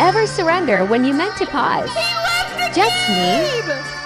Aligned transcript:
ever 0.00 0.26
surrender 0.26 0.86
when 0.86 1.04
you 1.04 1.12
meant 1.12 1.36
to 1.36 1.46
pause? 1.46 1.90
Just 2.74 3.08
me? 3.10 3.99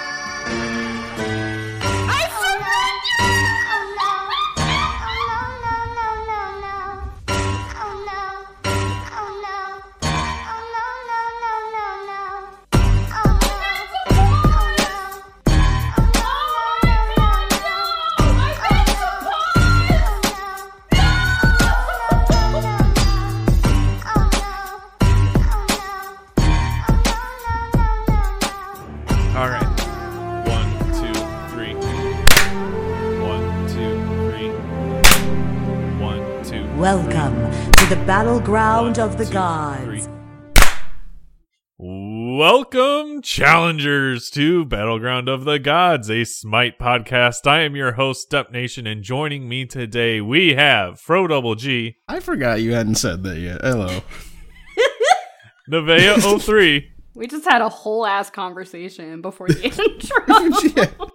To 38.35 38.41
the 38.41 38.51
One, 38.51 38.99
of 38.99 39.17
the 39.17 39.25
two, 39.25 39.31
gods. 39.31 40.09
Welcome, 41.77 43.21
challengers, 43.21 44.29
to 44.31 44.65
Battleground 44.65 45.29
of 45.29 45.45
the 45.45 45.57
Gods, 45.57 46.09
a 46.09 46.25
Smite 46.25 46.77
podcast. 46.77 47.47
I 47.47 47.61
am 47.61 47.77
your 47.77 47.93
host, 47.93 48.23
Step 48.23 48.51
Nation, 48.51 48.87
and 48.87 49.03
joining 49.03 49.47
me 49.47 49.65
today 49.65 50.19
we 50.19 50.55
have 50.55 50.99
Fro 50.99 51.27
Double 51.27 51.55
G, 51.55 51.95
I 52.09 52.19
forgot 52.19 52.61
you 52.61 52.73
hadn't 52.73 52.95
said 52.95 53.23
that 53.23 53.37
yet. 53.37 53.61
Hello. 53.61 54.01
Nevea 55.71 56.41
03, 56.41 56.91
We 57.13 57.27
just 57.27 57.45
had 57.45 57.61
a 57.61 57.69
whole 57.69 58.05
ass 58.05 58.29
conversation 58.29 59.21
before 59.21 59.47
the 59.47 59.63
intro. 60.75 61.09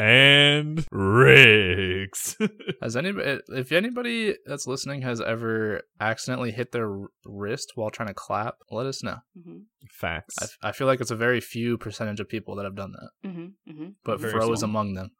And 0.00 0.86
Riggs. 0.90 2.36
Has 2.82 2.96
anybody, 2.96 3.40
if 3.48 3.70
anybody 3.72 4.34
that's 4.46 4.66
listening 4.66 5.02
has 5.02 5.20
ever 5.20 5.82
accidentally 6.00 6.52
hit 6.52 6.72
their 6.72 6.88
wrist 7.26 7.72
while 7.74 7.90
trying 7.90 8.08
to 8.08 8.14
clap, 8.14 8.54
let 8.70 8.86
us 8.86 9.02
know. 9.02 9.16
Mhm, 9.38 9.64
Facts. 9.90 10.36
I, 10.62 10.68
I 10.68 10.72
feel 10.72 10.86
like 10.86 11.00
it's 11.00 11.10
a 11.10 11.16
very 11.16 11.40
few 11.40 11.76
percentage 11.76 12.18
of 12.20 12.28
people 12.28 12.56
that 12.56 12.64
have 12.64 12.74
done 12.76 12.92
that, 12.92 13.28
mhm, 13.28 13.52
mhm. 13.68 13.94
but 14.04 14.20
Very 14.20 14.32
Fro 14.32 14.52
is 14.52 14.62
among 14.62 14.94
them. 14.94 15.10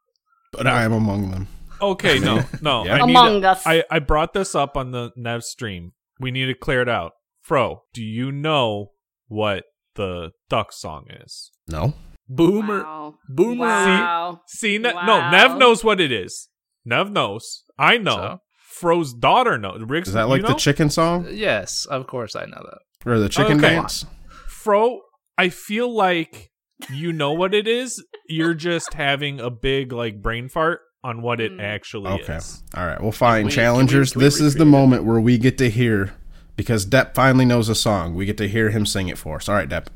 But 0.51 0.65
I 0.67 0.83
am 0.83 0.93
among 0.93 1.29
them. 1.31 1.47
Okay, 1.81 2.19
no, 2.19 2.43
no. 2.61 2.85
Yeah. 2.85 2.95
I 2.95 3.05
need 3.05 3.11
Among 3.15 3.41
to- 3.41 3.49
Us. 3.49 3.63
I, 3.65 3.83
I 3.91 3.99
brought 3.99 4.33
this 4.33 4.55
up 4.55 4.75
on 4.75 4.91
the 4.91 5.11
Nev 5.15 5.43
stream. 5.43 5.93
We 6.19 6.31
need 6.31 6.47
to 6.47 6.53
clear 6.55 6.81
it 6.81 6.89
out. 6.89 7.13
Fro, 7.41 7.83
do 7.93 8.03
you 8.03 8.31
know 8.31 8.91
what 9.27 9.63
the 9.95 10.31
duck 10.49 10.71
song 10.73 11.05
is? 11.09 11.51
No. 11.67 11.93
Boomer, 12.35 12.83
Wow. 12.83 13.15
boomer. 13.29 13.65
Wow. 13.65 14.39
See, 14.47 14.77
ne- 14.77 14.93
Wow. 14.93 15.05
no, 15.05 15.29
Nev 15.31 15.57
knows 15.57 15.83
what 15.83 15.99
it 15.99 16.11
is. 16.11 16.47
Nev 16.85 17.11
knows. 17.11 17.63
I 17.77 17.97
know. 17.97 18.11
So? 18.15 18.39
Fro's 18.69 19.13
daughter 19.13 19.57
knows. 19.57 19.81
Riggs, 19.85 20.07
Is 20.09 20.13
that 20.13 20.23
you 20.23 20.27
like 20.29 20.45
the 20.45 20.53
chicken 20.53 20.89
song 20.89 21.27
Yes, 21.29 21.85
of 21.85 22.07
course 22.07 22.35
I 22.35 22.45
know 22.45 22.63
that. 22.63 23.09
or 23.11 23.19
the 23.19 23.29
chicken 23.29 23.57
Okay. 23.57 23.75
dance? 23.75 24.05
Fro, 24.47 25.01
I 25.37 25.49
feel 25.49 25.93
like 25.93 26.51
you 26.89 27.11
know 27.13 27.31
what 27.33 27.53
it 27.53 27.67
is. 27.67 28.03
You're 28.27 28.53
just 28.55 28.93
having 28.95 29.39
a 29.39 29.49
big 29.51 29.91
like 29.91 30.21
brain 30.21 30.49
fart 30.49 30.79
on 31.03 31.21
what 31.21 31.39
it 31.41 31.51
Mm. 31.51 31.61
actually 31.61 32.09
Okay. 32.11 32.35
is. 32.37 32.63
Okay. 32.73 32.81
All 32.81 32.87
right. 32.87 33.01
Well, 33.01 33.11
fine. 33.11 33.45
we- 33.45 33.51
can 33.51 33.57
we- 33.59 33.63
Challengers, 33.63 34.11
can 34.13 34.19
we 34.19 34.25
this 34.25 34.39
is 34.39 34.55
the 34.55 34.61
it? 34.63 34.65
moment 34.65 35.03
where 35.03 35.19
we 35.19 35.37
get 35.37 35.57
to 35.59 35.69
hear 35.69 36.13
because 36.55 36.85
Depp 36.85 37.13
finally 37.13 37.45
knows 37.45 37.69
a 37.69 37.75
song. 37.75 38.15
We 38.15 38.25
get 38.25 38.37
to 38.37 38.47
hear 38.47 38.69
him 38.69 38.85
sing 38.85 39.07
it 39.09 39.17
for 39.17 39.35
us. 39.37 39.49
All 39.49 39.55
right, 39.55 39.69
Depp. 39.69 39.87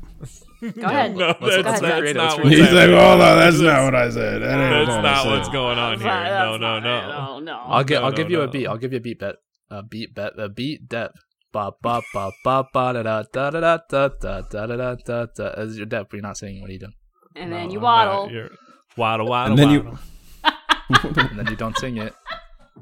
Go 0.60 0.68
ahead. 0.86 1.16
No, 1.16 1.34
Let's- 1.40 1.62
that's, 1.62 1.80
that's 1.80 1.82
recreate 1.82 2.16
it, 2.16 2.18
let's 2.18 2.36
not 2.36 2.44
what's 2.44 2.48
He's 2.50 2.60
like, 2.60 2.70
happening. 2.70 2.96
hold 2.98 3.20
on, 3.20 3.38
that's 3.38 3.60
not 3.60 3.84
what 3.84 3.94
I 3.94 4.10
said. 4.10 4.42
That 4.42 4.58
ain't 4.78 4.86
That's 4.88 5.02
not 5.02 5.22
said." 5.22 5.30
what's 5.30 5.48
going 5.50 5.78
on 5.78 5.98
here. 5.98 6.08
That's 6.08 6.44
No, 6.44 6.56
no, 6.56 6.80
no. 6.80 7.00
No, 7.08 7.38
no. 7.40 7.58
I'll 7.66 7.84
give, 7.84 8.00
No, 8.00 8.04
I'll 8.06 8.10
no, 8.12 8.16
give 8.16 8.30
you 8.30 8.40
a 8.42 8.48
beat. 8.48 8.66
I'll 8.66 8.78
give 8.78 8.92
you 8.92 8.98
a 8.98 9.00
beat 9.02 9.18
bet. 9.18 9.36
A 9.70 9.82
beat 9.82 10.14
bet. 10.14 10.32
A 10.38 10.48
beat 10.48 10.88
dep. 10.88 11.12
Ba 11.52 11.72
ba 11.82 12.02
ba 12.12 12.30
ba 12.44 12.64
ba 12.72 12.92
da 12.92 13.02
da 13.02 13.22
da 13.32 13.50
da 13.50 13.60
da 13.60 13.78
da 13.88 14.08
da 14.08 14.40
da 14.42 14.66
da 14.66 14.94
da 14.94 15.26
da. 15.36 15.48
As 15.56 15.76
your 15.76 15.86
dep, 15.86 16.12
you're 16.12 16.22
not 16.22 16.36
singing. 16.36 16.60
What 16.60 16.70
are 16.70 16.72
you 16.72 16.78
doing? 16.80 16.92
And 17.34 17.52
then 17.52 17.66
No, 17.68 17.72
you 17.72 17.78
I'm 17.78 17.82
waddle. 17.84 18.30
not. 18.30 18.50
Waddle, 18.96 19.26
waddle, 19.28 19.50
And 19.52 19.58
then 19.58 19.70
you- 19.70 19.98
And 21.16 21.38
then 21.38 21.46
you 21.48 21.56
don't 21.56 21.76
sing 21.78 21.96
it. 21.98 22.14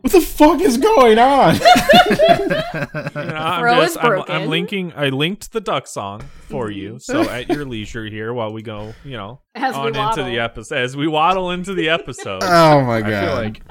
What 0.00 0.12
the 0.12 0.20
fuck 0.20 0.60
is 0.60 0.76
going 0.76 1.18
on? 1.18 1.56
You 2.74 2.80
know, 3.30 3.36
I'm 3.36 3.60
Fro 3.60 3.80
is 3.80 3.94
just, 3.94 4.04
I'm, 4.04 4.08
broken. 4.10 4.34
I'm 4.34 4.48
linking. 4.48 4.92
I 4.94 5.08
linked 5.08 5.52
the 5.52 5.60
duck 5.60 5.86
song 5.86 6.22
for 6.48 6.70
you. 6.70 6.94
Mm-hmm. 6.94 6.98
So 6.98 7.22
at 7.22 7.48
your 7.48 7.64
leisure 7.64 8.04
here, 8.06 8.34
while 8.34 8.52
we 8.52 8.62
go, 8.62 8.92
you 9.04 9.16
know, 9.16 9.40
As 9.54 9.74
we 9.74 9.80
on 9.80 9.86
into 9.88 9.98
waddle. 10.00 10.24
the 10.26 10.38
episode, 10.40 10.78
as 10.78 10.96
we 10.96 11.06
waddle 11.06 11.50
into 11.52 11.72
the 11.74 11.88
episode. 11.88 12.40
oh 12.42 12.82
my 12.82 13.00
god! 13.00 13.12
I 13.12 13.26
feel 13.26 13.34
like. 13.36 13.62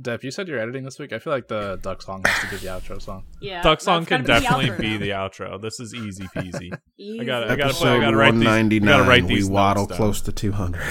Dep, 0.00 0.22
you 0.24 0.30
said 0.30 0.48
you're 0.48 0.58
editing 0.58 0.84
this 0.84 0.98
week. 0.98 1.12
I 1.12 1.18
feel 1.18 1.32
like 1.32 1.48
the 1.48 1.78
duck 1.82 2.02
song 2.02 2.22
has 2.26 2.40
to 2.42 2.50
be 2.50 2.56
the 2.64 2.66
outro 2.72 3.00
song. 3.00 3.24
Yeah. 3.40 3.62
duck 3.62 3.80
song 3.80 4.04
can 4.04 4.24
gotta 4.24 4.42
definitely 4.42 4.76
be 4.80 4.96
the 4.98 5.10
outro. 5.10 5.60
This 5.60 5.78
is 5.80 5.94
easy 5.94 6.24
peasy. 6.36 6.72
Easy. 6.98 7.20
I 7.20 7.24
gotta- 7.24 7.46
I 7.52 7.56
gotta 7.56 7.74
play- 7.74 7.90
Episode 7.90 8.00
gotta 8.00 8.16
write 8.16 8.32
these- 8.34 8.44
199. 8.44 8.88
gotta 8.98 9.08
write 9.08 9.24
we 9.24 9.34
these 9.36 9.48
waddle 9.48 9.82
notes 9.84 9.90
down. 9.90 9.96
close 9.98 10.20
to 10.22 10.32
200. 10.32 10.82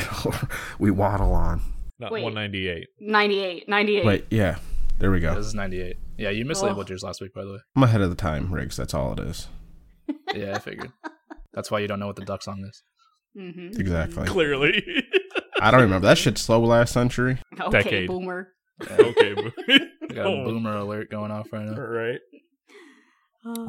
we 0.80 0.92
waddle 0.92 1.34
on. 1.34 1.62
Not 2.02 2.12
Wait. 2.12 2.24
198. 2.24 2.88
98. 3.00 3.70
98. 3.70 4.06
Wait, 4.06 4.26
yeah. 4.32 4.58
There 4.98 5.12
we 5.12 5.20
go. 5.20 5.36
This 5.36 5.46
is 5.46 5.54
98. 5.54 5.98
Yeah, 6.18 6.32
you 6.32 6.46
mislabeled 6.46 6.90
yours 6.90 7.04
last 7.04 7.22
week, 7.22 7.32
by 7.32 7.46
the 7.46 7.52
way. 7.54 7.60
I'm 7.76 7.84
ahead 7.84 8.02
of 8.02 8.10
the 8.10 8.16
time, 8.16 8.52
Riggs. 8.52 8.76
That's 8.76 8.96
all 8.96 9.14
it 9.14 9.20
is. 9.20 9.48
Yeah, 10.34 10.56
I 10.56 10.60
figured. 10.60 10.92
That's 11.54 11.70
why 11.70 11.78
you 11.80 11.88
don't 11.88 12.00
know 12.00 12.08
what 12.08 12.16
the 12.16 12.26
duck 12.26 12.42
song 12.42 12.66
is. 12.68 12.82
Mhm. 13.40 13.80
Exactly. 13.80 14.26
Clearly. 14.28 14.84
I 15.62 15.70
don't 15.70 15.82
remember. 15.82 16.08
That 16.08 16.18
shit 16.18 16.40
slow 16.40 16.60
last 16.62 16.92
century. 16.92 17.38
Okay, 17.60 17.84
Decade. 17.84 18.08
boomer. 18.08 18.48
okay. 18.90 19.36
We 19.68 20.16
got 20.16 20.26
a 20.26 20.30
Oh. 20.30 20.44
boomer 20.44 20.76
alert 20.78 21.10
going 21.12 21.30
off 21.32 21.54
right 21.54 21.66
now. 21.66 21.80
Right. 21.80 22.20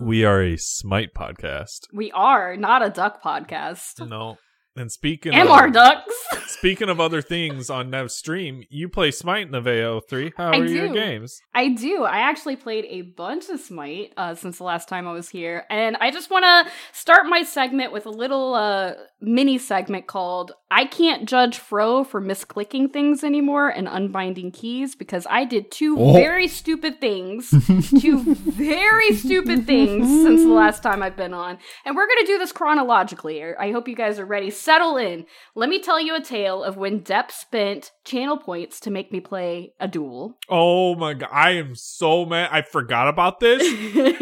We 0.01 0.25
are 0.25 0.43
a 0.43 0.57
Smite 0.57 1.11
podcast. 1.15 1.81
We 1.93 2.11
are 2.13 2.57
not 2.57 2.83
a 2.85 2.89
duck 2.91 3.23
podcast. 3.23 4.09
No. 4.09 4.39
And 4.75 4.91
speaking 4.91 5.35
Am 5.35 5.49
of 5.49 5.53
our 5.53 5.69
ducks? 5.69 6.15
speaking 6.47 6.89
of 6.89 6.99
other 6.99 7.21
things 7.21 7.69
on 7.69 7.91
Nev's 7.91 8.15
stream, 8.15 8.65
you 8.71 8.89
play 8.89 9.11
Smite 9.11 9.45
in 9.45 9.53
the 9.53 9.61
VO3. 9.61 10.33
How 10.35 10.51
I 10.53 10.59
are 10.61 10.65
your 10.65 10.89
games? 10.89 11.43
I 11.55 11.69
do. 11.69 12.05
I 12.05 12.21
actually 12.21 12.57
played 12.57 12.87
a 12.89 13.03
bunch 13.03 13.51
of 13.51 13.61
Smite 13.61 14.15
uh, 14.17 14.35
since 14.35 14.57
the 14.57 14.65
last 14.65 14.89
time 14.89 15.07
I 15.07 15.13
was 15.13 15.29
here, 15.29 15.65
and 15.69 15.97
I 16.01 16.11
just 16.11 16.31
want 16.31 16.45
to 16.45 16.73
start 16.99 17.27
my 17.27 17.43
segment 17.43 17.93
with 17.93 18.07
a 18.07 18.11
little 18.11 18.55
uh, 18.55 18.95
mini 19.21 19.59
segment 19.59 20.07
called 20.07 20.53
"I 20.71 20.87
Can't 20.87 21.29
Judge 21.29 21.59
Fro 21.59 22.03
for 22.03 22.23
misclicking 22.23 22.95
things 22.95 23.23
anymore 23.23 23.69
and 23.69 23.87
unbinding 23.87 24.53
keys" 24.53 24.95
because 24.95 25.27
I 25.29 25.45
did 25.45 25.71
two 25.71 25.97
Oh. 25.99 26.15
very 26.15 26.49
stupid 26.49 26.99
things, 26.99 27.51
two 28.01 28.35
very 28.35 29.15
stupid 29.17 29.67
things 29.67 30.07
since 30.07 30.43
the 30.43 30.49
last 30.49 30.83
time 30.83 31.03
I've 31.03 31.17
been 31.17 31.35
on, 31.35 31.59
and 31.85 31.95
we're 31.95 32.07
gonna 32.09 32.27
do 32.27 32.39
this 32.39 32.53
chronologically. 32.53 33.43
I 33.55 33.71
hope 33.73 33.87
you 33.87 33.95
guys 33.97 34.19
are 34.19 34.25
ready. 34.25 34.51
Settle 34.63 34.97
in. 34.97 35.27
Let 35.57 35.69
me 35.69 35.81
tell 35.81 36.01
you 36.01 36.15
a 36.15 36.21
tale 36.23 36.63
of 36.63 36.77
when 36.77 37.01
Depp 37.01 37.31
spent 37.33 37.91
channel 38.05 38.37
points 38.37 38.79
to 38.81 38.91
make 38.91 39.11
me 39.11 39.19
play 39.21 39.73
a 39.81 39.89
duel. 39.89 40.39
Oh 40.49 40.95
my 40.95 41.15
god, 41.15 41.31
I 41.33 41.51
am 41.53 41.75
so 41.75 42.25
mad. 42.25 42.49
I 42.53 42.63
forgot 42.63 43.09
about 43.09 43.41
this. 43.41 43.63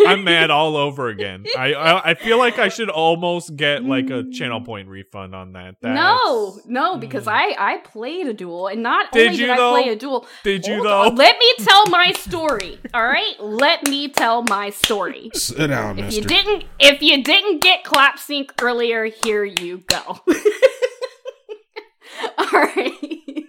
I'm 0.07 0.25
mad 0.25 0.51
all 0.51 0.77
over 0.77 1.09
again. 1.09 1.45
I, 1.59 1.75
I 1.75 2.11
I 2.11 2.15
feel 2.15 2.39
like 2.39 2.59
I 2.59 2.69
should 2.69 2.89
almost 2.91 3.55
get 3.57 3.85
like 3.85 4.09
a 4.11 4.25
channel 4.31 4.61
point 4.63 4.89
refund 4.89 5.35
on 5.35 5.53
that. 5.53 5.75
That's- 5.83 5.97
No, 6.03 6.59
no, 6.67 6.97
because 6.97 7.25
Mm. 7.27 7.33
I 7.33 7.73
I 7.75 7.77
played 7.79 8.27
a 8.27 8.33
duel, 8.35 8.67
and 8.69 8.83
not 8.83 9.13
Did 9.13 9.27
only 9.29 9.41
you 9.41 9.47
did 9.47 9.51
I 9.51 9.57
play 9.71 9.89
a 9.91 9.97
duel. 9.97 10.27
Did 10.43 10.67
you 10.67 10.75
Hold 10.77 10.87
though? 10.87 11.01
on, 11.11 11.15
Let 11.17 11.39
me 11.39 11.53
tell 11.65 11.87
my 11.89 12.13
story. 12.13 12.79
All 12.95 13.05
right, 13.05 13.35
let 13.41 13.87
me 13.89 14.09
tell 14.09 14.43
my 14.45 14.71
story. 14.71 15.31
Sit 15.35 15.67
down, 15.69 15.99
If 15.99 16.07
mister. 16.07 16.21
you 16.23 16.27
didn't, 16.27 16.65
if 16.79 17.03
you 17.03 17.23
didn't 17.23 17.61
get 17.61 17.85
clap 17.85 18.19
sync 18.19 18.53
earlier, 18.63 19.05
here 19.25 19.45
you 19.45 19.83
go. 19.87 20.21
All 22.39 22.47
right. 22.53 23.45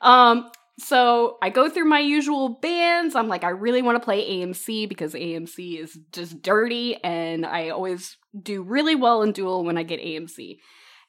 Um. 0.00 0.50
So 0.78 1.38
I 1.42 1.50
go 1.50 1.70
through 1.70 1.86
my 1.86 2.00
usual 2.00 2.50
bands. 2.60 3.16
I'm 3.16 3.28
like, 3.28 3.44
I 3.44 3.48
really 3.48 3.82
want 3.82 3.96
to 3.96 4.04
play 4.04 4.30
AMC 4.30 4.88
because 4.88 5.14
AMC 5.14 5.80
is 5.80 5.98
just 6.12 6.42
dirty, 6.42 7.02
and 7.02 7.46
I 7.46 7.70
always 7.70 8.16
do 8.40 8.62
really 8.62 8.94
well 8.94 9.22
in 9.22 9.32
duel 9.32 9.64
when 9.64 9.78
I 9.78 9.82
get 9.82 10.00
AMC. 10.00 10.58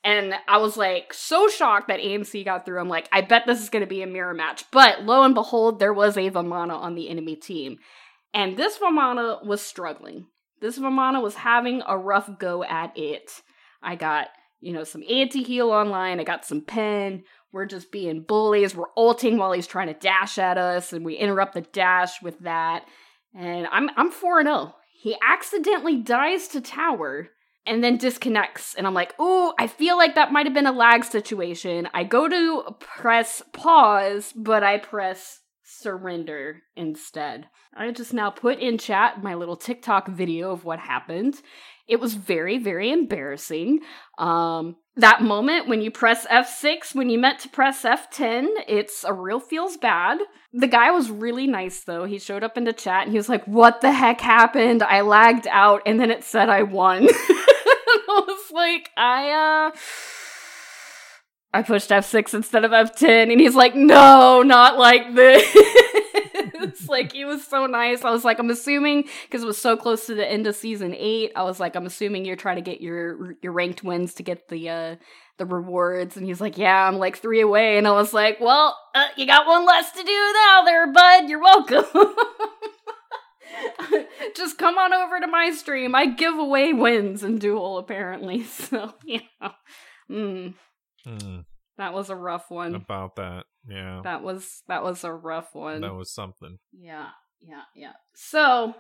And 0.04 0.34
I 0.48 0.58
was 0.58 0.78
like 0.78 1.14
so 1.14 1.50
shocked 1.50 1.90
that 1.90 2.00
AMC 2.00 2.46
got 2.46 2.66
through. 2.66 2.80
I'm 2.80 2.88
like, 2.88 3.10
I 3.12 3.22
bet 3.22 3.44
this 3.46 3.62
is 3.62 3.70
going 3.70 3.82
to 3.82 3.90
be 3.90 4.02
a 4.02 4.08
mirror 4.08 4.34
match. 4.34 4.64
But 4.72 5.04
lo 5.04 5.24
and 5.24 5.36
behold, 5.36 5.80
there 5.80 5.94
was 5.94 6.16
a 6.16 6.30
Vamana 6.30 6.78
on 6.78 6.96
the 6.96 7.10
enemy 7.10 7.36
team. 7.36 7.78
And 8.34 8.56
this 8.56 8.78
Vamana 8.78 9.46
was 9.46 9.62
struggling. 9.62 10.28
This 10.62 10.80
Vamana 10.80 11.22
was 11.22 11.36
having 11.36 11.82
a 11.86 11.98
rough 11.98 12.30
go 12.40 12.64
at 12.64 12.98
it. 12.98 13.32
I 13.82 13.96
got, 13.96 14.28
you 14.59 14.74
know, 14.74 14.83
some 14.83 15.04
anti 15.09 15.44
heal 15.44 15.71
online. 15.71 16.19
I 16.19 16.24
got 16.24 16.45
some 16.45 16.62
pen. 16.62 17.24
We're 17.51 17.65
just 17.65 17.92
being 17.92 18.24
bullies. 18.24 18.75
We're 18.75 18.86
ulting 18.95 19.38
while 19.38 19.51
he's 19.51 19.68
trying 19.68 19.88
to 19.88 19.94
dash 19.94 20.38
at 20.38 20.57
us, 20.57 20.94
and 20.94 21.06
we 21.06 21.15
interrupt 21.15 21.54
the 21.54 21.62
dash 21.62 22.21
with 22.21 22.39
that. 22.39 22.86
And 23.36 23.68
I'm 23.71 23.89
I'm 23.95 24.12
4 24.12 24.44
0. 24.44 24.75
He 25.00 25.15
accidentally 25.25 25.98
dies 25.98 26.48
to 26.50 26.62
tower, 26.62 27.30
and 27.68 27.83
then 27.83 27.98
disconnects. 27.98 28.74
And 28.75 28.88
I'm 28.88 28.94
like, 28.94 29.19
ooh, 29.19 29.54
I 29.59 29.68
feel 29.68 29.98
like 29.98 30.15
that 30.15 30.31
might 30.31 30.45
have 30.45 30.56
been 30.56 30.65
a 30.65 30.71
lag 30.71 31.04
situation. 31.04 31.88
I 31.94 32.04
go 32.04 32.27
to 32.27 32.75
press 32.80 33.44
pause, 33.54 34.33
but 34.36 34.63
I 34.63 34.77
press 34.77 35.42
surrender 35.63 36.63
instead. 36.75 37.48
I 37.75 37.92
just 37.92 38.13
now 38.13 38.31
put 38.31 38.59
in 38.59 38.77
chat 38.77 39.21
my 39.21 39.36
little 39.36 39.57
TikTok 39.57 40.07
video 40.07 40.51
of 40.51 40.63
what 40.63 40.80
happened. 40.80 41.36
It 41.88 42.00
was 42.00 42.16
very, 42.16 42.57
very 42.57 42.92
embarrassing. 42.92 43.80
Um, 44.18 44.75
that 44.98 45.22
moment 45.22 45.68
when 45.68 45.81
you 45.81 45.92
press 45.92 46.25
F6 46.28 46.95
when 46.95 47.10
you 47.10 47.18
meant 47.19 47.39
to 47.39 47.50
press 47.50 47.84
F10, 47.84 48.48
it's 48.68 49.04
a 49.04 49.13
real 49.13 49.39
feels 49.39 49.78
bad. 49.78 50.19
The 50.51 50.68
guy 50.68 50.92
was 50.92 51.10
really 51.12 51.48
nice 51.48 51.84
though. 51.84 52.06
He 52.06 52.19
showed 52.19 52.44
up 52.44 52.57
in 52.57 52.63
the 52.63 52.74
chat 52.74 53.04
and 53.04 53.12
he 53.12 53.18
was 53.18 53.30
like, 53.30 53.45
What 53.45 53.81
the 53.81 53.92
heck 53.92 54.19
happened? 54.22 54.84
I 54.84 55.01
lagged 55.01 55.48
out 55.50 55.84
and 55.86 56.00
then 56.00 56.12
it 56.12 56.24
said 56.24 56.50
I 56.50 56.63
won. 56.63 57.07
I 58.10 58.24
was 58.28 58.51
like, 58.51 58.90
I, 58.98 59.69
uh, 59.74 59.78
I 61.54 61.63
pushed 61.63 61.90
F6 61.90 62.33
instead 62.33 62.66
of 62.66 62.72
F10. 62.72 63.31
And 63.31 63.40
he's 63.40 63.56
like, 63.56 63.75
no, 63.75 64.44
not 64.44 64.78
like 64.78 65.16
this. 65.16 65.44
It's 66.62 66.88
like, 66.88 67.13
he 67.13 67.25
was 67.25 67.45
so 67.45 67.65
nice. 67.65 68.04
I 68.04 68.12
was 68.12 68.24
like, 68.25 68.39
I'm 68.39 68.50
assuming, 68.50 69.07
because 69.24 69.44
it 69.44 69.48
was 69.48 69.57
so 69.57 69.77
close 69.77 70.06
to 70.07 70.15
the 70.15 70.30
end 70.30 70.48
of 70.48 70.56
season 70.56 70.94
eight, 70.95 71.31
I 71.36 71.44
was 71.44 71.59
like, 71.59 71.75
I'm 71.75 71.86
assuming 71.86 72.25
you're 72.25 72.36
trying 72.36 72.57
to 72.57 72.62
get 72.62 72.81
your, 72.81 73.36
your 73.42 73.51
ranked 73.51 73.83
wins 73.83 74.13
to 74.15 74.24
get 74.24 74.48
the, 74.50 74.69
uh, 74.69 74.95
the 75.38 75.45
rewards. 75.45 76.18
And 76.18 76.25
he's 76.25 76.42
like, 76.42 76.57
yeah, 76.57 76.88
I'm 76.88 76.98
like 76.98 77.18
three 77.18 77.42
away. 77.42 77.77
And 77.77 77.88
I 77.88 77.92
was 77.92 78.13
like, 78.13 78.39
well, 78.39 78.77
uh, 78.95 79.07
you 79.15 79.25
got 79.25 79.48
one 79.48 79.65
less 79.65 79.92
to 79.92 80.04
do 80.04 80.33
now 80.45 80.63
there, 80.63 80.92
bud. 80.92 81.30
You're 81.30 81.42
welcome. 81.42 81.86
Just 84.36 84.57
come 84.57 84.77
on 84.77 84.94
over 84.94 85.19
to 85.19 85.27
my 85.27 85.51
stream. 85.51 85.95
I 85.95 86.07
give 86.07 86.38
away 86.38 86.74
wins 86.74 87.24
in 87.24 87.38
Duel, 87.39 87.77
apparently. 87.77 88.44
So, 88.57 88.94
yeah. 89.06 89.19
Mm, 90.09 90.54
Hmm, 91.07 91.39
that 91.78 91.94
was 91.94 92.10
a 92.10 92.16
rough 92.16 92.50
one. 92.50 92.76
about 92.76 93.16
that. 93.18 93.46
Yeah. 93.70 94.02
That 94.04 94.24
was 94.24 94.64
that 94.68 94.84
was 94.84 95.04
a 95.04 95.12
rough 95.14 95.54
one. 95.54 95.82
That 95.82 95.94
was 95.94 96.12
something. 96.14 96.60
yeah, 96.72 97.08
yeah, 97.42 97.62
yeah. 97.76 97.92
So, 98.16 98.74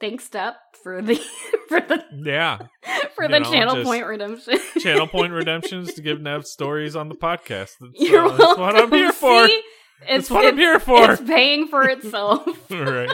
thanks, 0.00 0.24
Step, 0.24 0.56
for 0.82 1.00
the 1.02 1.14
for 1.68 1.80
the 1.80 2.04
Yeah. 2.12 2.58
for 3.14 3.24
You 3.24 3.30
the 3.30 3.40
know, 3.40 3.50
channel 3.52 3.74
just 3.76 3.86
point 3.86 4.06
redemption. 4.06 4.58
Channel 4.80 5.06
point 5.06 5.32
redemptions 5.32 5.94
to 5.94 6.02
give 6.02 6.20
Nev 6.20 6.46
stories 6.46 6.96
on 6.96 7.08
the 7.08 7.14
podcast. 7.14 7.72
That's, 7.80 7.92
You're 7.94 8.26
uh, 8.26 8.36
that's 8.36 8.58
what 8.58 8.76
I'm 8.76 8.90
here 8.90 9.12
for. 9.12 9.46
See? 9.46 9.62
That's 10.00 10.12
It's 10.24 10.30
what 10.30 10.44
I'm 10.46 10.56
here 10.58 10.80
for. 10.80 11.12
It's 11.12 11.22
paying 11.22 11.68
for 11.68 11.88
itself. 11.88 12.46
right. 12.70 13.10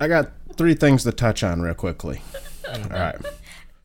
I 0.00 0.08
got 0.08 0.30
three 0.56 0.74
things 0.74 1.02
to 1.04 1.12
touch 1.12 1.42
on 1.42 1.60
real 1.60 1.74
quickly. 1.74 2.22
All 2.72 2.80
right. 2.84 3.16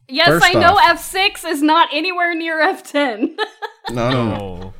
Yes, 0.07 0.27
First 0.27 0.45
I 0.45 0.53
know 0.53 0.73
off- 0.77 1.00
F6 1.13 1.45
is 1.47 1.61
not 1.61 1.89
anywhere 1.91 2.35
near 2.35 2.59
F10. 2.59 3.38
No, 3.91 4.09
no, 4.09 4.25
no. 4.38 4.73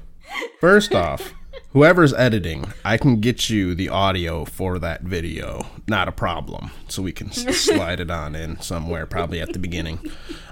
First 0.62 0.96
off, 0.96 1.34
whoever's 1.74 2.14
editing, 2.14 2.72
I 2.86 2.96
can 2.98 3.20
get 3.20 3.50
you 3.50 3.75
the 3.75 3.90
audio 3.90 4.46
for 4.46 4.80
that 4.80 5.02
video. 5.02 5.68
Not 5.90 6.08
a 6.08 6.14
problem. 6.14 6.72
So 6.88 7.02
we 7.02 7.12
can 7.12 7.30
slide 7.34 8.00
it 8.00 8.10
on 8.10 8.34
in 8.34 8.62
somewhere, 8.62 9.06
probably 9.06 9.42
at 9.42 9.52
the 9.52 9.60
beginning. 9.60 10.00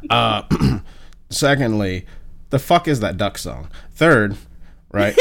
Uh, 0.09 0.44
secondly, 1.29 2.06
the 2.50 2.59
fuck 2.59 2.89
is 2.89 3.00
that 3.00 3.15
duck 3.15 3.38
song? 3.38 3.69
Third, 3.94 4.35
right? 4.91 5.15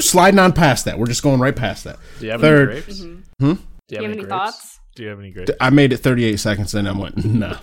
Sliding 0.00 0.38
on 0.40 0.52
past 0.52 0.86
that. 0.86 0.98
We're 0.98 1.06
just 1.06 1.22
going 1.22 1.40
right 1.40 1.54
past 1.54 1.84
that. 1.84 1.98
Do 2.18 2.24
you 2.26 2.32
have 2.32 2.40
Third- 2.40 2.70
any 2.70 2.80
grapes? 2.80 3.00
Mm-hmm. 3.00 3.52
Do 3.52 3.54
Do 3.88 3.94
you 3.96 3.96
have 4.02 4.04
any 4.04 4.14
grapes? 4.14 4.28
thoughts? 4.28 4.80
Do 4.94 5.02
you 5.04 5.08
have 5.08 5.18
any 5.18 5.30
great? 5.32 5.48
I 5.60 5.70
made 5.70 5.92
it 5.92 5.98
38 5.98 6.38
seconds 6.38 6.74
and 6.74 6.88
I 6.88 6.92
went, 6.92 7.16
no. 7.24 7.56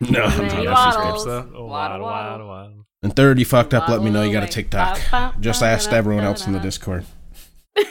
No. 0.00 0.24
And 0.24 0.34
then 0.34 0.48
not 0.48 0.58
he 0.58 0.64
necessary, 0.64 0.66
waddles. 0.66 1.26
Oh, 1.26 1.30
Waddle, 1.30 1.66
waddle, 1.66 1.66
waddle, 1.66 2.02
waddle. 2.02 2.48
waddle. 2.48 2.86
And 3.02 3.14
third, 3.16 3.38
you 3.38 3.44
fucked 3.44 3.72
up. 3.74 3.88
Let 3.88 4.02
me 4.02 4.10
know 4.10 4.22
you 4.22 4.32
got 4.32 4.42
a 4.42 4.46
TikTok. 4.48 4.98
away. 5.12 5.30
Just 5.40 5.62
asked 5.62 5.92
everyone 5.92 6.24
else 6.24 6.46
in 6.46 6.52
the 6.52 6.58
Discord. 6.58 7.04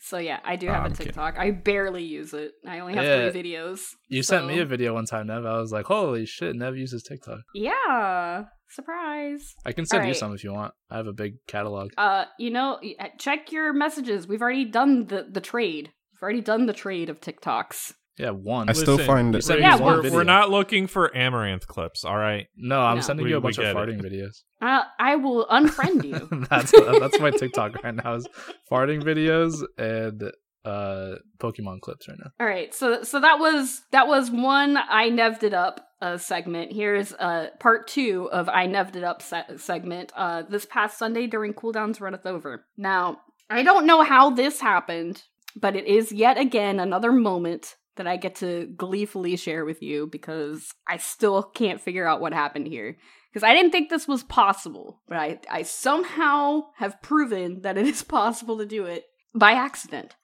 so 0.00 0.18
yeah, 0.18 0.40
I 0.44 0.56
do 0.56 0.68
Oh, 0.68 0.72
have 0.72 0.84
I'm 0.84 0.92
a 0.92 0.94
kidding. 0.94 1.06
TikTok. 1.06 1.38
I 1.38 1.50
barely 1.50 2.02
use 2.04 2.32
it. 2.34 2.52
I 2.66 2.80
only 2.80 2.94
have 2.94 3.04
Yeah. 3.04 3.30
three 3.30 3.42
videos. 3.42 3.80
You 4.08 4.22
sent 4.22 4.46
me 4.46 4.58
a 4.60 4.64
video 4.64 4.94
one 4.94 5.06
time, 5.06 5.26
Nev. 5.28 5.44
I 5.46 5.58
was 5.58 5.72
like, 5.72 5.86
holy 5.86 6.26
shit, 6.26 6.56
Nev 6.56 6.76
uses 6.76 7.02
TikTok. 7.02 7.40
Yeah, 7.54 8.44
surprise. 8.72 9.54
I 9.64 9.72
can 9.72 9.86
send 9.86 10.06
you 10.08 10.14
some 10.14 10.34
if 10.34 10.42
you 10.44 10.52
want. 10.52 10.74
I 10.90 10.96
have 10.96 11.06
a 11.06 11.12
big 11.12 11.34
catalog. 11.46 11.90
Uh, 11.96 12.24
you 12.38 12.50
know, 12.50 12.78
uh, 13.00 13.06
check 13.18 13.52
your 13.52 13.72
messages. 13.72 14.26
We've 14.26 14.42
already 14.42 14.64
done 14.64 15.06
the 15.06 15.26
the 15.30 15.40
trade. 15.40 15.90
We've 16.12 16.22
already 16.22 16.40
done 16.40 16.66
the 16.66 16.72
trade 16.72 17.08
of 17.10 17.20
TikToks. 17.20 17.92
Yeah, 18.18 18.30
one. 18.30 18.68
I 18.68 18.72
still 18.74 18.98
find 18.98 19.32
you 19.32 19.38
it. 19.38 19.42
sent 19.42 19.60
Yeah, 19.60 19.80
we're, 19.80 20.02
we're 20.12 20.22
not 20.22 20.50
looking 20.50 20.86
for 20.86 21.16
amaranth 21.16 21.66
clips, 21.66 22.04
all 22.04 22.16
right? 22.18 22.46
No, 22.54 22.78
I'm 22.82 22.96
No. 22.96 23.00
sending 23.00 23.24
We- 23.24 23.30
you 23.30 23.38
a 23.38 23.40
bunch 23.40 23.56
of 23.56 23.64
get 23.64 23.74
it. 23.74 23.76
farting 23.76 24.02
videos. 24.02 24.42
Uh, 24.60 24.82
I 24.98 25.16
will 25.16 25.46
unfriend 25.46 26.04
you. 26.04 26.46
that's 26.50 26.72
that's 26.72 27.18
my 27.18 27.30
TikTok 27.30 27.82
right 27.82 27.94
now 27.94 28.14
is 28.14 28.28
farting 28.70 29.02
videos 29.02 29.62
and 29.78 30.30
uh 30.64 31.16
Pokemon 31.38 31.80
clips 31.80 32.08
right 32.08 32.18
now. 32.18 32.30
All 32.40 32.46
right, 32.46 32.74
so 32.74 33.02
so 33.02 33.20
that 33.20 33.38
was 33.38 33.82
that 33.90 34.08
was 34.08 34.30
one 34.30 34.76
I 34.76 35.08
neved 35.08 35.42
it 35.44 35.54
up 35.54 35.86
uh, 36.00 36.18
segment. 36.18 36.72
Here's 36.72 37.12
uh 37.14 37.48
part 37.60 37.88
two 37.88 38.28
of 38.32 38.48
I 38.48 38.66
neved 38.66 38.96
it 38.96 39.04
up 39.04 39.22
se- 39.22 39.56
segment. 39.56 40.12
Uh, 40.16 40.42
this 40.42 40.66
past 40.66 40.98
Sunday 40.98 41.26
during 41.26 41.54
cooldowns 41.54 42.00
runneth 42.00 42.26
over. 42.26 42.66
Now 42.76 43.18
I 43.50 43.62
don't 43.62 43.86
know 43.86 44.02
how 44.02 44.30
this 44.30 44.60
happened, 44.60 45.24
but 45.56 45.76
it 45.76 45.86
is 45.86 46.12
yet 46.12 46.38
again 46.38 46.80
another 46.80 47.12
moment 47.12 47.76
that 47.96 48.06
I 48.06 48.16
get 48.16 48.36
to 48.36 48.66
gleefully 48.76 49.36
share 49.36 49.64
with 49.64 49.82
you 49.82 50.06
because 50.10 50.72
I 50.88 50.96
still 50.96 51.42
can't 51.42 51.80
figure 51.80 52.06
out 52.06 52.20
what 52.20 52.32
happened 52.32 52.66
here. 52.66 52.96
Because 53.30 53.44
I 53.44 53.54
didn't 53.54 53.70
think 53.72 53.88
this 53.88 54.06
was 54.06 54.22
possible, 54.22 55.00
but 55.08 55.16
I, 55.16 55.38
I 55.50 55.62
somehow 55.62 56.64
have 56.76 57.00
proven 57.02 57.62
that 57.62 57.78
it 57.78 57.86
is 57.86 58.02
possible 58.02 58.58
to 58.58 58.66
do 58.66 58.84
it 58.84 59.04
by 59.34 59.52
accident. 59.52 60.16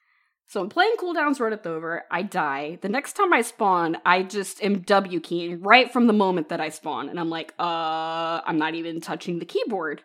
So 0.49 0.63
I'm 0.63 0.71
playing 0.71 0.95
cooldowns 0.99 1.41
runneth 1.41 1.67
over, 1.67 2.05
I 2.11 2.23
die. 2.23 2.79
The 2.81 2.89
next 2.89 3.13
time 3.13 3.35
I 3.35 3.43
spawn, 3.43 3.99
I 4.07 4.23
just 4.23 4.63
am 4.63 4.81
W 4.81 5.21
keying 5.21 5.61
right 5.61 5.93
from 5.93 6.07
the 6.07 6.15
moment 6.15 6.49
that 6.49 6.61
I 6.61 6.71
spawn. 6.71 7.11
And 7.11 7.21
I'm 7.21 7.29
like, 7.29 7.53
uh, 7.59 8.41
I'm 8.47 8.57
not 8.57 8.75
even 8.75 9.03
touching 9.03 9.39
the 9.39 9.45
keyboard. 9.45 10.03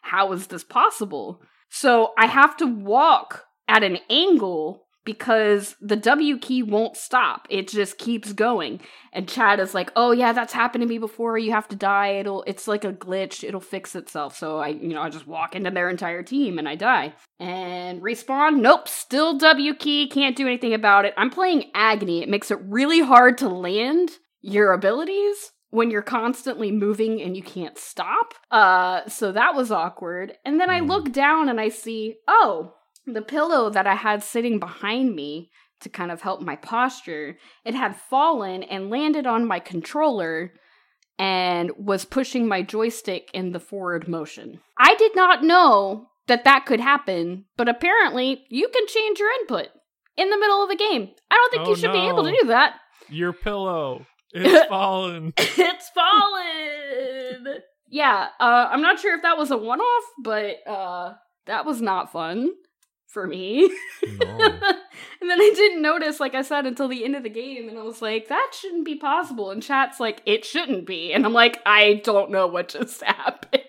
How 0.00 0.32
is 0.32 0.46
this 0.46 0.64
possible? 0.64 1.42
So 1.68 2.12
I 2.16 2.26
have 2.26 2.56
to 2.56 2.66
walk 2.66 3.44
at 3.68 3.82
an 3.82 3.98
angle 4.08 4.86
because 5.04 5.76
the 5.80 5.96
W 5.96 6.38
key 6.38 6.62
won't 6.62 6.96
stop. 6.96 7.46
It 7.50 7.68
just 7.68 7.98
keeps 7.98 8.32
going. 8.32 8.80
And 9.12 9.28
Chad 9.28 9.60
is 9.60 9.74
like, 9.74 9.90
"Oh 9.96 10.12
yeah, 10.12 10.32
that's 10.32 10.52
happened 10.52 10.82
to 10.82 10.88
me 10.88 10.98
before. 10.98 11.38
You 11.38 11.52
have 11.52 11.68
to 11.68 11.76
die. 11.76 12.14
It'll 12.14 12.42
it's 12.44 12.68
like 12.68 12.84
a 12.84 12.92
glitch. 12.92 13.44
It'll 13.44 13.60
fix 13.60 13.94
itself." 13.94 14.36
So 14.36 14.58
I, 14.58 14.68
you 14.68 14.88
know, 14.88 15.02
I 15.02 15.08
just 15.10 15.26
walk 15.26 15.54
into 15.54 15.70
their 15.70 15.88
entire 15.88 16.22
team 16.22 16.58
and 16.58 16.68
I 16.68 16.76
die. 16.76 17.14
And 17.40 18.00
respawn, 18.00 18.60
nope, 18.60 18.88
still 18.88 19.36
W 19.38 19.74
key, 19.74 20.08
can't 20.08 20.36
do 20.36 20.46
anything 20.46 20.74
about 20.74 21.04
it. 21.04 21.14
I'm 21.16 21.30
playing 21.30 21.70
Agni. 21.74 22.22
It 22.22 22.28
makes 22.28 22.50
it 22.50 22.58
really 22.62 23.00
hard 23.00 23.38
to 23.38 23.48
land 23.48 24.10
your 24.40 24.72
abilities 24.72 25.52
when 25.70 25.90
you're 25.90 26.02
constantly 26.02 26.70
moving 26.70 27.20
and 27.22 27.36
you 27.36 27.42
can't 27.42 27.78
stop. 27.78 28.34
Uh 28.50 29.08
so 29.08 29.32
that 29.32 29.54
was 29.54 29.72
awkward. 29.72 30.34
And 30.44 30.60
then 30.60 30.70
I 30.70 30.80
look 30.80 31.12
down 31.12 31.48
and 31.48 31.60
I 31.60 31.68
see, 31.68 32.16
"Oh, 32.28 32.74
the 33.06 33.22
pillow 33.22 33.70
that 33.70 33.86
I 33.86 33.94
had 33.94 34.22
sitting 34.22 34.58
behind 34.58 35.14
me 35.14 35.50
to 35.80 35.88
kind 35.88 36.10
of 36.10 36.22
help 36.22 36.40
my 36.40 36.56
posture, 36.56 37.36
it 37.64 37.74
had 37.74 37.96
fallen 37.96 38.62
and 38.62 38.90
landed 38.90 39.26
on 39.26 39.46
my 39.46 39.58
controller 39.58 40.52
and 41.18 41.70
was 41.76 42.04
pushing 42.04 42.46
my 42.46 42.62
joystick 42.62 43.30
in 43.34 43.52
the 43.52 43.60
forward 43.60 44.08
motion. 44.08 44.60
I 44.78 44.94
did 44.94 45.14
not 45.14 45.44
know 45.44 46.08
that 46.26 46.44
that 46.44 46.66
could 46.66 46.80
happen, 46.80 47.44
but 47.56 47.68
apparently 47.68 48.44
you 48.48 48.68
can 48.68 48.86
change 48.86 49.18
your 49.18 49.30
input 49.40 49.68
in 50.16 50.30
the 50.30 50.38
middle 50.38 50.62
of 50.64 50.70
a 50.70 50.76
game. 50.76 51.10
I 51.30 51.34
don't 51.34 51.50
think 51.50 51.66
Oh, 51.66 51.70
you 51.70 51.76
should 51.76 51.92
be 51.92 52.08
able 52.08 52.24
to 52.24 52.36
do 52.40 52.48
that. 52.48 52.74
Your 53.08 53.32
pillow. 53.32 54.06
It's 54.34 54.66
fallen. 54.66 55.34
it's 55.36 55.90
fallen. 55.90 57.58
Yeah, 57.90 58.28
uh, 58.40 58.68
I'm 58.70 58.80
not 58.80 58.98
sure 58.98 59.14
if 59.14 59.20
that 59.22 59.36
was 59.36 59.50
a 59.50 59.58
one 59.58 59.78
off, 59.80 60.04
but 60.24 60.56
uh, 60.66 61.12
that 61.44 61.66
was 61.66 61.82
not 61.82 62.10
fun 62.12 62.50
for 63.12 63.26
me. 63.26 63.70
No. 64.02 64.38
and 65.20 65.30
then 65.30 65.40
I 65.40 65.52
didn't 65.54 65.82
notice, 65.82 66.18
like 66.18 66.34
I 66.34 66.42
said, 66.42 66.66
until 66.66 66.88
the 66.88 67.04
end 67.04 67.14
of 67.14 67.22
the 67.22 67.28
game, 67.28 67.68
and 67.68 67.78
I 67.78 67.82
was 67.82 68.00
like, 68.00 68.28
that 68.28 68.52
shouldn't 68.58 68.86
be 68.86 68.96
possible. 68.96 69.50
And 69.50 69.62
chat's 69.62 70.00
like, 70.00 70.22
it 70.24 70.44
shouldn't 70.44 70.86
be. 70.86 71.12
And 71.12 71.26
I'm 71.26 71.32
like, 71.32 71.60
I 71.66 72.00
don't 72.04 72.30
know 72.30 72.46
what 72.46 72.70
just 72.70 73.02
happened. 73.02 73.62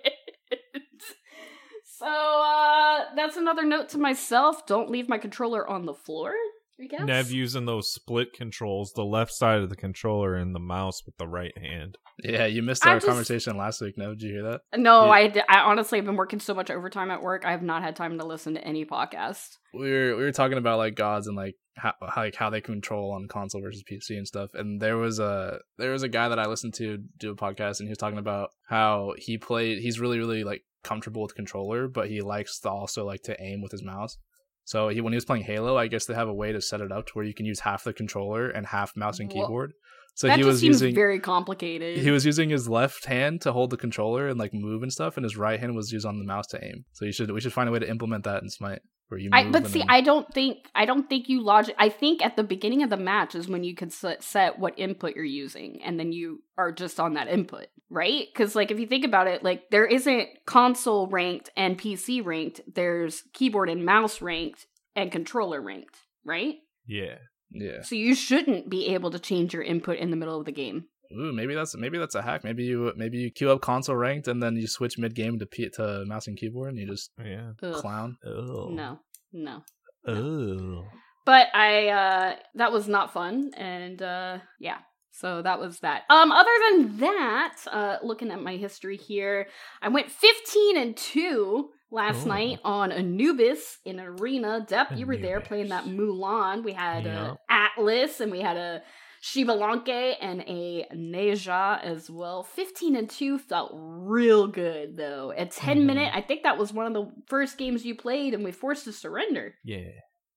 so 1.84 2.08
uh, 2.08 3.16
that's 3.16 3.38
another 3.38 3.66
note 3.66 3.90
to 3.90 3.98
myself 3.98 4.66
don't 4.66 4.90
leave 4.90 5.10
my 5.10 5.18
controller 5.18 5.68
on 5.68 5.86
the 5.86 5.94
floor. 5.94 6.34
I 6.82 6.86
guess. 6.88 7.02
Nev 7.06 7.32
using 7.32 7.66
those 7.66 7.94
split 7.94 8.34
controls, 8.34 8.94
the 8.94 9.04
left 9.06 9.32
side 9.32 9.62
of 9.62 9.70
the 9.70 9.76
controller 9.76 10.36
and 10.36 10.56
the 10.56 10.60
mouse 10.60 11.06
with 11.06 11.16
the 11.18 11.28
right 11.28 11.56
hand. 11.58 11.98
Yeah, 12.24 12.46
you 12.46 12.62
missed 12.62 12.86
our 12.86 12.96
just- 12.96 13.06
conversation 13.08 13.58
last 13.58 13.80
week. 13.82 13.98
No, 13.98 14.10
did 14.10 14.22
you 14.24 14.34
hear 14.34 14.44
that? 14.52 14.62
No, 14.76 15.06
Yeah. 15.06 15.12
I, 15.12 15.28
d- 15.28 15.42
I 15.48 15.60
honestly 15.60 15.98
have 16.00 16.06
been 16.06 16.16
working 16.16 16.40
so 16.40 16.54
much 16.54 16.70
overtime 16.72 17.12
at 17.12 17.22
work. 17.22 17.46
I 17.46 17.52
have 17.52 17.62
not 17.64 17.84
had 17.84 17.96
time 17.96 18.18
to 18.20 18.26
listen 18.26 18.56
to 18.56 18.64
any 18.64 18.86
podcast. 18.86 19.50
We 19.74 19.92
were 19.92 20.16
we 20.18 20.24
were 20.24 20.32
talking 20.32 20.58
about 20.58 20.78
like 20.78 20.96
gods 20.96 21.28
and 21.28 21.36
like 21.38 21.56
how 21.78 21.94
how- 22.02 22.22
like 22.24 22.36
how 22.36 22.50
they 22.50 22.62
control 22.62 23.12
on 23.12 23.28
console 23.28 23.62
versus 23.62 23.84
PC 23.90 24.18
and 24.18 24.28
stuff. 24.28 24.52
And 24.54 24.82
there 24.82 24.98
was 24.98 25.20
a 25.20 25.60
there 25.78 25.92
was 25.92 26.04
a 26.04 26.10
guy 26.10 26.30
that 26.30 26.40
I 26.40 26.46
listened 26.46 26.74
to 26.76 26.98
do 27.18 27.32
a 27.32 27.36
podcast, 27.36 27.80
and 27.80 27.88
he 27.88 27.92
was 27.92 27.98
talking 27.98 28.20
about 28.20 28.50
how 28.68 29.14
he 29.18 29.38
played. 29.38 29.80
He's 29.80 30.00
really 30.00 30.18
really 30.20 30.44
like 30.44 30.64
comfortable 30.84 31.22
with 31.24 31.36
controller, 31.36 31.88
but 31.88 32.10
he 32.10 32.22
likes 32.22 32.60
to 32.60 32.70
also 32.70 33.06
like 33.06 33.22
to 33.24 33.42
aim 33.42 33.62
with 33.62 33.72
his 33.72 33.84
mouse. 33.84 34.18
So 34.66 34.90
he 34.90 35.02
when 35.02 35.14
he 35.14 35.18
was 35.18 35.26
playing 35.26 35.44
Halo, 35.44 35.78
I 35.78 35.88
guess 35.88 36.06
they 36.06 36.14
have 36.14 36.28
a 36.28 36.34
way 36.34 36.52
to 36.52 36.62
set 36.62 36.82
it 36.82 36.92
up 36.92 37.08
to 37.08 37.14
where 37.14 37.26
you 37.26 37.34
can 37.34 37.46
use 37.46 37.60
half 37.60 37.84
the 37.84 37.94
controller 37.94 38.50
and 38.50 38.66
half 38.66 38.96
mouse 38.96 39.20
and 39.20 39.32
Well, 39.32 39.46
keyboard. 39.46 39.74
So 40.16 40.28
that 40.28 40.38
he 40.38 40.46
was 40.46 40.60
seems 40.60 40.82
using 40.82 40.96
very 40.96 41.20
complicated. 41.20 41.98
he 41.98 42.12
was 42.12 42.24
using 42.26 42.50
his 42.50 42.70
left 42.70 43.06
hand 43.06 43.42
to 43.42 43.52
hold 43.52 43.72
the 43.72 43.78
controller 43.78 44.28
and 44.28 44.40
like 44.40 44.54
move 44.54 44.84
and 44.84 44.94
stuff, 44.94 45.18
and 45.18 45.24
his 45.24 45.36
right 45.36 45.60
hand 45.60 45.76
was 45.76 45.92
used 45.92 46.06
on 46.06 46.20
the 46.20 46.26
mouse 46.26 46.48
to 46.48 46.64
aim. 46.64 46.86
So 46.94 47.06
you 47.06 47.12
should 47.12 47.32
we 47.32 47.42
should 47.42 47.54
find 47.54 47.68
a 47.68 47.72
way 47.72 47.80
to 47.80 47.90
implement 47.90 48.24
that 48.26 48.44
in 48.44 48.50
Smite 48.50 48.82
where 49.10 49.20
you. 49.20 49.30
Move 49.30 49.40
I, 49.40 49.52
but 49.52 49.68
see, 49.68 49.80
then- 49.80 49.90
I 49.90 50.02
don't 50.02 50.32
think 50.34 50.70
I 50.76 50.86
don't 50.86 51.10
think 51.10 51.30
you 51.30 51.42
logic. 51.42 51.76
I 51.78 51.90
think 51.90 52.24
at 52.24 52.36
the 52.36 52.44
beginning 52.44 52.84
of 52.84 52.90
the 52.90 52.98
match 52.98 53.36
is 53.36 53.48
when 53.48 53.64
you 53.64 53.76
could 53.76 53.94
set, 53.94 54.24
set 54.24 54.60
what 54.60 54.78
input 54.78 55.16
you're 55.16 55.24
using, 55.24 55.82
and 55.84 56.00
then 56.00 56.12
you 56.12 56.44
are 56.58 56.72
just 56.72 57.00
on 57.00 57.14
that 57.14 57.28
input, 57.28 57.68
right? 57.90 58.28
Because 58.32 58.56
like 58.56 58.72
if 58.72 58.80
you 58.80 58.88
think 58.88 59.06
about 59.06 59.28
it, 59.28 59.44
like 59.44 59.70
there 59.70 59.86
isn't 59.86 60.30
console 60.46 61.08
ranked 61.08 61.50
and 61.56 61.80
PC 61.80 62.26
ranked. 62.26 62.62
There's 62.74 63.24
keyboard 63.34 63.70
and 63.70 63.86
mouse 63.86 64.22
ranked 64.22 64.68
and 64.96 65.12
controller 65.12 65.62
ranked, 65.62 65.98
right? 66.26 66.56
Yeah. 66.86 67.18
yeah. 67.52 67.82
So 67.82 67.96
you 67.96 68.16
shouldn't 68.16 68.70
be 68.70 68.88
able 68.90 69.12
to 69.12 69.20
change 69.20 69.54
your 69.54 69.64
input 69.64 69.98
in 69.98 70.12
the 70.12 70.18
middle 70.18 70.40
of 70.40 70.46
the 70.46 70.52
game. 70.52 70.86
Ooh, 71.18 71.32
maybe 71.34 71.54
that's 71.56 71.76
maybe 71.76 71.98
that's 71.98 72.16
a 72.16 72.22
hack. 72.22 72.44
Maybe 72.44 72.64
you 72.64 72.92
maybe 72.96 73.18
you 73.18 73.32
queue 73.32 73.52
up 73.52 73.62
console 73.62 73.96
ranked 73.96 74.28
and 74.28 74.42
then 74.42 74.56
you 74.56 74.68
switch 74.68 74.98
mid 74.98 75.16
game 75.16 75.40
to 75.40 75.46
P- 75.46 75.70
to 75.76 76.04
mouse 76.06 76.28
and 76.28 76.38
keyboard 76.38 76.70
and 76.72 76.80
you 76.80 76.88
just 76.88 77.12
Yeah. 77.24 77.52
Ugh. 77.62 77.76
clown. 77.76 78.18
Oh. 78.26 78.70
No, 78.70 79.00
no. 79.32 79.64
Oh. 80.06 80.84
but 81.26 81.48
i 81.54 81.88
uh 81.88 82.36
that 82.56 82.74
was 82.74 82.90
not 82.90 83.14
fun 83.14 83.52
and 83.56 84.02
uh 84.02 84.38
yeah 84.60 84.80
so 85.12 85.42
that 85.42 85.62
was 85.62 85.80
that 85.80 86.02
um 86.10 86.30
other 86.34 86.52
than 86.70 86.98
that 86.98 87.56
uh 87.72 87.96
looking 88.04 88.30
at 88.30 88.42
my 88.42 88.58
history 88.58 88.98
here 88.98 89.48
i 89.82 89.88
went 89.88 90.12
15 90.12 90.78
and 90.78 90.98
2 90.98 91.70
last 91.90 92.26
Ooh. 92.26 92.30
night 92.30 92.60
on 92.66 92.92
anubis 92.92 93.78
in 93.86 93.98
arena 94.02 94.66
dep 94.68 94.92
you 94.98 95.06
were 95.06 95.16
there 95.16 95.40
playing 95.40 95.70
that 95.70 95.86
mulan 95.86 96.66
we 96.66 96.74
had 96.74 97.06
Yeah. 97.06 97.32
uh, 97.32 97.36
atlas 97.50 98.20
and 98.20 98.30
we 98.30 98.42
had 98.42 98.58
a 98.58 98.82
Xbalanque 99.24 100.16
and 100.20 100.42
a 100.42 100.86
Nezha 100.94 101.82
as 101.82 102.10
well. 102.10 102.44
15 102.44 102.96
and 102.98 103.10
2 103.10 103.40
felt 103.40 103.72
real 103.74 104.48
good 104.48 104.98
though. 104.98 105.32
At 105.32 105.52
10 105.52 105.80
Mhm. 105.80 105.86
minute, 105.86 106.12
I 106.14 106.22
think 106.22 106.44
that 106.44 106.58
was 106.58 106.74
one 106.74 106.88
of 106.88 106.94
the 106.94 107.10
first 107.28 107.58
games 107.58 107.86
you 107.86 107.96
played 107.96 108.34
and 108.34 108.44
we 108.44 108.52
forced 108.52 108.84
to 108.84 108.92
surrender. 108.92 109.56
Yeah. 109.64 109.92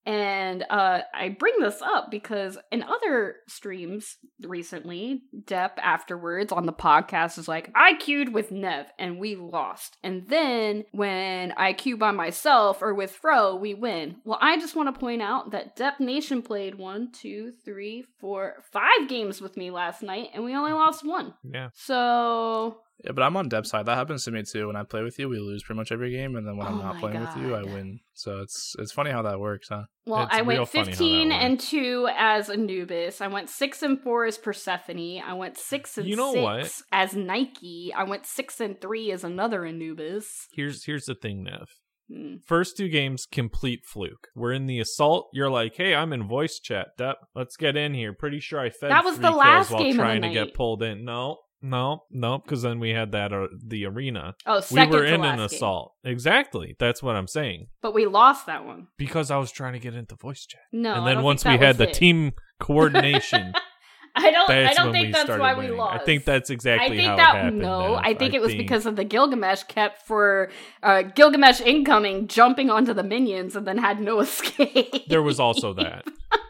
And 0.06 0.64
uh, 0.70 1.00
I 1.12 1.30
bring 1.30 1.54
this 1.58 1.82
up 1.82 2.12
because 2.12 2.56
in 2.70 2.84
other 2.84 3.36
streams 3.48 4.16
recently, 4.40 5.22
Depp 5.44 5.72
afterwards 5.78 6.52
on 6.52 6.64
the 6.64 6.72
podcast 6.72 7.38
is 7.38 7.48
like, 7.48 7.72
I 7.74 7.94
queued 7.94 8.32
with 8.32 8.52
Nev 8.52 8.86
and 9.00 9.18
we 9.18 9.34
lost. 9.34 9.96
And 10.04 10.28
then 10.28 10.84
when 10.92 11.52
I 11.56 11.72
queue 11.72 11.96
by 11.96 12.12
myself 12.12 12.82
or 12.82 12.94
with 12.94 13.10
Fro, 13.10 13.56
we 13.56 13.74
win. 13.74 14.16
Well, 14.24 14.38
I 14.40 14.60
just 14.60 14.76
want 14.76 14.94
to 14.94 14.98
point 14.98 15.22
out 15.22 15.50
that 15.50 15.76
Depp 15.76 15.98
Nation 15.98 16.40
played 16.40 16.76
one, 16.76 17.10
two, 17.10 17.52
three, 17.64 18.04
four, 18.20 18.62
five 18.70 19.08
games 19.08 19.40
with 19.40 19.56
me 19.56 19.72
last 19.72 20.02
night 20.02 20.28
and 20.32 20.44
we 20.44 20.54
only 20.54 20.72
lost 20.72 21.04
one. 21.04 21.34
Yeah. 21.42 21.70
So 21.74 22.78
Yeah, 23.04 23.12
but 23.12 23.22
I'm 23.22 23.36
on 23.36 23.48
depth 23.48 23.66
side. 23.66 23.86
That 23.86 23.96
happens 23.96 24.24
to 24.24 24.30
me 24.30 24.42
too. 24.42 24.66
When 24.68 24.76
I 24.76 24.82
play 24.82 25.02
with 25.02 25.18
you, 25.18 25.28
we 25.28 25.38
lose 25.38 25.62
pretty 25.62 25.76
much 25.76 25.92
every 25.92 26.10
game, 26.10 26.34
and 26.34 26.46
then 26.46 26.56
when 26.56 26.66
I'm 26.66 26.80
Oh 26.80 26.82
not 26.82 26.94
my 26.94 27.00
playing 27.00 27.20
with 27.20 27.36
you, 27.36 27.54
I 27.54 27.62
win. 27.62 28.00
So 28.14 28.40
it's 28.40 28.74
it's 28.78 28.92
funny 28.92 29.10
how 29.10 29.22
that 29.22 29.38
works, 29.38 29.68
huh? 29.68 29.84
Well, 30.06 30.24
It's 30.24 30.34
I 30.34 30.40
real 30.40 30.60
went 30.60 30.70
funny 30.70 30.84
how 30.84 30.90
that 30.90 30.96
15 30.96 31.32
and 31.32 31.60
2 31.60 32.08
as 32.16 32.48
Anubis. 32.48 33.20
I 33.20 33.26
went 33.26 33.50
6 33.50 33.82
and 33.82 34.00
4 34.00 34.24
as 34.24 34.38
Persephone. 34.38 35.20
I 35.20 35.34
went 35.34 35.58
6 35.58 35.98
and 35.98 36.08
You 36.08 36.16
know 36.16 36.32
6 36.32 36.42
what? 36.42 36.72
as 36.92 37.14
Nike. 37.14 37.92
I 37.94 38.04
went 38.04 38.24
6 38.24 38.60
and 38.60 38.80
3 38.80 39.10
as 39.12 39.24
another 39.24 39.64
Anubis. 39.66 40.48
Here's 40.54 40.84
here's 40.84 41.04
the 41.04 41.14
thing, 41.14 41.44
Nev. 41.44 41.68
Hmm. 42.10 42.36
First 42.46 42.76
two 42.76 42.88
games, 42.88 43.26
complete 43.26 43.80
fluke. 43.84 44.28
We're 44.34 44.52
in 44.52 44.66
the 44.66 44.78
assault. 44.78 45.28
You're 45.32 45.50
like, 45.50 45.74
hey, 45.76 45.94
I'm 45.94 46.12
in 46.12 46.28
voice 46.28 46.60
chat. 46.60 46.88
Dep, 46.96 47.16
let's 47.34 47.56
get 47.56 47.76
in 47.76 47.94
here. 47.94 48.12
Pretty 48.12 48.38
sure 48.38 48.60
I 48.60 48.70
fed 48.70 48.90
That 48.92 49.04
was 49.04 49.16
three 49.16 49.22
the 49.22 49.28
kills 49.30 49.38
last 49.38 49.70
while 49.72 49.80
game 49.82 49.90
of 49.90 49.96
the 49.96 50.02
trying 50.02 50.22
to 50.22 50.28
get 50.30 50.54
pulled 50.54 50.82
in. 50.84 51.04
No, 51.04 51.38
no, 51.62 52.04
no, 52.10 52.38
because 52.38 52.62
then 52.62 52.78
we 52.78 52.90
had 52.90 53.12
that 53.12 53.32
uh, 53.32 53.46
the 53.66 53.86
arena. 53.86 54.34
Oh, 54.46 54.62
We 54.70 54.86
were 54.86 55.04
in 55.04 55.24
an 55.24 55.36
game. 55.36 55.44
assault. 55.46 55.92
Exactly. 56.04 56.76
That's 56.78 57.02
what 57.02 57.16
I'm 57.16 57.26
saying. 57.26 57.68
But 57.82 57.94
we 57.94 58.06
lost 58.06 58.46
that 58.46 58.64
one. 58.64 58.88
Because 58.98 59.30
I 59.30 59.38
was 59.38 59.50
trying 59.50 59.72
to 59.72 59.78
get 59.78 59.94
into 59.94 60.14
voice 60.16 60.44
chat. 60.46 60.60
No. 60.72 60.94
and 60.94 61.04
I 61.04 61.14
then 61.14 61.22
once 61.24 61.42
think 61.42 61.60
we 61.60 61.66
had 61.66 61.78
the 61.78 61.88
it. 61.88 61.94
team 61.94 62.32
coordination, 62.60 63.52
I 64.14 64.30
don't 64.30 64.50
I 64.50 64.72
don't 64.72 64.92
think 64.92 65.12
that's 65.14 65.28
why 65.28 65.54
winning. 65.54 65.72
we 65.72 65.76
lost. 65.78 66.00
I 66.00 66.04
think 66.04 66.24
that's 66.24 66.48
exactly 66.50 66.86
I 66.86 66.96
think 66.96 67.08
how 67.08 67.16
that 67.16 67.34
it 67.36 67.38
happened. 67.42 67.58
no. 67.58 67.94
I 67.96 68.14
think 68.14 68.32
it 68.34 68.40
was 68.40 68.54
because 68.54 68.86
of 68.86 68.96
the 68.96 69.04
Gilgamesh 69.04 69.64
kept 69.64 70.06
for 70.06 70.50
uh, 70.82 71.02
Gilgamesh 71.02 71.60
incoming, 71.60 72.26
jumping 72.28 72.70
onto 72.70 72.94
the 72.94 73.02
minions, 73.02 73.56
and 73.56 73.66
then 73.66 73.76
had 73.78 74.00
no 74.00 74.20
escape. 74.26 75.08
there 75.08 75.22
was 75.22 75.38
also 75.40 75.74
that. 75.74 76.04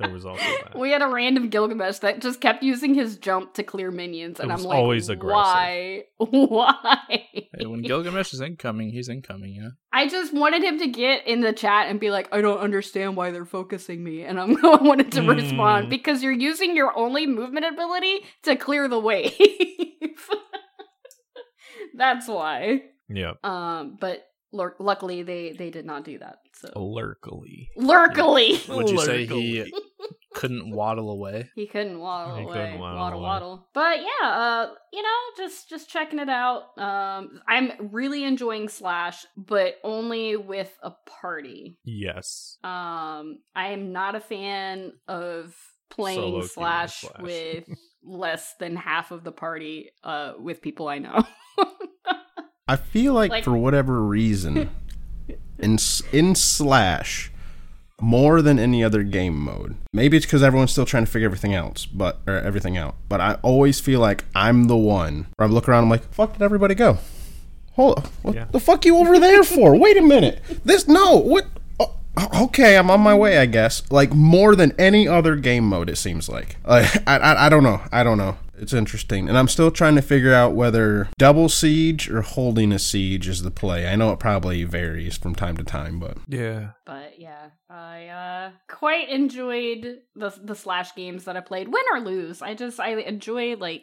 There 0.00 0.10
was 0.10 0.24
also 0.26 0.42
that. 0.64 0.78
We 0.78 0.90
had 0.90 1.02
a 1.02 1.06
random 1.08 1.48
Gilgamesh 1.48 1.98
that 2.00 2.20
just 2.20 2.40
kept 2.40 2.62
using 2.62 2.94
his 2.94 3.16
jump 3.18 3.54
to 3.54 3.62
clear 3.62 3.90
minions, 3.90 4.40
and 4.40 4.50
It 4.50 4.54
I'm 4.54 4.58
was 4.58 4.66
like, 4.66 4.78
always 4.78 5.08
aggressive. 5.08 5.34
why? 5.34 6.04
Why? 6.18 6.98
Hey, 7.32 7.66
when 7.66 7.82
Gilgamesh 7.82 8.32
is 8.34 8.40
incoming, 8.40 8.90
he's 8.90 9.08
incoming. 9.08 9.54
Yeah. 9.54 9.70
I 9.92 10.08
just 10.08 10.32
wanted 10.34 10.62
him 10.62 10.78
to 10.78 10.86
get 10.88 11.26
in 11.26 11.40
the 11.40 11.52
chat 11.52 11.88
and 11.88 11.98
be 12.00 12.10
like, 12.10 12.28
I 12.32 12.40
don't 12.40 12.58
understand 12.60 13.16
why 13.16 13.30
they're 13.30 13.44
focusing 13.44 14.02
me, 14.04 14.22
and 14.22 14.38
I'm 14.40 14.56
I 14.64 14.76
wanted 14.76 15.12
to 15.12 15.20
Mm. 15.20 15.34
respond 15.36 15.90
because 15.90 16.22
you're 16.22 16.32
using 16.32 16.74
your 16.76 16.96
only 16.96 17.26
movement 17.26 17.66
ability 17.66 18.20
to 18.44 18.56
clear 18.56 18.88
the 18.88 18.98
wave. 19.00 19.32
That's 21.96 22.28
why. 22.28 22.82
Yep. 23.08 23.44
Um, 23.44 23.96
but 24.00 24.26
lur- 24.52 24.76
luckily 24.78 25.22
they 25.22 25.52
they 25.52 25.70
did 25.70 25.84
not 25.84 26.04
do 26.04 26.18
that. 26.18 26.38
So 26.54 26.68
Lurkily. 26.76 27.68
lurkily. 27.76 28.68
Would 28.68 28.90
you 28.90 29.00
say 29.00 29.26
he 29.26 29.72
couldn't 30.34 30.70
waddle 30.70 31.10
away? 31.10 31.50
He 31.54 31.66
couldn't 31.66 31.98
waddle 31.98 32.36
He 32.36 32.42
away. 32.44 32.52
couldn't 32.52 32.78
waddle 32.78 32.98
waddle, 32.98 33.18
away. 33.18 33.28
waddle. 33.28 33.68
But 33.74 33.98
yeah, 34.00 34.28
uh, 34.28 34.70
you 34.92 35.02
know, 35.02 35.08
just 35.36 35.68
just 35.68 35.88
checking 35.90 36.18
it 36.18 36.28
out. 36.28 36.78
Um, 36.78 37.40
I'm 37.48 37.72
really 37.92 38.24
enjoying 38.24 38.68
Slash, 38.68 39.26
but 39.36 39.74
only 39.84 40.36
with 40.36 40.76
a 40.82 40.92
party. 41.06 41.78
Yes. 41.84 42.58
Um, 42.62 43.38
I 43.54 43.68
am 43.72 43.92
not 43.92 44.14
a 44.14 44.20
fan 44.20 44.92
of 45.08 45.54
playing 45.90 46.42
Slash, 46.46 47.00
Slash. 47.00 47.20
with 47.22 47.64
less 48.04 48.54
than 48.60 48.76
half 48.76 49.10
of 49.10 49.24
the 49.24 49.32
party. 49.32 49.90
Uh, 50.04 50.34
with 50.38 50.62
people 50.62 50.86
I 50.88 50.98
know. 50.98 51.24
I 52.68 52.76
feel 52.76 53.14
like, 53.14 53.30
Like- 53.32 53.44
for 53.44 53.56
whatever 53.56 54.00
reason, 54.00 54.70
in 55.58 55.76
in 56.12 56.34
Slash, 56.36 57.32
more 58.02 58.42
than 58.42 58.58
any 58.58 58.82
other 58.84 59.02
game 59.02 59.38
mode. 59.38 59.76
Maybe 59.92 60.16
it's 60.16 60.26
because 60.26 60.42
everyone's 60.42 60.72
still 60.72 60.86
trying 60.86 61.04
to 61.04 61.10
figure 61.10 61.26
everything 61.26 61.54
else, 61.54 61.86
but 61.86 62.20
or 62.26 62.38
everything 62.38 62.76
out. 62.76 62.94
But 63.08 63.20
I 63.20 63.34
always 63.42 63.80
feel 63.80 64.00
like 64.00 64.24
I'm 64.34 64.64
the 64.66 64.76
one. 64.76 65.26
Where 65.36 65.48
I 65.48 65.50
look 65.52 65.68
around, 65.68 65.84
I'm 65.84 65.90
like, 65.90 66.12
"Fuck, 66.12 66.34
did 66.34 66.42
everybody 66.42 66.74
go? 66.74 66.98
Hold, 67.74 67.98
up, 67.98 68.06
what 68.22 68.34
Yeah. 68.34 68.46
the 68.50 68.60
fuck 68.60 68.84
you 68.84 68.96
over 68.96 69.18
there 69.18 69.42
for? 69.44 69.76
Wait 69.76 69.96
a 69.96 70.02
minute. 70.02 70.42
This 70.64 70.86
no, 70.88 71.16
what? 71.16 71.46
oh, 71.78 71.94
Okay, 72.44 72.76
I'm 72.76 72.90
on 72.90 73.00
my 73.00 73.14
way. 73.14 73.38
I 73.38 73.46
guess 73.46 73.82
like 73.90 74.12
more 74.12 74.54
than 74.56 74.72
any 74.78 75.06
other 75.08 75.36
game 75.36 75.64
mode. 75.68 75.88
It 75.88 75.96
seems 75.96 76.28
like. 76.28 76.56
Like, 76.66 76.86
I, 77.08 77.16
I 77.18 77.46
I 77.46 77.48
don't 77.48 77.62
know. 77.62 77.80
I 77.92 78.02
don't 78.02 78.18
know. 78.18 78.36
It's 78.60 78.74
interesting, 78.74 79.28
and 79.28 79.38
I'm 79.38 79.48
still 79.48 79.70
trying 79.70 79.94
to 79.96 80.02
figure 80.02 80.34
out 80.34 80.54
whether 80.54 81.08
double 81.18 81.48
siege 81.48 82.10
or 82.10 82.20
holding 82.20 82.72
a 82.72 82.78
siege 82.78 83.26
is 83.26 83.42
the 83.42 83.50
play. 83.50 83.88
I 83.88 83.96
know 83.96 84.12
it 84.12 84.18
probably 84.18 84.64
varies 84.64 85.16
from 85.16 85.34
time 85.34 85.56
to 85.56 85.64
time, 85.64 85.98
but 85.98 86.18
Yeah. 86.28 86.72
But 86.84 87.18
yeah, 87.18 87.50
I 87.70 88.06
uh 88.08 88.50
quite 88.68 89.08
enjoyed 89.08 90.00
the 90.14 90.30
the 90.42 90.54
slash 90.54 90.94
games 90.94 91.24
that 91.24 91.36
I 91.36 91.40
played. 91.40 91.68
Win 91.68 91.84
or 91.92 92.00
lose, 92.00 92.42
I 92.42 92.54
just 92.54 92.78
I 92.78 92.90
enjoy 92.98 93.56
like 93.56 93.82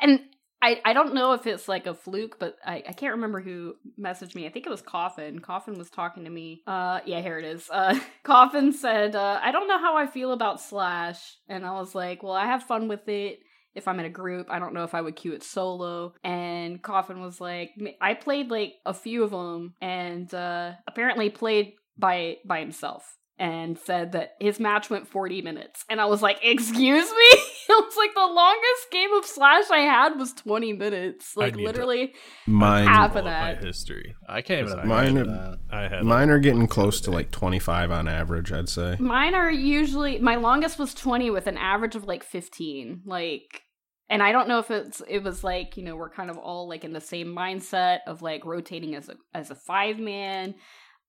and 0.00 0.20
I 0.60 0.80
I 0.84 0.92
don't 0.92 1.14
know 1.14 1.34
if 1.34 1.46
it's 1.46 1.68
like 1.68 1.86
a 1.86 1.94
fluke, 1.94 2.38
but 2.40 2.56
I 2.64 2.82
I 2.88 2.92
can't 2.94 3.14
remember 3.14 3.40
who 3.40 3.74
messaged 4.00 4.34
me. 4.34 4.46
I 4.46 4.50
think 4.50 4.66
it 4.66 4.70
was 4.70 4.82
Coffin. 4.82 5.38
Coffin 5.38 5.78
was 5.78 5.90
talking 5.90 6.24
to 6.24 6.30
me. 6.30 6.62
Uh 6.66 6.98
yeah, 7.04 7.20
here 7.20 7.38
it 7.38 7.44
is. 7.44 7.68
Uh 7.70 7.98
Coffin 8.24 8.72
said, 8.72 9.14
uh, 9.14 9.38
"I 9.40 9.52
don't 9.52 9.68
know 9.68 9.78
how 9.78 9.96
I 9.96 10.06
feel 10.06 10.32
about 10.32 10.60
slash." 10.60 11.36
And 11.48 11.64
I 11.64 11.72
was 11.72 11.94
like, 11.94 12.22
"Well, 12.22 12.32
I 12.32 12.46
have 12.46 12.64
fun 12.64 12.88
with 12.88 13.06
it." 13.08 13.40
If 13.76 13.86
I'm 13.88 14.00
in 14.00 14.06
a 14.06 14.10
group, 14.10 14.48
I 14.50 14.58
don't 14.58 14.74
know 14.74 14.84
if 14.84 14.94
I 14.94 15.00
would 15.00 15.16
queue 15.16 15.32
it 15.32 15.42
solo. 15.42 16.14
And 16.24 16.82
Coffin 16.82 17.20
was 17.20 17.40
like, 17.40 17.70
I 18.00 18.14
played 18.14 18.50
like 18.50 18.74
a 18.84 18.94
few 18.94 19.22
of 19.22 19.30
them, 19.30 19.74
and 19.80 20.32
uh, 20.34 20.72
apparently 20.88 21.30
played 21.30 21.74
by 21.98 22.36
by 22.44 22.60
himself 22.60 23.16
and 23.38 23.78
said 23.78 24.12
that 24.12 24.30
his 24.40 24.58
match 24.58 24.88
went 24.88 25.06
40 25.06 25.42
minutes. 25.42 25.84
And 25.90 26.00
I 26.00 26.06
was 26.06 26.22
like, 26.22 26.38
Excuse 26.42 27.10
me? 27.10 27.16
it 27.68 27.68
was 27.68 27.94
like 27.98 28.14
the 28.14 28.20
longest 28.32 28.90
game 28.90 29.12
of 29.12 29.26
Slash 29.26 29.70
I 29.70 29.80
had 29.80 30.18
was 30.18 30.32
20 30.32 30.72
minutes. 30.72 31.36
Like, 31.36 31.54
literally 31.54 32.14
Mine, 32.46 32.86
half 32.86 33.10
of 33.10 33.18
up 33.18 33.24
my 33.24 33.30
that. 33.54 33.62
history. 33.62 34.14
I 34.26 34.40
can't 34.40 34.66
even 34.66 34.88
Mine 34.88 35.08
imagine 35.18 35.18
are- 35.18 35.50
that. 35.50 35.58
I 35.70 35.82
had 35.88 36.04
mine 36.04 36.30
are 36.30 36.38
getting 36.38 36.66
close 36.66 36.98
to 37.02 37.10
like 37.10 37.30
25 37.30 37.90
on 37.90 38.08
average, 38.08 38.52
I'd 38.52 38.70
say. 38.70 38.96
Mine 38.98 39.34
are 39.34 39.50
usually 39.50 40.18
my 40.18 40.36
longest 40.36 40.78
was 40.78 40.94
20 40.94 41.28
with 41.30 41.46
an 41.46 41.58
average 41.58 41.94
of 41.94 42.04
like 42.04 42.24
15. 42.24 43.02
Like 43.04 43.64
and 44.08 44.22
I 44.22 44.32
don't 44.32 44.48
know 44.48 44.58
if 44.58 44.70
it's 44.70 45.02
it 45.08 45.22
was 45.22 45.42
like, 45.42 45.76
you 45.76 45.82
know, 45.82 45.96
we're 45.96 46.10
kind 46.10 46.30
of 46.30 46.38
all 46.38 46.68
like 46.68 46.84
in 46.84 46.92
the 46.92 47.00
same 47.00 47.28
mindset 47.28 48.00
of 48.06 48.22
like 48.22 48.44
rotating 48.44 48.94
as 48.94 49.08
a 49.08 49.16
as 49.34 49.50
a 49.50 49.54
five 49.54 49.98
man 49.98 50.54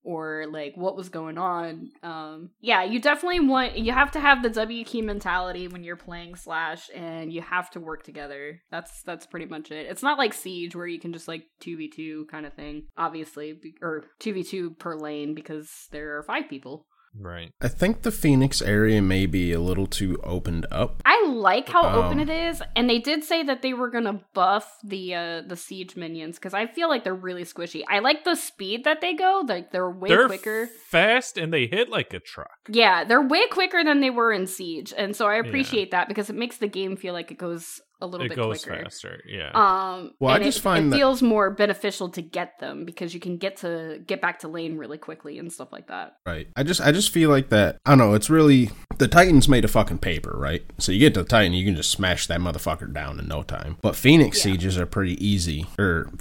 or 0.04 0.46
like 0.52 0.74
what 0.76 0.96
was 0.96 1.10
going 1.10 1.38
on. 1.38 1.92
Um 2.02 2.52
yeah, 2.60 2.84
you 2.84 3.00
definitely 3.00 3.42
want 3.42 3.78
you 3.78 3.92
have 3.92 4.12
to 4.12 4.20
have 4.20 4.42
the 4.42 4.50
W 4.50 4.84
key 4.84 5.02
mentality 5.02 5.68
when 5.68 5.84
you're 5.84 5.96
playing 5.96 6.36
Slash 6.36 6.90
and 6.96 7.32
you 7.32 7.42
have 7.42 7.70
to 7.72 7.80
work 7.80 8.04
together. 8.04 8.62
That's 8.72 9.04
that's 9.04 9.28
pretty 9.28 9.46
much 9.46 9.70
it. 9.70 9.86
It's 9.88 10.04
not 10.04 10.18
like 10.18 10.34
Siege 10.34 10.76
where 10.76 10.88
you 10.88 11.00
can 11.00 11.14
just 11.14 11.28
like 11.28 11.44
2v2 11.62 12.28
kind 12.30 12.46
of 12.48 12.54
thing, 12.54 12.88
obviously, 12.98 13.60
or 13.82 14.06
2v2 14.22 14.80
per 14.80 14.96
lane 14.96 15.36
because 15.36 15.70
there 15.92 16.18
are 16.18 16.24
five 16.24 16.50
people. 16.50 16.88
Right. 17.20 17.52
I 17.62 17.68
think 17.68 18.02
the 18.02 18.12
Phoenix 18.12 18.62
area 18.62 19.02
may 19.02 19.26
be 19.26 19.52
a 19.52 19.60
little 19.60 19.88
too 19.88 20.20
opened 20.24 20.66
up. 20.72 21.02
I 21.06 21.26
like 21.28 21.70
how 21.70 21.84
open 21.88 22.20
Um, 22.20 22.30
it 22.30 22.30
is, 22.30 22.62
and 22.76 22.90
they 22.90 23.00
did 23.00 23.24
say 23.24 23.44
that 23.44 23.62
they 23.62 23.74
were 23.74 23.90
gonna 23.90 24.22
buff 24.34 24.72
the 24.84 25.16
uh 25.16 25.42
the 25.48 25.56
siege 25.56 25.96
minions 25.96 26.38
because 26.38 26.54
I 26.54 26.68
feel 26.68 26.90
like 26.90 27.04
they're 27.04 27.14
really 27.16 27.44
squishy. 27.44 27.84
I 27.90 28.00
like 28.00 28.24
the 28.24 28.36
speed 28.36 28.84
that 28.86 29.02
they 29.02 29.14
go; 29.14 29.44
like 29.48 29.72
they're 29.72 29.90
way 29.90 30.10
They're 30.10 30.28
quicker. 30.28 30.68
fast 30.90 31.38
and 31.38 31.54
they 31.54 31.68
hit 31.68 31.90
like 31.90 32.14
a 32.14 32.20
truck. 32.20 32.58
yeah, 32.70 33.04
they're 33.04 33.22
way 33.22 33.48
quicker 33.48 33.84
than 33.84 34.00
they 34.02 34.10
were 34.10 34.32
in 34.32 34.48
siege, 34.48 34.94
and 34.98 35.16
so 35.16 35.28
I 35.28 35.36
appreciate 35.36 35.92
that 35.92 36.08
because 36.08 36.30
it 36.30 36.36
makes 36.36 36.58
the 36.58 36.68
game 36.68 36.96
feel 36.98 37.14
like 37.14 37.32
it 37.32 37.38
goes 37.38 37.82
a 38.00 38.06
little 38.06 38.26
It 38.26 38.30
bit 38.30 38.36
goes 38.36 38.64
quicker. 38.64 38.84
faster. 38.84 39.22
Yeah. 39.28 39.50
Um, 39.56 40.12
Well, 40.20 40.36
I 40.36 40.40
just 40.40 40.60
it, 40.60 40.62
find 40.62 40.88
it 40.88 40.90
that- 40.92 40.96
feels 40.98 41.22
more 41.22 41.50
beneficial 41.50 42.10
to 42.10 42.22
get 42.22 42.60
them 42.60 42.86
because 42.86 43.14
you 43.14 43.20
can 43.20 43.38
get 43.38 43.58
to 43.58 44.00
get 44.06 44.22
back 44.22 44.40
to 44.40 44.48
lane 44.48 44.78
really 44.78 44.98
quickly 45.00 45.40
and 45.40 45.52
stuff 45.52 45.72
like 45.72 45.88
that. 45.88 46.18
Right. 46.26 46.48
I 46.56 46.64
just 46.64 46.80
I 46.80 46.92
just 46.92 47.10
feel 47.10 47.30
like 47.30 47.50
that 47.50 47.78
I 47.86 47.92
don't 47.92 47.98
know, 47.98 48.14
it's 48.14 48.30
really 48.30 48.70
the 49.00 49.08
Titans 49.08 49.50
made 49.50 49.66
a 49.66 49.68
fucking 49.68 49.98
paper, 50.00 50.36
right? 50.38 50.64
So 50.78 50.92
you 50.92 51.00
get 51.00 51.14
to 51.16 51.24
the 51.24 51.30
Titan, 51.30 51.54
you 51.54 51.66
can 51.66 51.76
just 51.76 51.90
smash 51.92 52.28
that 52.28 52.40
motherfucker 52.40 52.92
down 52.94 53.20
in 53.20 53.28
no 53.28 53.42
time. 53.44 53.78
But 53.82 53.96
Phoenix 53.96 54.38
Yeah. 54.38 54.44
sieges 54.54 54.78
are 54.78 54.86
pretty 54.86 55.24
easy 55.26 55.66
or 55.80 56.12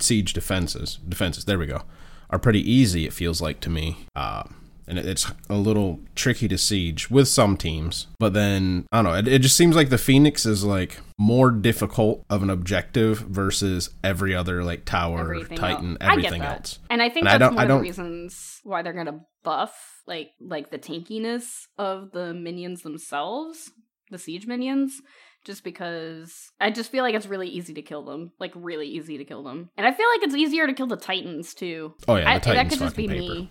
siege 0.00 0.32
defenses, 0.32 0.98
defenses, 1.08 1.44
there 1.44 1.58
we 1.58 1.66
go. 1.66 1.82
Are 2.30 2.38
pretty 2.38 2.68
easy 2.70 3.06
it 3.06 3.12
feels 3.12 3.40
like 3.40 3.60
to 3.60 3.70
me. 3.70 4.06
Uh 4.14 4.44
and 4.90 4.98
it's 4.98 5.30
a 5.48 5.54
little 5.54 6.00
tricky 6.14 6.48
to 6.48 6.58
siege 6.58 7.10
with 7.10 7.28
some 7.28 7.56
teams, 7.56 8.08
but 8.18 8.34
then 8.34 8.86
I 8.92 9.00
don't 9.02 9.12
know. 9.12 9.18
It, 9.18 9.28
it 9.28 9.38
just 9.42 9.56
seems 9.56 9.74
like 9.76 9.88
the 9.88 9.96
Phoenix 9.98 10.44
is 10.44 10.64
like 10.64 10.98
more 11.18 11.50
difficult 11.50 12.24
of 12.28 12.42
an 12.42 12.50
objective 12.50 13.20
versus 13.20 13.90
every 14.04 14.34
other 14.34 14.62
like 14.64 14.84
tower, 14.84 15.20
everything 15.20 15.56
Titan, 15.58 15.96
else. 16.00 16.10
Everything 16.12 16.42
else. 16.42 16.78
And 16.90 17.00
I 17.00 17.08
think 17.08 17.26
And 17.26 17.28
I 17.28 17.38
that's 17.38 17.48
don't- 17.50 17.54
one 17.56 17.60
I 17.60 17.62
of 17.62 17.68
the 17.68 17.74
don't- 17.74 17.82
reasons 17.82 18.60
why 18.64 18.82
they're 18.82 18.92
gonna 18.92 19.20
buff 19.42 20.02
like 20.06 20.30
like 20.40 20.70
the 20.70 20.78
tankiness 20.78 21.44
of 21.78 22.10
the 22.12 22.34
minions 22.34 22.82
themselves, 22.82 23.70
the 24.10 24.18
siege 24.18 24.46
minions, 24.46 25.00
just 25.44 25.62
because 25.64 26.50
I 26.60 26.70
just 26.70 26.90
feel 26.90 27.02
like 27.04 27.14
it's 27.14 27.26
really 27.26 27.48
easy 27.48 27.72
to 27.74 27.82
kill 27.82 28.04
them, 28.04 28.32
like 28.40 28.52
really 28.54 28.88
easy 28.88 29.16
to 29.18 29.24
kill 29.24 29.42
them, 29.42 29.70
and 29.76 29.86
I 29.86 29.92
feel 29.92 30.06
like 30.14 30.22
it's 30.24 30.34
easier 30.34 30.66
to 30.66 30.72
kill 30.74 30.86
the 30.88 30.96
titans 30.96 31.54
too. 31.54 31.94
Oh 32.08 32.16
yeah, 32.16 32.30
I, 32.30 32.38
that 32.40 32.68
could 32.68 32.78
just 32.80 32.96
be 32.96 33.06
paper. 33.08 33.20
me. 33.20 33.50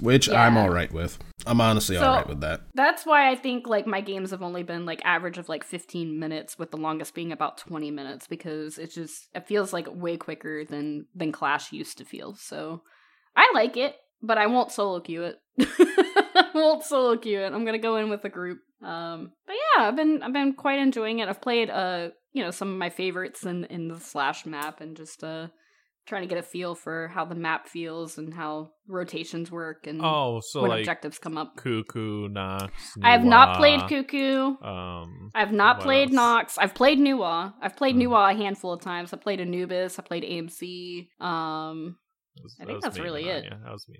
Which 0.00 0.28
I'm 0.28 0.56
all 0.56 0.70
right 0.70 0.92
with. 0.92 1.18
I'm 1.46 1.60
honestly 1.60 1.96
So- 1.96 2.04
all 2.06 2.16
right 2.16 2.28
with 2.28 2.40
that. 2.40 2.62
That's 2.74 3.04
why 3.06 3.30
I 3.30 3.34
think 3.36 3.66
like 3.66 3.86
my 3.86 4.00
games 4.00 4.30
have 4.30 4.42
only 4.42 4.62
been 4.62 4.84
like 4.86 5.00
average 5.04 5.38
of 5.38 5.48
like 5.48 5.64
15 5.64 6.18
minutes 6.18 6.58
with 6.58 6.70
the 6.70 6.76
longest 6.76 7.14
being 7.14 7.32
about 7.32 7.58
20 7.58 7.90
minutes 7.90 8.26
because 8.26 8.78
it 8.78 8.90
just 8.92 9.28
it 9.34 9.46
feels 9.46 9.72
like 9.72 9.86
way 9.90 10.16
quicker 10.16 10.64
than 10.64 11.06
than 11.14 11.32
Clash 11.32 11.72
used 11.72 11.98
to 11.98 12.04
feel. 12.04 12.34
So 12.34 12.82
I 13.36 13.50
like 13.54 13.76
it, 13.76 13.94
but 14.22 14.38
I 14.38 14.46
won't 14.46 14.72
solo 14.72 15.00
queue 15.00 15.22
it. 15.24 15.38
I 15.60 16.50
won't 16.54 16.84
solo 16.84 17.16
queue 17.16 17.40
it. 17.40 17.52
I'm 17.52 17.64
going 17.64 17.72
to 17.72 17.78
go 17.78 17.96
in 17.96 18.10
with 18.10 18.24
a 18.24 18.28
group. 18.28 18.58
Um 18.82 19.32
but 19.46 19.54
yeah, 19.76 19.88
I've 19.88 19.96
been 19.96 20.22
I've 20.22 20.32
been 20.32 20.52
quite 20.54 20.78
enjoying 20.78 21.18
it. 21.18 21.28
I've 21.28 21.40
played 21.40 21.68
uh 21.70 22.10
you 22.32 22.44
know 22.44 22.50
some 22.52 22.70
of 22.70 22.78
my 22.78 22.90
favorites 22.90 23.44
in 23.44 23.64
in 23.64 23.88
the 23.88 23.98
Slash 23.98 24.46
map 24.46 24.80
and 24.80 24.96
just 24.96 25.24
uh 25.24 25.48
trying 26.08 26.22
to 26.22 26.28
get 26.28 26.38
a 26.38 26.42
feel 26.42 26.74
for 26.74 27.08
how 27.08 27.24
the 27.24 27.34
map 27.34 27.68
feels 27.68 28.18
and 28.18 28.32
how 28.34 28.70
rotations 28.88 29.50
work 29.50 29.86
and 29.86 30.00
oh, 30.02 30.40
so 30.42 30.62
when 30.62 30.70
like 30.70 30.80
objectives 30.80 31.18
come 31.18 31.36
up. 31.38 31.56
Cuckoo, 31.56 32.28
Nox. 32.28 32.72
I 33.02 33.12
have 33.12 33.24
not 33.24 33.56
played 33.58 33.80
Cuckoo. 33.88 34.56
Um, 34.62 35.30
I've 35.34 35.52
not 35.52 35.80
played 35.80 36.08
else? 36.08 36.14
Nox. 36.14 36.58
I've 36.58 36.74
played 36.74 36.98
Nuwa. 36.98 37.52
I've 37.62 37.76
played 37.76 37.94
Mm. 37.94 38.04
Nuwa 38.08 38.32
a 38.32 38.36
handful 38.36 38.72
of 38.72 38.80
times. 38.80 39.12
I 39.12 39.16
played 39.18 39.40
Anubis. 39.40 39.98
I 39.98 40.02
played 40.02 40.24
AMC. 40.24 41.08
Um, 41.20 41.96
was- 42.42 42.56
I 42.60 42.64
think 42.64 42.76
was 42.76 42.84
that's 42.84 42.98
really 42.98 43.28
it. 43.28 43.44
That 43.50 43.72
was 43.72 43.86
me. 43.88 43.98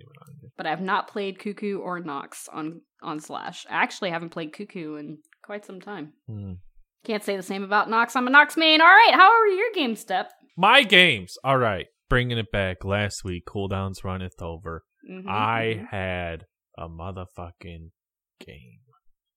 but 0.57 0.65
I've 0.65 0.81
not 0.81 1.07
played 1.09 1.39
Cuckoo 1.39 1.79
or 1.79 1.99
Nox 1.99 2.49
on 2.51 2.81
on 3.01 3.19
Slash. 3.19 3.65
I 3.69 3.75
actually 3.83 4.09
haven't 4.09 4.29
played 4.29 4.51
Cuckoo 4.53 4.95
in 4.95 5.19
quite 5.43 5.63
some 5.65 5.79
time. 5.79 6.13
Hmm. 6.27 6.53
Can't 7.05 7.23
say 7.23 7.37
the 7.37 7.43
same 7.43 7.63
about 7.63 7.89
Nox. 7.89 8.15
I'm 8.15 8.27
a 8.27 8.29
Nox 8.29 8.57
main. 8.57 8.81
All 8.81 8.87
right, 8.87 9.13
how 9.13 9.31
are 9.31 9.47
your 9.47 9.71
game 9.73 9.95
step? 9.95 10.31
My 10.57 10.83
games. 10.83 11.37
All 11.43 11.57
right. 11.57 11.85
Bringing 12.09 12.37
it 12.39 12.51
back. 12.51 12.83
Last 12.83 13.23
week, 13.23 13.43
cooldowns 13.45 14.03
runneth 14.03 14.41
over. 14.41 14.83
Mhm, 15.09 15.27
I 15.27 15.75
mhm. 15.79 15.87
had 15.91 16.45
a 16.77 16.87
motherfucking 16.89 17.91
game. 18.45 18.79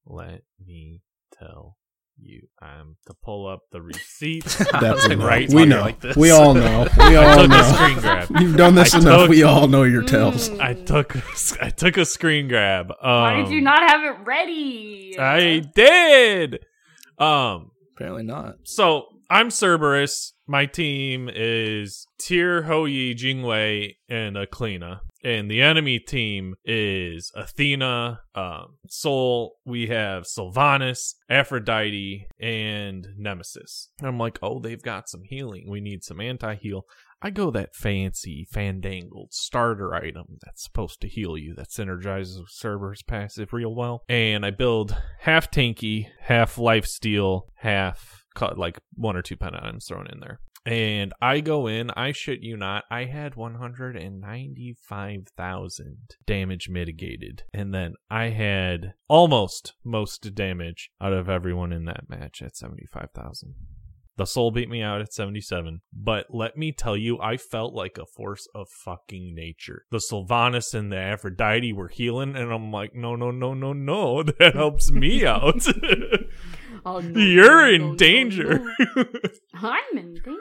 Let 0.06 0.42
me 0.64 1.02
tell 1.38 1.76
you. 2.18 2.48
I'm 2.60 2.96
to 3.06 3.14
pull 3.24 3.46
up 3.46 3.60
the 3.72 3.80
receipt. 3.82 4.44
That 4.44 5.06
we 5.08 5.16
know. 5.16 5.26
right 5.26 5.48
we 5.52 5.62
on 5.62 5.68
know. 5.68 5.80
like 5.82 6.00
this. 6.00 6.16
we 6.16 6.30
all 6.30 6.54
know. 6.54 6.86
We 6.98 7.16
I 7.16 7.24
all 7.24 7.36
took 7.36 7.44
a 7.44 7.48
know. 7.48 7.62
screen 7.74 7.98
grab. 8.00 8.28
You've 8.40 8.56
done 8.56 8.74
this 8.74 8.94
I 8.94 8.98
enough. 8.98 9.20
took- 9.22 9.30
we 9.30 9.42
all 9.42 9.68
know 9.68 9.82
your 9.84 10.02
tells. 10.02 10.48
Mm. 10.50 10.60
I 10.60 10.74
took 10.74 11.16
I 11.62 11.70
took 11.70 11.96
a 11.96 12.04
screen 12.04 12.48
grab. 12.48 12.90
Um, 12.90 12.96
Why 13.02 13.36
did 13.42 13.50
you 13.50 13.60
not 13.60 13.80
have 13.88 14.02
it 14.02 14.24
ready? 14.24 15.16
I 15.18 15.58
did. 15.74 16.60
Um. 17.18 17.70
Apparently 17.94 18.22
not. 18.24 18.56
So 18.64 19.06
I'm 19.30 19.50
Cerberus. 19.50 20.32
My 20.52 20.66
team 20.66 21.30
is 21.34 22.06
Tyr, 22.18 22.64
Hou 22.64 22.84
Yi, 22.84 23.14
Jingwei, 23.14 23.96
and 24.06 24.36
Aklina. 24.36 25.00
And 25.24 25.50
the 25.50 25.62
enemy 25.62 25.98
team 25.98 26.56
is 26.62 27.32
Athena, 27.34 28.20
um, 28.34 28.76
Sol. 28.86 29.56
We 29.64 29.86
have 29.86 30.26
Sylvanus, 30.26 31.14
Aphrodite, 31.30 32.26
and 32.38 33.08
Nemesis. 33.16 33.88
And 33.98 34.08
I'm 34.08 34.18
like, 34.18 34.38
oh, 34.42 34.58
they've 34.58 34.82
got 34.82 35.08
some 35.08 35.22
healing. 35.24 35.70
We 35.70 35.80
need 35.80 36.04
some 36.04 36.20
anti 36.20 36.54
heal. 36.56 36.82
I 37.22 37.30
go 37.30 37.50
that 37.52 37.74
fancy, 37.74 38.46
fandangled 38.50 39.32
starter 39.32 39.94
item 39.94 40.36
that's 40.44 40.64
supposed 40.64 41.00
to 41.00 41.08
heal 41.08 41.38
you, 41.38 41.54
that 41.54 41.70
synergizes 41.70 42.38
with 42.38 42.50
Cerberus 42.50 43.00
passive 43.00 43.54
real 43.54 43.74
well. 43.74 44.02
And 44.06 44.44
I 44.44 44.50
build 44.50 44.94
half 45.20 45.50
tanky, 45.50 46.08
half 46.20 46.58
life 46.58 46.84
steal, 46.84 47.46
half 47.54 48.21
like 48.56 48.80
one 48.94 49.16
or 49.16 49.22
two 49.22 49.36
pen 49.36 49.54
items 49.54 49.86
thrown 49.86 50.06
in 50.06 50.20
there. 50.20 50.40
And 50.64 51.12
I 51.20 51.40
go 51.40 51.66
in, 51.66 51.90
I 51.90 52.12
shit 52.12 52.42
you 52.42 52.56
not, 52.56 52.84
I 52.88 53.06
had 53.06 53.34
195,000 53.34 55.98
damage 56.24 56.68
mitigated. 56.68 57.42
And 57.52 57.74
then 57.74 57.94
I 58.08 58.28
had 58.28 58.94
almost 59.08 59.74
most 59.84 60.36
damage 60.36 60.92
out 61.00 61.12
of 61.12 61.28
everyone 61.28 61.72
in 61.72 61.86
that 61.86 62.08
match 62.08 62.40
at 62.42 62.56
75,000. 62.56 63.56
The 64.16 64.26
Sol 64.26 64.50
beat 64.50 64.68
me 64.68 64.82
out 64.82 65.00
at 65.00 65.10
77. 65.12 65.80
But 65.92 66.26
let 66.30 66.56
me 66.56 66.70
tell 66.70 66.96
you, 66.96 67.20
I 67.20 67.38
felt 67.38 67.74
like 67.74 67.98
a 67.98 68.06
force 68.06 68.46
of 68.54 68.68
fucking 68.68 69.34
nature. 69.34 69.86
The 69.90 70.00
Sylvanus 70.00 70.74
and 70.74 70.92
the 70.92 70.98
Aphrodite 70.98 71.72
were 71.72 71.88
healing, 71.88 72.36
and 72.36 72.52
I'm 72.52 72.70
like, 72.70 72.94
no, 72.94 73.16
no, 73.16 73.30
no, 73.30 73.54
no, 73.54 73.72
no. 73.72 74.22
That 74.22 74.54
helps 74.54 74.92
me 74.92 75.24
out. 75.26 75.66
Oh, 76.84 77.00
no, 77.00 77.20
You're 77.20 77.68
no, 77.68 77.74
in 77.74 77.82
no, 77.90 77.94
danger. 77.96 78.64
I'm 79.54 79.98
in 79.98 80.14
danger. 80.14 80.38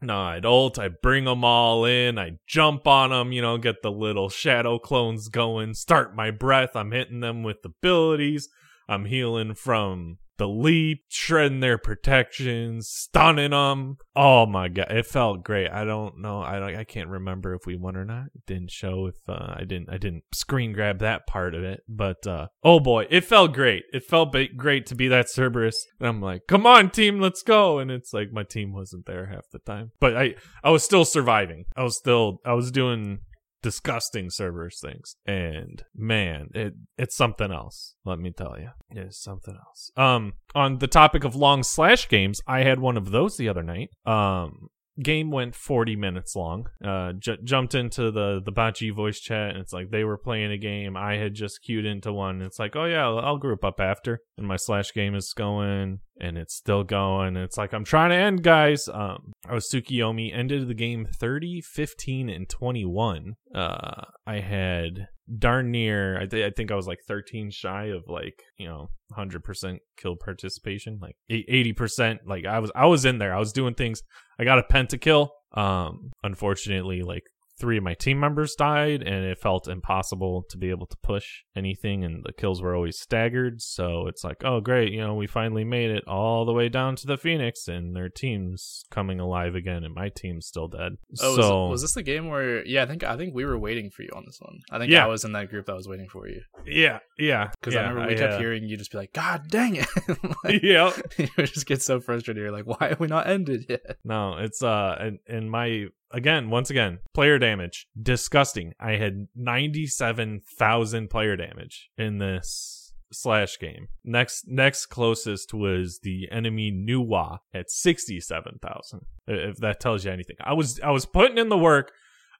no, 0.00 0.18
I'd 0.20 0.44
ult, 0.46 0.78
I 0.78 0.88
bring 0.88 1.24
them 1.24 1.44
all 1.44 1.84
in, 1.84 2.18
I 2.18 2.38
jump 2.46 2.86
on 2.86 3.10
them, 3.10 3.32
you 3.32 3.42
know, 3.42 3.58
get 3.58 3.82
the 3.82 3.90
little 3.92 4.28
shadow 4.28 4.78
clones 4.78 5.28
going, 5.28 5.74
start 5.74 6.16
my 6.16 6.30
breath, 6.30 6.74
I'm 6.74 6.92
hitting 6.92 7.20
them 7.20 7.42
with 7.42 7.58
abilities, 7.64 8.48
I'm 8.88 9.04
healing 9.04 9.54
from 9.54 10.18
the 10.40 10.48
leap, 10.48 11.02
shredding 11.10 11.60
their 11.60 11.76
protections, 11.76 12.88
stunning 12.88 13.50
them. 13.50 13.98
Oh 14.16 14.46
my 14.46 14.68
god, 14.68 14.90
it 14.90 15.04
felt 15.04 15.44
great. 15.44 15.68
I 15.68 15.84
don't 15.84 16.18
know, 16.22 16.40
I 16.40 16.58
don't, 16.58 16.74
I 16.76 16.84
can't 16.84 17.10
remember 17.10 17.54
if 17.54 17.66
we 17.66 17.76
won 17.76 17.94
or 17.94 18.06
not. 18.06 18.28
It 18.34 18.46
didn't 18.46 18.70
show 18.70 19.06
if 19.06 19.16
uh, 19.28 19.52
I 19.54 19.64
didn't 19.64 19.90
I 19.90 19.98
didn't 19.98 20.24
screen 20.32 20.72
grab 20.72 21.00
that 21.00 21.26
part 21.26 21.54
of 21.54 21.62
it, 21.62 21.82
but 21.86 22.26
uh, 22.26 22.46
oh 22.64 22.80
boy, 22.80 23.06
it 23.10 23.24
felt 23.24 23.52
great. 23.52 23.84
It 23.92 24.02
felt 24.02 24.34
great 24.56 24.86
to 24.86 24.94
be 24.94 25.08
that 25.08 25.28
Cerberus. 25.28 25.86
And 26.00 26.08
I'm 26.08 26.22
like, 26.22 26.46
come 26.48 26.64
on, 26.66 26.88
team, 26.88 27.20
let's 27.20 27.42
go. 27.42 27.78
And 27.78 27.90
it's 27.90 28.14
like 28.14 28.32
my 28.32 28.42
team 28.42 28.72
wasn't 28.72 29.04
there 29.04 29.26
half 29.26 29.44
the 29.52 29.58
time, 29.58 29.90
but 30.00 30.16
I 30.16 30.36
I 30.64 30.70
was 30.70 30.82
still 30.82 31.04
surviving. 31.04 31.66
I 31.76 31.82
was 31.82 31.98
still 31.98 32.40
I 32.46 32.54
was 32.54 32.70
doing 32.70 33.20
disgusting 33.62 34.30
Cerberus 34.30 34.80
things. 34.80 35.16
And 35.26 35.84
man, 35.94 36.48
it 36.54 36.74
it's 36.98 37.16
something 37.16 37.52
else. 37.52 37.94
Let 38.04 38.18
me 38.18 38.32
tell 38.32 38.56
you, 38.58 38.70
it 38.90 39.08
is 39.08 39.20
something 39.20 39.54
else. 39.54 39.90
Um, 39.96 40.34
on 40.54 40.78
the 40.78 40.86
topic 40.86 41.24
of 41.24 41.34
long 41.34 41.62
slash 41.62 42.08
games, 42.08 42.40
I 42.46 42.62
had 42.62 42.80
one 42.80 42.96
of 42.96 43.10
those 43.10 43.36
the 43.36 43.48
other 43.48 43.62
night. 43.62 43.90
Um, 44.06 44.68
game 45.02 45.30
went 45.30 45.54
40 45.54 45.96
minutes 45.96 46.36
long. 46.36 46.68
Uh 46.84 47.12
j- 47.18 47.38
jumped 47.42 47.74
into 47.74 48.10
the 48.10 48.40
the 48.44 48.52
bachi 48.52 48.90
voice 48.90 49.20
chat 49.20 49.50
and 49.50 49.58
it's 49.58 49.72
like 49.72 49.90
they 49.90 50.04
were 50.04 50.18
playing 50.18 50.52
a 50.52 50.58
game. 50.58 50.96
I 50.96 51.14
had 51.16 51.34
just 51.34 51.62
queued 51.62 51.86
into 51.86 52.12
one. 52.12 52.42
It's 52.42 52.58
like 52.58 52.76
oh 52.76 52.84
yeah 52.84 53.04
i'll, 53.04 53.18
I'll 53.18 53.38
group 53.38 53.64
up 53.64 53.80
after. 53.80 54.20
And 54.38 54.46
my 54.46 54.56
slash 54.56 54.92
game 54.92 55.14
is 55.14 55.32
going 55.32 56.00
and 56.20 56.36
it's 56.36 56.54
still 56.54 56.84
going. 56.84 57.36
It's 57.36 57.56
like 57.56 57.72
i'm 57.72 57.84
trying 57.84 58.10
to 58.10 58.16
end 58.16 58.42
guys. 58.42 58.88
Um 58.88 59.32
i 59.48 59.54
was 59.54 59.68
Tsukuyomi 59.68 60.34
ended 60.34 60.68
the 60.68 60.74
game 60.74 61.06
30 61.06 61.60
15 61.62 62.28
and 62.28 62.48
21 62.48 63.34
uh 63.54 64.02
i 64.26 64.40
had 64.40 65.08
darn 65.38 65.70
near 65.70 66.20
I, 66.20 66.26
th- 66.26 66.44
I 66.44 66.50
think 66.50 66.72
i 66.72 66.74
was 66.74 66.86
like 66.86 66.98
13 67.06 67.50
shy 67.50 67.86
of 67.86 68.02
like 68.08 68.42
you 68.58 68.66
know 68.66 68.90
100% 69.16 69.78
kill 69.96 70.16
participation 70.16 70.98
like 71.00 71.16
80% 71.30 72.18
like 72.26 72.46
i 72.46 72.58
was 72.58 72.70
i 72.74 72.86
was 72.86 73.04
in 73.04 73.18
there 73.18 73.34
i 73.34 73.38
was 73.38 73.52
doing 73.52 73.74
things 73.74 74.02
I 74.40 74.44
got 74.44 74.58
a 74.58 74.62
pentakill. 74.62 75.28
Um, 75.52 76.12
unfortunately, 76.22 77.02
like 77.02 77.24
three 77.60 77.76
of 77.76 77.84
my 77.84 77.94
team 77.94 78.18
members 78.18 78.54
died, 78.54 79.02
and 79.02 79.24
it 79.24 79.38
felt 79.38 79.68
impossible 79.68 80.44
to 80.50 80.56
be 80.58 80.70
able 80.70 80.86
to 80.86 80.96
push 81.02 81.44
anything, 81.54 82.04
and 82.04 82.24
the 82.24 82.32
kills 82.32 82.62
were 82.62 82.74
always 82.74 82.98
staggered. 82.98 83.60
So 83.60 84.06
it's 84.06 84.24
like, 84.24 84.42
oh 84.44 84.60
great, 84.60 84.92
you 84.92 85.00
know, 85.00 85.14
we 85.14 85.26
finally 85.26 85.64
made 85.64 85.90
it 85.90 86.06
all 86.08 86.44
the 86.44 86.52
way 86.52 86.68
down 86.68 86.96
to 86.96 87.06
the 87.06 87.18
Phoenix, 87.18 87.68
and 87.68 87.94
their 87.94 88.08
team's 88.08 88.84
coming 88.90 89.20
alive 89.20 89.54
again, 89.54 89.84
and 89.84 89.94
my 89.94 90.08
team's 90.08 90.46
still 90.46 90.68
dead. 90.68 90.96
Oh, 91.20 91.36
so 91.36 91.62
was, 91.66 91.70
was 91.70 91.82
this 91.82 91.94
the 91.94 92.02
game 92.02 92.28
where? 92.28 92.64
Yeah, 92.66 92.82
I 92.82 92.86
think 92.86 93.04
I 93.04 93.16
think 93.16 93.34
we 93.34 93.44
were 93.44 93.58
waiting 93.58 93.90
for 93.90 94.02
you 94.02 94.10
on 94.14 94.24
this 94.26 94.38
one. 94.40 94.58
I 94.70 94.78
think 94.78 94.90
Yeah. 94.90 95.04
I 95.04 95.08
was 95.08 95.24
in 95.24 95.32
that 95.32 95.50
group 95.50 95.66
that 95.66 95.76
was 95.76 95.86
waiting 95.86 96.08
for 96.08 96.26
you 96.28 96.40
yeah, 96.66 96.98
yeah, 97.18 97.50
because 97.60 97.74
yeah, 97.74 97.80
I 97.80 97.88
remember 97.88 98.10
we 98.10 98.16
kept 98.16 98.34
uh, 98.34 98.38
hearing 98.38 98.64
you 98.64 98.76
just 98.76 98.92
be 98.92 98.98
like, 98.98 99.12
"God 99.12 99.48
dang 99.48 99.76
it!" 99.76 99.86
like, 100.44 100.60
yeah. 100.62 100.92
you 101.18 101.26
just 101.46 101.66
get 101.66 101.82
so 101.82 102.00
frustrated. 102.00 102.40
You're 102.40 102.52
like, 102.52 102.66
"Why 102.66 102.88
have 102.88 103.00
we 103.00 103.06
not 103.06 103.26
ended 103.26 103.66
yet?" 103.68 103.98
No, 104.04 104.36
it's 104.38 104.62
uh 104.62 104.96
and, 105.00 105.18
and 105.26 105.50
my 105.50 105.86
again, 106.10 106.50
once 106.50 106.70
again, 106.70 106.98
player 107.14 107.38
damage. 107.38 107.86
Disgusting. 108.00 108.72
I 108.80 108.92
had 108.92 109.28
ninety 109.34 109.86
seven 109.86 110.40
thousand 110.58 111.10
player 111.10 111.36
damage 111.36 111.90
in 111.96 112.18
this 112.18 112.92
slash 113.12 113.58
game. 113.58 113.88
Next 114.04 114.44
next 114.46 114.86
closest 114.86 115.52
was 115.52 116.00
the 116.02 116.28
enemy 116.30 116.72
Nuwa 116.72 117.38
at 117.52 117.70
sixty 117.70 118.20
seven 118.20 118.58
thousand. 118.62 119.06
If 119.26 119.56
that 119.58 119.80
tells 119.80 120.04
you 120.04 120.12
anything. 120.12 120.36
I 120.40 120.52
was 120.52 120.80
I 120.80 120.90
was 120.90 121.06
putting 121.06 121.38
in 121.38 121.48
the 121.48 121.58
work, 121.58 121.92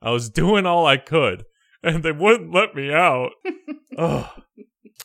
I 0.02 0.10
was 0.10 0.30
doing 0.30 0.66
all 0.66 0.86
I 0.86 0.96
could, 0.96 1.44
and 1.82 2.02
they 2.02 2.12
wouldn't 2.12 2.54
let 2.54 2.74
me 2.74 2.92
out. 2.92 3.30
Ugh. 3.98 4.26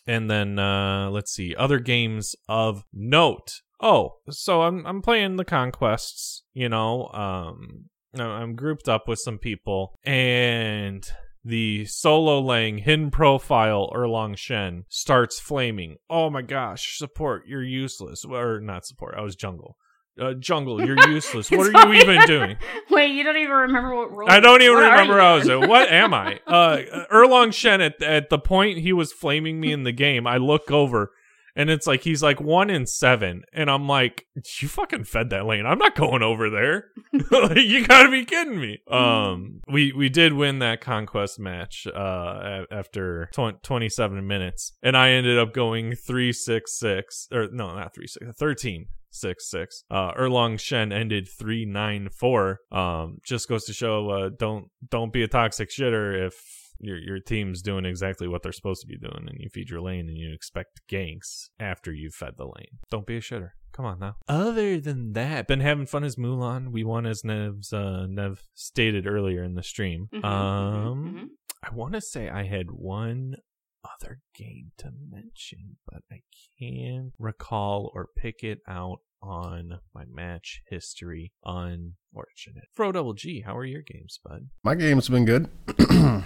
And 0.08 0.30
then 0.30 0.60
uh 0.60 1.10
let's 1.10 1.32
see, 1.32 1.56
other 1.56 1.80
games 1.80 2.36
of 2.48 2.84
note. 2.94 3.62
Oh, 3.82 4.16
so 4.30 4.64
I'm 4.64 4.86
I'm 4.86 5.02
playing 5.02 5.36
the 5.36 5.46
conquests, 5.46 6.44
you 6.54 6.70
know, 6.70 7.10
um 7.10 7.90
I'm 8.24 8.56
grouped 8.56 8.88
up 8.88 9.08
with 9.08 9.20
some 9.20 9.38
people 9.38 9.98
and 10.04 11.08
the 11.44 11.86
solo 11.86 12.42
laying 12.42 12.80
hidden 12.80 13.12
profile 13.12 13.92
Erlang 13.96 14.36
Shen 14.36 14.86
starts 14.90 15.40
flaming. 15.40 15.98
Oh 16.10 16.30
my 16.30 16.42
gosh, 16.42 16.98
support, 16.98 17.44
you're 17.48 17.64
useless. 17.64 18.26
Or 18.26 18.60
not 18.60 18.86
support, 18.86 19.16
I 19.18 19.22
was 19.22 19.36
jungle. 19.36 19.78
Uh, 20.20 20.34
jungle, 20.34 20.84
you're 20.84 21.10
useless. 21.10 21.52
What 21.52 21.76
are 21.76 21.88
you 21.88 22.02
even 22.02 22.22
doing? 22.26 22.58
Wait, 22.90 23.12
you 23.12 23.24
don't 23.24 23.38
even 23.38 23.52
remember 23.52 23.94
what 23.94 24.12
role? 24.12 24.30
I 24.32 24.40
don't 24.40 24.62
even 24.62 24.78
remember 24.78 25.20
I 25.20 25.36
was. 25.36 25.50
at. 25.50 25.68
What 25.68 25.90
am 25.90 26.14
I? 26.14 26.40
Uh, 26.48 26.78
Erlang 27.12 27.54
Shen 27.54 27.82
at 27.82 28.02
at 28.02 28.30
the 28.30 28.40
point 28.40 28.80
he 28.80 28.94
was 28.94 29.12
flaming 29.12 29.60
me 29.60 29.72
in 29.74 29.84
the 29.84 29.92
game, 29.92 30.26
I 30.26 30.38
look 30.38 30.72
over 30.72 31.12
and 31.56 31.70
it's 31.70 31.88
like 31.88 32.02
he's 32.04 32.22
like 32.22 32.42
one 32.42 32.70
in 32.70 32.86
seven, 32.86 33.44
and 33.54 33.70
I'm 33.70 33.88
like, 33.88 34.26
you 34.60 34.68
fucking 34.68 35.06
fed 35.06 35.30
that 35.30 35.46
lane. 35.46 35.66
I'm 35.66 35.78
not 35.78 35.96
going 35.96 36.24
over 36.24 36.50
there. 36.50 36.90
like, 37.32 37.58
you 37.58 37.86
gotta 37.86 38.10
be 38.10 38.26
kidding 38.26 38.60
me. 38.60 38.80
Um, 38.96 39.62
we 39.68 39.92
we 39.92 40.10
did 40.10 40.34
win 40.34 40.60
that 40.60 40.80
conquest 40.80 41.40
match 41.40 41.86
uh 41.88 42.64
after 42.72 43.30
tw- 43.34 43.62
27 43.62 44.26
minutes, 44.26 44.74
and 44.82 44.96
I 44.96 45.12
ended 45.12 45.38
up 45.38 45.54
going 45.54 45.96
three 45.96 46.32
six 46.32 46.80
six 46.80 47.28
or 47.32 47.48
no, 47.52 47.76
not 47.76 47.94
three 47.94 48.08
six, 48.08 48.26
13 48.38 48.88
six 49.16 49.50
six. 49.50 49.84
Uh, 49.90 50.14
Erlang 50.14 50.60
Shen 50.60 50.92
ended 50.92 51.28
three 51.28 51.66
nine 51.66 52.10
four. 52.10 52.60
Um, 52.72 53.18
just 53.26 53.50
goes 53.50 53.66
to 53.66 53.74
show, 53.74 54.10
uh, 54.10 54.30
don't 54.38 54.68
don't 54.90 55.12
be 55.12 55.24
a 55.24 55.28
toxic 55.28 55.70
shitter 55.70 56.28
if 56.28 56.36
your 56.80 56.98
your 56.98 57.20
team's 57.20 57.62
doing 57.62 57.86
exactly 57.86 58.28
what 58.28 58.44
they're 58.44 58.52
supposed 58.52 58.82
to 58.82 58.88
be 58.88 58.98
doing, 58.98 59.28
and 59.28 59.38
you 59.40 59.50
feed 59.50 59.70
your 59.70 59.82
lane 59.82 60.08
and 60.08 60.18
you 60.18 60.34
expect 60.34 60.82
ganks 60.90 61.50
after 61.60 61.92
you've 61.94 62.14
fed 62.14 62.34
the 62.38 62.46
lane. 62.46 62.80
Don't 62.92 63.08
be 63.08 63.18
a 63.18 63.22
shitter. 63.22 63.52
Come 63.74 63.86
on 63.86 64.00
now. 64.00 64.16
Other 64.28 64.80
than 64.80 65.14
that, 65.14 65.48
been 65.48 65.60
having 65.60 65.86
fun 65.86 66.04
as 66.06 66.16
Mulan. 66.16 66.72
We 66.72 66.84
won 66.86 67.06
as 67.06 67.24
Nev's 67.26 67.74
uh, 67.74 68.06
Nev 68.08 68.42
stated 68.54 69.06
earlier 69.06 69.44
in 69.44 69.56
the 69.56 69.64
stream. 69.64 70.08
Mhm, 70.14 70.24
um, 70.24 71.04
mhm, 71.04 71.14
mhm. 71.14 71.28
I 71.62 71.74
want 71.74 71.94
to 71.94 72.02
say 72.02 72.30
I 72.30 72.44
had 72.44 72.68
one 72.72 73.36
other 73.84 74.20
game 74.34 74.72
to 74.78 74.92
mention, 75.12 75.78
but 75.92 76.04
I 76.12 76.22
can't 76.60 77.12
recall 77.20 77.92
or 77.94 78.08
pick 78.18 78.44
it 78.44 78.60
out 78.68 79.00
on 79.22 79.80
my 79.94 80.04
match 80.08 80.62
history. 80.70 81.34
Unfortunate. 81.44 82.66
Fro 82.74 82.92
Double 82.92 83.14
G, 83.14 83.42
how 83.46 83.58
are 83.58 83.66
your 83.66 83.82
games, 83.82 84.20
bud? 84.24 84.48
My 84.64 84.76
game's 84.76 85.10
been 85.10 85.26
good. 85.26 85.50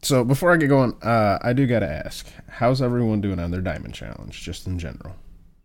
so 0.00 0.24
before 0.24 0.52
I 0.52 0.56
get 0.56 0.68
going, 0.68 0.94
uh, 1.02 1.38
I 1.42 1.52
do 1.52 1.66
gotta 1.66 1.90
ask, 1.90 2.26
how's 2.48 2.80
everyone 2.80 3.20
doing 3.20 3.38
on 3.38 3.50
their 3.50 3.60
diamond 3.60 3.94
challenge, 3.94 4.42
just 4.42 4.66
in 4.66 4.78
general? 4.78 5.14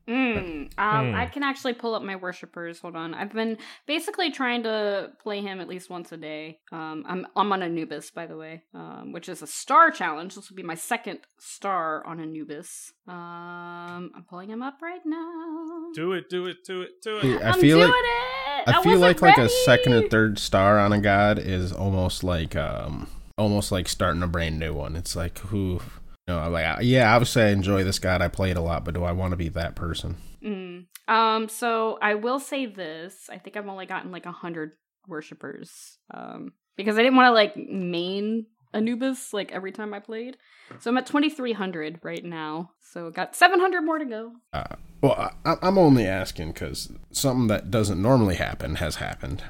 Mm, 0.07 0.69
um, 0.77 1.09
Hmm. 1.09 1.15
I 1.15 1.25
can 1.25 1.43
actually 1.43 1.73
pull 1.73 1.93
up 1.93 2.01
my 2.01 2.15
worshippers. 2.15 2.79
Hold 2.79 2.95
on. 2.95 3.13
I've 3.13 3.33
been 3.33 3.57
basically 3.87 4.31
trying 4.31 4.63
to 4.63 5.11
play 5.21 5.41
him 5.41 5.59
at 5.59 5.67
least 5.67 5.89
once 5.89 6.13
a 6.13 6.17
day. 6.17 6.59
Um, 6.71 7.03
I'm 7.05 7.27
I'm 7.35 7.51
on 7.51 7.61
Anubis, 7.61 8.09
by 8.11 8.25
the 8.25 8.37
way, 8.37 8.63
um, 8.73 9.11
which 9.11 9.27
is 9.27 9.41
a 9.41 9.47
star 9.47 9.91
challenge. 9.91 10.35
This 10.35 10.49
will 10.49 10.55
be 10.55 10.63
my 10.63 10.75
second 10.75 11.19
star 11.39 12.05
on 12.07 12.21
Anubis. 12.21 12.93
Um, 13.05 14.11
I'm 14.15 14.23
pulling 14.29 14.49
him 14.49 14.61
up 14.63 14.77
right 14.81 15.01
now. 15.05 15.89
Do 15.93 16.13
it, 16.13 16.29
do 16.29 16.45
it, 16.45 16.63
do 16.65 16.83
it, 16.83 17.01
do 17.03 17.19
See, 17.21 17.33
it. 17.33 17.41
I 17.41 17.49
I'm 17.49 17.59
feel 17.59 17.77
doing 17.79 17.89
like 17.89 17.99
it. 17.99 18.69
I, 18.69 18.71
feel 18.83 18.99
wasn't 18.99 19.01
like 19.01 19.21
like 19.21 19.37
a 19.37 19.49
second 19.49 19.91
or 19.93 20.07
third 20.07 20.39
star 20.39 20.79
on 20.79 20.93
a 20.93 20.99
god 21.01 21.37
is 21.37 21.73
almost 21.73 22.23
like 22.23 22.55
um 22.55 23.07
almost 23.37 23.71
like 23.71 23.87
starting 23.87 24.23
a 24.23 24.27
brand 24.27 24.59
new 24.59 24.73
one. 24.73 24.95
It's 24.95 25.15
like 25.15 25.37
who 25.39 25.79
you 26.27 26.33
know, 26.33 26.49
like 26.49 26.65
I- 26.65 26.81
yeah, 26.81 27.13
obviously 27.15 27.43
I 27.43 27.49
enjoy 27.49 27.83
this 27.83 27.99
god. 27.99 28.21
I 28.21 28.27
played 28.27 28.57
a 28.57 28.61
lot, 28.61 28.83
but 28.83 28.93
do 28.93 29.03
I 29.03 29.11
want 29.13 29.31
to 29.31 29.37
be 29.37 29.49
that 29.49 29.75
person? 29.75 30.17
Mm. 30.43 30.85
Um, 31.07 31.49
so 31.49 31.97
I 32.01 32.15
will 32.15 32.39
say 32.39 32.65
this. 32.65 33.29
I 33.31 33.37
think 33.37 33.55
I've 33.55 33.67
only 33.67 33.85
gotten 33.85 34.11
like 34.11 34.25
a 34.25 34.31
hundred 34.31 34.71
worshippers. 35.07 35.97
Um, 36.13 36.51
because 36.75 36.97
I 36.97 37.01
didn't 37.01 37.15
want 37.15 37.27
to 37.27 37.31
like 37.31 37.55
main 37.55 38.45
Anubis 38.73 39.33
like 39.33 39.51
every 39.51 39.71
time 39.71 39.93
I 39.93 39.99
played. 39.99 40.37
So 40.79 40.91
I'm 40.91 40.97
at 40.97 41.05
twenty 41.05 41.29
three 41.29 41.53
hundred 41.53 41.99
right 42.03 42.23
now. 42.23 42.71
So 42.91 43.09
got 43.09 43.35
seven 43.35 43.59
hundred 43.59 43.81
more 43.81 43.97
to 43.99 44.05
go. 44.05 44.33
Uh, 44.51 44.75
well, 45.01 45.31
I, 45.45 45.55
I'm 45.61 45.77
only 45.77 46.05
asking 46.05 46.51
because 46.51 46.91
something 47.11 47.47
that 47.47 47.71
doesn't 47.71 48.01
normally 48.01 48.35
happen 48.35 48.75
has 48.75 48.97
happened. 48.97 49.43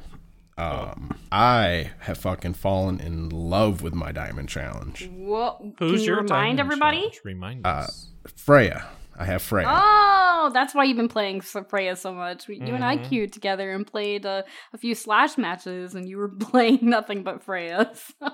Um, 0.57 1.15
I 1.31 1.91
have 1.99 2.17
fucking 2.17 2.53
fallen 2.55 2.99
in 2.99 3.29
love 3.29 3.81
with 3.81 3.93
my 3.93 4.11
diamond 4.11 4.49
challenge. 4.49 5.07
What? 5.13 5.59
Who's 5.61 5.75
Can 5.77 5.87
you 5.99 6.05
your 6.05 6.15
remind 6.17 6.27
diamond 6.29 6.59
everybody? 6.59 6.97
challenge? 6.99 7.21
Remind 7.23 7.67
Uh. 7.67 7.87
Freya, 8.35 8.85
I 9.17 9.25
have 9.25 9.41
Freya. 9.41 9.67
Oh, 9.69 10.49
that's 10.53 10.73
why 10.75 10.83
you've 10.85 10.97
been 10.97 11.07
playing 11.07 11.41
Freya 11.41 11.95
so 11.95 12.13
much. 12.13 12.47
We, 12.47 12.55
You 12.57 12.75
and 12.75 12.83
I 12.83 12.97
Mhm. 12.97 13.07
queued 13.09 13.33
together 13.33 13.71
and 13.71 13.85
played 13.85 14.25
uh, 14.25 14.43
a 14.73 14.77
few 14.77 14.95
slash 14.95 15.37
matches, 15.37 15.95
and 15.95 16.09
you 16.09 16.17
were 16.17 16.27
playing 16.39 16.79
nothing 16.81 17.23
but 17.23 17.43
Freya. 17.43 17.91
so- 18.21 18.31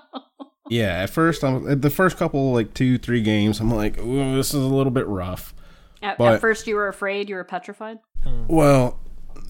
Yeah, 0.69 1.03
at 1.03 1.09
first, 1.09 1.43
I'm 1.43 1.69
at 1.69 1.81
the 1.81 1.89
first 1.89 2.17
couple 2.17 2.53
like 2.53 2.73
two, 2.73 2.97
three 2.97 3.21
games. 3.21 3.59
I'm 3.59 3.69
like, 3.69 3.99
Ooh, 3.99 4.35
this 4.35 4.49
is 4.53 4.63
a 4.63 4.67
little 4.67 4.91
bit 4.91 5.07
rough. 5.07 5.53
At, 6.01 6.17
But- 6.17 6.35
at 6.35 6.41
first, 6.41 6.67
you 6.67 6.75
were 6.75 6.87
afraid. 6.87 7.29
You 7.29 7.35
were 7.35 7.43
petrified. 7.43 7.99
Well, 8.47 8.99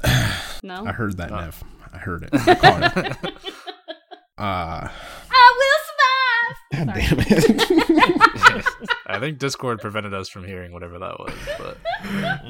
No. 0.63 0.85
I 0.85 0.91
heard 0.93 1.17
that, 1.17 1.29
Nev. 1.31 1.63
I 1.93 1.97
heard 1.99 2.23
it. 2.23 2.29
I 2.33 2.55
caught 2.55 2.97
it. 2.97 3.17
uh, 4.37 4.87
I 5.31 5.57
will 5.59 5.79
survive. 6.79 6.95
damn 6.95 7.19
it. 7.19 8.65
I 9.05 9.19
think 9.19 9.37
Discord 9.37 9.79
prevented 9.79 10.13
us 10.13 10.27
from 10.29 10.43
hearing 10.43 10.71
whatever 10.71 10.97
that 10.99 11.19
was. 11.19 11.33
But 11.57 11.77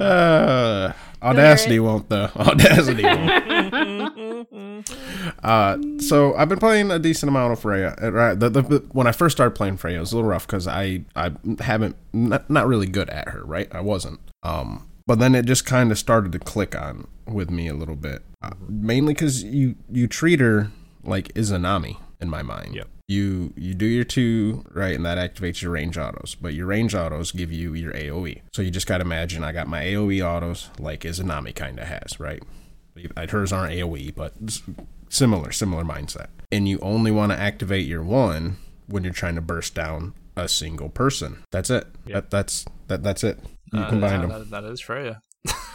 uh, 0.00 0.92
Audacity 1.22 1.78
won't 1.80 2.08
though. 2.08 2.30
Audacity 2.36 3.02
won't. 3.02 4.88
Uh, 5.42 5.78
so 5.98 6.34
I've 6.36 6.48
been 6.48 6.58
playing 6.58 6.90
a 6.90 6.98
decent 6.98 7.28
amount 7.28 7.52
of 7.52 7.60
Freya. 7.60 7.94
Uh, 8.02 8.10
Right, 8.12 8.38
the, 8.38 8.48
the, 8.48 8.62
the- 8.62 8.84
when 8.92 9.06
I 9.06 9.12
first 9.12 9.36
started 9.36 9.52
playing 9.54 9.76
Freya, 9.76 9.98
it 9.98 10.00
was 10.00 10.12
a 10.12 10.16
little 10.16 10.30
rough 10.30 10.46
because 10.46 10.66
I 10.66 11.04
I 11.14 11.32
haven't 11.60 11.96
not, 12.12 12.48
not 12.48 12.66
really 12.66 12.86
good 12.86 13.10
at 13.10 13.28
her. 13.28 13.42
Right, 13.44 13.68
I 13.74 13.80
wasn't. 13.80 14.20
Um, 14.42 14.88
but 15.06 15.18
then 15.18 15.34
it 15.34 15.44
just 15.44 15.66
kind 15.66 15.90
of 15.90 15.98
started 15.98 16.32
to 16.32 16.38
click 16.38 16.74
on 16.74 17.06
with 17.26 17.50
me 17.50 17.68
a 17.68 17.74
little 17.74 17.96
bit, 17.96 18.22
uh, 18.42 18.50
mainly 18.68 19.14
because 19.14 19.42
you 19.42 19.76
you 19.90 20.06
treat 20.06 20.40
her 20.40 20.70
like 21.02 21.32
Izanami 21.34 21.96
in 22.20 22.30
my 22.30 22.42
mind. 22.42 22.74
Yep. 22.74 22.88
You 23.06 23.52
you 23.56 23.74
do 23.74 23.86
your 23.86 24.04
two 24.04 24.64
right, 24.72 24.94
and 24.94 25.04
that 25.04 25.18
activates 25.18 25.60
your 25.60 25.72
range 25.72 25.98
autos. 25.98 26.34
But 26.34 26.54
your 26.54 26.66
range 26.66 26.94
autos 26.94 27.32
give 27.32 27.52
you 27.52 27.74
your 27.74 27.92
AOE. 27.92 28.40
So 28.52 28.62
you 28.62 28.70
just 28.70 28.86
got 28.86 28.98
to 28.98 29.02
imagine 29.02 29.44
I 29.44 29.52
got 29.52 29.68
my 29.68 29.84
AOE 29.84 30.24
autos 30.24 30.70
like 30.78 31.00
Izanami 31.00 31.54
kind 31.54 31.78
of 31.78 31.86
has, 31.86 32.18
right? 32.18 32.42
Hers 33.28 33.52
aren't 33.52 33.74
AOE, 33.74 34.14
but 34.14 34.32
similar 35.10 35.52
similar 35.52 35.84
mindset. 35.84 36.28
And 36.50 36.66
you 36.66 36.78
only 36.80 37.10
want 37.10 37.32
to 37.32 37.38
activate 37.38 37.86
your 37.86 38.02
one 38.02 38.56
when 38.86 39.04
you're 39.04 39.12
trying 39.12 39.34
to 39.34 39.40
burst 39.40 39.74
down 39.74 40.14
a 40.36 40.48
single 40.48 40.88
person. 40.88 41.42
That's 41.50 41.70
it. 41.70 41.86
That, 42.06 42.30
that's 42.30 42.64
that 42.88 43.02
that's 43.02 43.24
it. 43.24 43.38
You 43.72 43.80
Uh, 43.80 43.88
combine 43.88 44.20
them. 44.20 44.30
that- 44.30 44.50
that 44.50 44.64
is 44.64 44.80
Freya. 44.80 45.20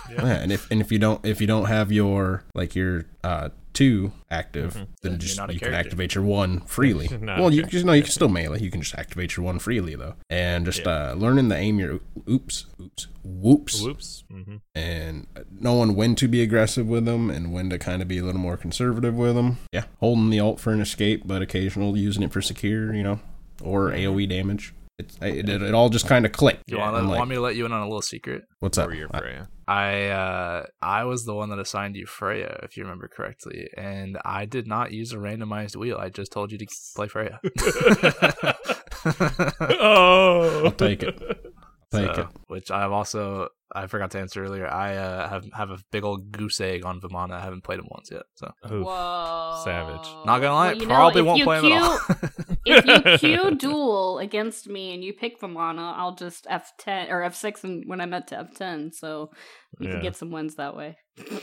Yeah, 0.09 0.25
and 0.25 0.51
if 0.51 0.69
and 0.71 0.81
if 0.81 0.91
you 0.91 0.97
don't 0.97 1.23
if 1.23 1.39
you 1.39 1.45
don't 1.45 1.65
have 1.65 1.91
your 1.91 2.43
like 2.55 2.75
your 2.75 3.05
uh 3.23 3.49
two 3.73 4.11
active, 4.31 4.73
then 4.73 4.87
Then 5.03 5.19
just 5.19 5.37
you're 5.37 5.43
not 5.43 5.51
a 5.51 5.53
you 5.53 5.59
can 5.59 5.73
activate 5.75 6.15
your 6.15 6.23
one 6.23 6.61
freely. 6.61 7.07
Well, 7.21 7.51
you 7.53 7.61
character. 7.61 7.69
just 7.71 7.85
no, 7.85 7.93
you 7.93 8.01
can 8.01 8.11
still 8.11 8.27
melee. 8.29 8.59
You 8.59 8.71
can 8.71 8.81
just 8.81 8.95
activate 8.95 9.37
your 9.37 9.45
one 9.45 9.59
freely 9.59 9.93
though, 9.93 10.15
and 10.27 10.65
just 10.65 10.87
uh 10.87 11.13
learning 11.15 11.49
to 11.49 11.55
aim 11.55 11.77
your 11.77 11.99
oops 12.27 12.65
oops 12.81 13.05
whoops 13.23 13.83
Whoops. 13.83 14.23
hmm 14.31 14.55
and 14.73 15.27
knowing 15.51 15.93
when 15.95 16.15
to 16.15 16.27
be 16.27 16.41
aggressive 16.41 16.87
with 16.87 17.05
them 17.05 17.29
and 17.29 17.53
when 17.53 17.69
to 17.69 17.77
kind 17.77 18.01
of 18.01 18.07
be 18.07 18.17
a 18.17 18.23
little 18.23 18.41
more 18.41 18.57
conservative 18.57 19.13
with 19.13 19.35
them. 19.35 19.59
Yeah, 19.71 19.83
holding 19.99 20.31
the 20.31 20.39
alt 20.39 20.59
for 20.59 20.73
an 20.73 20.81
escape, 20.81 21.21
but 21.27 21.43
occasional 21.43 21.95
using 21.95 22.23
it 22.23 22.31
for 22.31 22.41
secure, 22.41 22.95
you 22.95 23.03
know, 23.03 23.19
or 23.61 23.91
AOE 23.91 24.27
damage. 24.27 24.73
It's, 24.99 25.17
it, 25.21 25.47
it, 25.49 25.62
it 25.63 25.73
all 25.73 25.89
just 25.89 26.07
kind 26.07 26.25
of 26.25 26.31
clicked. 26.33 26.63
You 26.69 26.77
Yeah, 26.77 26.83
want, 26.91 26.97
I'm 26.97 27.07
like- 27.07 27.17
want 27.19 27.29
me 27.29 27.35
to 27.38 27.41
let 27.41 27.55
you 27.55 27.65
in 27.65 27.71
on 27.71 27.81
a 27.81 27.85
little 27.85 28.01
secret? 28.01 28.43
What's 28.59 28.77
up? 28.77 28.89
Or 28.89 29.07
I- 29.13 29.19
Freya. 29.19 29.47
I 29.67 30.07
uh 30.07 30.65
I 30.81 31.03
was 31.03 31.25
the 31.25 31.33
one 31.35 31.49
that 31.49 31.59
assigned 31.59 31.95
you 31.95 32.05
Freya, 32.07 32.59
if 32.63 32.75
you 32.75 32.83
remember 32.83 33.07
correctly, 33.07 33.69
and 33.77 34.17
I 34.25 34.45
did 34.45 34.67
not 34.67 34.91
use 34.91 35.13
a 35.13 35.17
randomized 35.17 35.75
wheel. 35.75 35.97
I 35.97 36.09
just 36.09 36.31
told 36.31 36.51
you 36.51 36.57
to 36.57 36.65
play 36.95 37.07
Freya. 37.07 37.39
oh, 39.62 40.62
I'll 40.65 40.71
take 40.71 41.03
it. 41.03 41.17
Take 41.91 42.15
So, 42.15 42.21
it. 42.21 42.27
Which 42.47 42.71
I've 42.71 42.91
also 42.91 43.49
I 43.75 43.88
forgot 43.88 44.12
to 44.12 44.19
answer 44.19 44.43
earlier. 44.43 44.67
I 44.67 44.95
uh, 44.95 45.29
have 45.29 45.45
have 45.53 45.69
a 45.69 45.77
big 45.91 46.03
old 46.03 46.32
goose 46.32 46.60
egg 46.60 46.86
on 46.86 46.99
Vamana. 47.01 47.34
I 47.34 47.41
haven't 47.41 47.63
played 47.63 47.79
him 47.79 47.88
once 47.89 48.10
yet. 48.12 48.23
So 48.36 48.51
Oof. 48.71 48.86
Whoa. 48.86 49.62
savage. 49.63 50.08
not 50.25 50.39
gonna 50.39 50.53
lie, 50.53 50.67
Well, 50.69 50.75
you 50.77 50.86
know, 50.88 50.95
probably 50.95 51.21
won't 51.21 51.38
you 51.39 51.43
play 51.45 51.60
him 51.60 51.71
at 51.73 51.82
all. 51.82 51.99
if 52.65 53.21
you 53.23 53.38
queue 53.41 53.55
duel 53.55 54.19
against 54.19 54.67
me 54.67 54.93
and 54.93 55.03
you 55.03 55.13
pick 55.13 55.39
Vamana, 55.39 55.93
I'll 55.95 56.15
just 56.15 56.45
F10 56.45 57.10
or 57.12 57.21
F6 57.21 57.63
and 57.63 57.84
when 57.88 58.01
I'm 58.01 58.13
at 58.13 58.27
to 58.27 58.36
F10, 58.51 58.93
so 58.93 59.29
you 59.79 59.88
Yeah. 59.88 59.93
can 59.95 60.01
get 60.03 60.15
some 60.15 60.32
wins 60.32 60.55
that 60.55 60.75
way. 60.75 60.97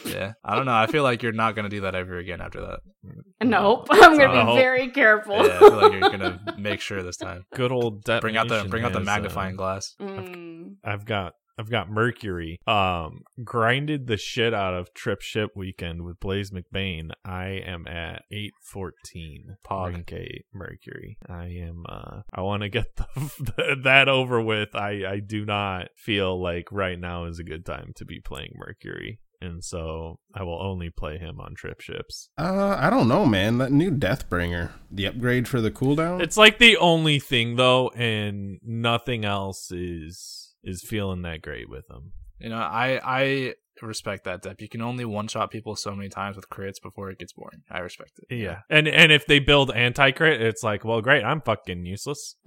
yeah, 0.04 0.32
I 0.44 0.56
don't 0.56 0.64
know. 0.66 0.74
I 0.74 0.86
feel 0.86 1.02
like 1.02 1.22
you're 1.22 1.32
not 1.32 1.54
gonna 1.54 1.68
do 1.68 1.82
that 1.82 1.94
ever 1.94 2.16
again 2.18 2.40
after 2.40 2.60
that. 2.60 2.80
Nope, 3.44 3.86
I'm 3.90 4.16
gonna 4.18 4.44
No. 4.44 4.54
be 4.54 4.60
very 4.60 4.88
careful. 4.90 5.36
Yeah, 5.36 5.56
I 5.56 5.58
feel 5.58 5.76
like 5.76 5.92
you're 5.92 6.00
gonna 6.10 6.40
make 6.58 6.80
sure 6.80 7.02
this 7.02 7.18
time. 7.18 7.44
Good 7.54 7.70
old 7.70 8.02
Bring 8.20 8.36
out 8.36 8.48
the 8.48 8.64
bring 8.68 8.82
out 8.84 8.92
the 8.92 8.98
has, 9.00 9.06
magnifying 9.06 9.54
uh, 9.54 9.56
glass. 9.58 9.94
Mm. 10.00 10.76
I've 10.82 11.04
got 11.04 11.34
I've 11.58 11.70
got 11.70 11.90
Mercury. 11.90 12.60
Um, 12.66 13.22
grinded 13.42 14.06
the 14.06 14.16
shit 14.16 14.52
out 14.52 14.74
of 14.74 14.92
Trip 14.94 15.20
Ship 15.20 15.50
Weekend 15.54 16.04
with 16.04 16.20
Blaze 16.20 16.50
McBain. 16.50 17.10
I 17.24 17.46
am 17.66 17.86
at 17.86 18.24
eight 18.30 18.54
fourteen. 18.62 19.56
Pog. 19.66 20.12
Eight 20.12 20.46
Mercury. 20.52 21.18
I 21.28 21.46
am. 21.46 21.84
Uh, 21.88 22.22
I 22.32 22.42
want 22.42 22.62
to 22.62 22.68
get 22.68 22.94
the, 23.16 23.76
that 23.84 24.08
over 24.08 24.40
with. 24.40 24.74
I 24.74 25.04
I 25.06 25.20
do 25.20 25.44
not 25.44 25.88
feel 25.96 26.40
like 26.40 26.70
right 26.70 26.98
now 26.98 27.24
is 27.24 27.38
a 27.38 27.44
good 27.44 27.64
time 27.64 27.92
to 27.96 28.04
be 28.04 28.20
playing 28.20 28.52
Mercury. 28.56 29.20
And 29.40 29.62
so 29.62 30.18
I 30.34 30.42
will 30.42 30.60
only 30.60 30.90
play 30.90 31.18
him 31.18 31.40
on 31.40 31.54
trip 31.54 31.80
ships. 31.80 32.30
Uh, 32.38 32.76
I 32.78 32.88
don't 32.88 33.08
know, 33.08 33.26
man. 33.26 33.58
That 33.58 33.70
new 33.70 33.90
Deathbringer, 33.90 34.70
the 34.90 35.06
upgrade 35.06 35.46
for 35.46 35.60
the 35.60 35.70
cooldown. 35.70 36.22
It's 36.22 36.38
like 36.38 36.58
the 36.58 36.76
only 36.78 37.18
thing 37.18 37.56
though, 37.56 37.90
and 37.90 38.58
nothing 38.62 39.24
else 39.24 39.70
is 39.70 40.45
is 40.66 40.84
feeling 40.86 41.22
that 41.22 41.40
great 41.40 41.70
with 41.70 41.86
them. 41.88 42.12
You 42.38 42.50
know, 42.50 42.56
I 42.56 43.00
I 43.02 43.54
respect 43.80 44.24
that 44.24 44.42
depth. 44.42 44.60
You 44.60 44.68
can 44.68 44.82
only 44.82 45.04
one 45.04 45.28
shot 45.28 45.50
people 45.50 45.76
so 45.76 45.94
many 45.94 46.10
times 46.10 46.36
with 46.36 46.50
crits 46.50 46.82
before 46.82 47.10
it 47.10 47.18
gets 47.18 47.32
boring. 47.32 47.62
I 47.70 47.78
respect 47.78 48.12
it. 48.28 48.36
Yeah. 48.36 48.58
And 48.68 48.86
and 48.86 49.10
if 49.10 49.26
they 49.26 49.38
build 49.38 49.70
anti 49.70 50.10
crit, 50.10 50.42
it's 50.42 50.62
like, 50.62 50.84
well, 50.84 51.00
great, 51.00 51.24
I'm 51.24 51.40
fucking 51.40 51.86
useless. 51.86 52.36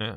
Yeah. 0.00 0.16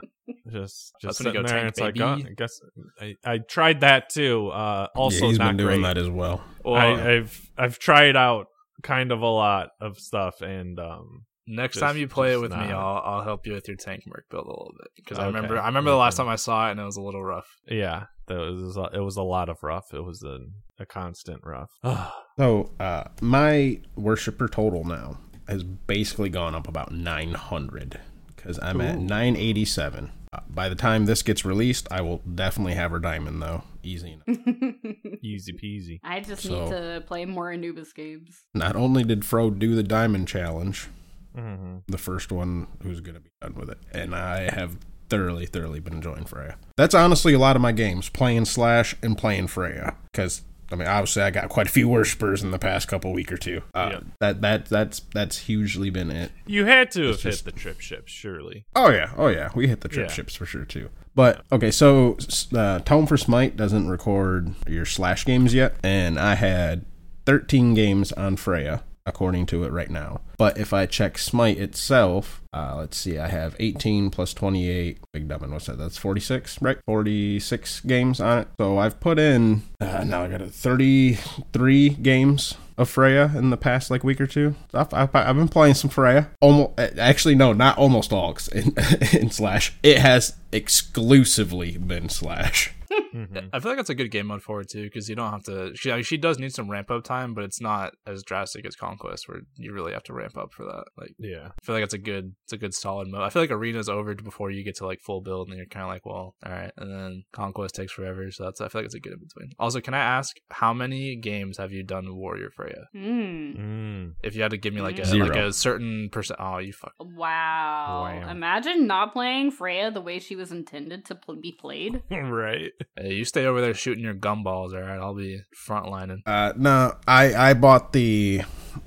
Just 0.52 0.94
just 1.02 1.18
sitting 1.18 1.34
go 1.34 1.44
there, 1.44 1.60
tank, 1.60 1.70
it's 1.70 1.80
like, 1.80 2.00
oh, 2.00 2.14
I 2.14 2.34
guess 2.36 2.60
I, 3.00 3.16
I 3.24 3.38
tried 3.38 3.82
that 3.82 4.10
too. 4.10 4.50
Uh, 4.50 4.88
also 4.96 5.26
yeah, 5.26 5.30
he's 5.30 5.40
not 5.40 5.48
been 5.50 5.58
doing 5.58 5.82
great. 5.82 5.94
that 5.94 5.98
as 5.98 6.10
well. 6.10 6.44
Well, 6.64 6.76
I, 6.76 7.16
I've 7.16 7.52
I've 7.58 7.80
tried 7.80 8.16
out 8.16 8.48
kind 8.82 9.12
of 9.12 9.22
a 9.22 9.28
lot 9.28 9.70
of 9.80 9.98
stuff, 9.98 10.42
and 10.42 10.80
um, 10.80 11.26
next 11.48 11.76
just- 11.76 11.84
time 11.86 11.98
you 11.98 12.08
play 12.08 12.30
it 12.32 12.34
just 12.34 12.42
with 12.44 12.52
me. 12.52 12.72
I'll 12.72 13.02
I'll 13.06 13.24
help 13.24 13.48
you 13.48 13.54
with 13.54 13.68
your 13.68 13.78
tank 13.78 14.04
merc 14.06 14.30
build 14.30 14.46
a 14.46 14.50
little 14.50 14.74
bit 14.78 14.90
because 14.98 15.18
I 15.18 15.26
remember 15.28 15.58
I 15.60 15.66
remember 15.68 15.90
the 15.92 15.98
last 15.98 16.18
time 16.18 16.28
I 16.28 16.36
saw 16.36 16.68
it 16.68 16.72
and 16.72 16.80
it 16.80 16.84
was 16.84 16.98
a 16.98 17.02
little 17.02 17.24
rough. 17.24 17.48
yeah, 17.68 18.06
that 18.28 18.38
was 18.38 18.78
a- 18.78 18.90
it 18.94 19.00
was 19.02 19.16
a 19.18 19.24
lot 19.24 19.50
of 19.50 19.64
rough. 19.64 19.94
It 19.94 20.04
was 20.04 20.22
a 20.24 20.40
a 20.80 20.86
constant 20.86 21.42
rough. 21.44 21.72
So, 22.38 22.70
uh, 22.80 23.06
my 23.20 23.80
worshiper 23.96 24.48
total 24.48 24.84
now 24.84 25.18
has 25.48 25.64
basically 25.64 26.30
gone 26.30 26.54
up 26.54 26.68
about 26.68 26.92
900 26.92 28.00
because 28.36 28.60
I'm 28.62 28.80
at 28.80 29.00
987. 29.00 30.12
Uh, 30.32 30.40
by 30.50 30.70
the 30.70 30.76
time 30.76 31.06
this 31.08 31.24
gets 31.24 31.44
released, 31.44 31.88
I 31.90 32.02
will 32.02 32.18
definitely 32.20 32.76
have 32.76 32.92
her 32.92 33.00
diamond 33.00 33.42
though. 33.42 33.64
Easy 33.82 34.20
enough. 34.28 34.38
Easy 35.24 35.54
peasy. 35.54 36.00
I 36.04 36.20
just 36.20 36.44
So- 36.44 36.66
need 36.66 36.72
to 36.72 37.04
play 37.08 37.26
more 37.26 37.52
Anubis 37.52 37.92
games. 37.94 38.44
Not 38.54 38.76
only 38.76 39.04
did 39.04 39.26
Fro 39.26 39.50
do 39.50 39.74
the 39.74 39.82
diamond 39.84 40.28
challenge, 40.28 40.90
hmm 41.38 41.78
the 41.88 41.98
first 41.98 42.32
one 42.32 42.68
who's 42.84 43.00
going 43.02 43.16
to 43.16 43.22
be 43.22 43.30
done 43.42 43.54
with 43.56 43.70
it, 43.70 43.78
and 43.92 44.16
I 44.16 44.50
have 44.54 44.78
thoroughly, 45.10 45.46
thoroughly 45.46 45.80
been 45.80 45.94
enjoying 45.94 46.26
Freya. 46.26 46.58
That's 46.76 46.94
honestly 46.96 47.34
a 47.34 47.40
lot 47.40 47.56
of 47.56 47.62
my 47.62 47.72
games 47.72 48.10
playing 48.10 48.46
Slash 48.46 48.96
and 49.02 49.18
playing 49.18 49.48
Freya 49.48 49.96
because. 50.12 50.42
I 50.70 50.76
mean, 50.76 50.90
obviously, 50.90 51.22
I 51.22 51.30
got 51.32 51.48
quite 51.48 51.68
a 51.68 51.70
few 51.70 51.88
worshippers 51.88 52.44
in 52.44 52.52
the 52.52 52.60
past 52.60 52.90
couple 52.90 53.14
week 53.14 53.32
or 53.32 53.38
two. 53.38 53.62
Uh, 53.74 53.90
Yeah. 53.94 54.00
That 54.20 54.42
that 54.42 54.66
that's 54.66 55.00
that's 55.14 55.38
hugely 55.38 55.90
been 55.90 56.12
it. 56.12 56.34
You 56.46 56.66
had 56.66 56.92
to 56.92 57.04
have 57.04 57.14
It's 57.14 57.24
hit 57.24 57.46
the 57.46 57.54
trip 57.54 57.80
ships, 57.80 58.12
surely. 58.12 58.66
Oh 58.76 58.90
yeah, 58.90 59.14
oh 59.16 59.30
yeah, 59.30 59.50
we 59.56 59.68
hit 59.70 59.80
the 59.80 59.88
trip 59.88 60.10
Yeah. 60.10 60.14
ships 60.14 60.36
for 60.36 60.46
sure 60.46 60.66
too. 60.66 60.90
But 61.16 61.46
okay, 61.54 61.72
so 61.72 62.18
uh, 62.54 62.80
Tome 62.80 63.08
for 63.08 63.16
Smite 63.16 63.56
doesn't 63.56 63.88
record 63.88 64.56
your 64.68 64.86
slash 64.86 65.24
games 65.24 65.54
yet, 65.54 65.76
and 65.84 66.20
I 66.20 66.36
had 66.36 66.84
13 67.26 67.74
games 67.74 68.12
on 68.12 68.36
Freya 68.36 68.84
according 69.08 69.46
to 69.48 69.64
it 69.64 69.72
right 69.72 69.90
now. 69.90 70.22
But 70.38 70.58
if 70.58 70.74
I 70.74 70.86
check 70.86 71.18
Smite 71.18 71.58
itself, 71.58 72.44
uh, 72.54 72.76
let's 72.78 72.98
see, 72.98 73.18
I 73.18 73.28
have 73.28 73.56
18 73.60 74.12
plus 74.12 74.34
28. 74.34 75.00
Big 75.14 75.28
Dumb, 75.28 75.50
what's 75.52 75.66
that? 75.66 75.78
That's 75.78 75.98
46, 75.98 76.62
right? 76.62 76.78
46 76.86 77.80
games 77.82 78.20
on 78.20 78.40
it. 78.40 78.48
So 78.60 78.78
I've 78.78 79.00
put 79.00 79.18
in 79.18 79.64
uh, 79.80 80.04
now 80.04 80.24
I 80.24 80.28
got 80.28 80.42
a 80.42 80.48
33 80.48 81.90
games 81.90 82.56
of 82.78 82.90
Freya 82.90 83.32
in 83.36 83.50
the 83.50 83.58
past 83.58 83.90
like 83.90 84.04
week 84.04 84.22
or 84.22 84.28
two. 84.28 84.56
I've, 84.74 84.94
I've, 84.94 85.16
I've 85.16 85.36
been 85.36 85.48
playing 85.48 85.74
some 85.76 85.90
Freya. 85.90 86.30
Almost, 86.42 86.80
actually, 86.80 87.36
no, 87.36 87.54
not 87.54 87.78
almost 87.78 88.14
all 88.14 88.38
in, 88.54 88.74
in 89.14 89.32
Slash. 89.32 89.74
It 89.84 90.00
has 90.00 90.36
exclusively 90.52 91.78
been 91.78 92.10
Slash. 92.10 92.74
Mhm. 93.14 93.50
I 93.54 93.60
feel 93.60 93.72
like 93.72 93.78
that's 93.78 93.90
a 93.90 93.96
good 93.96 94.12
game 94.12 94.28
mode 94.28 94.44
for 94.44 94.62
it 94.62 94.70
too 94.70 94.84
because 94.84 95.08
you 95.10 95.16
don't 95.16 95.32
have 95.32 95.44
to. 95.44 95.72
She 95.76 95.92
I 95.92 95.96
mean, 95.96 96.04
she 96.04 96.18
does 96.18 96.40
need 96.40 96.54
some 96.54 96.70
ramp 96.70 96.92
up 96.92 97.04
time, 97.04 97.34
but 97.34 97.44
it's 97.44 97.62
not 97.62 97.94
as 98.06 98.24
drastic 98.24 98.66
as 98.66 98.76
Conquest 98.76 99.28
where 99.28 99.42
you 99.56 99.74
really 99.74 99.94
have 99.94 100.04
to 100.04 100.14
ramp 100.14 100.38
up 100.38 100.54
for 100.54 100.66
that. 100.66 100.86
Like 100.98 101.14
Yeah. 101.18 101.50
I 101.60 101.66
feel 101.66 101.74
like 101.76 101.84
it's 101.84 101.94
a 101.94 101.98
good 102.00 102.36
it's 102.44 102.54
a 102.54 102.58
good 102.58 102.74
solid 102.74 103.08
mode. 103.08 103.22
I 103.22 103.30
feel 103.30 103.42
like 103.42 103.52
arena's 103.52 103.90
over 103.90 104.14
before 104.16 104.52
you 104.52 104.64
get 104.64 104.76
to 104.78 104.86
like 104.86 105.00
full 105.02 105.22
build 105.22 105.48
and 105.50 105.58
you're 105.58 105.66
kind 105.68 105.84
of 105.84 105.90
like, 105.90 106.06
well, 106.06 106.36
all 106.46 106.52
right, 106.52 106.72
and 106.78 106.92
then 106.92 107.24
conquest 107.34 107.76
takes 107.76 107.92
forever. 107.94 108.30
So 108.32 108.44
that's 108.44 108.62
I 108.62 108.68
feel 108.68 108.80
like 108.82 108.86
it's 108.86 108.96
a 108.96 109.00
good 109.00 109.14
in 109.14 109.20
between. 109.20 109.52
Also, 109.58 109.80
can 109.82 109.94
I 109.94 110.00
ask 110.00 110.36
how 110.52 110.74
many 110.74 111.16
games 111.16 111.58
have 111.58 111.72
you 111.72 111.84
done 111.84 112.16
Warrior 112.16 112.50
Freya? 112.56 112.86
Mm. 112.96 114.14
If 114.24 114.36
you 114.36 114.42
had 114.42 114.52
to 114.52 114.58
give 114.58 114.74
me 114.74 114.82
like 114.82 115.00
a 115.00 115.06
Zero. 115.06 115.28
like 115.28 115.38
a 115.38 115.54
certain 115.54 116.10
percent, 116.12 116.40
oh, 116.42 116.58
you 116.60 116.74
fuck. 116.74 116.94
Wow. 117.00 118.04
Wow. 118.04 118.30
Imagine 118.30 118.86
not 118.88 119.14
playing 119.14 119.52
Freya 119.52 119.92
the 119.92 120.02
way 120.02 120.20
she 120.20 120.36
was 120.36 120.52
intended 120.52 121.06
to 121.06 121.16
pl- 121.16 121.36
be 121.42 121.52
played. 121.52 122.02
right. 122.12 122.72
Hey, 122.96 123.14
you 123.14 123.26
stay 123.26 123.46
over 123.46 123.62
there 123.62 123.74
shooting 123.74 124.04
your 124.04 124.16
gumballs, 124.16 124.74
all 124.74 124.82
right? 124.82 125.00
I'll 125.00 125.16
be 125.16 125.42
frontlining. 125.68 126.22
Uh, 126.26 126.54
no, 126.56 126.96
I 127.08 127.50
I 127.50 127.54
bought 127.54 127.94
the 127.94 128.42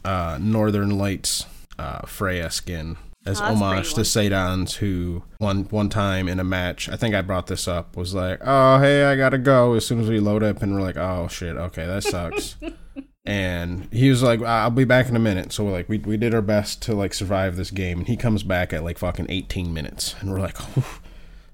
uh, 0.04 0.38
Northern 0.40 0.98
Lights 0.98 1.46
uh, 1.78 2.06
Freya 2.06 2.50
skin 2.50 2.96
as 3.26 3.40
Oh, 3.40 3.44
homage 3.44 3.90
to 3.90 3.94
pretty 3.96 4.08
Sadons, 4.08 4.76
who 4.76 5.22
one 5.38 5.64
one 5.64 5.88
time 5.88 6.28
in 6.28 6.40
a 6.40 6.44
match, 6.44 6.88
I 6.88 6.96
think 6.96 7.14
I 7.14 7.22
brought 7.22 7.46
this 7.46 7.68
up, 7.68 7.96
was 7.96 8.14
like, 8.14 8.40
"Oh, 8.42 8.78
hey, 8.78 9.04
I 9.04 9.16
gotta 9.16 9.38
go." 9.38 9.74
As 9.74 9.86
soon 9.86 10.00
as 10.00 10.08
we 10.08 10.20
load 10.20 10.42
up, 10.42 10.62
and 10.62 10.74
we're 10.74 10.80
like, 10.82 10.96
"Oh 10.96 11.28
shit, 11.28 11.56
okay, 11.56 11.86
that 11.86 12.02
sucks." 12.02 12.56
and 13.24 13.88
he 13.92 14.08
was 14.08 14.22
like, 14.22 14.40
"I'll 14.42 14.70
be 14.70 14.84
back 14.84 15.08
in 15.08 15.16
a 15.16 15.20
minute." 15.20 15.52
So 15.52 15.64
we're 15.64 15.72
like 15.72 15.88
we 15.88 15.98
we 15.98 16.16
did 16.16 16.34
our 16.34 16.42
best 16.42 16.80
to 16.82 16.94
like 16.94 17.12
survive 17.12 17.56
this 17.56 17.70
game, 17.70 17.98
and 17.98 18.08
he 18.08 18.16
comes 18.16 18.42
back 18.42 18.72
at 18.72 18.84
like 18.84 18.98
fucking 18.98 19.26
18 19.28 19.72
minutes, 19.72 20.14
and 20.20 20.30
we're 20.30 20.40
like, 20.40 20.56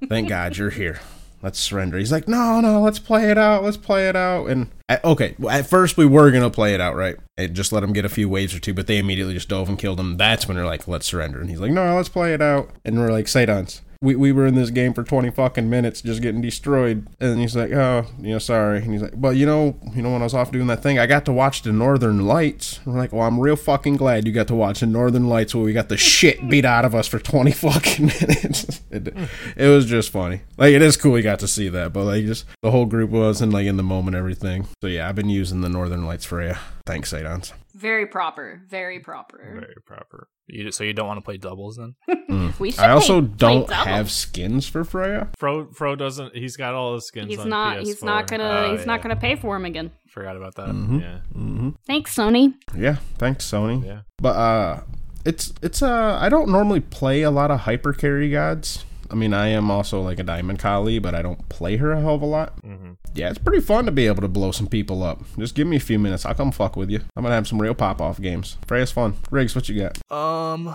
"Thank 0.09 0.29
God 0.29 0.57
you're 0.57 0.71
here." 0.71 1.01
Let's 1.47 1.61
surrender. 1.61 1.97
He's 1.97 2.11
like, 2.11 2.27
no, 2.27 2.61
no, 2.61 2.81
let's 2.81 2.99
play 2.99 3.31
it 3.31 3.39
out. 3.39 3.63
Let's 3.63 3.77
play 3.77 4.09
it 4.09 4.17
out. 4.17 4.47
And 4.47 4.69
okay, 5.05 5.37
at 5.49 5.69
first 5.69 5.97
we 5.97 6.05
were 6.05 6.33
gonna 6.33 6.51
play 6.51 6.75
it 6.75 6.81
out, 6.81 6.97
right? 6.97 7.15
And 7.37 7.55
just 7.55 7.71
let 7.71 7.85
him 7.85 7.93
get 7.93 8.05
a 8.05 8.09
few 8.09 8.29
waves 8.29 8.53
or 8.53 8.59
two, 8.59 8.75
but 8.75 8.89
they 8.89 8.99
immediately 8.99 9.35
just 9.35 9.49
dove 9.49 9.69
and 9.69 9.79
killed 9.79 10.01
him. 10.01 10.17
That's 10.17 10.49
when 10.49 10.57
they're 10.57 10.67
like, 10.67 10.89
let's 10.89 11.07
surrender. 11.07 11.41
And 11.41 11.49
he's 11.49 11.61
like, 11.61 11.71
no, 11.71 11.95
let's 11.95 12.09
play 12.09 12.35
it 12.35 12.43
out. 12.43 12.71
And 12.85 12.99
we're 12.99 13.13
like, 13.13 13.27
Sadons, 13.27 13.81
we, 14.01 14.15
we 14.17 14.33
were 14.33 14.47
in 14.47 14.55
this 14.55 14.71
game 14.71 14.93
for 14.95 15.03
20 15.03 15.31
fucking 15.31 15.69
minutes 15.69 16.03
just 16.03 16.23
getting 16.23 16.41
destroyed. 16.41 17.07
And 17.21 17.41
he's 17.41 17.57
like 17.57 17.73
oh 17.73 18.07
you 18.21 18.33
know 18.33 18.39
sorry. 18.39 18.79
And 18.79 18.93
he's 18.93 19.03
like 19.03 19.15
well 19.17 19.33
you 19.33 19.47
know 19.47 19.79
you 19.95 20.03
know 20.03 20.13
when 20.13 20.23
i 20.23 20.25
was 20.25 20.35
off 20.35 20.53
doing 20.53 20.67
that 20.69 20.83
thing 20.83 20.99
i 20.99 21.07
got 21.07 21.25
to 21.27 21.33
watch 21.33 21.63
the 21.63 21.73
northern 21.73 22.27
lights. 22.27 22.79
And 22.85 22.95
we're 22.95 23.01
like 23.01 23.13
well 23.13 23.23
i'm 23.23 23.41
real 23.41 23.57
fucking 23.57 23.97
glad 23.97 24.27
you 24.27 24.33
got 24.33 24.49
to 24.49 24.55
watch 24.55 24.81
the 24.81 24.87
northern 24.87 25.29
lights 25.29 25.55
where 25.55 25.65
we 25.65 25.73
got 25.73 25.89
the 25.89 25.97
shit 25.97 26.49
beat 26.49 26.65
out 26.65 26.85
of 26.85 26.95
us 26.95 27.07
for 27.07 27.19
20 27.19 27.51
fucking 27.53 28.07
minutes. 28.07 28.83
It, 28.97 29.15
it 29.57 29.69
was 29.69 29.85
just 29.85 30.11
funny. 30.11 30.43
Like 30.57 30.73
it 30.73 30.81
is 30.81 30.97
cool 30.97 31.17
you 31.17 31.23
got 31.23 31.41
to 31.41 31.49
see 31.49 31.69
that 31.69 31.93
but 31.93 32.05
like 32.05 32.25
just 32.25 32.47
the 32.63 32.71
whole 32.71 32.87
group 32.87 33.11
was 33.11 33.43
and 33.43 33.53
like 33.53 33.67
in 33.67 33.77
the 33.77 33.83
moment 33.83 34.17
everything. 34.17 34.69
So 34.83 34.89
yeah 34.89 35.09
i've 35.09 35.15
been 35.15 35.29
using 35.29 35.61
the 35.61 35.69
northern 35.69 36.07
lights 36.07 36.25
for 36.25 36.43
you 36.43 36.55
thanks 36.87 37.13
sadons 37.13 37.53
Very 37.77 38.07
proper. 38.07 38.63
Very 38.69 39.01
proper. 39.01 39.39
Very 39.61 39.77
proper. 39.85 40.29
You, 40.47 40.71
so 40.73 40.83
you 40.85 40.93
don't 40.93 41.07
want 41.07 41.19
to 41.19 41.23
play 41.23 41.37
doubles 41.37 41.77
then? 41.77 41.95
We 42.59 42.71
should 42.71 42.81
i 42.81 42.91
also 42.91 43.21
play- 43.21 43.29
play 43.29 43.37
don't 43.37 43.69
doubles. 43.69 43.87
have 43.87 44.11
skins 44.11 44.67
for 44.67 44.83
freya 44.85 45.29
Fro 45.39 45.67
Fro 45.73 45.95
doesn't. 45.97 46.35
He's 46.35 46.57
got 46.57 46.75
all 46.75 46.95
the 46.95 47.01
skins. 47.03 47.29
He's 47.29 47.39
on 47.41 47.49
not. 47.51 47.77
PS4. 47.79 47.85
He's 47.85 48.03
not 48.03 48.27
gonna. 48.29 48.45
Oh, 48.45 48.71
he's 48.71 48.81
yeah. 48.81 48.87
not 48.87 49.03
gonna 49.03 49.17
pay 49.17 49.37
for 49.37 49.57
him 49.57 49.65
again. 49.67 49.91
Forgot 50.09 50.37
about 50.37 50.55
that. 50.55 50.69
Mm-hmm. 50.69 51.01
Yeah, 51.01 51.71
Thanks, 51.87 52.15
Sony. 52.17 52.55
yeah 52.75 52.97
thanks 53.19 53.45
sony 53.51 53.85
yeah. 53.85 54.01
But 54.19 54.37
uh 54.37 54.81
it's 55.27 55.53
it's 55.63 55.83
uh 55.83 56.17
I 56.21 56.29
don't 56.31 56.49
normally 56.49 56.81
play 56.81 57.23
a 57.23 57.31
lot 57.31 57.51
of 57.51 57.61
hyper 57.61 57.93
carry 57.93 58.31
gods. 58.31 58.85
I 59.11 59.15
mean 59.15 59.33
I 59.35 59.49
am 59.49 59.71
also 59.71 60.01
like 60.01 60.19
a 60.19 60.23
diamond 60.23 60.59
Kali, 60.59 60.99
but 60.99 61.15
I 61.15 61.23
don't 61.23 61.49
play 61.49 61.77
her 61.77 61.93
a 61.93 62.01
hell 62.01 62.15
of 62.17 62.23
a 62.23 62.27
lot. 62.27 62.59
hmm 62.61 62.93
Yeah, 63.15 63.29
it's 63.31 63.39
pretty 63.39 63.61
fun 63.65 63.87
to 63.87 63.93
be 63.93 64.07
able 64.07 64.23
to 64.23 64.29
blow 64.29 64.51
some 64.53 64.67
people 64.67 65.03
up. 65.03 65.23
Just 65.39 65.55
give 65.55 65.67
me 65.67 65.77
a 65.77 65.81
few 65.81 65.99
minutes, 65.99 66.25
I'll 66.27 66.35
come 66.35 66.53
fuck 66.53 66.77
with 66.77 66.91
you. 66.91 67.01
I'm 67.17 67.23
gonna 67.23 67.35
have 67.35 67.47
some 67.49 67.61
real 67.63 67.75
pop 67.75 68.01
off 68.01 68.21
games. 68.21 68.57
Freya's 68.67 68.93
fun. 68.93 69.17
Riggs, 69.31 69.55
what 69.55 69.69
you 69.69 69.81
got? 69.81 69.99
Um, 70.13 70.75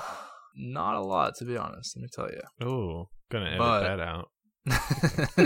not 0.55 0.95
a 0.95 1.01
lot 1.01 1.35
to 1.37 1.45
be 1.45 1.57
honest. 1.57 1.95
Let 1.97 2.01
me 2.03 2.09
tell 2.13 2.29
you. 2.29 2.41
Oh, 2.67 3.09
gonna 3.31 3.45
edit 3.47 3.59
But- 3.59 3.83
that 3.83 3.99
out. 3.99 4.27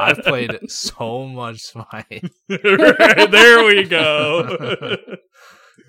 I've 0.00 0.18
played 0.18 0.58
so 0.70 1.26
much 1.26 1.60
Smite. 1.60 2.24
there 2.48 3.64
we 3.64 3.84
go. 3.84 4.96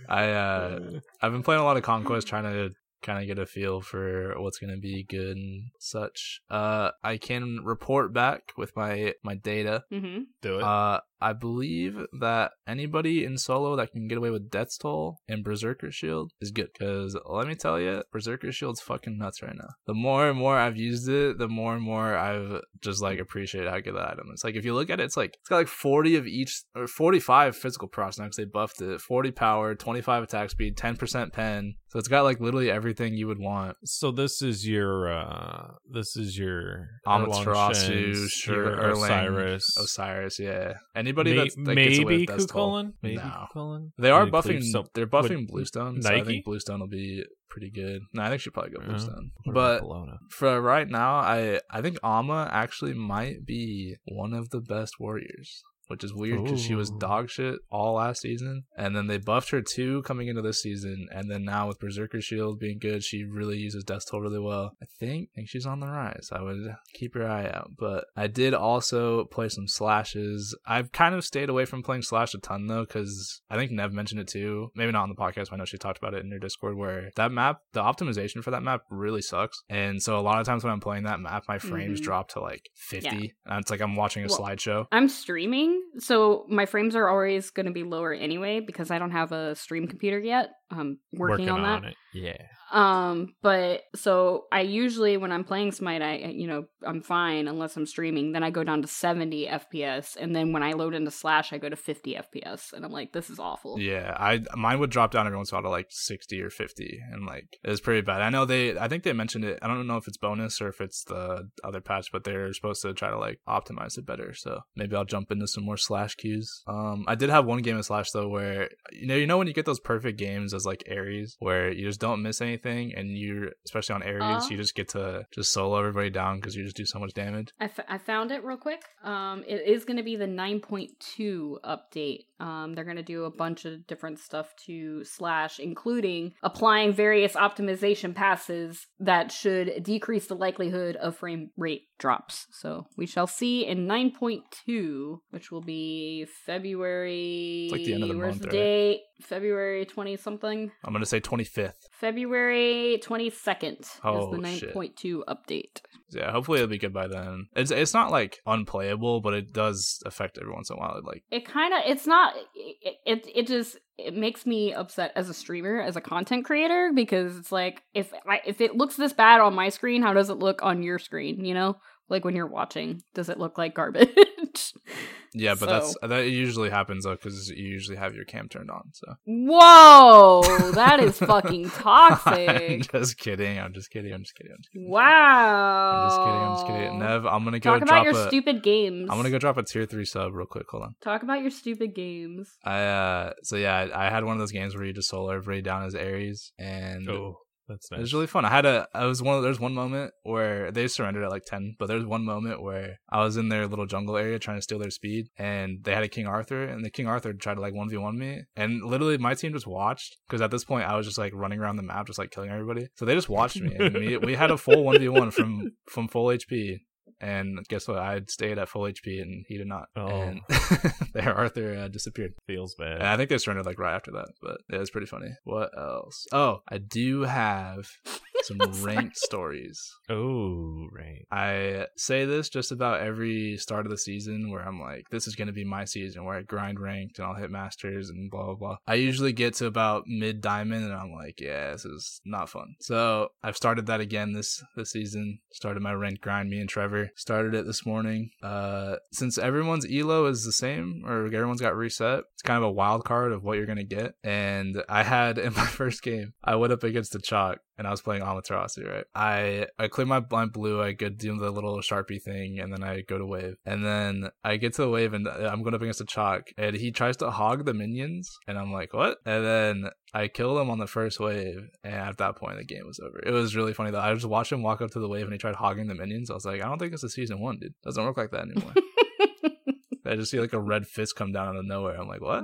I 0.10 0.30
uh, 0.32 0.80
I've 1.22 1.32
been 1.32 1.44
playing 1.44 1.62
a 1.62 1.63
lot 1.63 1.78
of 1.78 1.84
Conquest, 1.84 2.28
trying 2.28 2.44
to 2.44 2.72
kind 3.06 3.22
of 3.22 3.28
get 3.28 3.41
a 3.41 3.46
feel 3.46 3.82
for 3.82 4.34
what's 4.38 4.58
gonna 4.58 4.78
be 4.78 5.04
good 5.04 5.38
and 5.38 5.70
such. 5.80 6.41
Uh, 6.50 6.91
I 7.04 7.18
can 7.18 7.62
report 7.63 8.13
back 8.13 8.52
with 8.58 8.76
my 8.76 9.13
my 9.24 9.36
data. 9.36 9.84
Mm-hmm. 9.91 10.24
Do 10.41 10.58
it. 10.58 10.63
Uh, 10.63 11.02
I 11.21 11.34
believe 11.34 11.97
that 12.19 12.51
anybody 12.67 13.23
in 13.23 13.38
solo 13.38 13.75
that 13.75 13.91
can 13.91 14.08
get 14.08 14.17
away 14.17 14.30
with 14.30 14.49
Death's 14.49 14.78
Toll 14.78 15.19
and 15.28 15.43
Berserker 15.43 15.91
Shield 15.91 16.32
is 16.41 16.51
good. 16.51 16.69
Because 16.78 17.17
let 17.25 17.47
me 17.47 17.56
tell 17.56 17.80
you, 17.80 18.04
Berserker 18.12 18.51
Shield's 18.51 18.82
fucking 18.82 19.17
nuts 19.17 19.41
right 19.41 19.56
now. 19.56 19.69
The 19.88 19.93
more 19.93 20.30
and 20.30 20.38
more 20.38 20.58
I've 20.58 20.78
used 20.78 21.08
it, 21.10 21.38
the 21.38 21.47
more 21.47 21.73
and 21.73 21.84
more 21.84 22.15
I've 22.15 22.62
just 22.82 23.01
like 23.01 23.19
appreciated 23.19 23.69
how 23.69 23.80
good 23.80 23.95
that 23.95 24.10
item 24.12 24.32
is. 24.34 24.43
Like 24.43 24.56
if 24.56 24.65
you 24.65 24.73
look 24.73 24.89
at 24.89 24.99
it, 24.99 25.04
it's 25.04 25.17
like 25.17 25.36
it's 25.39 25.49
got 25.49 25.58
like 25.58 25.67
40 25.67 26.15
of 26.17 26.28
each 26.28 26.63
or 26.75 26.88
45 26.88 27.56
physical 27.56 27.88
procs 27.88 28.17
now 28.17 28.25
because 28.25 28.38
they 28.38 28.45
buffed 28.45 28.82
it. 28.82 29.01
40 29.01 29.32
power, 29.32 29.75
25 29.75 30.23
attack 30.23 30.49
speed, 30.49 30.78
10% 30.78 31.32
pen. 31.34 31.75
So 31.88 31.99
it's 31.99 32.08
got 32.10 32.23
like 32.23 32.41
literally 32.41 32.69
everything 32.69 33.13
you 33.15 33.28
would 33.28 33.39
want. 33.39 33.78
so 33.86 34.12
this 34.12 34.41
is 34.41 34.67
your. 34.67 35.12
uh 35.12 35.71
This 35.89 36.17
is 36.17 36.38
your 36.38 36.89
Amaterasu, 37.08 38.12
Erlang 38.12 38.30
Shen, 38.30 38.56
Erlang, 38.56 38.91
Osiris. 38.91 39.78
Osiris, 39.78 40.39
yeah. 40.39 40.73
Anybody 41.06 41.32
May- 41.32 41.38
that's, 41.38 41.56
that 41.56 41.76
gets 41.76 41.98
away 42.00 42.06
maybe 42.06 42.18
with 42.22 42.28
Death's 42.28 42.46
Toll. 42.48 42.72
Kukulkan. 42.72 42.94
Maybe 43.04 43.15
No. 43.18 43.48
Kukulkan. 43.54 43.91
They 44.04 44.12
are 44.18 44.26
buffing. 44.36 44.63
some- 44.63 44.88
they're 44.94 45.08
buffing 45.18 45.48
Bluestone. 45.48 46.02
So 46.02 46.10
I 46.10 46.24
think 46.24 46.46
Bluestone 46.46 46.80
will 46.82 46.88
be 46.88 47.24
pretty 47.50 47.72
good. 47.72 48.02
No, 48.13 48.24
I 48.24 48.30
think 48.30 48.41
she'll 48.41 48.54
probably 48.54 48.72
go. 48.72 48.82
Bluestone. 48.86 49.32
But 49.58 49.82
for 50.30 50.60
right 50.62 50.89
now, 51.02 51.12
I 51.15 51.60
I 51.70 51.80
think 51.84 51.98
Ama 52.04 52.50
actually 52.52 52.94
might 52.94 53.46
be 53.46 53.96
one 54.06 54.34
of 54.34 54.50
the 54.50 54.62
best 54.62 54.94
warriors. 55.00 55.63
Which 55.88 56.04
is 56.04 56.13
weird 56.13 56.43
because 56.43 56.62
she 56.62 56.74
was 56.76 56.91
Ooh. 56.91 56.98
dog 57.00 57.30
shit 57.30 57.60
all 57.71 57.93
last 57.95 58.21
season, 58.21 58.63
and 58.78 58.95
then 58.95 59.08
they 59.08 59.17
buffed 59.17 59.52
her 59.52 59.62
too 59.62 60.02
coming 60.04 60.28
into 60.28 60.41
this 60.41 60.62
season, 60.62 61.08
and 61.12 61.30
then 61.30 61.43
now 61.45 61.67
with 61.67 61.80
Berserker 61.80 62.21
Shield 62.21 62.60
being 62.60 62.80
good, 62.80 63.04
she 63.04 63.24
really 63.24 63.58
uses 63.58 63.84
Death 63.84 64.04
Toll 64.10 64.21
really 64.21 64.39
well. 64.39 64.71
I 64.82 64.86
think 65.00 65.30
think 65.36 65.48
she's 65.50 65.65
on 65.65 65.80
the 65.80 65.88
rise. 65.88 66.30
I 66.32 66.41
would 66.41 66.76
keep 66.93 67.13
your 67.15 67.30
eye 67.30 67.45
out. 67.50 67.71
But 67.78 68.06
I 68.15 68.28
did 68.28 68.54
also 68.54 69.26
play 69.26 69.50
some 69.50 69.67
slashes. 69.67 70.58
I've 70.65 70.91
kind 70.91 71.15
of 71.15 71.24
stayed 71.26 71.50
away 71.50 71.65
from 71.65 71.84
playing 71.84 72.02
slash 72.04 72.34
a 72.34 72.39
ton 72.39 72.67
though, 72.67 72.86
because 72.86 73.41
I 73.50 73.56
think 73.58 73.71
Nev 73.71 73.93
mentioned 73.93 74.21
it 74.21 74.28
too. 74.28 74.71
Maybe 74.76 74.91
not 74.91 75.04
on 75.04 75.10
the 75.10 75.15
podcast, 75.15 75.50
but 75.50 75.54
I 75.54 75.58
know 75.58 75.65
she 75.65 75.78
talked 75.78 75.98
about 75.98 76.13
it 76.13 76.24
in 76.24 76.32
her 76.32 76.39
Discord. 76.39 76.76
Where 76.78 77.12
that 77.15 77.32
map, 77.32 77.60
the 77.74 77.82
optimization 77.82 78.43
for 78.43 78.52
that 78.52 78.63
map 78.63 78.82
really 78.89 79.21
sucks, 79.21 79.62
and 79.69 80.02
so 80.02 80.17
a 80.19 80.21
lot 80.21 80.39
of 80.39 80.45
times 80.45 80.63
when 80.63 80.74
I'm 80.74 80.80
playing 80.80 81.04
that 81.04 81.19
map, 81.19 81.43
my 81.48 81.60
frames 81.60 82.00
Mhm. 82.02 82.04
drop 82.04 82.30
to 82.30 82.39
like 82.39 82.69
50, 82.76 83.08
Yeah. 83.08 83.19
and 83.45 83.62
it's 83.62 83.71
like 83.71 83.82
I'm 83.82 83.95
watching 83.95 84.24
a 84.24 84.28
Well, 84.28 84.39
slideshow. 84.39 84.86
I'm 84.91 85.08
streaming, 85.10 85.74
so 85.99 86.45
my 86.49 86.65
frames 86.65 86.95
are 86.95 87.07
always 87.07 87.49
going 87.49 87.65
to 87.65 87.71
be 87.71 87.83
lower 87.83 88.13
anyway 88.13 88.59
because 88.59 88.91
I 88.91 88.99
don't 88.99 89.11
have 89.11 89.31
a 89.31 89.55
stream 89.55 89.88
computer 89.88 90.19
yet. 90.19 90.51
I'm 90.71 90.99
working, 91.13 91.49
on 91.49 91.61
that. 91.61 91.89
it. 91.89 91.95
Yeah. 92.13 92.47
Um, 92.71 93.35
but 93.43 93.83
so 93.95 94.45
I 94.51 94.61
usually 94.61 95.17
when 95.17 95.31
I'm 95.31 95.43
playing 95.43 95.71
Smite, 95.71 96.01
I 96.01 96.15
you 96.15 96.47
know 96.47 96.65
I'm 96.85 97.01
fine 97.01 97.47
unless 97.47 97.77
I'm 97.77 97.85
streaming. 97.85 98.31
Then 98.31 98.43
I 98.43 98.49
go 98.49 98.63
down 98.63 98.81
to 98.81 98.88
70 98.88 99.47
FPS, 99.47 100.17
and 100.17 100.35
then 100.35 100.51
when 100.51 100.63
I 100.63 100.73
load 100.73 100.95
into 100.95 101.11
Slash, 101.11 101.53
I 101.53 101.57
go 101.57 101.69
to 101.69 101.75
50 101.75 102.15
FPS, 102.15 102.73
and 102.73 102.83
I'm 102.83 102.91
like, 102.91 103.13
this 103.13 103.29
is 103.29 103.38
awful. 103.38 103.79
Yeah, 103.79 104.15
I 104.17 104.41
mine 104.55 104.79
would 104.79 104.89
drop 104.89 105.11
down 105.11 105.27
every 105.27 105.38
once 105.38 105.51
in 105.51 105.55
a 105.55 105.61
while 105.61 105.69
to 105.69 105.69
like 105.69 105.88
sixty 105.89 106.41
or 106.41 106.49
fifty, 106.49 106.99
and 107.11 107.25
like 107.25 107.57
it 107.63 107.69
was 107.69 107.81
pretty 107.81 108.01
bad. 108.01 108.21
I 108.21 108.29
know 108.29 108.45
they, 108.45 108.77
I 108.77 108.88
think 108.88 109.03
they 109.03 109.13
mentioned 109.13 109.45
it. 109.45 109.59
I 109.61 109.67
don't 109.67 109.88
know 109.88 109.97
if 109.97 110.07
it's 110.07 110.17
bonus 110.17 110.59
or 110.59 110.69
if 110.69 110.81
it's 110.81 111.03
the 111.03 111.49
other 111.63 111.81
patch, 111.81 112.11
but 112.11 112.23
they're 112.23 112.51
supposed 112.51 112.81
to 112.81 112.93
try 112.93 113.11
to 113.11 113.19
like 113.19 113.39
optimize 113.47 113.97
it 113.97 114.07
better. 114.07 114.33
So 114.33 114.61
maybe 114.75 114.95
I'll 114.95 115.05
jump 115.05 115.31
into 115.31 115.47
some 115.47 115.64
more 115.65 115.78
slash 115.78 116.15
queues. 116.15 116.63
Um, 116.67 117.06
I 117.08 117.15
did 117.15 117.30
have 117.30 117.45
one 117.45 117.62
game 117.62 117.78
of 117.78 117.86
slash 117.86 118.12
though 118.12 118.28
where 118.30 118.69
you 118.91 119.08
know 119.08 119.15
you 119.15 119.28
know 119.28 119.38
when 119.38 119.47
you 119.47 119.54
get 119.54 119.65
those 119.65 119.80
perfect 119.80 120.17
games 120.19 120.54
as 120.54 120.65
like 120.65 120.84
Ares 120.89 121.36
where 121.39 121.71
you 121.71 121.86
just 121.86 121.99
don't 121.99 122.21
miss 122.21 122.41
anything, 122.41 122.93
and 122.95 123.17
you're 123.17 123.49
especially 123.65 123.95
on 123.95 124.04
Ares 124.04 124.45
Uh. 124.45 124.47
you 124.49 124.58
just 124.58 124.75
get 124.75 124.89
to 124.89 125.25
just 125.34 125.51
solo 125.51 125.78
everybody 125.80 126.10
down 126.10 126.39
because 126.39 126.56
you 126.56 126.63
just 126.63 126.78
do 126.78 126.86
so 126.86 126.99
much 126.99 127.13
damage. 127.13 127.49
I, 127.60 127.65
f- 127.65 127.80
I 127.89 127.97
found 127.97 128.32
it 128.32 128.43
real 128.43 128.58
quick. 128.58 128.84
Um, 129.04 129.43
it 129.47 129.62
is 129.67 129.86
going 129.86 129.97
to 129.97 130.04
be 130.04 130.15
the 130.15 130.25
9.2 130.28 131.56
update. 131.63 132.25
Um, 132.39 132.73
they're 132.73 132.84
going 132.84 132.97
to 132.97 133.04
do 133.04 133.23
a 133.23 133.32
bunch 133.32 133.65
of 133.65 133.88
different 133.88 134.19
stuff 134.19 134.54
to 134.65 135.04
Slash, 135.06 135.60
including 135.60 136.34
applying 136.43 136.93
various 136.93 137.34
optimization 137.34 138.13
passes 138.13 138.88
that 138.99 139.32
should 139.32 139.84
decrease 139.84 140.28
the 140.28 140.36
likelihood 140.36 140.95
of 140.97 141.15
frame 141.15 141.51
rate 141.58 141.84
drops. 141.97 142.47
So 142.51 142.88
we 142.97 143.06
shall 143.06 143.28
see 143.28 143.65
in 143.65 143.88
9.2, 143.88 145.19
which 145.30 145.51
will 145.51 145.55
be 145.62 146.26
February. 146.46 147.65
It's 147.65 147.72
like 147.72 147.84
the 147.84 147.94
end 147.94 148.04
of 148.04 148.10
the 148.10 148.18
where's 148.18 148.36
month, 148.36 148.41
the 148.44 148.48
right? 148.48 148.54
date? 148.54 149.02
February 149.22 149.86
20 149.86 150.18
something. 150.18 150.72
I'm 150.84 150.94
gonna 150.94 151.06
say 151.06 151.20
twenty 151.20 151.46
fifth. 151.46 151.88
February 151.91 153.00
22nd 153.02 153.80
is 153.82 154.00
Oh, 154.04 154.36
the 154.36 154.48
shit. 154.58 154.74
9.2 154.76 155.24
update. 155.26 155.82
Yeah, 156.12 156.32
hopefully 156.32 156.60
it'll 156.60 156.70
be 156.70 156.78
good 156.78 156.94
by 156.94 157.08
then. 157.08 157.48
It's 157.56 157.72
it's 157.72 157.94
not 157.94 158.12
like 158.12 158.41
unplayable, 158.46 159.22
but 159.22 159.34
it 159.34 159.54
does 159.54 160.02
affect 160.06 160.38
every 160.38 160.52
once 160.54 160.70
in 160.70 160.76
a 160.76 160.80
while. 160.80 161.00
Like 161.04 161.24
it 161.32 161.46
kind 161.46 161.74
of 161.74 161.82
it's 161.86 162.06
not 162.06 162.34
it, 162.56 162.96
it 163.06 163.28
it 163.34 163.48
just 163.48 163.78
it 163.98 164.13
makes 164.15 164.46
me 164.46 164.74
upset 164.74 165.13
as 165.15 165.30
a 165.30 165.34
streamer 165.34 165.80
as 165.82 165.96
a 165.96 166.02
content 166.02 166.44
creator 166.46 166.91
because 166.94 167.38
it's 167.38 167.52
like 167.52 167.82
if 167.94 168.13
I, 168.28 168.41
if 168.46 168.60
it 168.60 168.76
looks 168.76 168.98
this 168.98 169.13
bad 169.13 169.39
on 169.39 169.56
my 169.56 169.70
screen 169.70 170.02
how 170.02 170.12
does 170.13 170.30
it 170.30 170.38
look 170.38 170.62
on 170.62 170.84
your 170.84 171.00
screen 171.00 171.46
you 171.46 171.54
know 171.54 171.78
like 172.10 172.24
when 172.26 172.36
you're 172.36 172.48
watching 172.48 173.02
does 173.13 173.30
it 173.30 173.39
look 173.39 173.58
like 173.58 173.74
garbage 173.74 174.10
yeah, 175.34 175.56
but 175.60 175.68
that's 175.68 175.96
that 176.02 176.30
usually 176.30 176.70
happens 176.70 177.04
though 177.04 177.15
because 177.15 177.50
you 177.50 177.68
usually 177.68 177.98
have 177.98 178.15
your 178.15 178.24
cam 178.26 178.48
turned 178.48 178.72
on. 178.72 178.91
So 178.94 179.15
whoa 179.26 180.72
that 180.72 181.00
is 181.02 181.18
fucking 181.20 181.65
I'm 181.65 181.72
toxic 181.72 182.91
just 182.91 183.18
kidding. 183.18 183.60
I'm 183.60 183.74
just 183.74 183.89
kidding. 183.91 184.13
I'm 184.13 184.24
just 184.24 184.36
kidding. 184.36 184.54
I'm 184.54 184.62
just 184.62 184.72
kidding. 184.72 184.89
wow 184.89 185.91
I'm 185.91 186.10
just 186.10 186.20
kidding. 186.20 186.41
I'm 186.41 186.54
just 186.56 186.68
kidding. 186.68 187.00
Nev, 187.00 187.26
I'm 187.26 187.44
gonna 187.44 187.60
go 187.60 187.72
talk 187.72 187.88
drop 187.88 187.89
about 187.89 188.04
your 188.06 188.26
a. 188.26 188.28
stupid 188.28 188.63
games 188.63 189.10
i'm 189.12 189.18
gonna 189.18 189.30
go 189.30 189.39
drop 189.39 189.58
a 189.58 189.63
tier 189.63 189.86
three 189.86 190.06
sub 190.06 190.34
real 190.34 190.48
quick. 190.48 190.65
Hold 190.70 190.84
on. 190.84 190.96
talk 191.04 191.24
about 191.24 191.41
your 191.41 191.52
stupid 191.52 191.94
games 191.96 192.50
I 192.63 192.82
uh 192.82 193.34
so 193.44 193.56
yeah, 193.58 193.76
I, 193.76 194.08
I 194.08 194.10
had 194.10 194.24
one 194.24 194.34
of 194.34 194.39
those 194.39 194.52
games 194.52 194.76
where 194.76 194.86
you 194.86 194.94
just 194.94 195.10
solo 195.10 195.30
everybody 195.32 195.62
down 195.62 195.84
as 195.84 195.96
Ares, 195.96 196.52
and 196.58 197.10
Oh, 197.10 197.39
that's 197.67 197.91
It 197.91 197.95
nice. 197.95 198.01
was 198.01 198.13
really 198.13 198.28
fun. 198.28 198.45
I 198.45 198.49
had 198.49 198.65
a, 198.65 198.88
I 198.93 199.06
was 199.06 199.22
one 199.22 199.38
of, 199.38 199.43
there's 199.43 199.59
one 199.59 199.74
moment 199.74 200.13
where 200.24 200.72
they 200.72 200.88
surrendered 200.88 201.24
at 201.24 201.32
like 201.32 201.45
10, 201.45 201.76
but 201.80 201.88
there's 201.88 202.05
one 202.05 202.24
moment 202.24 202.61
where 202.61 202.99
I 203.09 203.24
was 203.24 203.38
in 203.38 203.49
their 203.49 203.68
little 203.68 203.86
jungle 203.86 204.18
area 204.18 204.39
trying 204.39 204.57
to 204.57 204.61
steal 204.61 204.80
their 204.80 204.89
speed 204.89 205.28
and 205.38 205.84
they 205.84 205.93
had 205.93 206.03
a 206.03 206.07
King 206.07 206.28
Arthur 206.28 206.63
and 206.63 206.84
the 206.84 206.89
King 206.89 207.07
Arthur 207.07 207.34
tried 207.34 207.55
to 207.55 207.61
like 207.61 207.74
1v1 207.74 208.16
me. 208.16 208.41
And 208.55 208.84
literally 208.84 209.18
my 209.18 209.34
team 209.34 209.53
just 209.53 209.68
watched 209.68 210.18
because 210.28 210.41
at 210.41 210.51
this 210.51 210.63
point 210.63 210.88
I 210.88 210.95
was 210.95 211.05
just 211.05 211.18
like 211.18 211.34
running 211.34 211.59
around 211.59 211.76
the 211.78 211.84
map, 211.84 212.07
just 212.07 212.20
like 212.20 212.32
killing 212.32 212.49
everybody. 212.49 212.88
So 212.95 213.05
they 213.05 213.16
just 213.16 213.30
watched 213.30 213.59
me 213.61 213.76
and 213.76 213.93
we, 213.93 214.18
we 214.18 214.36
had 214.36 214.51
a 214.51 214.57
full 214.57 214.84
1v1 214.84 215.34
from, 215.34 215.72
from 215.89 216.07
full 216.07 216.28
HP. 216.28 216.80
And 217.22 217.66
guess 217.68 217.88
what? 217.88 217.97
I 217.97 218.13
had 218.13 218.30
stayed 218.30 218.57
at 218.57 218.70
full 218.70 218.84
HP 218.84 219.22
and 219.22 219.45
he 219.47 219.57
did 219.57 219.68
not. 219.68 219.89
Oh. 219.95 220.07
And 220.07 220.41
there, 221.13 221.34
Arthur 221.34 221.76
uh, 221.76 221.88
disappeared. 221.88 222.34
Feels 222.47 222.76
bad. 222.76 222.99
And 222.99 223.07
I 223.07 223.18
think 223.18 223.30
they 223.30 223.38
surrendered 223.38 223.66
like 223.66 223.80
right 223.80 223.95
after 223.95 224.11
that, 224.11 224.30
but 224.41 224.57
it 224.70 224.78
was 224.78 224.89
pretty 224.89 225.07
funny. 225.07 225.30
What 225.43 225.72
else? 225.78 226.26
Oh, 226.32 226.61
I 226.68 226.78
do 226.78 227.22
have 227.22 227.88
some 228.43 228.59
ranked 228.82 229.18
stories. 229.18 229.95
oh, 230.09 230.88
right. 230.91 231.26
I 231.32 231.88
say 231.97 232.26
this 232.26 232.49
just 232.49 232.72
about 232.72 233.01
every 233.01 233.57
start 233.57 233.86
of 233.86 233.91
the 233.91 233.97
season 233.97 234.51
where 234.51 234.61
I'm 234.61 234.80
like, 234.80 235.09
this 235.09 235.28
is 235.28 235.36
going 235.36 235.47
to 235.47 235.53
be 235.53 235.63
my 235.63 235.86
season 235.86 236.26
where 236.26 236.38
I 236.38 236.41
grind 236.41 236.80
ranked 236.80 237.18
and 237.18 237.28
I'll 237.28 237.36
hit 237.36 237.49
masters 237.49 238.09
and 238.09 238.30
blah, 238.30 238.45
blah, 238.45 238.55
blah. 238.55 238.78
I 238.88 238.95
usually 238.95 239.34
get 239.34 239.55
to 239.55 239.66
about 239.66 240.03
mid 240.07 240.41
diamond 240.41 240.86
and 240.86 240.93
I'm 240.93 241.11
like, 241.13 241.39
yeah, 241.39 241.72
this 241.72 241.86
is 241.86 242.22
not 242.26 242.49
fun. 242.49 242.76
So 242.82 243.30
I've 243.43 243.57
started 243.57 243.88
that 243.88 244.01
again 244.01 244.34
this, 244.34 244.63
this 244.76 244.91
season. 244.91 245.39
Started 245.51 245.82
my 245.82 245.93
ranked 245.93 246.22
grind, 246.22 246.49
me 246.49 246.59
and 246.59 246.70
Trevor 246.70 247.05
started 247.16 247.53
it 247.53 247.66
this 247.66 247.86
morning. 247.86 248.32
Uh, 248.41 248.95
since 249.12 249.38
everyone's 249.38 249.86
elo 249.86 250.26
is 250.26 250.43
the 250.43 250.51
same 250.51 251.03
or 251.06 251.26
everyone's 251.26 251.62
got 251.62 251.76
reset, 251.76 252.24
it's 252.34 252.41
kind 252.41 252.58
of 252.58 252.64
a 252.64 252.72
wild 252.72 253.06
card 253.06 253.32
of 253.32 253.43
what 253.43 253.58
you're 253.58 253.66
to 253.66 253.84
get. 253.84 254.16
And 254.24 254.84
I 254.89 255.03
had 255.03 255.38
in 255.45 255.53
my 255.53 255.66
first 255.66 256.01
game, 256.01 256.34
I 256.43 256.56
went 256.56 256.74
up 256.74 256.84
against 256.84 257.14
the 257.14 257.20
Chaac 257.20 257.58
and 257.78 257.88
I 257.88 257.91
was 257.91 258.01
playing 258.01 258.22
Amaterasu, 258.22 258.89
right? 258.89 259.06
I 259.14 259.68
I 259.78 259.88
clear 259.88 260.08
my 260.08 260.20
blind 260.20 260.53
blue, 260.53 260.82
I 260.82 260.93
go 260.93 261.10
do 261.10 261.38
the 261.38 261.51
little 261.51 261.78
sharpie 261.80 262.22
thing, 262.22 262.60
and 262.60 262.72
then 262.72 262.84
I 262.84 263.01
go 263.01 263.18
to 263.18 263.26
wave, 263.26 263.56
and 263.66 263.86
then 263.86 264.30
I 264.43 264.58
get 264.58 264.74
to 264.76 264.84
the 264.84 264.89
wave, 264.89 265.14
and 265.14 265.28
I'm 265.28 265.62
going 265.62 265.76
up 265.76 265.82
against 265.82 266.01
a 266.01 266.06
Chaac, 266.06 266.43
and 266.58 266.76
he 266.76 266.91
tries 266.91 267.18
to 267.18 267.32
hog 267.32 267.66
the 267.66 267.74
minions, 267.74 268.38
and 268.47 268.58
I'm 268.58 268.72
like, 268.72 268.93
what? 268.93 269.18
And 269.26 269.45
then 269.45 269.89
I 270.18 270.30
killed 270.30 270.57
him 270.61 270.70
on 270.70 270.80
the 270.80 270.88
first 270.88 271.20
wave, 271.20 271.68
and 271.84 271.93
at 271.93 272.18
that 272.20 272.38
point, 272.38 272.57
the 272.57 272.63
game 272.63 272.86
was 272.88 272.99
over. 273.01 273.20
It 273.20 273.32
was 273.32 273.53
really 273.55 273.74
funny 273.74 273.91
though. 273.91 273.99
I 273.99 274.13
just 274.13 274.26
watched 274.26 274.51
him 274.53 274.63
walk 274.63 274.82
up 274.82 274.91
to 274.91 274.99
the 274.99 275.09
wave, 275.09 275.24
and 275.24 275.34
he 275.34 275.38
tried 275.38 275.55
hogging 275.55 275.88
the 275.88 275.95
minions. 275.95 276.32
I 276.32 276.36
was 276.36 276.45
like, 276.45 276.61
I 276.61 276.68
don't 276.70 276.80
think 276.80 276.93
this 276.93 277.03
is 277.03 277.13
season 277.13 277.39
one, 277.41 277.59
dude. 277.59 277.74
Doesn't 277.84 278.01
work 278.03 278.16
like 278.16 278.32
that 278.32 278.43
anymore. 278.43 278.72
I 280.07 280.16
just 280.16 280.30
see 280.32 280.39
like 280.39 280.53
a 280.53 280.59
red 280.59 280.86
fist 280.88 281.16
come 281.16 281.32
down 281.32 281.47
out 281.47 281.55
of 281.55 281.66
nowhere. 281.66 281.99
I'm 281.99 282.07
like, 282.07 282.22
what? 282.22 282.43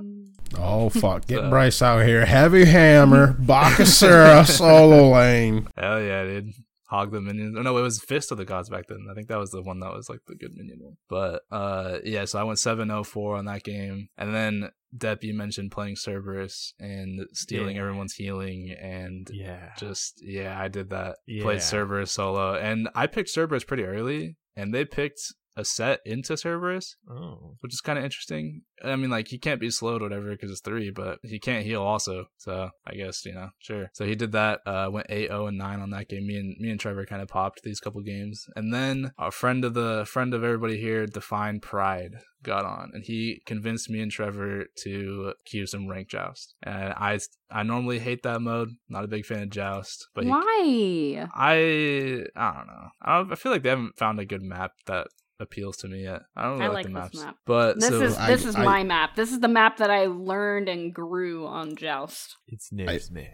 Oh 0.58 0.90
fuck! 0.90 1.28
Get 1.28 1.40
So- 1.42 1.50
Bryce 1.50 1.82
out 1.82 2.06
here. 2.06 2.26
Heavy 2.26 2.66
hammer, 2.66 3.34
Bakasura, 3.34 4.46
solo 4.58 5.12
lane. 5.12 5.68
Hell 5.78 6.02
yeah, 6.02 6.24
dude. 6.24 6.50
Hog 6.90 7.12
the 7.12 7.22
minions. 7.22 7.56
Oh 7.58 7.62
no, 7.62 7.78
it 7.78 7.82
was 7.82 8.02
Fist 8.02 8.32
of 8.34 8.38
the 8.38 8.44
Gods 8.46 8.70
back 8.70 8.88
then. 8.90 9.06
I 9.10 9.14
think 9.14 9.28
that 9.30 9.38
was 9.38 9.52
the 9.52 9.62
one 9.62 9.80
that 9.80 9.94
was 9.94 10.10
like 10.10 10.20
the 10.28 10.36
good 10.36 10.52
minion 10.56 10.80
one. 10.82 10.98
But 11.10 11.44
uh 11.50 12.00
yeah, 12.04 12.26
so 12.26 12.38
I 12.40 12.44
went 12.44 12.60
7-0-4 12.60 13.38
on 13.38 13.46
that 13.46 13.64
game. 13.64 14.10
And 14.18 14.36
then 14.36 14.72
Depp, 14.98 15.24
you 15.24 15.34
mentioned 15.34 15.72
playing 15.72 15.96
Cerberus 15.96 16.74
and 16.80 17.26
stealing 17.34 17.76
Yeah. 17.78 17.82
everyone's 17.84 18.14
healing 18.14 18.72
and 18.72 19.30
Yeah. 19.32 19.72
just 19.78 20.22
yeah, 20.22 20.60
I 20.60 20.68
did 20.68 20.90
that. 20.90 21.18
Yeah. 21.28 21.44
Played 21.44 21.62
Cerberus 21.62 22.12
solo. 22.12 22.56
And 22.56 22.90
I 22.94 23.08
picked 23.08 23.30
Cerberus 23.30 23.64
pretty 23.64 23.84
early 23.84 24.36
and 24.56 24.74
they 24.74 24.84
picked 24.86 25.22
a 25.58 25.66
Set 25.66 26.00
into 26.06 26.38
Cerberus, 26.38 26.96
Oh. 27.10 27.58
which 27.62 27.74
is 27.74 27.82
kind 27.82 28.00
of 28.00 28.06
interesting. 28.06 28.62
I 28.84 28.96
mean, 28.96 29.10
like 29.10 29.28
he 29.28 29.38
can't 29.38 29.60
be 29.60 29.70
slowed 29.70 30.02
or 30.02 30.06
whatever 30.06 30.32
because 30.32 30.50
it's 30.50 30.62
three, 30.62 30.90
but 30.92 31.20
he 31.24 31.40
can't 31.40 31.66
heal 31.66 31.82
also. 31.84 32.26
So 32.38 32.70
I 32.88 32.96
guess 32.96 33.26
you 33.26 33.34
know, 33.34 33.50
sure. 33.60 33.90
So 33.94 34.06
he 34.06 34.16
did 34.16 34.32
that. 34.32 34.62
Uh, 34.66 34.90
went 34.92 35.08
8-0 35.10 35.50
and 35.50 35.58
nine 35.58 35.80
on 35.82 35.90
that 35.92 36.08
game. 36.10 36.26
Me 36.26 36.38
and 36.38 36.56
me 36.60 36.70
and 36.72 36.80
Trevor 36.80 37.06
kind 37.06 37.22
of 37.22 37.28
popped 37.28 37.62
these 37.64 37.80
couple 37.80 38.02
games, 38.02 38.48
and 38.56 38.74
then 38.74 39.12
a 39.20 39.30
friend 39.32 39.64
of 39.66 39.74
the 39.74 40.06
friend 40.08 40.34
of 40.34 40.44
everybody 40.44 40.78
here, 40.80 41.06
Define 41.06 41.60
Pride, 41.60 42.16
got 42.44 42.66
on, 42.66 42.92
and 42.94 43.04
he 43.06 43.42
convinced 43.46 43.90
me 43.90 44.00
and 44.02 44.12
Trevor 44.12 44.66
to 44.84 45.34
queue 45.46 45.68
some 45.68 45.88
rank 45.88 46.10
joust. 46.10 46.56
And 46.64 46.94
I 46.94 47.20
I 47.52 47.64
normally 47.64 48.00
hate 48.00 48.24
that 48.24 48.42
mode. 48.42 48.70
Not 48.90 49.04
a 49.04 49.08
big 49.10 49.26
fan 49.26 49.44
of 49.44 49.50
joust, 49.50 50.08
but 50.16 50.24
he 50.24 50.30
Why? 50.30 51.28
I 51.36 52.26
I 52.36 52.54
don't 52.58 52.68
know. 52.68 52.88
I, 53.02 53.18
don't, 53.18 53.32
I 53.32 53.36
feel 53.36 53.52
like 53.52 53.64
they 53.64 53.70
haven't 53.70 53.98
found 53.98 54.20
a 54.20 54.26
good 54.26 54.42
map 54.42 54.72
that 54.88 55.08
appeals 55.42 55.78
to 55.78 55.88
me 55.88 56.04
yet. 56.04 56.22
I 56.36 56.44
don't 56.44 56.60
really 56.60 56.66
I 56.66 56.68
like, 56.68 56.74
like 56.74 56.86
the 56.86 56.90
this 56.90 57.14
maps, 57.22 57.26
map. 57.26 57.36
but 57.46 57.80
This 57.80 57.90
so 57.90 58.02
is 58.02 58.18
I- 58.18 58.28
this 58.32 58.46
is 58.46 58.56
I- 58.56 58.64
my 58.64 58.84
map. 58.84 59.16
This 59.16 59.32
is 59.32 59.40
the 59.40 59.48
map 59.48 59.78
that 59.78 59.90
I 59.92 60.06
learned 60.06 60.70
and 60.70 60.94
grew 60.94 61.48
on 61.48 61.76
Joust. 61.76 62.38
It's 62.48 62.72
Nibs, 62.72 63.12
man. 63.12 63.28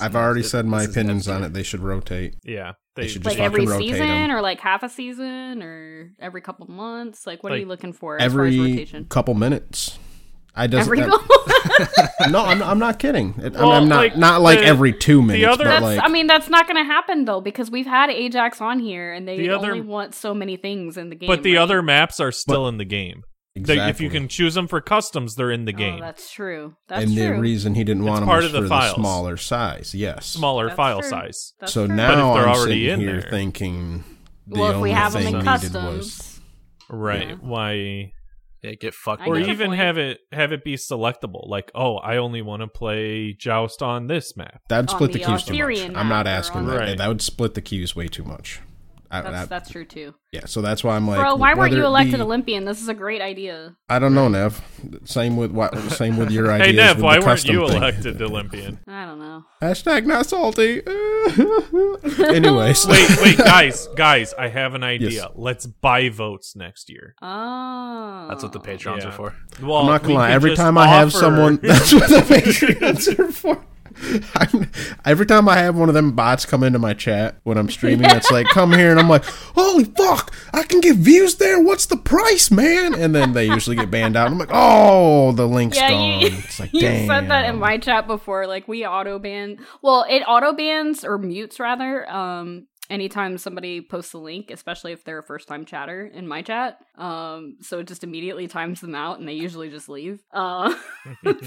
I've 0.00 0.16
already 0.16 0.42
said 0.44 0.64
my 0.64 0.84
opinions 0.84 1.28
on 1.28 1.42
it. 1.44 1.52
They 1.52 1.62
should 1.62 1.80
rotate. 1.80 2.36
Yeah. 2.44 2.72
They 2.96 3.02
They, 3.02 3.08
should 3.08 3.24
Like 3.24 3.34
Just 3.36 3.42
every 3.44 3.66
fucking 3.66 3.70
rotate 3.80 3.88
season, 3.90 4.06
'em. 4.08 4.30
or 4.30 4.40
like 4.40 4.60
half 4.60 4.82
a 4.82 4.88
season, 4.88 5.62
or 5.62 6.12
every 6.18 6.40
couple 6.40 6.66
months. 6.68 7.26
Like, 7.26 7.42
what 7.42 7.52
are 7.52 7.58
you 7.58 7.66
looking 7.66 7.92
for 7.92 8.16
as 8.16 8.32
far 8.32 8.44
as 8.46 8.54
Every 8.54 8.58
rotation? 8.72 9.04
couple 9.06 9.34
minutes. 9.34 9.98
I 10.54 10.66
doesn't. 10.68 10.86
Every 10.86 11.00
that- 11.00 11.10
couple. 11.10 11.36
no, 12.30 12.42
I'm, 12.44 12.62
I'm 12.62 12.78
not 12.78 12.98
kidding. 12.98 13.34
It, 13.38 13.54
I'm- 13.56 13.66
Well, 13.66 13.72
I'm 13.72 13.88
not 13.88 13.96
like, 13.96 14.16
not 14.16 14.40
like 14.40 14.58
the- 14.60 14.64
every 14.66 14.92
two 14.92 15.22
minutes, 15.22 15.46
other- 15.46 15.64
but 15.64 15.70
That's, 15.70 15.82
like 15.82 16.00
I 16.02 16.08
mean, 16.08 16.26
that's 16.26 16.48
not 16.48 16.66
going 16.66 16.76
to 16.76 16.84
happen 16.84 17.24
though 17.24 17.40
because 17.40 17.70
we've 17.70 17.86
had 17.86 18.10
Ajax 18.10 18.60
on 18.60 18.78
here 18.80 19.12
and 19.12 19.26
they 19.26 19.38
The 19.38 19.50
other- 19.50 19.68
only 19.72 19.80
want 19.80 20.14
so 20.14 20.34
many 20.34 20.56
things 20.56 20.96
in 20.96 21.10
the 21.10 21.16
game. 21.16 21.26
but 21.28 21.42
the 21.42 21.54
right? 21.56 21.62
other 21.62 21.82
maps 21.82 22.20
are 22.20 22.32
still 22.32 22.68
in 22.68 22.78
the 22.78 22.84
game. 22.84 23.22
They- 23.56 23.60
exactly. 23.62 23.90
if 23.90 24.00
you 24.00 24.10
can 24.10 24.28
choose 24.28 24.54
them 24.54 24.68
for 24.68 24.80
customs, 24.80 25.34
they're 25.34 25.50
in 25.50 25.64
the 25.64 25.74
Oh, 25.74 25.78
game. 25.78 26.00
that's 26.00 26.30
true. 26.32 26.74
That's 26.88 27.02
true. 27.04 27.10
and 27.12 27.18
the 27.20 27.26
true. 27.34 27.40
reason 27.40 27.74
he 27.74 27.82
didn't 27.84 28.02
It's 28.04 28.08
want 28.08 28.20
them 28.20 28.28
part 28.28 28.44
was 28.44 28.54
of 28.54 28.62
the 28.62 28.68
for 28.68 28.74
the 28.74 28.94
smaller 28.94 29.36
size. 29.36 29.92
Yes. 29.94 30.26
Smaller 30.26 30.66
That's 30.68 30.76
file 30.76 31.00
true. 31.00 31.10
size. 31.10 31.52
That's 31.58 31.72
so 31.72 31.86
true. 31.86 31.96
now 31.96 32.34
they're 32.34 32.44
I'm 32.48 32.54
already 32.56 32.84
sitting 32.86 32.88
in 32.90 33.00
here 33.00 33.20
there- 33.22 33.30
thinking 33.30 34.04
the 34.46 34.60
well, 34.60 34.70
if 34.70 34.76
only 34.76 34.90
we 34.90 34.94
have 34.94 35.12
them 35.12 35.22
thing 35.22 35.34
in 35.34 35.38
needed 35.44 35.50
was 35.50 35.60
customs, 35.72 36.40
Right. 36.88 37.28
Yeah. 37.30 37.34
Why 37.40 38.12
yeah, 38.62 38.74
get 38.74 38.94
fucked. 38.94 39.22
I 39.22 39.26
or 39.26 39.34
get 39.34 39.40
with 39.40 39.40
your 39.40 39.50
it. 39.50 39.52
even 39.52 39.72
have 39.72 39.98
it 39.98 40.20
have 40.32 40.52
it 40.52 40.64
be 40.64 40.76
selectable 40.76 41.48
like 41.48 41.70
oh 41.74 41.96
i 41.96 42.16
only 42.16 42.42
want 42.42 42.62
to 42.62 42.68
play 42.68 43.32
joust 43.32 43.82
on 43.82 44.06
this 44.06 44.36
map 44.36 44.62
that'd 44.68 44.90
split 44.90 45.12
the, 45.12 45.18
the 45.18 45.24
queues 45.24 45.44
too 45.44 45.52
much. 45.56 45.96
I'm 45.96 46.08
not 46.08 46.26
asking 46.26 46.66
that. 46.66 46.78
Right. 46.78 46.98
That 46.98 47.08
would 47.08 47.22
split 47.22 47.54
the 47.54 47.60
queues 47.60 47.96
way 47.96 48.08
too 48.08 48.24
much. 48.24 48.60
I, 49.12 49.22
that's 49.22 49.34
I- 49.36 49.44
that's 49.46 49.70
true 49.70 49.84
too. 49.84 50.14
yeah, 50.32 50.46
so 50.46 50.62
that's 50.62 50.84
why 50.84 50.94
I'm 50.96 51.06
like, 51.08 51.18
Bro, 51.18 51.36
why 51.36 51.54
weren't 51.54 51.72
you 51.74 51.84
elected 51.84 52.16
be- 52.16 52.22
Olympian? 52.22 52.64
This 52.64 52.80
is 52.80 52.88
a 52.88 52.94
great 52.94 53.20
idea. 53.20 53.74
I 53.88 53.98
don't 53.98 54.14
know, 54.14 54.28
Nev. 54.28 54.60
Same 55.04 55.36
with 55.36 55.50
what? 55.50 55.76
Same 55.90 56.16
with 56.16 56.30
your 56.30 56.50
ideas. 56.52 56.68
hey 56.68 56.76
nev 56.76 57.02
why 57.02 57.18
weren't 57.18 57.44
you 57.44 57.66
thing. 57.68 57.76
elected 57.78 58.22
olympian 58.22 58.78
I 58.86 59.06
don't 59.06 59.18
know. 59.18 59.44
Hashtag 59.60 60.06
not 60.06 60.26
salty. 60.26 60.82
Anyways, 62.34 62.86
wait 62.86 63.10
wait 63.22 63.36
guys 63.38 63.88
guys 63.96 64.32
i 64.38 64.48
have 64.48 64.74
an 64.74 64.82
idea 64.84 65.10
Yes. 65.10 65.28
let's 65.34 65.66
buy 65.66 66.08
votes 66.08 66.54
next 66.56 66.88
year 66.90 67.14
Oh, 67.22 68.26
That's 68.28 68.42
what 68.42 68.52
the 68.52 68.60
patrons 68.60 69.02
Yeah. 69.04 69.10
are 69.10 69.12
for. 69.12 69.34
well 69.62 69.78
I'm 69.78 69.86
not 69.86 70.02
gonna 70.02 70.14
lie. 70.14 70.30
Every 70.30 70.50
just 70.50 70.60
time 70.60 70.78
I 70.78 70.86
have 70.86 71.12
someone, 71.12 71.58
that's 71.62 71.92
what 71.92 72.08
the 72.08 72.16
Patreons 72.20 73.18
are 73.18 73.32
for. 73.32 73.64
I'm, 74.34 74.70
every 75.04 75.26
time 75.26 75.48
I 75.48 75.56
have 75.58 75.76
one 75.76 75.88
of 75.88 75.94
them 75.94 76.12
bots 76.12 76.46
come 76.46 76.62
into 76.62 76.78
my 76.78 76.94
chat 76.94 77.36
when 77.44 77.58
I'm 77.58 77.68
streaming, 77.68 78.10
it's 78.10 78.30
like, 78.30 78.46
come 78.48 78.72
here, 78.72 78.90
and 78.90 78.98
I'm 79.00 79.08
like, 79.08 79.24
holy 79.24 79.84
fuck, 79.84 80.32
I 80.52 80.62
can 80.62 80.80
get 80.80 80.96
views 80.96 81.36
there. 81.36 81.60
What's 81.60 81.86
the 81.86 81.96
price, 81.96 82.50
man? 82.50 82.94
And 82.94 83.14
then 83.14 83.32
they 83.32 83.46
usually 83.46 83.76
get 83.76 83.90
banned 83.90 84.16
out. 84.16 84.28
I'm 84.30 84.38
like, 84.38 84.50
oh, 84.52 85.32
the 85.32 85.46
link's 85.46 85.76
Yeah, 85.76 85.90
gone. 85.90 86.20
you, 86.20 86.26
it's 86.32 86.60
like, 86.60 86.72
you 86.72 86.80
damn. 86.80 87.06
said 87.06 87.30
that 87.30 87.48
in 87.48 87.58
my 87.58 87.78
chat 87.78 88.06
before. 88.06 88.46
Like 88.46 88.66
we 88.68 88.86
auto 88.86 89.18
ban. 89.18 89.58
Well, 89.82 90.04
it 90.08 90.20
auto 90.26 90.52
bans 90.52 91.04
or 91.04 91.18
mutes 91.18 91.60
rather. 91.60 92.08
Um, 92.10 92.66
anytime 92.90 93.38
somebody 93.38 93.80
posts 93.80 94.12
a 94.12 94.18
link, 94.18 94.50
especially 94.50 94.92
if 94.92 95.04
they're 95.04 95.20
a 95.20 95.22
first 95.22 95.48
time 95.48 95.64
chatter 95.64 96.04
in 96.04 96.26
my 96.26 96.42
chat. 96.42 96.78
Um, 96.96 97.56
so 97.60 97.78
it 97.78 97.86
just 97.86 98.04
immediately 98.04 98.48
times 98.48 98.80
them 98.80 98.94
out, 98.94 99.18
and 99.18 99.28
they 99.28 99.32
usually 99.32 99.70
just 99.70 99.88
leave. 99.88 100.22
Uh, 100.32 100.74
but 101.22 101.38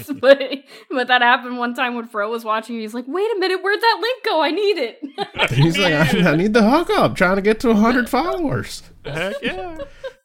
but 0.90 1.08
that 1.08 1.22
happened 1.22 1.58
one 1.58 1.74
time 1.74 1.94
when 1.94 2.06
Fro 2.06 2.30
was 2.30 2.44
watching. 2.44 2.80
He's 2.80 2.94
like, 2.94 3.04
"Wait 3.06 3.30
a 3.36 3.38
minute, 3.38 3.62
where'd 3.62 3.80
that 3.80 3.98
link 4.00 4.24
go? 4.24 4.40
I 4.42 4.50
need 4.50 4.78
it." 4.78 5.50
He's 5.52 5.78
like, 5.78 5.92
I, 5.92 6.32
I 6.32 6.36
need 6.36 6.54
the 6.54 6.68
hookup, 6.68 7.14
trying 7.14 7.36
to 7.36 7.42
get 7.42 7.60
to 7.60 7.68
100 7.68 8.08
followers. 8.08 8.82
Heck 9.04 9.34
yeah 9.42 9.76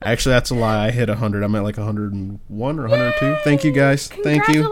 Actually, 0.02 0.34
that's 0.36 0.50
a 0.50 0.56
lie. 0.56 0.88
I 0.88 0.92
hit 0.92 1.10
100. 1.10 1.44
I'm 1.44 1.54
at 1.56 1.64
like 1.64 1.78
101 1.78 2.80
or 2.80 2.82
102. 2.84 3.44
Thank 3.44 3.66
you, 3.66 3.74
guys. 3.74 4.08
Thank 4.08 4.48
you. 4.48 4.72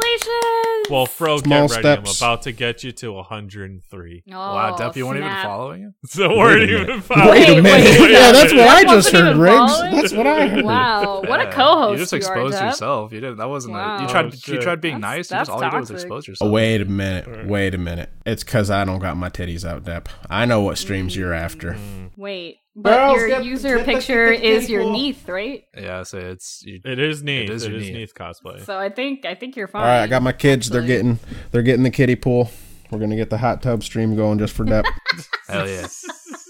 Congratulations. 0.87 0.91
well 0.91 1.05
fro 1.05 1.37
Small 1.37 1.67
get 1.67 1.71
ready 1.71 1.81
steps. 2.03 2.21
i'm 2.21 2.27
about 2.29 2.41
to 2.43 2.51
get 2.51 2.83
you 2.83 2.91
to 2.93 3.13
103 3.13 4.23
Oh, 4.27 4.31
wow, 4.33 4.75
Depp, 4.77 4.95
you 4.95 5.05
weren't 5.05 5.17
even 5.17 5.29
snap. 5.29 5.43
following 5.45 5.81
him. 5.83 5.95
so 6.05 6.29
Wait 6.29 6.37
we're 6.37 6.57
a 6.57 6.63
even 6.63 6.87
minute. 6.87 7.03
following. 7.03 7.29
Wait 7.31 7.49
a 7.49 7.53
Wait, 7.55 7.63
minute. 7.63 7.99
wait, 8.01 8.11
yeah, 8.11 8.31
that's 8.31 8.53
what 8.53 8.67
I 8.67 8.83
just 8.83 9.09
heard, 9.11 9.25
even 9.27 9.39
Riggs. 9.39 9.55
following? 9.55 9.95
That's 9.95 10.13
what 10.13 10.27
I 10.27 10.47
heard. 10.47 10.65
Wow, 10.65 11.21
what 11.25 11.39
a 11.41 11.51
co-host 11.51 11.91
You 11.93 11.97
just 11.97 12.11
you 12.11 12.17
exposed 12.17 12.55
are, 12.55 12.61
Depp. 12.61 12.65
yourself. 12.71 13.11
You 13.13 13.19
didn't. 13.21 13.37
That 13.37 13.49
wasn't. 13.49 13.75
A, 13.75 13.77
Wow. 13.77 14.01
you 14.01 14.07
tried. 14.07 14.25
Oh, 14.25 14.27
you 14.27 14.31
shit. 14.37 14.61
tried 14.61 14.81
being 14.81 14.99
That's- 15.01 15.17
nice. 15.17 15.27
that's 15.29 15.49
Just 15.49 15.51
all 15.51 15.63
you 15.63 15.69
did 15.71 15.79
was 15.79 15.89
toxic. 15.89 16.05
expose 16.05 16.25
Oh, 16.27 16.31
yourself. 16.31 16.51
wait 16.51 16.81
a 16.81 16.85
minute. 16.85 17.47
Wait 17.47 17.73
a 17.73 17.77
minute. 17.77 18.09
It's 18.25 18.43
because 18.43 18.69
I 18.69 18.85
don't 18.85 18.99
got 18.99 19.17
my 19.17 19.29
titties 19.29 19.65
out, 19.67 19.83
Depp. 19.83 20.07
I 20.29 20.45
know 20.45 20.61
what 20.61 20.77
streams 20.77 21.15
you're 21.15 21.33
after. 21.33 21.73
Mm. 21.73 22.11
Wait, 22.17 22.59
but 22.79 22.95
Girls, 22.95 23.17
your 23.17 23.27
get- 23.27 23.43
user 23.45 23.77
get 23.77 23.85
picture 23.85 24.31
get 24.31 24.41
the 24.41 24.47
is 24.47 24.69
your 24.69 24.81
people. 24.81 24.93
Neath, 24.93 25.27
right? 25.27 25.63
Yeah, 25.75 26.03
so 26.03 26.19
it's. 26.19 26.63
You, 26.63 26.79
it 26.85 26.99
is 26.99 27.23
neat 27.23 27.43
It 27.45 27.49
it 27.49 27.53
is 27.55 27.63
is, 27.63 27.71
Neath. 27.73 27.93
neath 27.93 28.13
cosplay 28.13 28.63
So 28.65 28.77
I 28.77 28.89
think 28.89 29.25
I 29.25 29.33
think 29.35 29.55
you're 29.55 29.67
fine. 29.67 29.81
All 29.81 29.87
right, 29.87 30.03
I 30.03 30.07
got 30.07 30.21
my 30.21 30.31
kids. 30.31 30.69
They're 30.69 30.81
getting 30.83 31.19
they're 31.51 31.63
getting 31.63 31.83
the 31.83 31.89
kiddie 31.91 32.15
pool. 32.15 32.51
We're 32.91 32.99
gonna 32.99 33.15
get 33.15 33.29
the 33.29 33.39
hot 33.39 33.61
tub 33.61 33.83
stream 33.83 34.15
going 34.15 34.37
just 34.39 34.53
for 34.53 34.63
Depp. 34.63 34.85
hell 35.47 35.67
yeah. 35.67 35.87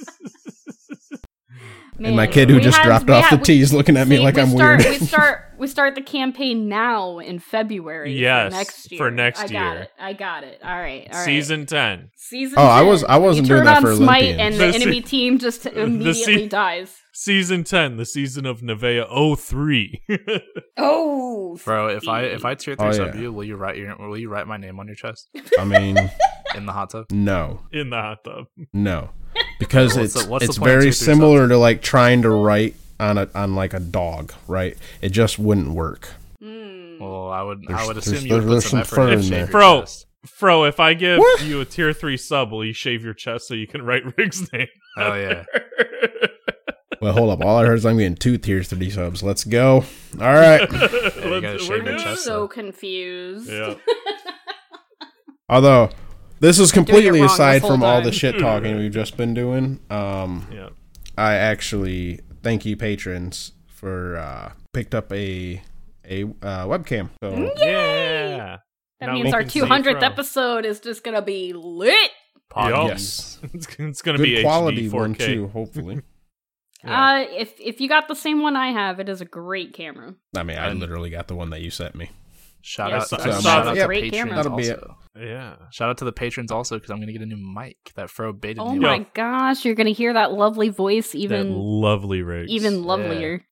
Man, 2.00 2.10
and 2.10 2.16
my 2.16 2.28
kid 2.28 2.50
who 2.50 2.60
just 2.60 2.78
had- 2.78 2.86
dropped 2.86 3.10
off 3.10 3.26
had- 3.26 3.44
the 3.44 3.60
is 3.60 3.74
looking 3.74 3.98
at 3.98 4.08
me 4.08 4.20
like 4.20 4.38
I'm 4.38 4.50
start, 4.50 4.80
weird. 4.86 5.00
we 5.02 5.06
start 5.08 5.44
we 5.58 5.68
start 5.68 5.96
the 5.96 6.02
campaign 6.02 6.70
now 6.70 7.18
in 7.18 7.40
February. 7.40 8.14
Yes, 8.20 8.52
for 8.54 8.58
next 8.58 8.92
year. 8.92 8.98
for 9.00 9.12
next 9.12 9.40
I 9.40 9.48
got 9.48 9.74
year. 9.74 9.82
it. 9.84 9.92
I 10.00 10.14
got 10.14 10.44
it. 10.44 10.60
All 10.64 10.70
right. 10.70 11.08
All 11.12 11.18
right. 11.18 11.26
season 11.26 11.66
10 11.66 12.10
Season. 12.16 12.60
Oh, 12.60 12.64
I 12.68 12.84
was- 12.84 13.04
I 13.04 13.18
wasn't 13.18 13.48
you 13.48 13.56
doing 13.56 13.60
turn 13.62 13.66
that 13.66 13.78
on 13.78 13.82
for 13.82 13.96
Smite, 13.96 14.24
Olympians. 14.24 14.40
and 14.42 14.54
the 14.62 14.66
The 14.68 14.74
se- 14.74 14.82
enemy 14.82 15.02
team 15.02 15.40
just 15.40 15.66
immediately 15.66 16.36
se- 16.44 16.48
dies. 16.50 16.96
season 17.14 17.64
10, 17.64 17.98
the 17.98 18.06
season 18.06 18.46
of 18.46 18.62
Nevea 18.62 19.08
03. 19.10 20.04
Oh, 20.78 21.58
Bro, 21.66 21.88
if 21.90 22.08
I 22.08 22.22
if 22.24 22.46
I 22.46 22.54
tier 22.54 22.76
three 22.76 22.88
Oh, 22.88 22.92
sub 22.92 23.16
yeah. 23.16 23.22
you, 23.22 23.32
will 23.34 23.44
you 23.44 23.56
write 23.56 23.78
your 23.78 23.96
will 23.98 24.18
you 24.18 24.30
write 24.30 24.46
my 24.48 24.58
name 24.58 24.80
on 24.80 24.86
your 24.86 24.96
chest 24.96 25.30
I 25.58 25.64
mean, 25.66 25.98
in 26.56 26.66
the 26.68 26.72
hot 26.72 26.92
tub? 26.92 27.06
no, 27.12 27.62
in 27.72 27.90
the 27.90 27.96
hot 27.98 28.24
tub. 28.24 28.46
no, 28.74 29.10
because 29.60 29.96
What's 29.96 30.16
it's 30.16 30.24
the- 30.26 30.30
what's 30.32 30.46
it's 30.46 30.58
very 30.58 30.74
tier 30.84 30.92
three 30.92 31.06
similar 31.06 31.48
to 31.48 31.58
like 31.58 31.82
trying 31.82 32.22
to 32.24 32.30
write 32.30 32.76
on 33.00 33.18
a 33.18 33.30
on 33.36 33.56
like 33.56 33.74
a 33.74 33.80
dog, 33.80 34.34
right? 34.48 34.78
It 35.02 35.10
just 35.10 35.38
wouldn't 35.40 35.70
work. 35.72 36.10
Mm. 36.44 37.00
Well, 37.00 37.30
I 37.30 37.42
would 37.44 37.60
I 37.68 37.74
There's- 37.74 37.88
would 37.88 37.96
there's- 37.98 38.08
assume 38.08 38.28
you 38.28 38.34
would 38.36 38.44
there's 38.44 38.64
put 38.64 38.70
some 38.70 38.84
some 38.84 39.04
effort 39.06 39.12
in 39.14 39.20
in 39.20 39.22
shave 39.22 39.30
there. 39.32 39.40
your 39.42 39.48
Bro. 39.48 39.80
chest. 39.82 40.06
Fro, 40.26 40.64
if 40.66 40.80
I 40.80 40.94
give 40.94 41.20
What? 41.20 41.44
you 41.44 41.62
a 41.62 41.66
tier 41.66 41.94
3 41.94 42.18
sub, 42.18 42.52
will 42.52 42.66
you 42.66 42.74
shave 42.74 43.04
your 43.06 43.14
chest 43.14 43.48
so 43.48 43.54
you 43.54 43.68
can 43.68 43.82
write 43.84 44.04
Rig's 44.18 44.52
name? 44.52 44.68
Oh 44.98 45.14
yeah. 45.14 45.44
Well, 47.00 47.14
hold 47.14 47.30
up. 47.30 47.46
All 47.46 47.58
I 47.60 47.66
heard 47.68 47.76
is 47.78 47.86
I'm 47.86 47.98
getting 48.00 48.16
two 48.16 48.40
tier 48.40 48.64
three 48.64 48.90
subs. 48.90 49.22
Let's 49.22 49.44
go. 49.44 49.86
All 50.20 50.34
right. 50.34 50.62
you 50.72 51.42
gotta 51.42 51.60
shave 51.60 51.84
we're 51.84 51.92
your 51.92 52.00
chest. 52.00 52.24
so 52.24 52.32
though. 52.32 52.48
confused. 52.48 53.48
Yeah. 53.52 53.76
Although 55.48 55.90
this 56.40 56.60
is 56.60 56.72
completely 56.72 57.20
wrong 57.22 57.30
aside 57.30 57.56
this 57.56 57.62
whole 57.64 57.72
from 57.72 57.84
all 57.84 58.02
the 58.02 58.12
shit 58.12 58.38
talking 58.40 58.78
we've 58.78 58.92
just 58.92 59.18
been 59.18 59.34
doing. 59.34 59.80
Um, 59.90 60.48
Yeah. 60.52 60.70
I 61.18 61.34
actually 61.34 62.20
thank 62.44 62.66
you 62.66 62.78
patrons 62.78 63.54
for 63.68 64.18
uh, 64.18 64.52
picked 64.74 64.94
up 64.96 65.12
a 65.12 65.62
a 66.10 66.24
uh, 66.24 66.66
webcam. 66.68 67.10
So 67.24 67.52
Yeah. 67.58 68.58
That 69.00 69.08
Now 69.08 69.14
means 69.14 69.34
our 69.34 69.44
200th 69.44 69.84
Fro. 70.00 70.00
episode 70.02 70.66
is 70.66 70.80
just 70.80 71.04
gonna 71.04 71.22
be 71.22 71.54
lit. 71.54 72.12
Poggies. 72.52 72.88
yes, 72.88 73.40
It's, 73.54 73.68
it's 73.78 74.02
going 74.02 74.18
to 74.18 74.24
good 74.24 74.24
be 74.24 74.42
quality 74.42 74.88
HD 74.90 74.92
4K. 74.92 74.94
one 74.94 75.14
too. 75.16 75.48
Hopefully. 75.50 75.96
Yeah. 75.96 76.02
Uh, 76.88 77.26
if 77.32 77.60
if 77.60 77.82
you 77.82 77.90
got 77.90 78.08
the 78.08 78.16
same 78.16 78.42
one 78.42 78.56
I 78.56 78.72
have, 78.72 79.00
it 79.00 79.10
is 79.10 79.20
a 79.20 79.26
great 79.26 79.74
camera. 79.74 80.14
I 80.38 80.44
mean, 80.44 80.58
I 80.60 80.72
literally 80.72 81.10
got 81.10 81.28
the 81.28 81.36
one 81.36 81.50
that 81.50 81.60
you 81.62 81.72
sent 81.72 81.96
me. 81.96 82.12
Shout 82.68 82.90
Yeah, 82.90 82.98
out, 82.98 83.08
so- 83.08 83.16
to, 83.18 83.24
so- 83.34 83.40
shout 83.42 83.66
out 83.68 83.76
yeah, 83.78 83.84
to 83.84 83.88
great 83.88 84.12
patrons 84.12 84.30
camera. 84.30 84.36
That'll 84.44 84.58
be 84.58 84.64
it. 84.68 84.74
also. 84.84 84.98
Yeah. 85.18 85.56
Shout 85.72 85.90
out 85.90 85.98
to 86.00 86.06
the 86.06 86.12
patrons 86.12 86.52
also 86.52 86.76
because 86.76 86.90
I'm 86.92 87.00
gonna 87.00 87.14
get 87.14 87.22
a 87.22 87.26
new 87.26 87.38
mic 87.38 87.78
that 87.96 88.10
Fro 88.10 88.34
baited 88.34 88.60
Oh 88.60 88.74
me 88.74 88.80
my 88.80 88.98
with. 89.00 89.14
gosh, 89.14 89.64
you're 89.64 89.74
gonna 89.74 89.92
hear 89.92 90.12
that 90.14 90.34
lovely 90.34 90.68
voice 90.68 91.14
That 91.14 91.18
even 91.20 91.54
lovely 91.56 92.22
Riggs. 92.24 92.52
even 92.52 92.84
lovelier. 92.84 93.46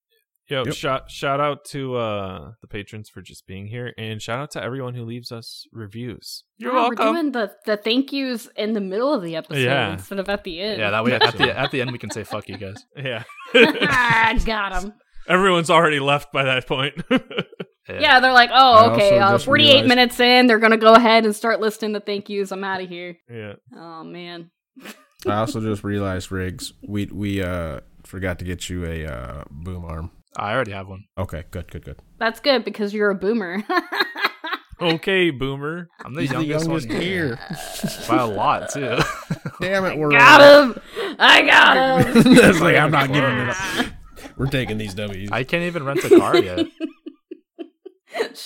Yo, 0.50 0.64
Yep. 0.66 0.74
shout 0.76 1.10
shout 1.10 1.40
out 1.40 1.64
to 1.70 1.96
uh 1.96 2.52
the 2.62 2.68
patrons 2.68 3.10
for 3.10 3.22
just 3.22 3.48
being 3.48 3.66
here, 3.68 3.94
and 3.98 4.22
shout 4.22 4.38
out 4.38 4.52
to 4.52 4.62
everyone 4.62 4.94
who 4.96 5.04
leaves 5.06 5.32
us 5.32 5.64
reviews. 5.72 6.44
You're 6.58 6.74
Wow, 6.74 6.90
welcome. 6.90 7.06
We're 7.08 7.14
doing 7.14 7.32
the 7.32 7.52
the 7.66 7.78
thank 7.78 8.12
yous 8.12 8.48
in 8.58 8.74
the 8.74 8.82
middle 8.82 9.12
of 9.14 9.24
the 9.24 9.38
episode 9.38 9.62
Yeah. 9.64 9.94
instead 9.94 10.20
of 10.20 10.28
at 10.30 10.44
the 10.44 10.60
end. 10.60 10.80
Yeah, 10.80 10.92
that 10.92 11.04
way 11.06 11.14
at 11.14 11.36
the 11.38 11.58
at 11.58 11.72
the 11.72 11.82
end 11.82 11.92
we 11.94 11.98
can 12.00 12.12
say 12.12 12.24
fuck 12.26 12.48
you 12.50 12.58
guys. 12.58 12.86
Yeah, 12.96 13.24
ah, 13.56 14.34
got 14.46 14.84
him. 14.84 14.94
everyone's 15.28 15.72
already 15.72 16.00
left 16.00 16.32
by 16.34 16.44
that 16.44 16.68
point. 16.68 16.94
Yeah, 17.88 18.20
they're 18.20 18.34
like, 18.34 18.50
oh, 18.54 18.92
okay, 18.94 19.20
uh, 19.20 19.38
48 19.38 19.68
realized- 19.74 19.88
minutes 19.88 20.20
in, 20.20 20.48
they're 20.48 20.60
gonna 20.60 20.78
go 20.78 20.94
ahead 20.94 21.26
and 21.26 21.36
start 21.36 21.60
listing 21.60 21.92
the 21.94 22.00
thank 22.00 22.30
yous. 22.30 22.52
I'm 22.52 22.64
out 22.64 22.82
of 22.82 22.90
here. 22.90 23.18
yeah. 23.30 23.54
Oh 23.76 24.04
man. 24.04 24.50
I 25.28 25.36
also 25.36 25.60
just 25.62 25.84
realized, 25.84 26.32
Riggs, 26.32 26.74
we 26.88 27.06
we 27.06 27.42
uh 27.42 27.82
forgot 28.04 28.40
to 28.40 28.46
get 28.46 28.70
you 28.70 28.86
a 28.86 29.06
uh, 29.06 29.44
boom 29.50 29.86
arm. 29.86 30.12
I 30.38 30.54
already 30.54 30.72
have 30.72 30.88
one. 30.88 31.06
Okay, 31.18 31.46
good, 31.52 31.72
good, 31.72 31.84
good. 31.86 32.00
That's 32.20 32.40
good 32.40 32.64
because 32.66 32.94
you're 32.94 33.10
a 33.12 33.16
boomer. 33.16 33.64
Okay, 34.82 35.30
Boomer. 35.32 35.88
I'm 36.04 36.14
the 36.14 36.22
He's 36.22 36.32
the 36.32 36.44
youngest, 36.44 36.66
youngest 36.68 36.90
one 36.90 37.02
here. 37.02 37.40
by 38.10 38.18
a 38.18 38.26
lot 38.28 38.70
too. 38.72 38.98
Damn 39.62 39.86
it, 39.86 39.98
we're 39.98 40.12
got 40.12 40.42
him. 40.42 40.82
I 41.18 41.42
got 41.44 42.06
him. 42.06 42.24
It's 42.28 42.60
like 42.60 42.76
I'm 42.76 42.92
not 42.92 43.08
giving 43.08 43.38
it 43.38 43.50
up. 43.50 43.86
We're 44.36 44.48
taking 44.48 44.78
these 44.78 44.94
W's. 44.94 45.32
I 45.32 45.46
can't 45.46 45.64
even 45.64 45.86
rent 45.86 46.04
a 46.04 46.10
car 46.20 46.38
yet. 46.38 46.66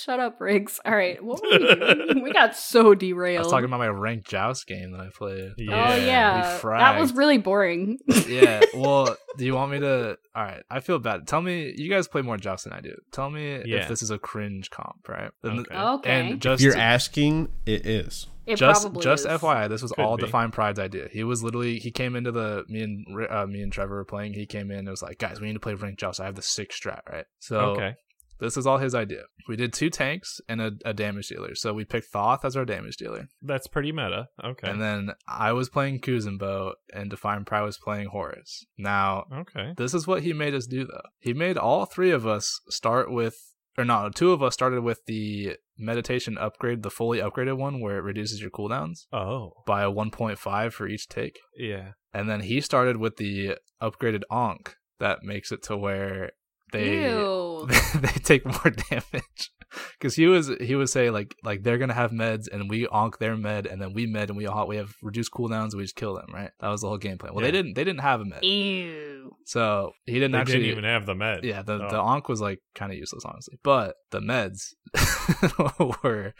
Shut 0.02 0.20
up, 0.20 0.40
Riggs. 0.40 0.80
All 0.84 0.94
right, 0.94 1.22
what 1.22 1.40
were 1.42 1.48
we 1.50 1.74
doing? 2.04 2.22
we 2.22 2.32
got 2.32 2.56
so 2.56 2.94
derailed. 2.94 3.38
I 3.38 3.42
was 3.42 3.52
talking 3.52 3.66
about 3.66 3.78
my 3.80 3.88
ranked 3.88 4.28
joust 4.28 4.66
game 4.66 4.92
that 4.92 5.00
I 5.00 5.08
played. 5.14 5.52
oh 5.52 5.54
Yeah, 5.58 5.96
yeah, 5.96 6.58
that 6.62 6.98
was 6.98 7.12
really 7.12 7.38
boring. 7.38 7.98
yeah. 8.26 8.60
Well, 8.74 9.16
do 9.36 9.44
you 9.44 9.54
want 9.54 9.72
me 9.72 9.80
to? 9.80 10.16
All 10.34 10.42
right. 10.42 10.62
I 10.70 10.80
feel 10.80 10.98
bad. 10.98 11.26
Tell 11.26 11.42
me. 11.42 11.72
You 11.76 11.90
guys 11.90 12.08
play 12.08 12.22
more 12.22 12.36
joust 12.36 12.64
than 12.64 12.72
I 12.72 12.80
do. 12.80 12.94
Tell 13.12 13.28
me 13.30 13.62
Yeah. 13.64 13.78
if 13.82 13.88
this 13.88 14.02
is 14.02 14.10
a 14.10 14.18
cringe 14.18 14.70
comp, 14.70 15.08
right? 15.08 15.30
And- 15.42 15.60
Okay. 15.60 15.74
Okay. 15.76 16.10
And 16.10 16.30
if 16.34 16.38
just 16.40 16.62
you're 16.62 16.76
asking, 16.76 17.48
it 17.66 17.86
is. 17.86 18.26
It 18.46 18.56
just 18.56 18.82
probably 18.82 19.02
just 19.02 19.26
is. 19.26 19.32
FYI, 19.40 19.68
this 19.68 19.82
was 19.82 19.92
Could 19.92 20.02
all 20.04 20.16
be. 20.16 20.22
Define 20.24 20.50
Pride's 20.50 20.78
idea. 20.80 21.08
He 21.12 21.22
was 21.24 21.42
literally 21.42 21.78
he 21.78 21.90
came 21.92 22.16
into 22.16 22.32
the 22.32 22.64
me 22.68 22.80
and 22.82 23.06
uh, 23.30 23.46
me 23.46 23.62
and 23.62 23.72
Trevor 23.72 23.96
were 23.96 24.04
playing. 24.04 24.32
He 24.32 24.46
came 24.46 24.70
in 24.70 24.78
and 24.80 24.88
was 24.88 25.02
like, 25.02 25.18
guys, 25.18 25.40
we 25.40 25.46
need 25.46 25.52
to 25.54 25.60
play 25.60 25.74
ranked 25.74 26.00
joust. 26.00 26.18
I 26.20 26.24
have 26.24 26.34
the 26.34 26.42
six 26.42 26.80
strat, 26.80 27.00
right? 27.08 27.26
So 27.38 27.58
Okay. 27.60 27.94
This 28.40 28.56
is 28.56 28.66
all 28.66 28.78
his 28.78 28.94
idea. 28.94 29.22
We 29.48 29.56
did 29.56 29.72
two 29.72 29.90
tanks 29.90 30.40
and 30.48 30.60
a, 30.60 30.72
a 30.84 30.94
damage 30.94 31.28
dealer. 31.28 31.54
So 31.54 31.72
we 31.72 31.84
picked 31.84 32.12
Thoth 32.12 32.44
as 32.44 32.56
our 32.56 32.64
damage 32.64 32.96
dealer. 32.96 33.28
That's 33.42 33.66
pretty 33.66 33.92
meta. 33.92 34.28
Okay. 34.42 34.68
And 34.68 34.80
then 34.80 35.10
I 35.28 35.52
was 35.52 35.68
playing 35.68 36.00
Kuzenbo 36.00 36.72
and 36.92 37.10
Define 37.10 37.44
Pride 37.44 37.62
was 37.62 37.78
playing 37.78 38.08
Horus. 38.08 38.64
Now, 38.78 39.24
okay. 39.32 39.74
this 39.76 39.94
is 39.94 40.06
what 40.06 40.22
he 40.22 40.32
made 40.32 40.54
us 40.54 40.66
do 40.66 40.84
though. 40.84 41.02
He 41.18 41.32
made 41.32 41.56
all 41.56 41.84
three 41.86 42.10
of 42.10 42.26
us 42.26 42.60
start 42.68 43.10
with 43.12 43.36
or 43.78 43.84
no, 43.84 44.10
two 44.12 44.32
of 44.32 44.42
us 44.42 44.52
started 44.52 44.82
with 44.82 45.00
the 45.06 45.56
meditation 45.78 46.36
upgrade, 46.36 46.82
the 46.82 46.90
fully 46.90 47.18
upgraded 47.18 47.56
one 47.56 47.80
where 47.80 47.98
it 47.98 48.02
reduces 48.02 48.40
your 48.40 48.50
cooldowns 48.50 49.06
Oh. 49.12 49.52
by 49.66 49.82
a 49.82 49.90
1.5 49.90 50.72
for 50.72 50.86
each 50.88 51.08
take. 51.08 51.38
Yeah. 51.56 51.92
And 52.12 52.28
then 52.28 52.40
he 52.40 52.60
started 52.60 52.96
with 52.96 53.16
the 53.16 53.56
upgraded 53.80 54.22
Ankh 54.30 54.74
that 54.98 55.22
makes 55.22 55.50
it 55.52 55.62
to 55.64 55.76
where 55.76 56.32
they 56.72 57.08
Ew. 57.10 57.66
they 57.94 58.08
take 58.24 58.44
more 58.44 58.70
damage 58.90 59.50
because 59.98 60.14
he 60.16 60.26
was 60.26 60.48
he 60.60 60.74
was 60.74 60.90
saying 60.92 61.12
like 61.12 61.34
like 61.44 61.62
they're 61.62 61.78
gonna 61.78 61.94
have 61.94 62.10
meds 62.10 62.44
and 62.50 62.68
we 62.68 62.88
Ankh 62.92 63.18
their 63.18 63.36
med 63.36 63.66
and 63.66 63.80
then 63.80 63.92
we 63.92 64.06
med 64.06 64.28
and 64.30 64.36
we 64.36 64.46
all 64.46 64.66
we 64.66 64.76
have 64.76 64.92
reduced 65.02 65.30
cooldowns 65.32 65.70
and 65.72 65.74
we 65.76 65.84
just 65.84 65.94
kill 65.96 66.14
them 66.14 66.26
right 66.32 66.50
that 66.60 66.68
was 66.68 66.80
the 66.80 66.88
whole 66.88 66.98
game 66.98 67.18
plan 67.18 67.34
well 67.34 67.44
Yeah. 67.44 67.50
they 67.50 67.56
didn't 67.58 67.74
they 67.74 67.84
didn't 67.84 68.00
have 68.00 68.20
a 68.20 68.24
med 68.24 68.42
Ew. 68.44 69.36
so 69.44 69.92
he 70.06 70.14
didn't 70.14 70.32
They 70.32 70.38
actually 70.38 70.54
didn't 70.60 70.70
even 70.72 70.84
have 70.84 71.06
the 71.06 71.14
med. 71.14 71.44
yeah 71.44 71.62
the 71.62 71.74
Oh. 71.74 71.88
the 71.90 72.00
Ankh 72.00 72.28
was 72.28 72.40
like 72.40 72.60
kind 72.74 72.90
of 72.92 72.98
useless 72.98 73.24
honestly 73.24 73.58
but 73.62 73.94
the 74.10 74.20
meds 74.20 74.74
were 76.02 76.34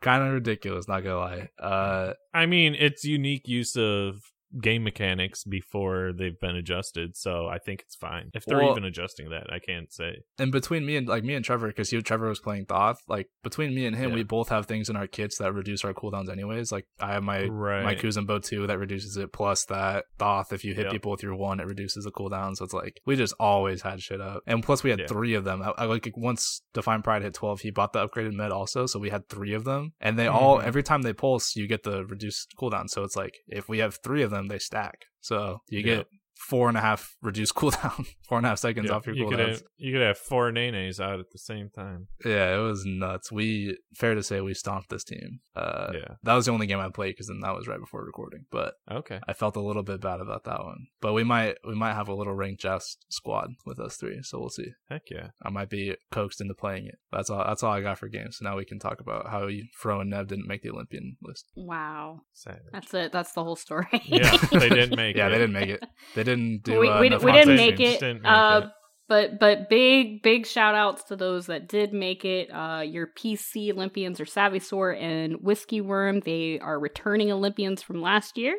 kind 0.00 0.22
of 0.22 0.32
ridiculous 0.32 0.88
not 0.88 1.02
gonna 1.04 1.16
lie 1.18 1.48
uh 1.60 2.12
I 2.34 2.46
mean, 2.46 2.74
it's 2.74 3.04
unique 3.04 3.46
use 3.46 3.76
of 3.76 4.16
game 4.60 4.84
mechanics 4.84 5.44
before 5.44 6.12
they've 6.16 6.38
been 6.40 6.56
adjusted, 6.56 7.16
so 7.16 7.46
I 7.48 7.58
think 7.58 7.80
it's 7.82 7.96
fine. 7.96 8.30
If 8.34 8.44
they're 8.44 8.58
Well- 8.58 8.70
even 8.72 8.84
adjusting 8.84 9.30
that, 9.30 9.52
I 9.52 9.58
can't 9.58 9.92
say. 9.92 10.22
and 10.38 10.52
between 10.52 10.84
me 10.86 10.96
and 10.96 11.06
like 11.08 11.24
me 11.24 11.34
and 11.34 11.44
Trevor, 11.44 11.68
because 11.68 11.90
he 11.90 12.00
Trevor 12.02 12.28
was 12.28 12.40
playing 12.40 12.66
Thoth, 12.66 12.98
like 13.08 13.28
between 13.42 13.74
me 13.74 13.86
and 13.86 13.96
him, 13.96 14.10
Yeah. 14.10 14.16
we 14.16 14.22
both 14.22 14.48
have 14.48 14.66
things 14.66 14.88
in 14.88 14.96
our 14.96 15.06
kits 15.06 15.38
that 15.38 15.52
reduce 15.52 15.84
our 15.84 15.92
cooldowns 15.94 16.30
anyways. 16.30 16.70
Like 16.72 16.86
I 17.00 17.12
have 17.12 17.22
my 17.22 17.46
Right. 17.46 17.84
my 17.84 17.94
Kuzenbo 17.94 18.42
two 18.42 18.66
that 18.66 18.78
reduces 18.78 19.16
it, 19.16 19.32
plus 19.32 19.64
that 19.66 20.04
Thoth, 20.18 20.52
if 20.52 20.64
you 20.64 20.74
hit 20.74 20.84
Yep. 20.84 20.92
people 20.92 21.10
with 21.12 21.22
your 21.22 21.34
one, 21.34 21.60
it 21.60 21.66
reduces 21.66 22.04
the 22.04 22.12
cooldown. 22.12 22.54
So 22.56 22.64
it's 22.64 22.74
like 22.74 23.00
we 23.06 23.16
just 23.16 23.34
always 23.40 23.82
had 23.82 24.00
shit 24.02 24.20
up, 24.20 24.42
and 24.46 24.62
plus 24.62 24.82
we 24.82 24.90
had 24.90 25.00
Yeah. 25.00 25.06
three 25.06 25.34
of 25.34 25.44
them. 25.44 25.62
I, 25.62 25.72
I 25.78 25.84
like 25.86 26.08
once 26.16 26.62
Define 26.74 27.02
Pride 27.02 27.22
hit 27.22 27.34
twelve, 27.34 27.60
he 27.60 27.70
bought 27.70 27.92
the 27.92 28.06
upgraded 28.06 28.32
med 28.32 28.50
also, 28.52 28.86
so 28.86 28.98
we 28.98 29.10
had 29.10 29.28
three 29.28 29.54
of 29.54 29.64
them, 29.64 29.92
and 30.00 30.18
they 30.18 30.26
all 30.26 30.58
Mhm. 30.58 30.64
every 30.64 30.82
time 30.82 31.02
they 31.02 31.12
pulse, 31.12 31.56
you 31.56 31.66
get 31.66 31.82
the 31.82 32.04
reduced 32.04 32.54
cooldown. 32.60 32.88
So 32.88 33.02
it's 33.04 33.16
like 33.16 33.38
if 33.48 33.68
we 33.68 33.78
have 33.78 33.98
three 34.02 34.22
of 34.22 34.30
them, 34.30 34.43
they 34.48 34.58
stack. 34.58 35.06
So 35.20 35.60
you 35.68 35.80
Yeah. 35.80 35.96
get 35.96 36.06
four 36.48 36.68
and 36.68 36.76
a 36.76 36.80
half 36.80 37.16
reduced 37.22 37.54
cooldown, 37.60 38.06
four 38.28 38.38
and 38.38 38.46
a 38.46 38.50
half 38.50 38.58
seconds 38.58 38.88
Yeah, 38.88 38.96
off 38.96 39.06
your 39.06 39.16
you 39.16 39.28
could 39.28 39.38
have 39.38 39.62
you 39.76 39.92
could 39.92 40.02
have 40.02 40.18
four 40.18 40.50
nanes 40.52 41.00
out 41.00 41.18
at 41.20 41.30
the 41.30 41.38
same 41.38 41.70
time. 41.70 42.08
Yeah, 42.24 42.54
it 42.56 42.60
was 42.62 42.84
nuts. 42.84 43.32
We 43.32 43.78
fair 43.96 44.14
to 44.14 44.22
say 44.22 44.40
we 44.40 44.54
stomped 44.54 44.90
this 44.90 45.04
team. 45.04 45.40
Uh, 45.56 45.90
Yeah. 45.94 46.14
that 46.22 46.34
was 46.34 46.46
the 46.46 46.52
only 46.52 46.66
game 46.66 46.80
I 46.80 46.88
played 46.90 47.12
because 47.12 47.28
then 47.28 47.40
that 47.40 47.54
was 47.54 47.66
right 47.68 47.80
before 47.80 48.04
recording. 48.04 48.44
But 48.50 48.74
Okay. 48.90 49.20
I 49.26 49.32
felt 49.32 49.56
a 49.56 49.60
little 49.60 49.82
bit 49.82 50.00
bad 50.00 50.20
about 50.20 50.44
that 50.44 50.60
one. 50.64 50.86
But 51.00 51.12
we 51.14 51.24
might 51.24 51.56
we 51.66 51.74
might 51.74 51.94
have 51.94 52.08
a 52.08 52.14
little 52.14 52.34
ranked 52.34 52.60
just 52.62 53.04
squad 53.08 53.48
with 53.66 53.78
us 53.80 53.96
three, 53.96 54.20
so 54.22 54.38
we'll 54.38 54.50
see. 54.50 54.72
Heck 54.90 55.02
yeah. 55.10 55.28
I 55.42 55.50
might 55.50 55.70
be 55.70 55.96
coaxed 56.10 56.40
into 56.40 56.54
playing 56.54 56.86
it. 56.86 56.98
That's 57.12 57.30
all. 57.30 57.44
That's 57.46 57.62
all 57.62 57.72
I 57.72 57.80
got 57.80 57.98
for 57.98 58.08
games. 58.08 58.38
So 58.38 58.44
now 58.48 58.56
we 58.56 58.64
can 58.64 58.78
talk 58.78 59.00
about 59.00 59.28
how 59.30 59.46
you, 59.46 59.64
Fro 59.72 60.00
and 60.00 60.10
Nev 60.10 60.26
didn't 60.28 60.46
make 60.48 60.62
the 60.62 60.70
Olympian 60.70 61.16
list. 61.22 61.50
Wow. 61.56 62.20
Savage. 62.32 62.60
That's 62.72 62.92
it. 62.94 63.12
That's 63.12 63.32
the 63.32 63.44
whole 63.44 63.56
story. 63.56 63.86
yeah, 64.04 64.36
they 64.52 64.68
didn't 64.68 64.96
make 65.04 65.16
Yeah, 65.16 65.26
it. 65.26 65.30
they 65.30 65.38
didn't 65.38 65.52
make 65.52 65.68
it. 65.70 65.84
They 66.14 66.22
didn't 66.36 66.62
do. 66.64 66.78
we, 66.78 66.88
uh, 66.88 67.00
we, 67.00 67.10
we 67.10 67.32
didn't 67.32 67.56
make 67.56 67.80
it. 67.80 68.00
Didn't 68.00 68.22
make 68.22 68.32
uh, 68.32 68.62
it. 68.64 68.70
But 69.06 69.38
but 69.38 69.68
big 69.68 70.22
big 70.22 70.46
shout 70.46 70.74
outs 70.74 71.04
to 71.04 71.16
those 71.16 71.46
that 71.46 71.68
did 71.68 71.92
make 71.92 72.24
it. 72.24 72.48
Uh, 72.50 72.80
your 72.80 73.06
PC 73.06 73.70
Olympians 73.70 74.18
are 74.18 74.24
Savvy 74.24 74.60
and 74.98 75.36
Whiskey 75.42 75.82
Worm. 75.82 76.20
They 76.20 76.58
are 76.58 76.78
returning 76.78 77.30
Olympians 77.30 77.82
from 77.82 78.00
last 78.00 78.38
year. 78.38 78.56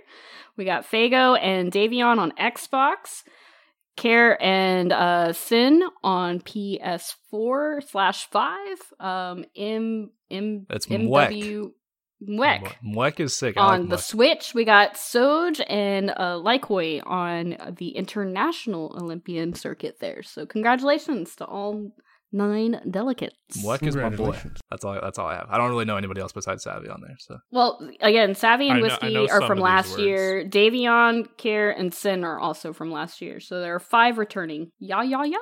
We 0.56 0.66
got 0.66 0.86
Fago 0.86 1.40
and 1.42 1.72
Davion 1.72 2.20
on 2.20 2.32
Xbox. 2.34 3.24
Care 3.98 4.42
and 4.44 4.92
uh, 4.92 5.34
Sin 5.34 5.82
on 6.04 6.42
PS4 6.42 7.90
slash 7.90 8.30
five. 8.30 8.78
Um, 9.00 9.46
M 9.56 10.12
M 10.30 10.66
That's 10.70 10.86
MW 10.86 11.72
Mwek. 12.28 12.76
Mwek 12.84 13.20
is 13.20 13.36
sick. 13.36 13.58
I 13.58 13.62
On 13.76 13.82
like 13.82 13.90
the 13.90 13.98
Switch, 13.98 14.54
we 14.54 14.66
got 14.66 14.98
Soj 14.98 15.60
and 15.68 16.10
uh, 16.12 16.36
Likoi 16.44 17.02
on 17.06 17.56
the 17.78 17.90
International 17.90 18.96
Olympian 19.00 19.54
circuit 19.54 19.98
there. 20.00 20.24
So 20.24 20.46
congratulations 20.46 21.36
to 21.38 21.46
all 21.46 21.92
nine 22.32 22.82
delegates. 22.90 23.64
Mwek 23.64 23.84
is 23.88 23.96
my 23.96 24.10
boy. 24.10 24.38
That's 24.70 24.84
all. 24.84 25.00
That's 25.02 25.18
all 25.20 25.28
I 25.28 25.36
have. 25.36 25.48
I 25.50 25.58
don't 25.58 25.70
really 25.70 25.86
know 25.86 25.96
anybody 25.98 26.20
else 26.22 26.34
besides 26.34 26.64
Savvy 26.64 26.90
on 26.90 27.02
there. 27.02 27.16
So 27.20 27.38
Well, 27.52 27.90
again, 28.02 28.36
Savvy 28.36 28.68
and 28.70 28.78
I 28.78 28.80
know- 28.80 28.84
Whiskey 28.88 29.14
know 29.14 29.28
are 29.30 29.42
from 29.48 29.60
last 29.60 29.92
words. 29.92 30.02
year. 30.04 30.44
Davion, 30.46 31.28
Kier, 31.38 31.74
and 31.78 31.94
Sin 31.94 32.24
are 32.24 32.40
also 32.40 32.74
from 32.74 32.92
last 32.92 33.22
year. 33.22 33.40
So 33.40 33.62
there 33.62 33.76
are 33.76 33.80
five 33.80 34.18
returning. 34.18 34.72
Yeah, 34.80 35.04
yeah, 35.04 35.24
yeah. 35.24 35.38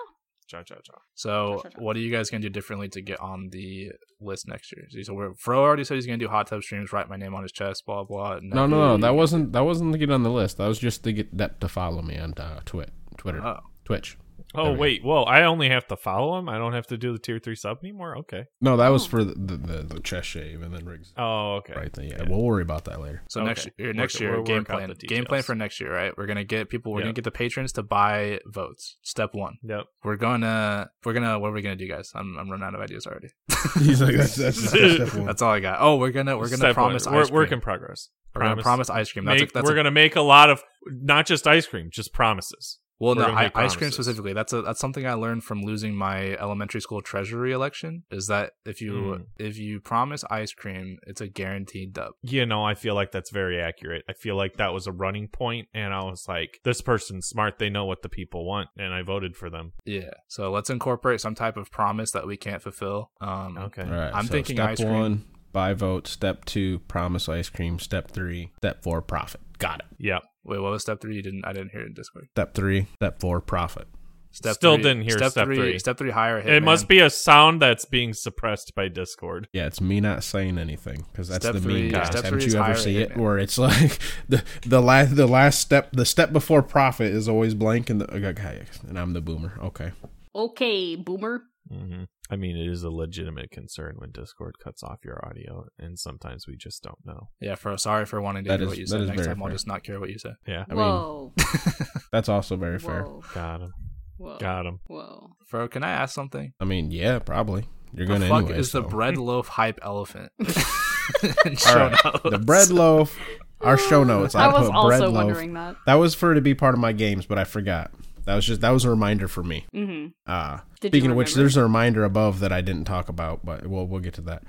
Cha 0.47 0.63
cha 0.63 0.75
cha. 0.83 0.93
So, 1.15 1.61
what 1.77 1.95
are 1.95 1.99
you 1.99 2.11
guys 2.11 2.29
gonna 2.29 2.41
do 2.41 2.49
differently 2.49 2.89
to 2.89 3.01
get 3.01 3.19
on 3.19 3.49
the 3.51 3.91
list 4.21 4.47
next 4.47 4.73
year? 4.75 4.87
So, 5.03 5.13
we're, 5.13 5.33
Fro 5.35 5.61
already 5.61 5.83
said 5.83 5.95
he's 5.95 6.05
gonna 6.05 6.17
do 6.17 6.27
hot 6.27 6.47
tub 6.47 6.63
streams, 6.63 6.91
write 6.93 7.09
my 7.09 7.17
name 7.17 7.33
on 7.33 7.43
his 7.43 7.51
chest, 7.51 7.85
blah 7.85 8.03
blah. 8.03 8.39
No, 8.41 8.65
no, 8.67 8.95
no. 8.95 8.97
That 8.97 9.15
wasn't 9.15 9.51
that 9.53 9.61
wasn't 9.65 9.91
to 9.93 9.97
get 9.97 10.11
on 10.11 10.23
the 10.23 10.31
list. 10.31 10.57
That 10.57 10.67
was 10.67 10.79
just 10.79 11.03
to 11.05 11.13
get 11.13 11.35
that 11.37 11.59
to 11.61 11.67
follow 11.67 12.01
me 12.01 12.17
on 12.17 12.33
uh, 12.37 12.59
Twit, 12.65 12.91
Twitter, 13.17 13.43
Oh. 13.45 13.59
Twitch. 13.85 14.17
Oh 14.55 14.65
There 14.65 14.73
wait, 14.77 15.03
whoa! 15.03 15.23
I 15.23 15.43
only 15.45 15.69
have 15.69 15.87
to 15.87 15.97
follow 15.97 16.37
him. 16.37 16.47
I 16.47 16.57
don't 16.57 16.73
have 16.73 16.85
to 16.87 16.97
do 16.97 17.11
the 17.11 17.19
tier 17.19 17.39
three 17.39 17.55
sub 17.55 17.79
anymore. 17.83 18.17
Okay. 18.19 18.45
No, 18.61 18.77
that 18.77 18.89
was 18.89 19.05
Oh. 19.05 19.09
for 19.09 19.23
the 19.23 19.33
the, 19.33 19.57
the, 19.57 19.83
the 19.95 19.99
chest 19.99 20.27
shave 20.29 20.61
and 20.61 20.73
then 20.73 20.85
rigs. 20.85 21.11
Oh, 21.17 21.55
okay. 21.55 21.73
Right 21.73 21.91
there. 21.93 22.05
Yeah, 22.05 22.23
we'll 22.29 22.41
worry 22.43 22.61
about 22.61 22.85
that 22.85 23.01
later. 23.01 23.23
So 23.29 23.41
Okay. 23.41 23.47
next 23.47 23.69
year, 23.77 23.93
next 23.93 24.19
year, 24.19 24.33
we'll 24.35 24.43
game 24.43 24.63
plan, 24.65 24.93
game 25.07 25.25
plan 25.25 25.41
for 25.43 25.55
next 25.55 25.79
year, 25.81 25.91
right? 25.93 26.15
We're 26.17 26.27
gonna 26.27 26.43
get 26.43 26.69
people. 26.69 26.91
We're 26.91 26.99
Yeah. 26.99 27.05
gonna 27.05 27.13
get 27.13 27.23
the 27.23 27.31
patrons 27.31 27.71
to 27.73 27.83
buy 27.83 28.39
votes. 28.45 28.97
Step 29.01 29.31
one. 29.33 29.57
Yep. 29.63 29.85
We're 30.03 30.17
gonna, 30.17 30.89
we're 31.03 31.13
gonna, 31.13 31.39
what 31.39 31.47
are 31.49 31.53
we 31.53 31.61
gonna 31.61 31.75
do, 31.75 31.87
guys? 31.87 32.11
I'm, 32.13 32.37
I'm 32.37 32.49
running 32.49 32.65
out 32.65 32.75
of 32.75 32.81
ideas 32.81 33.07
already. 33.07 33.29
He's 33.79 34.01
like, 34.01 34.15
that's, 34.15 34.35
that's, 34.35 34.71
that's 34.71 34.93
step 34.93 35.13
one. 35.15 35.25
That's 35.25 35.41
all 35.41 35.51
I 35.51 35.59
got. 35.61 35.77
Oh, 35.81 35.95
we're 35.97 36.11
gonna, 36.11 36.37
we're 36.37 36.45
gonna 36.45 36.57
Step 36.57 36.75
promise 36.75 37.07
ice 37.07 37.31
We're, 37.31 37.37
work 37.39 37.47
cream. 37.47 37.57
in 37.57 37.61
progress. 37.61 38.09
We're 38.35 38.41
gonna 38.43 38.61
promise 38.61 38.89
ice 38.89 39.11
cream. 39.11 39.25
That's 39.25 39.41
Make, 39.41 39.49
a, 39.49 39.53
that's 39.53 39.65
we're 39.65 39.73
a, 39.73 39.75
gonna 39.75 39.91
make 39.91 40.15
a 40.15 40.21
lot 40.21 40.49
of 40.49 40.63
not 40.85 41.25
just 41.27 41.45
ice 41.47 41.65
cream, 41.67 41.89
just 41.91 42.13
promises. 42.13 42.79
Well, 43.03 43.15
We're 43.15 43.27
no, 43.27 43.33
I, 43.33 43.51
ice 43.55 43.75
cream 43.75 43.91
specifically. 43.91 44.31
That's 44.33 44.53
a 44.53 44.61
that's 44.61 44.79
something 44.79 45.05
I 45.05 45.13
learned 45.13 45.43
from 45.43 45.61
losing 45.61 45.93
my 45.93 46.35
elementary 46.37 46.79
school 46.79 47.01
treasury 47.01 47.51
election. 47.51 48.03
Is 48.11 48.27
that 48.27 48.53
if 48.65 48.79
you 48.81 48.93
Mm. 48.93 49.25
if 49.37 49.57
you 49.57 49.81
promise 49.81 50.23
ice 50.29 50.53
cream, 50.53 50.99
it's 51.05 51.19
a 51.19 51.27
guaranteed 51.27 51.93
dub. 51.93 52.13
You 52.21 52.45
know, 52.45 52.63
I 52.63 52.75
feel 52.75 52.95
like 52.95 53.11
that's 53.11 53.29
very 53.29 53.59
accurate. 53.61 54.03
I 54.09 54.13
feel 54.13 54.35
like 54.37 54.55
that 54.57 54.71
was 54.73 54.87
a 54.87 54.91
running 54.93 55.27
point, 55.27 55.67
and 55.73 55.93
I 55.93 56.03
was 56.03 56.25
like, 56.29 56.59
"This 56.63 56.79
person's 56.81 57.27
smart. 57.27 57.59
They 57.59 57.69
know 57.69 57.85
what 57.85 58.03
the 58.03 58.09
people 58.09 58.45
want," 58.45 58.69
and 58.77 58.93
I 58.93 59.01
voted 59.01 59.35
for 59.35 59.49
them. 59.49 59.73
Yeah. 59.85 60.11
So 60.29 60.49
let's 60.51 60.69
incorporate 60.69 61.19
some 61.19 61.35
type 61.35 61.57
of 61.57 61.71
promise 61.71 62.11
that 62.11 62.25
we 62.25 62.37
can't 62.37 62.61
fulfill. 62.61 63.11
Um, 63.19 63.57
Okay. 63.57 63.83
All 63.83 63.89
right. 63.91 64.11
I'm 64.13 64.27
so 64.27 64.31
thinking 64.31 64.55
step 64.57 64.69
ice 64.69 64.79
cream. 64.79 64.91
one, 64.93 65.25
buy 65.51 65.73
vote. 65.73 66.07
Step 66.07 66.45
two, 66.45 66.79
promise 66.87 67.27
ice 67.27 67.49
cream. 67.49 67.79
Step 67.79 68.11
three, 68.11 68.51
step 68.57 68.81
four, 68.83 69.01
profit. 69.01 69.41
Got 69.63 69.79
it. 69.79 69.85
Yep. 69.99 70.21
Wait, 70.43 70.59
what 70.59 70.71
was 70.71 70.81
step 70.81 70.99
three? 71.01 71.15
You 71.15 71.21
didn't. 71.21 71.45
I 71.45 71.53
didn't 71.53 71.69
hear 71.71 71.81
it 71.81 71.87
in 71.87 71.93
Discord. 71.93 72.27
Step 72.31 72.53
three, 72.53 72.87
step 72.95 73.19
four, 73.19 73.39
profit. 73.41 73.87
Step 74.31 74.55
Still 74.55 74.73
three, 74.75 74.83
didn't 74.83 75.03
hear 75.03 75.17
step, 75.19 75.29
step 75.31 75.45
three, 75.45 75.55
three. 75.57 75.77
Step 75.79 75.95
three 75.97 76.09
higher. 76.09 76.39
It 76.39 76.45
Hitman. 76.47 76.63
must 76.63 76.87
be 76.87 76.99
a 76.99 77.09
sound 77.11 77.61
that's 77.61 77.85
being 77.85 78.13
suppressed 78.13 78.73
by 78.75 78.87
Discord. 78.87 79.47
Yeah, 79.53 79.67
it's 79.67 79.79
me 79.79 79.99
not 80.01 80.23
saying 80.23 80.57
anything 80.57 81.05
because 81.11 81.27
that's 81.27 81.45
Step 81.45 81.53
the 81.53 81.61
three- 81.61 81.83
meme, 81.83 81.91
guys. 81.91 82.07
step 82.07 82.23
Haven't 82.23 82.39
is 82.39 82.47
you 82.53 82.59
ever 82.59 82.63
higher 82.63 82.75
see 82.75 82.97
it 82.97 83.11
Hitman. 83.11 83.17
where 83.17 83.37
it's 83.37 83.57
like 83.59 83.99
the 84.27 84.43
the 84.65 84.81
last 84.81 85.15
the 85.15 85.27
last 85.27 85.59
step 85.59 85.89
the 85.93 86.03
step 86.05 86.33
before 86.33 86.63
profit 86.63 87.13
is 87.13 87.29
always 87.29 87.53
blank 87.53 87.91
and 87.91 88.01
the 88.01 88.11
okay, 88.29 88.63
and 88.89 88.97
I'm 88.99 89.13
the 89.13 89.21
boomer. 89.21 89.53
Okay, 89.61 89.91
Okay, 90.35 90.95
boomer. 90.95 91.43
Hmm 91.69 92.03
I 92.29 92.35
mean, 92.35 92.55
it 92.57 92.67
is 92.71 92.83
a 92.83 92.89
legitimate 92.89 93.51
concern 93.51 93.95
when 93.97 94.11
Discord 94.11 94.55
cuts 94.63 94.81
off 94.81 94.99
your 95.03 95.23
audio, 95.27 95.65
and 95.77 95.99
sometimes 95.99 96.47
we 96.47 96.55
just 96.55 96.81
don't 96.81 96.97
know. 97.05 97.29
Yeah. 97.41 97.55
For 97.55 97.77
sorry 97.77 98.05
for 98.05 98.21
wanting 98.21 98.45
to 98.45 98.49
That 98.49 98.59
hear 98.59 98.63
is- 98.63 98.69
what 98.69 98.77
you 98.79 98.87
said. 98.87 99.01
Next 99.01 99.21
very 99.21 99.27
time 99.27 99.43
I'll 99.43 99.49
just 99.51 99.67
not 99.67 99.83
care 99.83 99.99
what 99.99 100.09
you 100.09 100.17
say. 100.17 100.31
Yeah, 100.47 100.65
I 100.69 100.73
mean, 100.73 100.77
Whoa. 100.83 101.33
that's 102.11 102.29
also 102.29 102.55
very 102.55 102.79
fair. 102.79 103.05
Got 103.33 103.61
him. 103.61 103.71
Whoa. 104.17 104.37
Got 104.39 104.65
him. 104.65 104.79
Whoa. 104.87 105.31
Fro, 105.47 105.67
can 105.67 105.83
I 105.83 105.89
ask 105.91 106.13
something? 106.15 106.53
I 106.59 106.65
mean, 106.65 106.91
yeah, 106.91 107.19
probably 107.19 107.65
you're 107.93 108.07
The 108.07 108.13
gonna 108.13 108.27
fuck 108.29 108.43
anyway. 108.45 108.59
is 108.59 108.71
the 108.71 108.81
bread 108.81 109.17
loaf 109.17 109.47
hype 109.49 109.79
elephant? 109.83 110.31
In 111.45 111.55
show 111.57 111.75
right, 111.75 112.05
notes. 112.05 112.19
the 112.23 112.39
bread 112.39 112.69
loaf. 112.69 113.17
Our 113.61 113.77
show 113.77 114.03
notes. 114.03 114.35
I, 114.35 114.45
I 114.45 114.47
was 114.59 114.67
put 114.67 114.75
also 114.75 114.87
bread 114.87 115.01
loaf. 115.01 115.13
wondering 115.13 115.53
that. 115.53 115.75
That 115.85 115.95
was 115.95 116.15
for 116.15 116.33
to 116.33 116.41
be 116.41 116.53
part 116.55 116.73
of 116.73 116.79
my 116.79 116.91
games, 116.93 117.25
but 117.25 117.37
I 117.37 117.43
forgot. 117.43 117.91
That 118.25 118.35
was 118.35 118.45
just 118.45 118.61
that 118.61 118.69
was 118.71 118.85
a 118.85 118.89
reminder 118.89 119.27
for 119.27 119.43
me. 119.43 119.65
hmm 119.73 120.07
Uh, 120.25 120.59
speaking 120.77 121.11
of 121.11 121.17
which, 121.17 121.35
there's 121.35 121.57
a 121.57 121.63
reminder 121.63 122.03
above 122.03 122.39
that 122.39 122.51
I 122.51 122.61
didn't 122.61 122.85
talk 122.85 123.09
about, 123.09 123.45
but 123.45 123.67
we'll 123.67 123.85
we'll 123.87 123.99
get 123.99 124.13
to 124.15 124.21
that. 124.21 124.43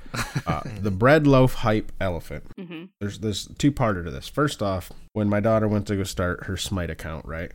Uh, 0.46 0.60
the 0.80 0.90
bread 0.90 1.26
loaf 1.26 1.54
hype 1.54 1.90
elephant. 2.00 2.44
hmm 2.58 2.84
There's 3.00 3.18
there's 3.20 3.48
two 3.58 3.72
parter 3.72 4.04
to 4.04 4.10
this. 4.10 4.28
First 4.28 4.62
off, 4.62 4.92
when 5.12 5.28
my 5.28 5.40
daughter 5.40 5.66
went 5.68 5.86
to 5.88 5.96
go 5.96 6.04
start 6.04 6.44
her 6.44 6.56
Smite 6.56 6.90
account, 6.90 7.26
right? 7.26 7.50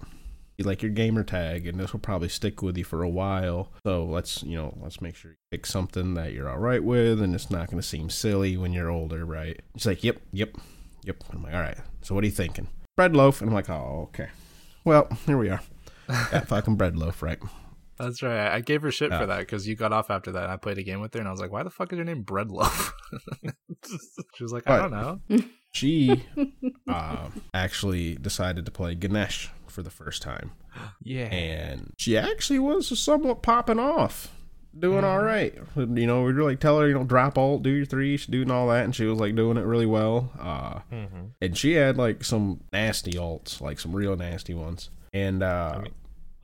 You 0.58 0.66
like 0.66 0.82
your 0.82 0.92
gamer 0.92 1.24
tag, 1.24 1.66
and 1.68 1.80
this 1.80 1.94
will 1.94 2.02
probably 2.02 2.28
stick 2.28 2.62
with 2.62 2.78
you 2.78 2.84
for 2.84 3.02
a 3.02 3.08
while. 3.08 3.72
So 3.86 4.04
let's 4.04 4.44
you 4.44 4.58
know 4.58 4.78
let's 4.82 5.00
make 5.00 5.16
sure 5.16 5.32
you 5.32 5.38
pick 5.52 5.66
something 5.66 6.16
that 6.16 6.34
you're 6.34 6.50
all 6.50 6.58
right 6.60 6.84
with, 6.84 7.22
and 7.22 7.34
it's 7.34 7.50
not 7.50 7.68
going 7.72 7.82
to 7.82 7.88
seem 7.88 8.10
silly 8.10 8.58
when 8.58 8.74
you're 8.74 8.90
older, 8.90 9.26
right? 9.26 9.58
She's 9.78 9.86
like, 9.86 10.04
yep, 10.04 10.18
yep, 10.34 10.58
yep. 11.06 11.24
I'm 11.32 11.44
like, 11.44 11.54
all 11.54 11.62
right. 11.62 11.78
So 12.02 12.14
what 12.14 12.26
are 12.26 12.28
you 12.28 12.34
thinking? 12.34 12.68
Bread 12.98 13.16
loaf, 13.16 13.40
and 13.40 13.50
I'm 13.50 13.54
like, 13.56 13.70
oh 13.70 14.10
okay. 14.10 14.28
Well, 14.84 15.08
here 15.26 15.38
we 15.38 15.50
are. 15.50 15.62
That 16.32 16.47
fucking 16.47 16.76
bread 16.76 16.97
loaf, 16.97 17.22
right? 17.22 17.39
That's 17.97 18.24
right. 18.24 18.47
I 18.53 18.62
gave 18.62 18.82
her 18.82 18.91
shit 18.91 19.12
Yeah. 19.12 19.20
for 19.20 19.26
that 19.28 19.39
because 19.39 19.68
you 19.68 19.76
got 19.76 19.91
off 19.93 20.10
after 20.10 20.32
that. 20.32 20.43
And 20.43 20.51
I 20.51 20.57
played 20.57 20.78
a 20.78 20.84
game 20.84 21.01
with 21.01 21.14
her, 21.14 21.20
and 21.20 21.28
I 21.28 21.32
was 21.32 21.39
like, 21.41 21.51
"Why 21.51 21.64
the 21.64 21.70
fuck 21.70 21.91
is 21.93 21.97
your 21.97 22.05
name 22.05 22.22
Bread 22.24 22.49
Loaf?" 22.49 22.93
she 24.36 24.43
was 24.43 24.51
like, 24.53 24.68
"I 24.68 24.80
What? 24.82 24.91
don't 24.91 24.91
know." 25.32 25.39
She 25.72 26.24
uh, 26.88 27.30
actually 27.53 28.16
decided 28.16 28.66
to 28.66 28.72
play 28.72 28.95
Ganesh 28.95 29.51
for 29.68 29.84
the 29.84 29.91
first 29.91 30.22
time. 30.24 30.51
Yeah. 31.03 31.26
and 31.26 31.93
she 31.97 32.18
actually 32.18 32.57
was 32.60 32.97
somewhat 32.99 33.43
popping 33.43 33.78
off, 33.80 34.34
doing 34.78 35.03
all 35.03 35.22
right. 35.22 35.53
You 35.76 35.86
know, 36.07 36.24
we'd 36.24 36.34
like 36.38 36.60
tell 36.60 36.80
her, 36.80 36.88
you 36.88 36.95
know, 36.95 37.03
drop 37.03 37.38
alt, 37.38 37.62
do 37.62 37.70
your 37.70 37.86
three, 37.86 38.18
she's 38.18 38.26
doing 38.28 38.49
all 38.49 38.68
that, 38.70 38.84
and 38.86 38.95
she 38.95 39.05
was 39.05 39.20
like 39.20 39.36
doing 39.36 39.57
it 39.57 39.66
really 39.66 39.86
well. 39.86 40.32
Uh, 40.39 40.80
hmm 40.89 41.05
and 41.39 41.55
she 41.55 41.74
had 41.74 41.97
like 41.97 42.24
some 42.24 42.62
nasty 42.74 43.12
alts, 43.14 43.62
like 43.62 43.80
some 43.80 43.95
real 43.95 44.16
nasty 44.16 44.55
ones. 44.55 44.89
And 45.14 45.43
uh, 45.43 45.74
I 45.76 45.82
mean, 45.84 45.93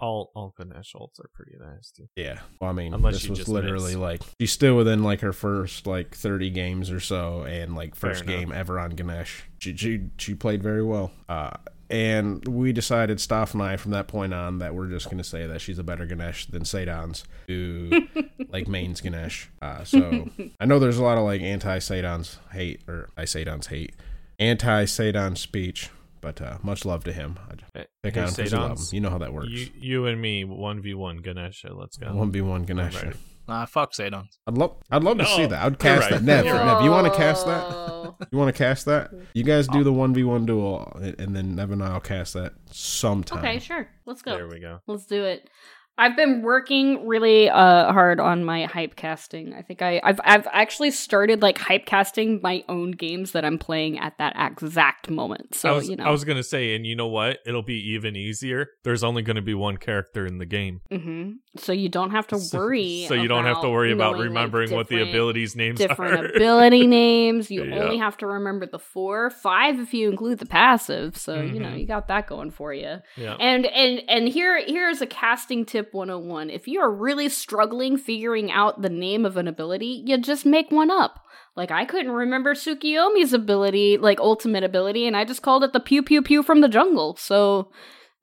all 0.06 0.32
all 0.36 0.54
Ganesh 0.58 0.94
ults 0.94 1.20
are 1.20 1.30
pretty 1.34 1.54
nasty. 1.60 2.10
yeah, 2.16 2.40
well, 2.62 2.70
I 2.70 2.74
mean, 2.74 2.94
Unless 2.94 3.22
this 3.22 3.30
was 3.30 3.48
literally 3.48 3.94
miss. 3.94 4.02
like 4.02 4.22
she's 4.40 4.52
still 4.52 4.78
within 4.78 5.04
like 5.04 5.22
her 5.22 5.34
first 5.34 5.88
like 5.88 6.16
thirty 6.16 6.50
games 6.50 6.92
or 6.92 7.00
so, 7.00 7.42
and 7.44 7.76
like 7.76 7.96
first 7.96 8.26
game 8.26 8.52
ever 8.52 8.80
on 8.80 8.92
Ganesh. 8.92 9.44
She 9.60 9.76
she 9.76 10.02
she 10.18 10.36
played 10.36 10.62
very 10.62 10.84
well. 10.84 11.12
Uh, 11.28 11.52
and 11.88 12.48
we 12.48 12.72
decided, 12.74 13.22
Staff 13.22 13.54
and 13.54 13.62
I, 13.62 13.76
from 13.78 13.92
that 13.92 14.08
point 14.08 14.34
on, 14.34 14.58
that 14.58 14.74
we're 14.74 14.88
just 14.88 15.06
going 15.06 15.20
to 15.20 15.24
say 15.24 15.46
that 15.46 15.62
she's 15.62 15.78
a 15.78 15.84
better 15.84 16.08
Ganesh 16.08 16.48
than 16.48 16.66
Sadon's, 16.66 17.24
who 17.46 17.92
like 18.50 18.68
mains 18.68 19.02
Ganesh. 19.02 19.50
Uh, 19.62 19.84
so 19.84 20.28
I 20.60 20.66
know 20.66 20.80
there's 20.80 20.98
a 20.98 21.04
lot 21.04 21.20
of 21.20 21.24
like 21.26 21.42
anti 21.42 21.78
Sadon's 21.80 22.40
hate, 22.54 22.82
or 22.88 23.10
I 23.16 23.26
Sadon's 23.26 23.68
hate, 23.68 23.94
anti 24.40 24.86
Sadon 24.86 25.36
speech, 25.36 25.90
but 26.26 26.42
uh, 26.42 26.58
much 26.64 26.86
love 26.86 27.04
to 27.04 27.14
him. 27.14 27.38
I 27.52 27.54
just 27.54 27.72
pick 27.72 28.16
hey, 28.16 28.22
on 28.22 28.28
him 28.30 28.34
'cause 28.34 28.52
you 28.52 28.58
love 28.58 28.80
him. 28.80 28.86
You 28.94 29.02
know 29.02 29.10
how 29.12 29.20
that 29.20 29.32
works. 29.32 29.50
You 29.50 29.68
you 29.76 30.06
and 30.08 30.20
me 30.20 30.44
one 30.44 30.82
v 30.82 30.96
one 30.96 31.18
Ganesha. 31.18 31.72
Let's 31.72 31.98
go. 31.98 32.12
One 32.16 32.32
v 32.32 32.42
one 32.42 32.64
Ganesh. 32.64 32.96
ready. 32.96 33.16
Nah, 33.48 33.66
fuck 33.68 33.94
Sadon. 33.94 34.28
I'd 34.48 34.58
love, 34.58 34.76
I'd 34.90 35.04
love 35.04 35.18
to 35.20 35.24
No, 35.24 35.30
see 35.30 35.46
that. 35.46 35.64
I'd 35.64 35.78
cast 35.78 36.02
right. 36.10 36.14
that. 36.14 36.24
Nev, 36.24 36.46
You're 36.46 36.56
Nev, 36.66 36.82
you 36.82 36.90
want 36.90 37.06
to 37.06 37.16
cast 37.16 37.46
that? 37.46 37.94
You 38.32 38.38
want 38.38 38.48
to 38.56 38.58
cast 38.58 38.86
that? 38.86 39.12
You 39.34 39.44
guys 39.44 39.68
do 39.68 39.84
the 39.84 39.92
one 39.92 40.14
v 40.14 40.24
one 40.24 40.46
duel, 40.46 40.90
and 40.96 41.20
and 41.20 41.36
then 41.36 41.54
Nev 41.56 41.72
and 41.72 41.84
I'll 41.84 42.00
cast 42.00 42.34
that 42.34 42.54
sometime. 42.72 43.40
Okay, 43.40 43.60
sure. 43.60 43.90
Let's 44.06 44.22
go. 44.22 44.32
There 44.32 44.48
we 44.48 44.60
go. 44.62 44.80
Let's 44.88 45.06
do 45.06 45.26
it. 45.26 45.50
I've 45.98 46.16
been 46.18 46.42
working 46.42 47.08
really 47.08 47.50
uh, 47.50 47.92
hard 47.94 48.20
on 48.20 48.44
my 48.44 48.66
hype 48.66 48.96
casting. 48.96 49.54
I 49.54 49.62
think 49.62 49.82
I, 49.82 50.02
I've 50.04 50.20
I've 50.26 50.48
actually 50.52 50.92
started 50.92 51.42
like 51.42 51.58
hype 51.58 51.86
casting 51.86 52.40
my 52.44 52.64
own 52.68 52.92
games 52.92 53.32
that 53.32 53.46
I'm 53.46 53.58
playing 53.58 53.98
at 54.00 54.18
that 54.18 54.36
exact 54.38 55.10
moment. 55.10 55.56
So 55.56 55.70
I 55.70 55.72
was, 55.74 55.90
you 55.90 55.96
know, 55.96 56.04
I 56.06 56.12
was 56.12 56.24
gonna 56.26 56.44
say, 56.44 56.76
and 56.76 56.86
you 56.86 56.96
know 56.96 57.08
what? 57.08 57.40
It'll 57.46 57.64
be 57.64 57.92
even 57.92 58.16
easier. 58.16 58.72
There's 58.84 59.04
only 59.04 59.22
gonna 59.22 59.42
be 59.42 59.54
one 59.54 59.78
character 59.78 60.26
in 60.26 60.38
the 60.38 60.46
game, 60.46 60.82
hmm 60.92 61.32
so 61.58 61.72
you 61.72 61.88
don't 61.88 62.12
have 62.12 62.28
to 62.28 62.36
worry. 62.54 63.06
So, 63.08 63.14
you 63.14 63.30
don't 63.30 63.46
have 63.46 63.62
to 63.62 63.70
worry 63.70 63.94
about 63.94 64.18
knowing, 64.18 64.34
like, 64.34 64.36
remembering 64.36 64.72
what 64.72 64.90
the 64.90 65.00
abilities 65.02 65.56
names 65.56 65.80
different 65.80 66.18
are. 66.18 66.26
ability 66.36 66.86
names. 66.88 67.50
You 67.50 67.64
Yeah. 67.64 67.76
only 67.80 67.98
have 67.98 68.18
to 68.18 68.28
remember 68.28 68.66
the 68.66 68.78
four, 68.80 69.30
five 69.30 69.80
if 69.80 69.94
you 69.94 70.10
include 70.10 70.40
the 70.40 70.46
passive. 70.46 71.16
So 71.16 71.40
you 71.42 71.62
know 71.62 71.70
Mhm. 71.70 71.80
you 71.80 71.88
got 71.88 72.10
that 72.10 72.28
going 72.28 72.52
for 72.52 72.74
you. 72.74 72.98
yeah. 73.16 73.36
And 73.40 73.66
and 73.68 74.02
and 74.10 74.28
here 74.28 74.62
here's 74.68 75.02
a 75.02 75.08
casting 75.08 75.64
tip 75.66 75.85
101. 75.94 76.50
If 76.50 76.68
you 76.68 76.80
are 76.82 76.92
really 76.92 77.30
struggling 77.30 77.98
figuring 77.98 78.52
out 78.52 78.82
the 78.82 78.90
name 78.90 79.26
of 79.26 79.38
an 79.38 79.48
ability, 79.48 80.04
you 80.06 80.18
just 80.18 80.46
make 80.46 80.72
one 80.72 80.90
up. 80.92 81.20
Like 81.56 81.72
I 81.72 81.86
couldn't 81.86 82.12
remember 82.12 82.54
Tsukuyomi's 82.54 83.32
ability, 83.34 83.98
like 83.98 84.20
ultimate 84.20 84.64
ability, 84.64 85.08
and 85.08 85.16
I 85.16 85.24
just 85.26 85.42
called 85.42 85.64
it 85.64 85.72
the 85.74 85.80
pew 85.80 86.04
pew 86.04 86.22
pew 86.22 86.44
from 86.44 86.62
the 86.62 86.68
jungle. 86.68 87.16
So 87.18 87.72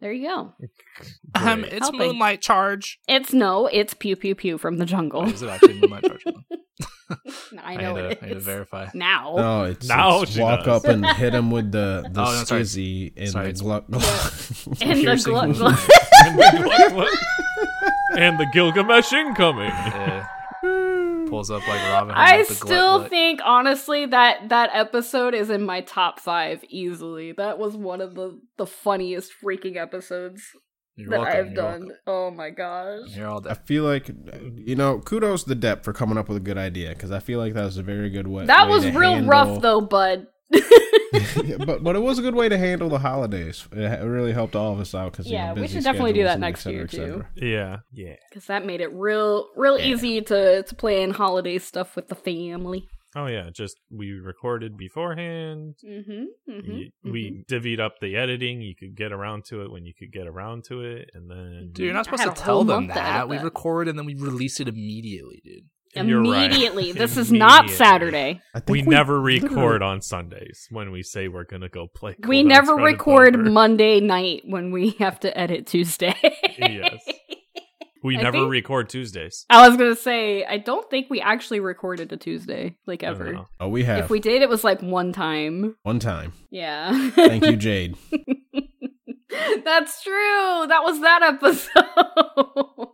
there 0.00 0.12
you 0.12 0.28
go. 0.28 0.52
Um, 1.34 1.64
it's 1.64 1.78
Helping. 1.80 1.98
Moonlight 2.00 2.42
Charge. 2.42 2.98
It's 3.08 3.32
no, 3.32 3.66
it's 3.68 3.94
pew 3.94 4.16
pew 4.16 4.34
pew 4.34 4.58
from 4.58 4.76
the 4.78 4.84
jungle. 4.84 5.22
Oh, 5.22 5.26
is 5.26 5.42
it 5.42 5.48
actually 5.48 5.78
Moonlight 5.80 6.02
Charge? 6.04 6.24
I 6.28 7.16
I 7.62 7.72
I 7.72 7.76
know 7.76 7.94
need, 7.96 8.04
it 8.04 8.14
to, 8.20 8.24
I 8.24 8.28
need 8.28 8.34
to 8.34 8.40
verify. 8.40 8.88
Now. 8.94 9.34
No, 9.36 9.62
it's, 9.64 9.86
Now 9.86 10.22
it's 10.22 10.36
walk 10.38 10.64
does. 10.64 10.84
up 10.84 10.90
and 10.90 11.04
hit 11.06 11.34
him 11.34 11.50
with 11.50 11.70
the 11.70 12.08
the 12.10 12.20
Oh, 12.20 12.24
no, 12.24 12.44
sorry. 12.44 12.62
skizzy 12.62 13.12
and 13.16 13.28
Sorry, 13.30 13.44
the 13.44 13.50
it's- 13.50 13.60
gluck. 13.60 13.84
And 14.80 14.98
the 14.98 15.02
Piercing 15.04 15.32
glut 15.32 15.44
wound. 15.48 15.56
glut. 15.56 15.78
And, 18.22 18.38
the, 18.38 18.44
what- 18.44 18.54
what? 18.54 18.56
and 18.74 18.74
the 18.74 18.82
Gilgamesh 18.82 19.12
incoming. 19.12 19.68
Yeah. 19.68 20.26
Pulls 21.28 21.50
up 21.50 21.66
like 21.66 21.80
Robin. 21.90 22.14
Hood 22.14 22.18
I 22.18 22.38
with 22.38 22.48
the 22.48 22.54
glut 22.54 22.66
still 22.68 22.98
glut. 22.98 23.10
think, 23.10 23.40
honestly, 23.44 24.06
that 24.06 24.50
that 24.50 24.70
episode 24.74 25.34
is 25.34 25.48
in 25.50 25.64
my 25.64 25.80
top 25.80 26.20
five 26.20 26.62
easily. 26.68 27.32
That 27.32 27.58
was 27.58 27.74
one 27.76 28.00
of 28.02 28.14
the 28.14 28.38
the 28.58 28.66
funniest 28.66 29.32
freaking 29.42 29.76
episodes 29.76 30.42
You're 30.94 31.08
that 31.10 31.20
welcome, 31.20 31.38
I've 31.38 31.46
you're 31.46 31.54
done. 31.54 31.80
welcome. 31.80 31.96
Oh 32.06 32.30
my 32.32 32.50
gosh. 32.50 33.16
You're 33.16 33.28
all 33.28 33.48
I 33.48 33.54
feel 33.54 33.84
like 33.84 34.10
you 34.56 34.76
know, 34.76 34.98
kudos 35.00 35.44
to 35.44 35.56
Depp 35.56 35.84
for 35.84 35.94
coming 35.94 36.18
up 36.18 36.28
with 36.28 36.36
a 36.36 36.40
good 36.40 36.58
idea 36.58 36.90
because 36.90 37.10
I 37.10 37.18
feel 37.20 37.38
like 37.38 37.54
that 37.54 37.64
was 37.64 37.78
a 37.78 37.82
very 37.82 38.10
good 38.10 38.28
way. 38.28 38.44
That 38.44 38.66
way 38.66 38.72
was 38.74 38.84
to 38.84 38.90
real 38.92 39.12
handle- 39.14 39.30
rough 39.30 39.62
though, 39.62 39.80
bud. 39.80 40.26
Yeah, 41.44 41.56
but 41.64 41.82
but 41.82 41.94
it 41.96 42.00
was 42.00 42.18
a 42.18 42.22
good 42.22 42.34
way 42.34 42.48
to 42.48 42.56
handle 42.58 42.88
the 42.88 42.98
holidays. 42.98 43.66
It 43.72 44.02
really 44.04 44.32
helped 44.32 44.56
all 44.56 44.72
of 44.72 44.80
us 44.80 44.94
out 44.94 45.12
because 45.12 45.26
Yeah, 45.28 45.50
you 45.50 45.56
know, 45.56 45.62
we 45.62 45.68
should 45.68 45.84
definitely 45.84 46.12
do 46.14 46.24
that 46.24 46.40
next 46.40 46.62
cetera, 46.62 46.78
year, 46.78 46.84
et 46.84 46.90
too. 46.90 47.24
Yeah, 47.46 47.78
yeah. 47.92 48.16
Because 48.28 48.46
that 48.46 48.64
made 48.64 48.80
it 48.80 48.92
real 48.92 49.48
real 49.56 49.78
Yeah. 49.78 49.86
easy 49.86 50.20
to 50.22 50.62
to 50.62 50.74
plan 50.74 51.10
holiday 51.12 51.58
stuff 51.58 51.96
with 51.96 52.08
the 52.08 52.14
family. 52.14 52.88
Oh 53.14 53.26
yeah, 53.26 53.50
just 53.50 53.76
we 53.90 54.12
recorded 54.12 54.76
beforehand. 54.78 55.74
Mm-hmm. 55.84 56.50
mm-hmm 56.50 56.72
Y- 56.78 56.90
We 57.04 57.44
divvied 57.50 57.78
up 57.80 57.96
the 58.00 58.16
editing. 58.16 58.62
You 58.62 58.74
could 58.74 58.94
get 58.96 59.12
around 59.12 59.44
to 59.46 59.62
it 59.62 59.70
when 59.70 59.84
you 59.84 59.92
could 59.98 60.12
get 60.12 60.26
around 60.26 60.64
to 60.68 60.80
it, 60.80 61.10
and 61.12 61.30
then 61.30 61.70
Dude, 61.72 61.84
you're 61.86 61.94
not 61.94 62.06
supposed 62.06 62.22
to 62.24 62.42
tell 62.42 62.64
them 62.64 62.86
month 62.86 62.94
to 62.94 63.00
edit 63.02 63.12
that. 63.12 63.28
We 63.28 63.38
record 63.38 63.88
and 63.88 63.98
then 63.98 64.06
we 64.06 64.14
release 64.14 64.60
it 64.60 64.68
immediately, 64.68 65.42
dude. 65.44 65.64
You're 65.94 66.22
right. 66.22 66.46
Immediately. 66.50 66.92
This 67.02 67.16
is 67.16 67.30
not 67.32 67.68
Saturday. 67.70 68.40
I 68.54 68.60
think 68.60 68.86
we, 68.86 68.90
never 68.90 69.20
literally- 69.20 69.40
record 69.40 69.82
on 69.82 70.00
Sundays 70.00 70.66
when 70.70 70.90
we 70.90 71.02
say 71.02 71.28
we're 71.28 71.44
gonna 71.44 71.68
go 71.68 71.86
play. 71.86 72.16
we 72.26 72.38
Cold 72.38 72.46
never 72.46 72.72
Outspread 72.72 72.84
record 72.84 73.38
Monday 73.52 74.00
night 74.00 74.42
when 74.46 74.70
we 74.72 74.90
have 74.98 75.20
to 75.20 75.36
edit 75.38 75.66
Tuesday. 75.66 76.14
Yes. 76.58 77.02
We 78.04 78.18
I 78.18 78.22
never 78.22 78.38
think- 78.38 78.50
record 78.50 78.88
Tuesdays. 78.88 79.46
I 79.48 79.68
was 79.68 79.76
gonna 79.78 79.94
say, 79.94 80.44
I 80.44 80.58
don't 80.58 80.90
think 80.90 81.08
we 81.08 81.20
actually 81.20 81.60
recorded 81.60 82.12
a 82.12 82.16
Tuesday, 82.16 82.74
like 82.84 83.04
ever. 83.04 83.32
know. 83.32 83.46
Oh, 83.60 83.68
we 83.68 83.84
have 83.84 83.98
If 84.06 84.10
we 84.10 84.18
did, 84.18 84.42
it 84.42 84.48
was 84.48 84.64
like 84.64 84.82
one 84.82 85.12
time. 85.12 85.76
one 85.84 86.00
time. 86.00 86.32
Yeah. 86.50 87.10
Thank 87.10 87.46
you, 87.46 87.54
Jade. 87.66 87.96
That's 89.64 90.02
true. 90.02 90.66
That 90.66 90.80
was 90.82 91.00
that 91.00 91.22
episode. 91.22 92.88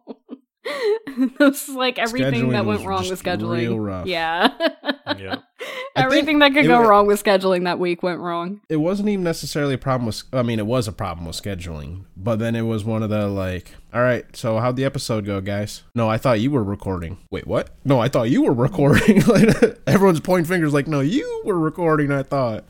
it 1.06 1.38
was 1.38 1.68
like 1.68 1.98
everything 1.98 2.46
Scheduling 2.46 2.52
that 2.52 2.66
went 2.66 2.80
was 2.80 2.86
wrong 2.86 3.08
with 3.08 3.22
scheduling. 3.22 3.58
real 3.58 3.78
rough. 3.80 4.06
Yeah. 4.06 4.52
Yeah. 5.18 5.36
Everything 5.96 6.40
that 6.40 6.52
could 6.52 6.66
go 6.66 6.82
wa- 6.82 6.86
wrong 6.86 7.06
with 7.06 7.24
scheduling 7.24 7.64
that 7.64 7.78
week 7.78 8.02
went 8.02 8.20
wrong. 8.20 8.60
It 8.68 8.76
wasn't 8.76 9.08
even 9.08 9.24
necessarily 9.24 9.74
a 9.74 9.78
problem 9.78 10.04
with. 10.06 10.22
I 10.34 10.42
mean, 10.42 10.58
it 10.58 10.66
was 10.66 10.86
a 10.86 10.92
problem 10.92 11.26
with 11.26 11.34
scheduling, 11.40 12.04
but 12.14 12.38
then 12.38 12.54
it 12.54 12.62
was 12.62 12.84
one 12.84 13.02
of 13.02 13.08
the 13.08 13.26
like, 13.26 13.74
all 13.92 14.02
right, 14.02 14.24
so 14.36 14.58
how'd 14.58 14.76
the 14.76 14.84
episode 14.84 15.24
go, 15.24 15.40
guys? 15.40 15.82
No, 15.94 16.08
I 16.10 16.18
thought 16.18 16.40
you 16.40 16.50
were 16.50 16.62
recording. 16.62 17.16
Wait, 17.30 17.46
what? 17.46 17.70
No, 17.86 17.98
I 18.00 18.08
thought 18.08 18.28
you 18.28 18.42
were 18.42 18.52
recording. 18.52 19.22
everyone's 19.86 20.20
pointing 20.20 20.44
fingers, 20.44 20.74
like, 20.74 20.86
no, 20.86 21.00
you 21.00 21.42
were 21.46 21.58
recording. 21.58 22.12
I 22.12 22.22
thought. 22.22 22.64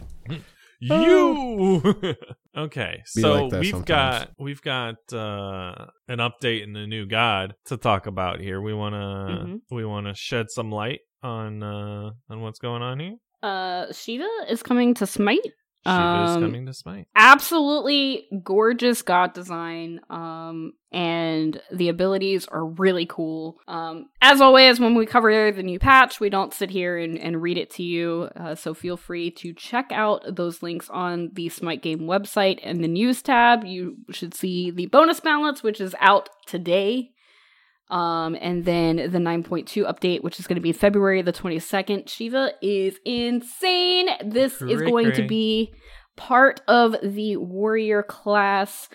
You 0.80 0.92
oh. 0.92 2.14
Okay? 2.58 3.02
Be 3.14 3.22
So 3.22 3.44
like 3.46 3.52
we've 3.60 3.70
sometimes. 3.70 4.24
got 4.26 4.30
we've 4.38 4.62
got 4.62 4.96
uh, 5.12 5.86
an 6.08 6.18
update 6.18 6.62
in 6.64 6.72
the 6.72 6.86
new 6.86 7.06
god 7.06 7.54
to 7.66 7.76
talk 7.76 8.06
about 8.06 8.40
here. 8.40 8.60
We 8.60 8.74
wanna 8.74 9.44
Mhm. 9.46 9.60
we 9.70 9.84
wanna 9.84 10.14
shed 10.14 10.46
some 10.50 10.70
light 10.70 11.00
on 11.22 11.62
uh, 11.62 12.10
on 12.30 12.40
what's 12.42 12.58
going 12.58 12.82
on 12.82 13.00
here. 13.00 13.16
Uh 13.42 13.92
Shiva 13.92 14.28
is 14.48 14.62
coming 14.62 14.94
to 14.94 15.06
Smite. 15.06 15.52
Um, 15.86 16.42
coming 16.42 16.66
to 16.66 16.74
Smite. 16.74 17.06
absolutely 17.16 18.26
gorgeous 18.42 19.00
god 19.02 19.32
design 19.32 20.00
um 20.10 20.72
and 20.90 21.60
the 21.70 21.88
abilities 21.90 22.46
are 22.46 22.64
really 22.64 23.06
cool. 23.06 23.58
Um 23.68 24.08
as 24.20 24.40
always 24.40 24.80
when 24.80 24.94
we 24.94 25.06
cover 25.06 25.52
the 25.52 25.62
new 25.62 25.78
patch 25.78 26.20
we 26.20 26.30
don't 26.30 26.52
sit 26.52 26.70
here 26.70 26.98
and, 26.98 27.18
and 27.18 27.40
read 27.40 27.56
it 27.58 27.70
to 27.70 27.82
you 27.82 28.28
uh, 28.36 28.54
so 28.54 28.74
feel 28.74 28.96
free 28.96 29.30
to 29.32 29.52
check 29.52 29.90
out 29.92 30.24
those 30.34 30.62
links 30.62 30.90
on 30.90 31.30
the 31.34 31.48
smite 31.48 31.82
game 31.82 32.00
website 32.00 32.58
and 32.62 32.82
the 32.82 32.88
news 32.88 33.22
tab. 33.22 33.64
You 33.64 33.96
should 34.10 34.34
see 34.34 34.70
the 34.70 34.86
bonus 34.86 35.20
balance 35.20 35.62
which 35.62 35.80
is 35.80 35.94
out 36.00 36.28
today 36.46 37.12
um, 37.90 38.36
and 38.40 38.64
then 38.64 38.96
the 38.96 39.18
9.2 39.18 39.66
update, 39.84 40.22
which 40.22 40.38
is 40.38 40.46
going 40.46 40.56
to 40.56 40.62
be 40.62 40.72
February 40.72 41.22
the 41.22 41.32
22nd. 41.32 42.08
Shiva 42.08 42.52
is 42.60 42.98
insane. 43.04 44.08
This 44.24 44.60
is 44.60 44.82
going 44.82 45.12
to 45.12 45.26
be 45.26 45.72
part 46.16 46.60
of 46.68 46.96
the 47.02 47.36
warrior 47.36 48.02
class. 48.02 48.88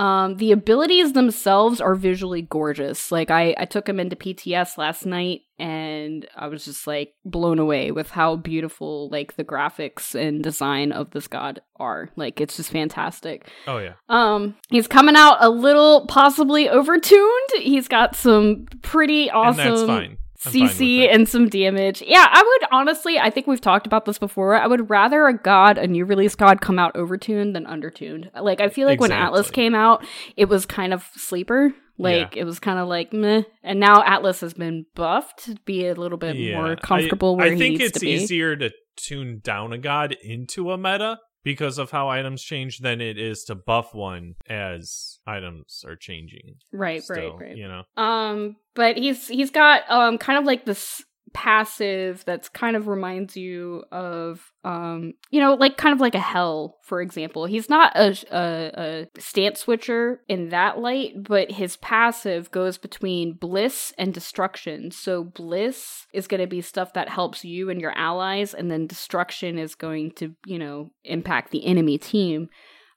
Um, 0.00 0.36
the 0.36 0.52
abilities 0.52 1.12
themselves 1.12 1.78
are 1.78 1.94
visually 1.94 2.40
gorgeous. 2.40 3.12
Like 3.12 3.30
I, 3.30 3.54
I 3.58 3.66
took 3.66 3.86
him 3.86 4.00
into 4.00 4.16
PTS 4.16 4.78
last 4.78 5.04
night 5.04 5.42
and 5.58 6.26
I 6.34 6.46
was 6.46 6.64
just 6.64 6.86
like 6.86 7.12
blown 7.26 7.58
away 7.58 7.90
with 7.90 8.08
how 8.08 8.36
beautiful 8.36 9.10
like 9.10 9.36
the 9.36 9.44
graphics 9.44 10.14
and 10.14 10.42
design 10.42 10.90
of 10.92 11.10
this 11.10 11.28
god 11.28 11.60
are. 11.76 12.08
Like 12.16 12.40
it's 12.40 12.56
just 12.56 12.70
fantastic. 12.70 13.46
Oh 13.66 13.76
yeah. 13.76 13.92
Um, 14.08 14.56
he's 14.70 14.88
coming 14.88 15.16
out 15.16 15.36
a 15.40 15.50
little 15.50 16.06
possibly 16.06 16.66
overtuned. 16.66 17.58
He's 17.58 17.86
got 17.86 18.16
some 18.16 18.68
pretty 18.80 19.30
awesome 19.30 19.66
and 19.66 19.76
that's 19.76 19.86
fine. 19.86 20.16
I'm 20.44 20.52
CC 20.52 21.12
and 21.12 21.28
some 21.28 21.48
damage. 21.48 22.02
Yeah, 22.06 22.26
I 22.28 22.42
would 22.42 22.68
honestly, 22.72 23.18
I 23.18 23.30
think 23.30 23.46
we've 23.46 23.60
talked 23.60 23.86
about 23.86 24.04
this 24.06 24.18
before. 24.18 24.54
I 24.54 24.66
would 24.66 24.88
rather 24.88 25.26
a 25.26 25.36
god, 25.36 25.76
a 25.78 25.86
new 25.86 26.04
release 26.04 26.34
god, 26.34 26.60
come 26.60 26.78
out 26.78 26.94
overtuned 26.94 27.52
than 27.52 27.66
undertuned. 27.66 28.30
Like, 28.40 28.60
I 28.60 28.68
feel 28.68 28.86
like 28.86 29.00
when 29.00 29.12
Atlas 29.12 29.50
came 29.50 29.74
out, 29.74 30.06
it 30.36 30.48
was 30.48 30.64
kind 30.66 30.94
of 30.94 31.08
sleeper. 31.14 31.74
Like, 31.98 32.34
it 32.36 32.44
was 32.44 32.58
kind 32.58 32.78
of 32.78 32.88
like 32.88 33.12
meh. 33.12 33.42
And 33.62 33.78
now 33.78 34.02
Atlas 34.02 34.40
has 34.40 34.54
been 34.54 34.86
buffed 34.94 35.44
to 35.44 35.56
be 35.66 35.86
a 35.86 35.94
little 35.94 36.16
bit 36.16 36.36
Yeah. 36.36 36.56
more 36.56 36.76
comfortable 36.76 37.34
I, 37.34 37.36
where 37.36 37.46
I 37.46 37.50
he 37.50 37.58
think 37.58 37.72
needs 37.78 37.90
it's 37.90 37.98
to 37.98 38.06
be. 38.06 38.12
easier 38.12 38.56
to 38.56 38.70
tune 38.96 39.40
down 39.44 39.74
a 39.74 39.78
god 39.78 40.16
into 40.22 40.70
a 40.70 40.78
meta 40.78 41.18
because 41.42 41.78
of 41.78 41.90
how 41.90 42.08
items 42.08 42.42
change 42.42 42.78
than 42.78 43.00
it 43.00 43.18
is 43.18 43.44
to 43.44 43.54
buff 43.54 43.94
one 43.94 44.34
as 44.48 45.18
items 45.26 45.84
are 45.86 45.96
changing. 45.96 46.56
Right, 46.72 47.02
still, 47.02 47.36
right, 47.36 47.48
right. 47.48 47.56
You 47.56 47.68
know. 47.68 47.82
Um, 47.96 48.56
but 48.74 48.96
he's 48.96 49.28
he's 49.28 49.50
got 49.50 49.82
um 49.90 50.18
kind 50.18 50.38
of 50.38 50.44
like 50.44 50.64
this 50.64 51.02
passive 51.32 52.24
that's 52.24 52.48
kind 52.48 52.76
of 52.76 52.88
reminds 52.88 53.36
you 53.36 53.84
of 53.92 54.52
um 54.64 55.12
you 55.30 55.40
know 55.40 55.54
like 55.54 55.76
kind 55.76 55.92
of 55.92 56.00
like 56.00 56.14
a 56.14 56.20
Hel 56.20 56.78
for 56.82 57.00
example. 57.00 57.46
He's 57.46 57.68
not 57.68 57.96
a, 57.96 58.16
a, 58.30 59.06
a 59.16 59.20
stance 59.20 59.60
switcher 59.60 60.20
in 60.28 60.48
that 60.50 60.78
light 60.78 61.14
but 61.22 61.52
his 61.52 61.76
passive 61.76 62.50
goes 62.50 62.78
between 62.78 63.34
bliss 63.34 63.92
and 63.96 64.12
destruction. 64.12 64.90
So 64.90 65.24
bliss 65.24 66.06
is 66.12 66.26
going 66.26 66.40
to 66.40 66.46
be 66.46 66.60
stuff 66.60 66.92
that 66.94 67.08
helps 67.08 67.44
you 67.44 67.70
and 67.70 67.80
your 67.80 67.96
allies 67.96 68.54
and 68.54 68.70
then 68.70 68.86
destruction 68.86 69.58
is 69.58 69.74
going 69.74 70.12
to 70.12 70.34
you 70.46 70.58
know 70.58 70.90
impact 71.04 71.50
the 71.50 71.66
enemy 71.66 71.98
team. 71.98 72.48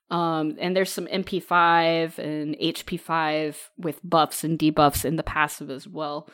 Um, 0.09 0.57
and 0.59 0.75
there's 0.75 0.91
some 0.91 1.07
MP5 1.07 2.19
and 2.19 2.55
HP5 2.55 3.55
with 3.77 3.99
buffs 4.03 4.43
and 4.43 4.59
debuffs 4.59 5.05
in 5.05 5.15
the 5.15 5.23
passive 5.23 5.71
as 5.71 5.87
well. 5.87 6.29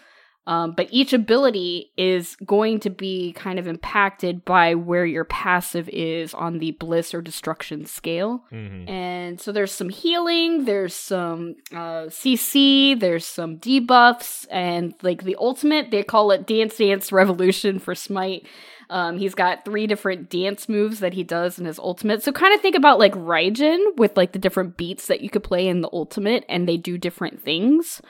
Um, 0.47 0.71
but 0.71 0.87
each 0.89 1.13
ability 1.13 1.91
is 1.95 2.35
going 2.43 2.79
to 2.79 2.89
be 2.89 3.33
kind 3.33 3.59
of 3.59 3.67
impacted 3.67 4.43
by 4.45 4.73
where 4.73 5.05
your 5.05 5.25
passive 5.25 5.87
is 5.89 6.33
on 6.33 6.57
the 6.57 6.71
bliss 6.71 7.13
or 7.13 7.21
destruction 7.21 7.85
scale. 7.85 8.43
hmm 8.49 8.87
And 8.89 9.39
so 9.39 9.51
there's 9.51 9.71
some 9.71 9.89
healing, 9.89 10.65
there's 10.65 10.95
some 10.95 11.55
uh, 11.71 12.07
CC, 12.09 12.99
there's 12.99 13.25
some 13.27 13.57
debuffs, 13.57 14.47
and 14.49 14.95
like 15.03 15.23
the 15.23 15.35
ultimate, 15.39 15.91
they 15.91 16.01
call 16.03 16.31
it 16.31 16.47
Dance 16.47 16.77
Dance 16.77 17.11
Revolution 17.11 17.77
for 17.77 17.93
Smite. 17.93 18.47
Um, 18.89 19.19
he's 19.19 19.35
got 19.35 19.65
three 19.65 19.85
different 19.85 20.31
dance 20.31 20.67
moves 20.67 20.99
that 20.99 21.13
he 21.13 21.23
does 21.23 21.59
in 21.59 21.65
his 21.65 21.77
ultimate. 21.77 22.23
So 22.23 22.31
kind 22.31 22.55
of 22.55 22.61
think 22.61 22.75
about 22.75 22.97
like 22.97 23.13
Raijin 23.13 23.97
with 23.97 24.17
like 24.17 24.31
the 24.31 24.39
different 24.39 24.77
beats 24.77 25.05
that 25.07 25.21
you 25.21 25.29
could 25.29 25.43
play 25.43 25.67
in 25.67 25.81
the 25.81 25.89
ultimate, 25.93 26.43
and 26.49 26.67
they 26.67 26.77
do 26.77 26.97
different 26.97 27.39
things. 27.43 28.01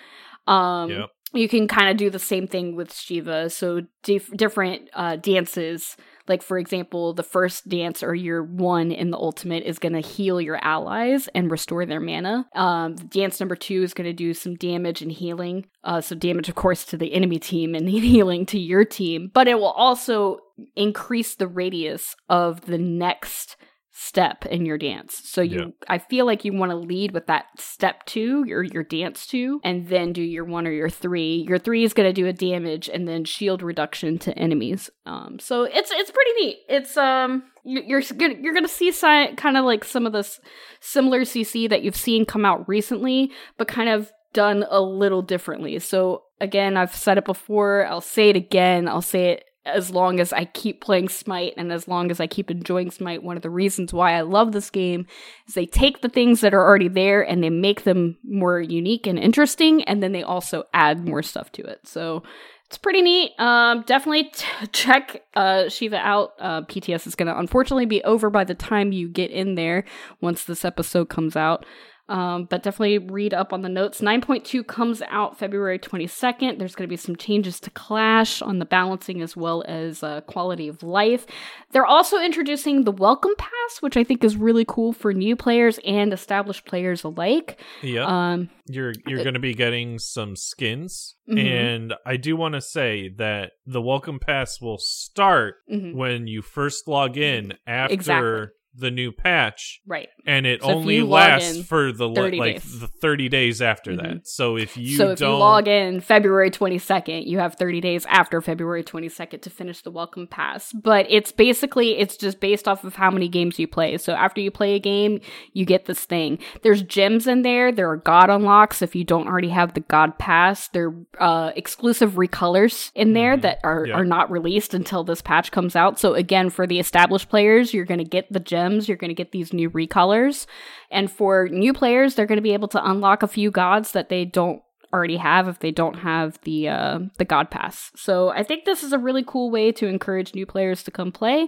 Um, 0.47 0.89
Yep. 0.89 1.09
You 1.34 1.47
can 1.47 1.67
kind 1.67 1.89
of 1.89 1.97
do 1.97 2.09
the 2.09 2.19
same 2.19 2.47
thing 2.47 2.75
with 2.75 2.93
Shiva. 2.93 3.49
So 3.49 3.82
dif- 4.03 4.36
different 4.36 4.89
uh, 4.93 5.17
dances, 5.17 5.95
like 6.27 6.41
for 6.41 6.57
example, 6.57 7.13
the 7.13 7.23
first 7.23 7.69
dance 7.69 8.01
or 8.01 8.15
your 8.15 8.43
one 8.43 8.91
in 8.91 9.11
the 9.11 9.17
ultimate 9.17 9.63
is 9.63 9.80
going 9.80 9.93
to 9.93 9.99
heal 10.01 10.41
your 10.41 10.59
allies 10.63 11.27
and 11.36 11.51
restore 11.51 11.86
their 11.86 11.99
mana. 11.99 12.47
Um, 12.53 12.95
dance 12.95 13.39
number 13.39 13.55
two 13.55 13.84
is 13.84 13.93
going 13.93 14.09
to 14.09 14.13
do 14.13 14.34
some 14.34 14.55
damage 14.55 15.01
and 15.01 15.11
healing. 15.11 15.65
Uh, 15.84 16.01
so 16.01 16.15
damage, 16.15 16.49
of 16.49 16.55
course, 16.55 16.84
to 16.86 16.97
the 16.97 17.13
enemy 17.13 17.39
team 17.39 17.75
and 17.75 17.88
healing 17.89 18.45
to 18.47 18.59
your 18.59 18.86
team. 18.86 19.30
But 19.34 19.47
it 19.47 19.55
will 19.55 19.71
also 19.71 20.39
increase 20.75 21.36
the 21.36 21.47
radius 21.47 22.15
of 22.27 22.61
the 22.61 22.77
next 22.77 23.55
step 24.01 24.45
in 24.45 24.65
your 24.65 24.77
dance. 24.77 25.21
So 25.25 25.41
you 25.41 25.59
Yeah. 25.59 25.65
I 25.89 25.97
feel 25.97 26.25
like 26.25 26.45
you 26.45 26.53
want 26.53 26.69
to 26.71 26.77
lead 26.77 27.11
with 27.11 27.27
that 27.27 27.45
step 27.57 28.05
2 28.05 28.45
or 28.49 28.63
your 28.63 28.83
dance 28.83 29.27
2 29.27 29.59
and 29.63 29.89
then 29.89 30.13
do 30.13 30.21
your 30.21 30.45
1 30.45 30.65
or 30.65 30.71
your 30.71 30.89
3. 30.89 31.45
Your 31.47 31.57
3 31.57 31.83
is 31.83 31.93
going 31.93 32.07
to 32.07 32.13
do 32.13 32.25
a 32.25 32.31
damage 32.31 32.87
and 32.87 33.07
then 33.09 33.25
shield 33.25 33.61
reduction 33.61 34.17
to 34.19 34.37
enemies. 34.39 34.89
Um 35.05 35.37
so 35.39 35.63
it's 35.63 35.91
it's 35.93 36.11
pretty 36.11 36.31
neat. 36.39 36.57
It's 36.69 36.95
um 36.95 37.43
you- 37.65 37.83
you're 37.85 38.01
gonna 38.17 38.35
you're 38.41 38.53
gonna 38.53 38.67
see 38.69 38.91
kind 39.35 39.57
of 39.57 39.65
like 39.65 39.83
some 39.83 40.05
of 40.05 40.13
this 40.13 40.39
similar 40.79 41.21
CC 41.25 41.67
that 41.69 41.81
you've 41.83 41.95
seen 41.95 42.25
come 42.25 42.45
out 42.45 42.67
recently, 42.69 43.31
but 43.57 43.67
kind 43.67 43.89
of 43.89 44.11
done 44.31 44.63
a 44.69 44.79
little 44.79 45.21
differently. 45.21 45.77
So 45.79 46.23
again, 46.39 46.77
I've 46.77 46.95
said 46.95 47.17
it 47.17 47.25
before. 47.25 47.85
I'll 47.87 47.99
say 47.99 48.29
it 48.29 48.35
again. 48.35 48.87
I'll 48.87 49.01
say 49.01 49.31
it 49.31 49.43
as 49.76 49.91
long 49.91 50.20
as 50.20 50.34
I 50.34 50.45
keep 50.45 50.82
playing 50.82 51.09
Smite 51.09 51.53
and 51.57 51.72
as 51.72 51.88
long 51.88 52.11
as 52.11 52.20
I 52.20 52.28
keep 52.28 52.49
enjoying 52.51 52.91
Smite. 52.91 53.24
One 53.24 53.36
of 53.36 53.43
the 53.43 53.49
reasons 53.49 53.93
why 53.93 54.13
I 54.13 54.22
love 54.22 54.51
this 54.51 54.70
game 54.70 55.05
is 55.47 55.53
they 55.53 55.65
take 55.65 56.01
the 56.01 56.09
things 56.09 56.41
that 56.41 56.53
are 56.53 56.65
already 56.65 56.88
there 56.88 57.22
and 57.22 57.43
they 57.43 57.49
make 57.49 57.84
them 57.84 58.17
more 58.24 58.59
unique 58.59 59.07
and 59.07 59.20
interesting, 59.20 59.84
and 59.84 60.01
then 60.03 60.11
they 60.11 60.24
also 60.24 60.63
add 60.74 61.07
more 61.07 61.24
stuff 61.24 61.51
to 61.53 61.63
it. 61.63 61.88
So 61.88 62.24
it's 62.70 62.78
pretty 62.78 63.01
neat. 63.01 63.32
Um, 63.39 63.84
definitely 63.88 64.26
t- 64.26 64.45
check 64.72 65.24
uh, 65.36 65.70
Shiva 65.70 65.97
out. 65.97 66.34
Uh, 66.39 66.61
PTS 66.61 67.07
is 67.07 67.15
going 67.15 67.28
to 67.28 67.38
unfortunately 67.38 67.88
be 67.88 68.03
over 68.03 68.30
by 68.30 68.43
the 68.43 68.53
time 68.53 68.91
you 68.91 69.09
get 69.09 69.32
in 69.32 69.55
there 69.55 69.86
once 70.22 70.45
this 70.45 70.63
episode 70.63 71.09
comes 71.09 71.36
out. 71.36 71.65
Um, 72.10 72.45
but 72.45 72.64
definitely 72.64 72.97
read 72.97 73.34
up 73.34 73.53
on 73.53 73.62
the 73.62 73.70
notes. 73.70 74.01
9.2 74.01 74.66
comes 74.66 75.01
out 75.10 75.38
February 75.38 75.78
22nd. 75.78 76.57
There's 76.57 76.76
going 76.76 76.88
to 76.88 76.89
be 76.91 76.97
some 76.97 77.16
changes 77.16 77.60
to 77.62 77.70
Clash 77.70 78.41
on 78.41 78.60
the 78.60 78.66
balancing 78.66 79.22
as 79.22 79.38
well 79.38 79.64
as 79.68 80.01
uh, 80.03 80.22
quality 80.22 80.68
of 80.68 80.82
life. 80.84 81.26
They're 81.72 81.86
also 81.86 82.18
introducing 82.20 82.84
the 82.84 82.91
Welcome 82.91 83.36
Pass, 83.38 83.82
which 83.82 83.95
I 83.95 84.03
think 84.03 84.24
is 84.24 84.36
really 84.36 84.66
cool 84.68 84.91
for 84.91 85.14
new 85.14 85.36
players 85.36 85.80
and 85.86 86.12
established 86.12 86.66
players 86.66 87.03
alike. 87.03 87.62
Yeah. 87.84 88.05
Um, 88.05 88.49
you're 88.68 88.93
you're 89.07 89.24
going 89.24 89.34
to 89.34 89.39
be 89.39 89.53
getting 89.55 89.97
some 89.97 90.36
skins 90.36 91.16
Mhm. 91.28 91.43
and 91.43 91.93
i 92.05 92.18
do 92.18 92.36
want 92.36 92.53
to 92.53 92.62
say 92.62 93.10
that 93.18 93.53
the 93.66 93.82
welcome 93.82 94.20
pass 94.20 94.62
will 94.62 94.78
start 94.78 95.55
mhm, 95.72 95.95
when 95.95 96.28
you 96.28 96.43
first 96.43 96.88
log 96.88 97.18
in 97.18 97.53
after 97.66 97.93
Exactly. 97.93 98.47
The 98.76 98.91
new 98.91 99.11
patch 99.11 99.82
right. 99.88 100.09
and 100.26 100.45
it 100.45 100.61
So 100.61 100.70
only 100.70 101.01
lasts 101.01 101.65
for 101.67 101.91
the 101.91 102.07
li- 102.07 102.15
30 102.15 102.38
like 102.39 102.53
days. 102.61 102.80
the 102.80 102.88
30 102.88 103.28
days 103.30 103.61
after 103.61 103.91
Mhm. 103.93 103.97
that 104.01 104.28
so 104.28 104.57
if 104.57 104.78
you 104.78 104.95
so 104.95 105.11
if 105.11 105.20
don't 105.20 105.32
you 105.34 105.38
log 105.38 105.67
in 105.67 105.99
February 106.01 106.51
22nd, 106.51 107.26
you 107.26 107.39
have 107.39 107.55
30 107.55 107.82
days 107.82 108.05
after 108.07 108.41
February 108.41 108.84
22nd 108.84 109.41
to 109.41 109.49
finish 109.49 109.82
the 109.82 109.89
welcome 109.91 110.28
pass. 110.28 110.72
But 110.72 111.07
it's 111.09 111.32
basically 111.32 111.97
it's 111.97 112.15
just 112.15 112.39
based 112.39 112.67
off 112.67 112.84
of 112.84 112.95
how 112.95 113.09
many 113.09 113.28
games 113.28 113.57
you 113.57 113.67
play. 113.67 113.97
So 113.97 114.13
after 114.13 114.39
you 114.39 114.51
play 114.51 114.76
a 114.76 114.80
game, 114.80 115.20
you 115.53 115.65
get 115.65 115.86
this 115.86 116.05
thing. 116.05 116.38
There's 116.61 116.84
gems 116.84 117.26
in 117.28 117.41
there. 117.41 117.72
There 117.72 117.89
are 117.89 117.97
god 117.97 118.30
unlocks 118.30 118.82
if 118.82 118.95
you 118.95 119.03
don't 119.03 119.28
already 119.28 119.49
have 119.49 119.74
the 119.74 119.80
god 119.82 120.17
pass. 120.20 120.67
There 120.70 120.93
are 121.20 121.49
uh, 121.49 121.51
exclusive 121.55 122.13
recolors 122.13 122.91
in 122.95 123.13
there 123.13 123.36
Mhm. 123.38 123.41
that 123.41 123.59
are 123.63 123.86
Yeah. 123.88 123.95
are 123.95 124.05
not 124.05 124.30
released 124.32 124.74
until 124.74 125.03
this 125.03 125.22
patch 125.22 125.51
comes 125.51 125.76
out. 125.76 125.99
So 125.99 126.13
again, 126.13 126.49
for 126.49 126.67
the 126.67 126.80
established 126.80 127.30
players, 127.30 127.74
you're 127.74 127.86
going 127.86 127.97
to 127.99 128.03
get 128.03 128.32
the 128.32 128.39
gems. 128.39 128.59
You're 128.88 128.97
going 128.97 129.10
to 129.10 129.16
get 129.16 129.32
these 129.32 129.53
new 129.53 129.70
recolors. 129.70 130.45
And 130.91 131.12
for 131.12 131.47
new 131.49 131.74
players, 131.74 132.16
they're 132.16 132.26
going 132.26 132.38
to 132.38 132.41
be 132.41 132.53
able 132.53 132.68
to 132.70 132.89
unlock 132.89 133.24
a 133.24 133.28
few 133.28 133.51
gods 133.51 133.91
that 133.93 134.10
they 134.10 134.26
don't 134.26 134.62
already 134.93 135.18
have 135.18 135.47
if 135.47 135.60
they 135.60 135.72
don't 135.72 135.99
have 135.99 136.39
the 136.43 136.68
uh, 136.68 136.99
the 137.18 137.26
god 137.26 137.51
pass. 137.51 137.91
So 137.95 138.30
I 138.30 138.43
think 138.43 138.66
this 138.66 138.84
is 138.84 138.93
a 138.93 138.97
really 138.97 139.24
cool 139.26 139.51
way 139.51 139.72
to 139.74 139.88
encourage 139.88 140.34
new 140.34 140.45
players 140.45 140.84
to 140.84 140.91
come 140.91 141.12
play, 141.12 141.47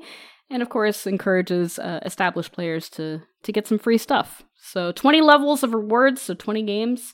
and 0.49 0.61
of 0.61 0.69
course 0.69 1.07
encourages 1.07 1.79
uh, 1.79 1.99
established 2.05 2.51
players 2.51 2.89
to 2.89 3.21
to 3.43 3.51
get 3.51 3.67
some 3.67 3.79
free 3.79 3.97
stuff. 3.97 4.43
So 4.63 4.91
20 4.91 5.21
levels 5.21 5.63
of 5.63 5.73
rewards, 5.73 6.21
so 6.21 6.35
20 6.35 6.61
games. 6.63 7.13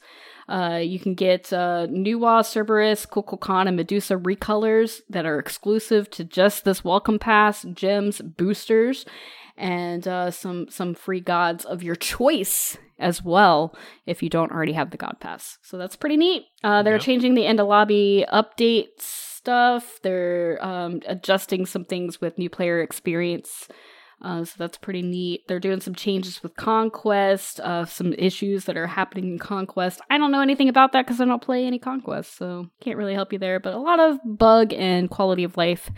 Uh, 0.49 0.79
you 0.81 0.97
can 0.97 1.13
get 1.13 1.51
uh, 1.51 1.87
Nuwa, 1.89 2.45
Cerberus, 2.45 3.05
Kukulkan, 3.05 3.67
and 3.67 3.75
Medusa 3.75 4.15
recolors 4.15 5.01
that 5.09 5.25
are 5.25 5.39
exclusive 5.39 6.09
to 6.11 6.23
just 6.23 6.63
this 6.63 6.85
welcome 6.85 7.19
pass, 7.19 7.63
gems, 7.73 8.21
boosters, 8.21 9.05
and 9.57 10.07
uh, 10.07 10.31
some 10.31 10.67
some 10.69 10.93
free 10.93 11.19
gods 11.21 11.65
of 11.65 11.83
your 11.83 11.95
choice 11.95 12.77
as 12.99 13.23
well 13.23 13.75
if 14.05 14.23
you 14.23 14.29
don't 14.29 14.51
already 14.51 14.73
have 14.73 14.91
the 14.91 14.97
god 14.97 15.17
pass. 15.19 15.57
So 15.61 15.77
that's 15.77 15.95
pretty 15.95 16.17
neat. 16.17 16.43
Uh, 16.63 16.83
they're 16.83 16.93
Yeah. 16.95 16.99
changing 16.99 17.33
the 17.35 17.45
end 17.45 17.59
of 17.59 17.67
lobby 17.67 18.25
update 18.31 18.99
stuff. 18.99 19.99
They're 20.01 20.57
um, 20.65 21.01
adjusting 21.07 21.65
some 21.65 21.85
things 21.85 22.19
with 22.21 22.37
new 22.37 22.49
player 22.49 22.81
experience. 22.81 23.67
Uh, 24.19 24.43
so 24.43 24.55
that's 24.57 24.79
pretty 24.79 25.03
neat. 25.03 25.41
They're 25.47 25.59
doing 25.59 25.79
some 25.79 25.93
changes 25.93 26.41
with 26.41 26.55
Conquest, 26.55 27.59
uh, 27.59 27.85
some 27.85 28.13
issues 28.13 28.65
that 28.65 28.75
are 28.75 28.87
happening 28.87 29.25
in 29.33 29.37
Conquest. 29.37 30.01
I 30.09 30.17
don't 30.17 30.31
know 30.31 30.41
anything 30.41 30.69
about 30.69 30.91
that 30.93 31.05
because 31.05 31.21
I 31.21 31.25
don't 31.25 31.41
play 31.41 31.65
any 31.65 31.77
Conquest, 31.77 32.35
so 32.35 32.65
can't 32.81 32.97
really 32.97 33.13
help 33.13 33.31
you 33.31 33.37
there. 33.37 33.59
But 33.59 33.75
a 33.75 33.79
lot 33.79 33.99
of 33.99 34.17
bug 34.25 34.73
and 34.73 35.07
quality 35.11 35.43
of 35.43 35.55
life 35.55 35.91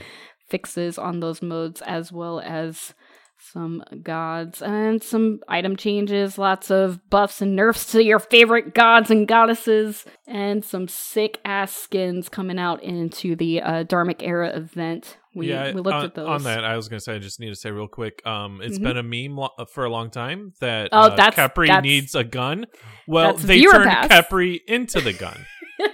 fixes 0.49 0.97
on 0.97 1.21
those 1.21 1.41
modes, 1.41 1.81
as 1.83 2.11
well 2.11 2.41
as 2.41 2.93
some 3.39 3.83
gods 4.03 4.61
and 4.61 5.01
some 5.01 5.39
item 5.47 5.75
changes, 5.75 6.37
lots 6.37 6.69
of 6.69 7.09
buffs 7.09 7.41
and 7.41 7.55
nerfs 7.55 7.91
to 7.93 8.03
your 8.03 8.19
favorite 8.19 8.73
gods 8.73 9.09
and 9.09 9.27
goddesses, 9.27 10.05
and 10.27 10.63
some 10.63 10.87
sick 10.87 11.39
ass 11.45 11.71
skins 11.71 12.29
coming 12.29 12.59
out 12.59 12.83
into 12.83 13.35
the 13.35 13.61
uh, 13.61 13.83
Dharmic 13.85 14.21
era 14.21 14.49
event. 14.55 15.17
We, 15.35 15.49
yeah, 15.49 15.67
we 15.73 15.81
looked 15.81 15.95
on, 15.95 16.05
at 16.05 16.15
those. 16.15 16.27
on 16.27 16.43
that. 16.43 16.65
I 16.65 16.75
was 16.75 16.89
gonna 16.89 16.99
say. 16.99 17.15
I 17.15 17.19
just 17.19 17.39
need 17.39 17.49
to 17.49 17.55
say 17.55 17.71
real 17.71 17.87
quick. 17.87 18.25
Um, 18.25 18.61
it's 18.61 18.79
Mhm. 18.79 18.83
been 18.83 18.97
a 18.97 19.03
meme 19.03 19.37
lo- 19.37 19.65
for 19.71 19.85
a 19.85 19.89
long 19.89 20.09
time 20.09 20.53
that 20.59 20.89
Oh, 20.91 21.01
uh, 21.01 21.15
that's- 21.15 21.35
Khepri 21.35 21.67
that's- 21.67 21.83
needs 21.83 22.15
a 22.15 22.23
gun. 22.23 22.65
Well, 23.07 23.35
they 23.35 23.61
turned 23.61 23.89
pass. 23.89 24.07
Capri 24.07 24.61
into 24.67 24.99
the 25.01 25.13
gun. 25.13 25.45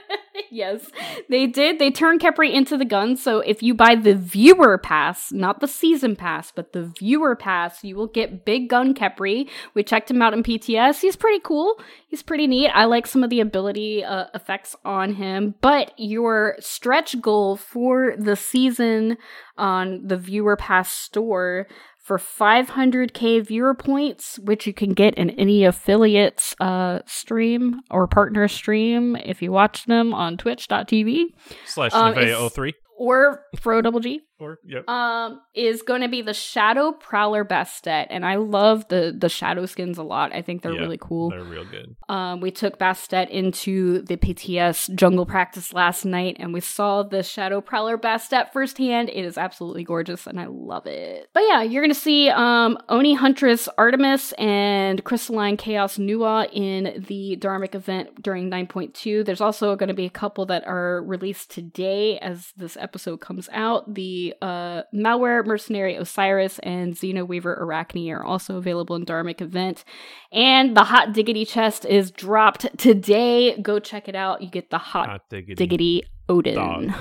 yes, 0.56 0.90
they 1.30 1.46
did. 1.48 1.80
They 1.80 1.92
turned 1.92 2.22
Khepri 2.22 2.54
into 2.54 2.78
the 2.78 2.86
gun. 2.86 3.16
So 3.16 3.40
if 3.40 3.62
you 3.62 3.74
buy 3.74 3.96
the 3.96 4.16
viewer 4.16 4.78
pass, 4.78 5.32
not 5.32 5.60
the 5.60 5.68
season 5.68 6.16
pass, 6.16 6.52
but 6.52 6.74
the 6.74 6.84
viewer 6.84 7.36
pass, 7.36 7.84
you 7.84 7.96
will 7.96 8.08
get 8.08 8.46
Big 8.46 8.70
Gun 8.70 8.94
Khepri. 8.94 9.50
We 9.74 9.84
checked 9.84 10.10
him 10.10 10.22
out 10.22 10.34
in 10.34 10.44
PTS. 10.44 11.02
He's 11.02 11.16
pretty 11.16 11.40
cool. 11.40 11.80
He's 12.08 12.24
pretty 12.24 12.48
neat. 12.48 12.70
I 12.70 12.86
like 12.86 13.08
some 13.08 13.24
of 13.24 13.30
the 13.30 13.42
ability 13.42 14.04
uh, 14.04 14.26
effects 14.34 14.76
on 14.86 15.16
him. 15.16 15.56
But 15.62 15.92
your 15.98 16.56
stretch 16.60 17.22
goal 17.22 17.58
for 17.58 18.16
the 18.18 18.36
season 18.36 19.18
on 19.58 20.08
the 20.08 20.18
viewer 20.18 20.56
pass 20.56 20.92
store 20.92 21.68
for 22.06 22.20
500k 22.20 23.44
viewer 23.48 23.74
points, 23.74 24.38
which 24.40 24.68
you 24.68 24.74
can 24.74 24.94
get 24.94 25.16
in 25.16 25.32
any 25.32 25.62
affiliate's 25.62 26.56
uh, 26.60 27.00
stream 27.08 27.82
or 27.90 28.06
partner 28.08 28.48
stream 28.48 29.16
if 29.16 29.42
you 29.42 29.52
watch 29.52 29.86
them 29.86 30.14
on 30.14 30.38
twitch.tv 30.38 31.24
Slash 31.66 31.94
Um, 31.94 32.14
Neve 32.14 32.24
it's- 32.28 32.54
03 32.54 32.74
or 32.98 33.42
Fro 33.60 33.82
Double 33.82 34.00
G 34.00 34.22
or 34.40 34.60
yep. 34.66 34.88
um 34.90 35.42
is 35.54 35.82
going 35.82 36.02
to 36.02 36.08
be 36.08 36.22
the 36.22 36.34
Shadow 36.34 36.92
Prowler 36.92 37.46
Bastet 37.46 38.08
and 38.10 38.26
I 38.26 38.36
love 38.36 38.88
the 38.88 39.16
the 39.18 39.30
shadow 39.30 39.66
skins 39.66 39.98
a 39.98 40.04
lot. 40.04 40.34
I 40.34 40.42
think 40.42 40.62
they're 40.62 40.74
Yeah, 40.74 40.82
really 40.82 41.00
cool. 41.00 41.30
They're 41.30 41.44
real 41.44 41.66
good. 41.66 41.96
Um, 42.10 42.42
we 42.42 42.52
took 42.52 42.78
Bastet 42.80 43.30
into 43.30 44.02
the 44.02 44.18
PTS 44.18 44.96
jungle 44.96 45.26
practice 45.26 45.74
last 45.74 46.06
night 46.06 46.38
and 46.40 46.54
we 46.54 46.62
saw 46.62 47.04
the 47.04 47.24
Shadow 47.24 47.62
Prowler 47.62 47.98
Bastet 47.98 48.52
firsthand. 48.52 49.10
It 49.10 49.26
is 49.26 49.38
absolutely 49.38 49.84
gorgeous 49.84 50.28
and 50.28 50.40
I 50.40 50.48
love 50.48 50.86
it. 50.88 51.30
But 51.34 51.44
yeah, 51.48 51.62
you're 51.62 51.84
going 51.84 51.94
to 51.94 52.00
see 52.00 52.30
um, 52.30 52.78
Oni 52.90 53.14
Huntress 53.14 53.68
Artemis 53.78 54.34
and 54.34 55.04
Crystalline 55.04 55.58
Chaos 55.58 55.98
Nuwa 55.98 56.50
in 56.52 57.04
the 57.08 57.38
Dharmic 57.40 57.76
event 57.76 58.22
during 58.22 58.50
9.2. 58.50 59.26
There's 59.26 59.42
also 59.42 59.76
going 59.76 59.90
to 59.90 59.94
be 59.94 60.06
a 60.06 60.10
couple 60.10 60.46
that 60.48 60.66
are 60.68 61.04
released 61.04 61.52
today 61.52 62.18
as 62.20 62.54
this 62.58 62.78
episode 62.78 63.22
comes 63.22 63.50
out. 63.52 63.94
The 63.94 64.25
uh, 64.42 64.84
Malware 64.94 65.46
Mercenary 65.46 65.96
Osiris 65.96 66.60
and 66.60 66.94
Xeno 66.96 67.28
Weaver 67.28 67.54
Arachne 67.54 68.10
are 68.12 68.24
also 68.24 68.58
available 68.58 68.96
in 68.96 69.06
Dharmic 69.06 69.42
event. 69.42 69.84
And 70.32 70.76
the 70.76 70.84
Hot 70.86 71.14
Diggity 71.14 71.46
chest 71.46 71.86
is 71.86 72.12
dropped 72.12 72.68
today. 72.78 73.60
Go 73.62 73.80
check 73.80 74.08
it 74.08 74.16
out. 74.16 74.42
You 74.42 74.50
get 74.50 74.70
the 74.70 74.78
Hot, 74.78 75.08
Hot 75.10 75.22
diggity. 75.30 75.56
Diggity 75.56 76.04
Odin. 76.28 76.56
dog. 76.56 76.92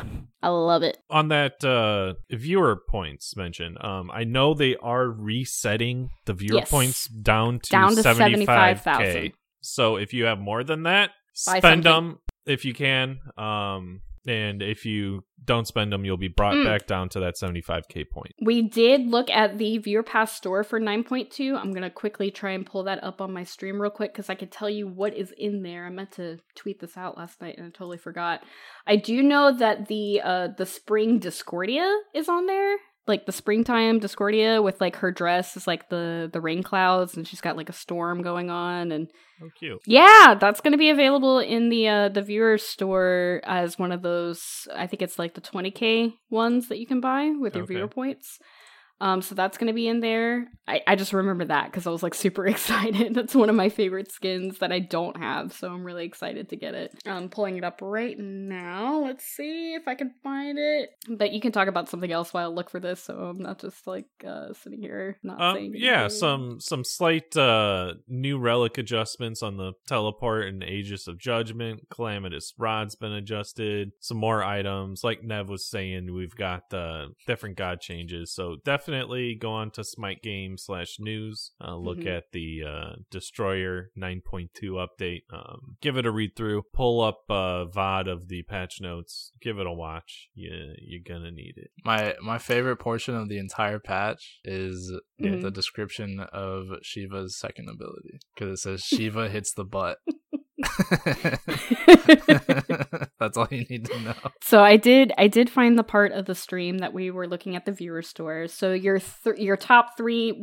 I 0.43 0.49
love 0.49 0.83
it. 0.83 0.99
On 1.09 1.29
that 1.29 1.65
uh, 1.65 2.15
viewer 2.31 2.79
points 2.91 3.35
mention, 3.37 3.77
um, 3.81 4.11
I 4.13 4.25
know 4.25 4.53
they 4.53 4.77
are 4.77 5.09
resetting 5.09 6.11
the 6.27 6.35
viewer 6.35 6.59
Yes. 6.59 6.71
points 6.71 7.07
down 7.09 7.61
to 7.61 7.71
Down 7.71 7.95
to 7.97 8.03
75k. 8.03 8.17
75,000. 8.17 9.33
So 9.63 9.97
if 9.97 10.13
you 10.13 10.25
have 10.27 10.39
more 10.39 10.63
than 10.63 10.83
that, 10.83 11.11
Buy 11.47 11.59
spend 11.61 11.85
something. 11.85 12.09
them 12.11 12.19
if 12.47 12.67
you 12.67 12.75
can. 12.75 13.21
Um, 13.39 14.03
and 14.27 14.63
if 14.63 14.85
you 14.87 15.25
don't 15.45 15.67
spend 15.67 15.93
them, 15.93 16.05
you'll 16.05 16.17
be 16.17 16.29
brought 16.29 16.55
Mm. 16.55 16.65
back 16.65 16.87
down 16.87 17.09
to 17.11 17.21
that 17.21 17.35
75k 17.37 18.05
point. 18.11 18.33
We 18.41 18.63
did 18.63 19.07
look 19.07 19.29
at 19.29 19.59
the 19.59 19.77
Viewer 19.79 20.03
Pass 20.03 20.33
store 20.35 20.65
for 20.65 20.81
9.2. 20.81 21.55
I'm 21.55 21.71
going 21.73 21.83
to 21.83 21.91
quickly 21.91 22.31
try 22.31 22.53
and 22.53 22.65
pull 22.65 22.85
that 22.85 23.05
up 23.05 23.21
on 23.21 23.33
my 23.33 23.45
stream 23.45 23.81
real 23.81 23.91
quick 23.91 24.13
because 24.13 24.31
I 24.31 24.35
could 24.37 24.51
tell 24.51 24.71
you 24.71 24.87
what 24.89 25.15
is 25.15 25.33
in 25.37 25.63
there. 25.63 25.85
I 25.87 25.91
meant 25.91 26.13
to 26.13 26.39
tweet 26.55 26.81
this 26.81 26.97
out 26.97 27.19
last 27.19 27.41
night 27.43 27.57
and 27.59 27.67
I 27.67 27.71
totally 27.71 27.99
forgot. 27.99 28.43
I 28.87 28.97
do 28.97 29.23
know 29.23 29.55
that 29.57 29.89
the 29.89 30.21
uh, 30.23 30.49
the 30.57 30.65
Spring 30.67 31.19
Discordia 31.19 31.95
is 32.15 32.29
on 32.29 32.47
there. 32.47 32.77
Like 33.07 33.27
the 33.27 33.33
springtime 33.33 33.99
Discordia 33.99 34.63
with 34.63 34.81
like 34.81 34.97
her 34.97 35.11
dress 35.13 35.57
is 35.57 35.67
like 35.67 35.89
the 35.89 36.31
the 36.33 36.41
rain 36.41 36.63
clouds 36.63 37.17
and 37.17 37.27
she's 37.29 37.41
got 37.41 37.57
like 37.57 37.69
a 37.69 37.73
storm 37.75 38.23
going 38.23 38.51
on 38.51 38.93
and 38.93 39.11
Oh, 39.43 39.51
cute. 39.55 39.81
yeah, 39.85 40.37
that's 40.41 40.61
going 40.61 40.73
to 40.73 40.79
be 40.79 40.91
available 40.91 41.39
in 41.41 41.69
the 41.69 41.89
uh 41.89 42.09
the 42.09 42.23
viewer 42.23 42.57
store 42.57 43.41
as 43.45 43.79
one 43.79 43.93
of 43.93 44.03
those 44.03 44.67
I 44.75 44.87
think 44.87 45.03
it's 45.03 45.19
like 45.19 45.35
the 45.35 45.41
20k 45.41 46.15
ones 46.31 46.69
that 46.69 46.79
you 46.79 46.87
can 46.87 47.01
buy 47.01 47.33
with 47.39 47.55
your 47.55 47.65
Okay. 47.65 47.75
viewer 47.75 47.89
points. 47.89 48.39
Um 49.01 49.23
so 49.23 49.35
that's 49.35 49.59
going 49.59 49.67
to 49.69 49.73
be 49.75 49.89
in 49.89 50.01
there. 50.01 50.49
I 50.67 50.81
I 50.87 50.97
just 50.97 51.13
remember 51.13 51.45
that 51.47 51.73
cuz 51.73 51.87
I 51.87 51.91
was 51.91 52.03
like 52.03 52.15
super 52.25 52.47
excited. 52.47 53.15
That's 53.15 53.35
one 53.35 53.51
of 53.51 53.57
my 53.57 53.69
favorite 53.69 54.11
skins 54.13 54.59
that 54.59 54.73
I 54.73 54.79
don't 54.79 55.17
have, 55.17 55.53
so 55.53 55.69
I'm 55.73 55.85
really 55.85 56.05
excited 56.07 56.49
to 56.51 56.57
get 56.57 56.75
it. 56.75 56.95
I'm 57.07 57.29
pulling 57.29 57.57
it 57.57 57.65
up 57.65 57.81
right 57.83 58.19
now. 58.19 59.01
Let's 59.05 59.25
see 59.25 59.75
if 59.75 59.87
I 59.89 59.95
can 59.95 60.13
find 60.23 60.59
it. 60.59 60.91
But 61.09 61.33
you 61.33 61.41
can 61.41 61.53
talk 61.53 61.69
about 61.69 61.89
something 61.89 62.11
else 62.13 62.33
while 62.33 62.45
I 62.51 62.55
look 62.55 62.71
for 62.71 62.81
this 62.81 63.03
so 63.03 63.15
I'm 63.15 63.39
not 63.39 63.61
just 63.61 63.87
like 63.87 64.07
uh 64.27 64.53
sitting 64.55 64.81
here 64.81 65.19
not 65.23 65.41
Um, 65.41 65.57
saying 65.57 65.73
yeah, 65.77 66.09
some 66.09 66.61
some 66.61 66.85
slight 66.85 67.37
uh, 67.37 67.95
new 68.09 68.39
relic 68.39 68.79
adjustments 68.79 69.43
on 69.43 69.57
the 69.57 69.73
teleport 69.87 70.47
and 70.49 70.63
Aegis 70.63 71.09
of 71.09 71.19
Judgment. 71.19 71.89
Calamitous 71.91 72.55
Rod's 72.59 72.95
been 72.95 73.13
adjusted. 73.13 73.93
Some 74.01 74.19
more 74.19 74.43
items, 74.45 75.03
like 75.03 75.23
Nev 75.25 75.49
was 75.49 75.65
saying, 75.67 76.13
we've 76.15 76.35
got 76.37 76.73
uh, 76.73 77.09
different 77.27 77.57
god 77.57 77.81
changes. 77.81 78.31
So 78.33 78.57
definitely 78.65 78.84
go 78.87 79.51
on 79.53 79.71
to 79.73 79.85
Smite 79.85 80.23
Game 80.23 80.57
slash 80.59 80.97
news. 80.99 81.53
Uh, 81.61 81.77
look 81.77 81.99
Mhm. 81.99 82.17
at 82.19 82.25
the 82.33 82.63
uh, 82.67 82.97
Destroyer 83.11 83.91
9.2 83.97 84.73
update. 84.75 85.23
Um, 85.33 85.77
give 85.81 85.97
it 85.97 86.07
a 86.07 86.11
read 86.11 86.37
through. 86.37 86.63
Pull 86.73 87.01
up 87.01 87.25
uh, 87.29 87.65
VOD 87.67 88.09
of 88.09 88.29
the 88.29 88.43
patch 88.43 88.81
notes. 88.81 89.33
Give 89.41 89.59
it 89.59 89.67
a 89.67 89.73
watch. 89.73 90.29
You, 90.35 90.75
you're 90.79 91.01
gonna 91.07 91.31
need 91.31 91.55
it. 91.57 91.71
My 91.85 92.15
my 92.23 92.39
favorite 92.39 92.77
portion 92.77 93.15
of 93.15 93.29
the 93.29 93.39
entire 93.39 93.79
patch 93.79 94.41
is 94.45 94.93
Mhm. 95.21 95.43
the 95.43 95.51
description 95.51 96.21
of 96.21 96.67
Shiva's 96.83 97.37
second 97.39 97.69
ability 97.69 98.19
because 98.35 98.51
it 98.59 98.63
says 98.63 98.83
Shiva 98.85 99.29
hits 99.29 99.53
the 99.53 99.65
butt. 99.65 99.99
That's 103.19 103.37
all 103.37 103.49
you 103.51 103.65
need 103.71 103.87
to 103.87 104.01
know. 104.01 104.15
So 104.43 104.63
I 104.63 104.77
did 104.77 105.13
I 105.19 105.29
did 105.29 105.51
find 105.51 105.79
the 105.79 105.85
part 105.85 106.13
of 106.13 106.27
the 106.27 106.35
stream 106.35 106.79
that 106.79 106.93
we 106.93 107.11
were 107.11 107.27
looking 107.27 107.57
at 107.57 107.65
the 107.65 107.73
viewer 107.73 108.03
stores. 108.03 108.53
So 108.53 108.73
your 108.73 108.99
th- 108.99 109.39
your 109.39 109.57
top 109.57 109.97
3 109.97 110.43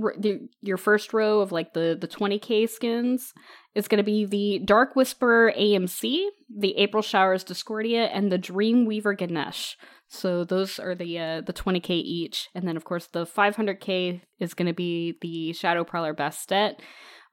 your 0.61 0.77
first 0.77 1.13
row 1.13 1.39
of 1.39 1.51
like 1.51 1.73
the 1.73 1.97
the 1.99 2.07
20k 2.07 2.69
skins 2.69 3.33
is 3.75 3.87
going 3.87 3.97
to 3.97 4.03
be 4.03 4.25
the 4.25 4.59
Dark 4.65 4.95
Whisperer 4.95 5.53
AMC, 5.57 6.25
the 6.55 6.77
April 6.77 7.01
Showers 7.01 7.43
Discordia 7.43 8.05
and 8.05 8.31
the 8.31 8.39
Dreamweaver 8.39 9.17
Ganesh. 9.17 9.77
So 10.07 10.43
those 10.43 10.77
are 10.77 10.93
the 10.93 11.19
uh, 11.19 11.41
the 11.41 11.53
20k 11.53 11.89
each 11.89 12.49
and 12.53 12.67
then 12.67 12.75
of 12.75 12.83
course 12.83 13.07
the 13.07 13.25
500k 13.25 14.21
is 14.39 14.53
going 14.53 14.67
to 14.67 14.73
be 14.73 15.17
the 15.21 15.53
Shadow 15.53 15.83
Prowler 15.83 16.13
Bastet. 16.13 16.75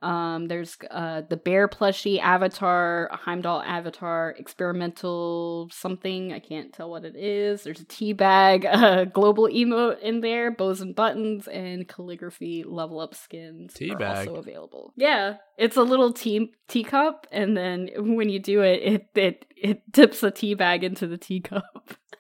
Um, 0.01 0.47
there's 0.47 0.77
uh, 0.91 1.23
the 1.29 1.37
bear 1.37 1.67
plushie 1.67 2.21
avatar, 2.21 3.09
a 3.11 3.17
Heimdall 3.17 3.63
avatar, 3.63 4.35
experimental 4.39 5.69
something. 5.73 6.33
I 6.33 6.39
can't 6.39 6.73
tell 6.73 6.91
what 6.91 7.05
it 7.05 7.17
is. 7.17 7.65
There's 7.65 7.81
a 7.81 7.85
tea 7.85 8.13
bag, 8.13 8.65
a 8.71 9.07
global 9.07 9.49
emote 9.49 10.01
in 10.01 10.21
there, 10.21 10.51
bows 10.53 10.81
and 10.81 10.95
buttons, 10.95 11.49
and 11.49 11.89
calligraphy 11.89 12.65
level 12.65 13.01
up 13.01 13.15
skins 13.15 13.75
Tea 13.75 13.91
are 13.91 13.99
bag? 13.99 14.29
also 14.29 14.41
available. 14.41 14.93
Yeah, 14.97 15.37
it's 15.57 15.77
a 15.77 15.83
little 15.83 16.13
tea 16.13 16.53
teacup, 16.69 17.27
and 17.33 17.57
then 17.57 17.89
when 17.97 18.29
you 18.29 18.39
do 18.39 18.63
it, 18.63 18.81
it 18.83 19.07
it 19.15 19.45
it 19.57 19.93
dips 19.93 20.23
a 20.23 20.31
tea 20.31 20.55
bag 20.55 20.85
into 20.85 21.07
the 21.07 21.19
teacup. 21.19 21.65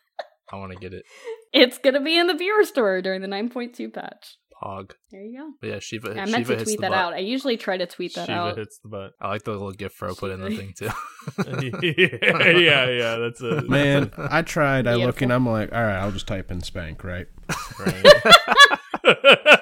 I 0.52 0.56
want 0.56 0.72
to 0.72 0.78
get 0.78 0.94
it. 0.94 1.04
It's 1.52 1.78
gonna 1.78 2.00
be 2.02 2.18
in 2.18 2.26
the 2.26 2.34
viewer 2.34 2.64
store 2.64 3.00
during 3.02 3.20
the 3.22 3.28
9.2 3.28 3.92
patch. 3.92 4.36
Pog. 4.62 4.92
There 5.12 5.22
you 5.22 5.38
go. 5.38 5.52
But 5.60 5.66
yeah, 5.68 5.78
Shiva. 5.78 6.10
I 6.20 6.24
Shiva 6.24 6.30
meant 6.32 6.46
to 6.48 6.64
tweet 6.64 6.80
that 6.80 6.90
butt. 6.90 6.98
out. 6.98 7.12
I 7.14 7.18
usually 7.18 7.56
try 7.56 7.76
to 7.76 7.86
tweet 7.86 8.14
that 8.16 8.26
Shiva 8.26 8.38
out. 8.38 8.56
hits 8.58 8.78
the 8.80 8.88
butt. 8.88 9.12
I 9.20 9.28
like 9.28 9.44
the 9.44 9.52
little 9.52 9.70
gift 9.72 9.94
Fro 9.96 10.14
put 10.14 10.32
in 10.32 10.40
the 10.40 10.50
thing 10.50 10.74
too. 10.76 10.90
yeah, 11.82 12.48
yeah, 12.58 12.90
yeah. 12.90 13.16
That's 13.16 13.40
it. 13.40 13.68
Man, 13.68 14.10
I 14.16 14.42
tried. 14.42 14.86
I 14.88 14.94
look 14.96 15.22
and 15.22 15.32
I'm 15.32 15.46
like, 15.46 15.72
all 15.72 15.82
right, 15.82 15.96
I'll 15.96 16.10
just 16.12 16.26
type 16.26 16.50
in 16.50 16.60
spank, 16.62 17.04
right? 17.04 17.26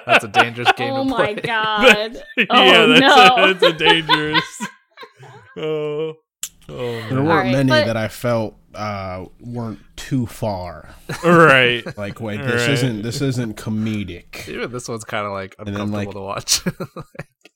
That's 0.05 0.23
a 0.23 0.27
dangerous 0.29 0.71
game 0.73 0.93
Oh 0.93 1.03
to 1.03 1.09
my 1.09 1.33
play. 1.33 1.41
god. 1.43 2.17
Oh, 2.49 2.63
yeah, 2.63 2.77
Oh, 2.83 2.87
that's, 2.89 3.01
no. 3.01 3.35
a, 3.43 3.53
that's 3.53 3.63
a 3.63 3.73
dangerous. 3.77 4.61
oh, 5.57 6.13
oh 6.13 6.13
There 6.69 7.11
weren't 7.11 7.27
Alright, 7.29 7.51
many 7.51 7.69
but- 7.69 7.85
that 7.85 7.97
I 7.97 8.07
felt 8.07 8.55
uh, 8.77 9.25
weren't 9.41 9.79
too 9.95 10.25
far. 10.27 10.89
right. 11.23 11.83
Like, 11.97 12.21
wait, 12.21 12.37
this 12.41 12.61
Right. 12.61 12.69
isn't 12.71 13.01
this 13.01 13.21
isn't 13.21 13.57
comedic. 13.57 14.47
Even 14.47 14.71
this 14.71 14.87
one's 14.87 15.03
kind 15.03 15.25
of 15.25 15.31
like 15.33 15.55
then, 15.57 15.69
uncomfortable 15.75 16.25
like- 16.25 16.45
to 16.45 16.61
watch. 16.61 16.61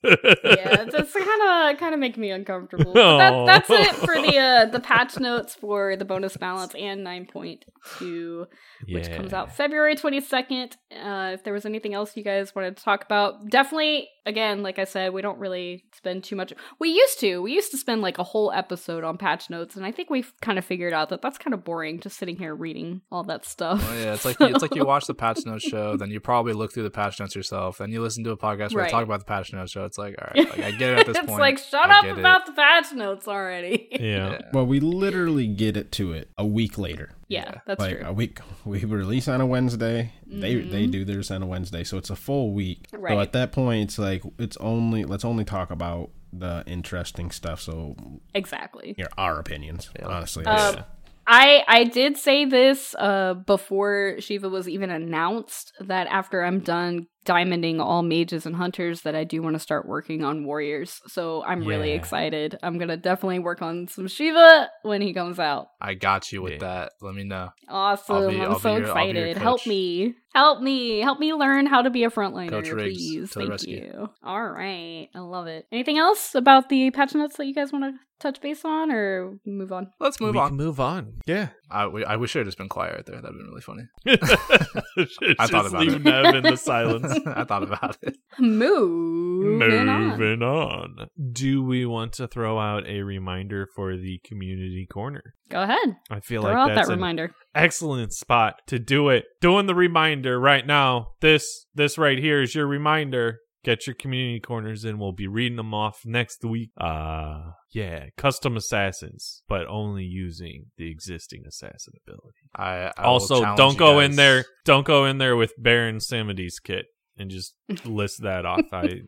yeah, 0.04 0.10
it's 0.44 1.14
kind 1.14 1.72
of 1.74 1.80
kind 1.80 1.94
of 1.94 2.00
make 2.00 2.18
me 2.18 2.32
uncomfortable. 2.32 2.94
That, 2.94 3.46
that's 3.46 3.70
it 3.70 3.96
for 3.98 4.16
the 4.20 4.36
uh, 4.38 4.66
the 4.66 4.80
patch 4.80 5.20
notes 5.20 5.54
for 5.54 5.96
the 5.96 6.06
bonus 6.06 6.36
balance 6.38 6.74
and 6.74 7.06
9.2, 7.06 8.46
which 8.88 9.08
Yeah. 9.08 9.16
comes 9.16 9.32
out 9.32 9.56
February 9.56 9.96
22nd. 9.96 10.74
Uh, 10.92 11.32
if 11.34 11.44
there 11.44 11.54
was 11.54 11.66
anything 11.68 11.94
else 11.94 12.18
you 12.18 12.24
guys 12.24 12.56
wanted 12.56 12.78
to 12.78 12.84
talk 12.84 13.04
about, 13.06 13.48
definitely. 13.50 14.08
Again, 14.26 14.62
like 14.62 14.78
I 14.78 14.84
said, 14.86 15.14
we 15.14 15.22
don't 15.24 15.40
really 15.40 15.84
spend 15.96 16.24
too 16.24 16.36
much. 16.36 16.54
We 16.80 16.90
used 16.90 17.20
to. 17.22 17.42
We 17.42 17.54
used 17.54 17.72
to 17.72 17.78
spend 17.78 18.02
like 18.02 18.18
a 18.20 18.24
whole 18.24 18.52
episode 18.52 19.04
on 19.04 19.18
patch 19.18 19.50
notes, 19.50 19.76
and 19.76 19.84
I 19.86 19.92
think 19.92 20.10
we've 20.12 20.32
kind 20.42 20.58
of 20.60 20.66
figured 20.66 20.94
out 20.94 21.10
that 21.12 21.22
that's 21.22 21.38
kind 21.38 21.54
of 21.54 21.64
boring, 21.64 22.00
just 22.00 22.18
sitting 22.18 22.36
here 22.36 22.56
reading 22.56 23.02
all 23.12 23.24
that 23.26 23.46
stuff. 23.46 23.80
Well, 23.88 24.00
yeah, 24.00 24.14
it's 24.16 24.26
like 24.26 24.38
it's 24.42 24.62
like 24.64 24.74
you 24.76 24.84
watch 24.86 25.06
the 25.06 25.14
patch 25.14 25.46
notes 25.46 25.64
show, 25.64 25.96
then 25.96 26.10
you 26.10 26.20
probably 26.20 26.54
look 26.54 26.74
through 26.74 26.84
the 26.84 26.90
patch 26.92 27.20
notes 27.20 27.36
yourself, 27.36 27.78
then 27.78 27.92
you 27.92 28.02
listen 28.02 28.24
to 28.24 28.32
a 28.32 28.38
podcast 28.38 28.74
where 28.74 28.82
Right. 28.84 28.86
they 28.88 28.92
talk 28.92 29.04
about 29.04 29.20
the 29.20 29.26
patch 29.26 29.54
notes 29.54 29.72
show. 29.72 29.86
It's 29.86 29.98
like, 30.00 30.16
all 30.20 30.28
right, 30.36 30.50
like, 30.50 30.60
I 30.60 30.72
get 30.72 30.90
it 30.94 31.00
at 31.00 31.06
this 31.08 31.18
it's 31.18 31.28
point. 31.28 31.40
like 31.40 31.58
shut 31.60 31.90
I 31.90 32.00
up 32.00 32.04
get 32.06 32.18
it. 32.18 32.20
about 32.20 32.46
the 32.48 32.54
patch 32.54 32.92
notes 32.94 33.28
already. 33.28 33.88
Yeah. 33.92 34.00
Yeah. 34.32 34.42
Well, 34.54 34.66
we 34.66 34.80
literally 34.80 35.48
get 35.48 35.78
it 35.78 35.92
to 35.94 36.14
it 36.14 36.30
a 36.38 36.46
week 36.46 36.78
later. 36.80 37.12
yeah, 37.28 37.44
Yeah. 37.52 37.60
that's 37.68 37.80
like 37.80 38.00
true. 38.00 38.08
a 38.08 38.14
week, 38.14 38.40
we 38.66 38.84
release 38.84 39.28
on 39.28 39.40
a 39.42 39.46
Wednesday. 39.46 40.14
They 40.26 40.56
they 40.56 40.88
Mhm. 40.88 40.92
do 40.92 41.06
theirs 41.06 41.30
on 41.30 41.44
a 41.44 41.46
Wednesday, 41.46 41.84
so 41.84 41.98
it's 41.98 42.10
a 42.10 42.16
full 42.16 42.54
week. 42.54 42.88
Right. 42.94 43.14
So 43.14 43.20
at 43.20 43.34
that 43.34 43.52
point, 43.52 43.84
it's 43.84 44.00
like 44.00 44.24
it's 44.40 44.56
only 44.58 45.04
let's 45.06 45.26
only 45.26 45.44
talk 45.44 45.72
about 45.72 46.10
the 46.34 46.64
interesting 46.66 47.30
stuff. 47.30 47.60
So 47.60 47.96
exactly. 48.34 48.94
here, 48.96 49.10
our 49.18 49.38
opinions, 49.40 49.90
Yeah. 50.00 50.08
honestly. 50.08 50.46
Um, 50.46 50.84
I 51.28 51.64
I 51.68 51.84
did 51.86 52.18
say 52.18 52.46
this 52.46 52.96
uh 52.98 53.36
before 53.36 54.16
Shiva 54.20 54.50
was 54.50 54.68
even 54.68 54.90
announced 54.90 55.74
that 55.80 56.08
after 56.08 56.44
I'm 56.44 56.60
done 56.60 57.08
diamonding 57.26 57.80
all 57.80 58.02
mages 58.02 58.46
and 58.46 58.56
hunters 58.56 59.02
that 59.02 59.16
I 59.16 59.24
do 59.24 59.42
want 59.42 59.56
to 59.56 59.60
start 59.60 59.88
working 59.88 60.24
on 60.24 60.44
warriors. 60.46 61.00
So 61.08 61.44
I'm 61.44 61.64
really 61.64 61.92
excited. 61.92 62.58
I'm 62.64 62.78
going 62.78 62.88
to 62.90 62.98
definitely 62.98 63.40
work 63.40 63.62
on 63.62 63.88
some 63.88 64.08
Shiva 64.08 64.70
when 64.84 65.02
he 65.02 65.14
comes 65.14 65.38
out. 65.40 65.68
I 65.80 65.94
got 65.94 66.32
you 66.32 66.42
with 66.42 66.54
Yeah. 66.54 66.58
that. 66.60 66.92
Let 67.02 67.14
me 67.16 67.24
know. 67.24 67.50
Awesome. 67.70 68.16
I'll 68.16 68.30
be- 68.30 68.42
I'm 68.42 68.52
I'll 68.54 68.60
so 68.60 68.76
your- 68.76 68.88
I'll 68.88 68.96
be 68.96 69.14
your 69.20 69.26
excited. 69.28 69.38
Help 69.38 69.68
me. 69.68 70.16
Help 70.34 70.62
me. 70.62 71.00
Help 71.02 71.20
me 71.20 71.34
learn 71.34 71.66
how 71.66 71.82
to 71.82 71.90
be 71.90 72.04
a 72.06 72.10
frontliner, 72.10 72.50
Coach 72.50 72.70
Riggs 72.70 72.98
please. 72.98 73.32
Thank 73.32 73.50
rescue. 73.50 73.76
you. 73.86 74.10
All 74.24 74.44
right. 74.50 75.10
I 75.14 75.20
love 75.20 75.48
it. 75.48 75.66
Anything 75.72 75.98
else 75.98 76.34
about 76.36 76.70
the 76.70 76.90
patch 76.92 77.14
notes 77.14 77.36
that 77.38 77.46
you 77.46 77.54
guys 77.54 77.72
want 77.74 77.84
to 77.84 78.00
touch 78.20 78.40
base 78.42 78.64
on 78.64 78.92
or 78.92 79.34
move 79.46 79.72
on? 79.74 79.92
Let's 80.00 80.22
move 80.22 80.36
we 80.36 80.40
on. 80.40 80.48
Can 80.50 80.58
move 80.58 80.80
on. 80.80 81.20
Yeah. 81.26 81.50
I, 81.72 81.88
we, 81.88 82.04
I 82.06 82.16
wish 82.18 82.36
I 82.36 82.40
had 82.40 82.46
just 82.48 82.58
been 82.58 82.70
quiet 82.70 82.96
right 82.96 83.06
there. 83.06 83.22
That'd 83.22 83.38
been 83.38 83.48
really 83.48 83.62
funny. 83.62 83.84
I 85.40 85.48
thought 85.48 85.66
about 85.68 85.82
leave 85.82 85.94
it. 85.96 86.04
Nev 86.04 86.36
in 86.36 86.44
the 86.44 86.56
silence. 86.58 87.12
I 87.26 87.44
thought 87.44 87.64
about 87.64 87.98
it. 88.02 88.18
Moving. 88.40 89.86
Moving 89.86 90.42
on. 90.44 91.08
Do 91.32 91.64
we 91.64 91.86
want 91.86 92.14
to 92.14 92.28
throw 92.28 92.60
out 92.60 92.88
a 92.88 93.02
reminder 93.02 93.68
for 93.76 93.96
the 93.98 94.20
community 94.26 94.88
corner? 94.92 95.22
Go 95.50 95.62
ahead. 95.64 95.96
I 96.10 96.20
feel 96.20 96.42
Throw 96.42 96.52
like 96.52 96.60
out 96.60 96.76
that's 96.76 96.88
that 96.88 96.94
an 96.94 97.00
reminder. 97.00 97.32
excellent 97.56 98.14
spot 98.14 98.56
to 98.68 98.80
do 98.80 99.10
it. 99.10 99.26
Doing 99.42 99.66
the 99.66 99.76
reminder 99.76 100.40
right 100.40 100.66
now. 100.66 101.08
This 101.22 101.66
this 101.76 101.98
right 101.98 102.18
here 102.18 102.42
is 102.42 102.56
your 102.56 102.68
reminder. 102.68 103.40
Get 103.64 103.86
your 103.86 103.94
community 103.94 104.40
corners 104.40 104.86
in. 104.86 104.98
We'll 104.98 105.12
be 105.12 105.28
reading 105.28 105.56
them 105.58 105.74
off 105.74 106.02
next 106.06 106.44
week. 106.44 106.72
Uh 106.80 107.52
yeah, 107.74 108.06
custom 108.18 108.58
assassins, 108.58 109.44
but 109.48 109.68
only 109.68 110.04
using 110.04 110.66
the 110.78 110.90
existing 110.92 111.44
assassin 111.48 111.94
ability. 112.06 112.40
I, 112.56 112.92
I 112.98 113.04
also, 113.04 113.56
don't 113.56 113.78
go 113.78 114.00
in 114.00 114.16
there. 114.18 114.44
Don't 114.66 114.86
go 114.86 115.06
in 115.06 115.20
there 115.20 115.36
with 115.38 115.54
Baron 115.58 115.98
Samedi's 116.00 116.60
kit 116.60 116.88
and 117.18 117.30
just 117.30 117.54
list 117.86 118.24
that 118.24 118.46
off. 118.46 118.62
I 118.74 119.02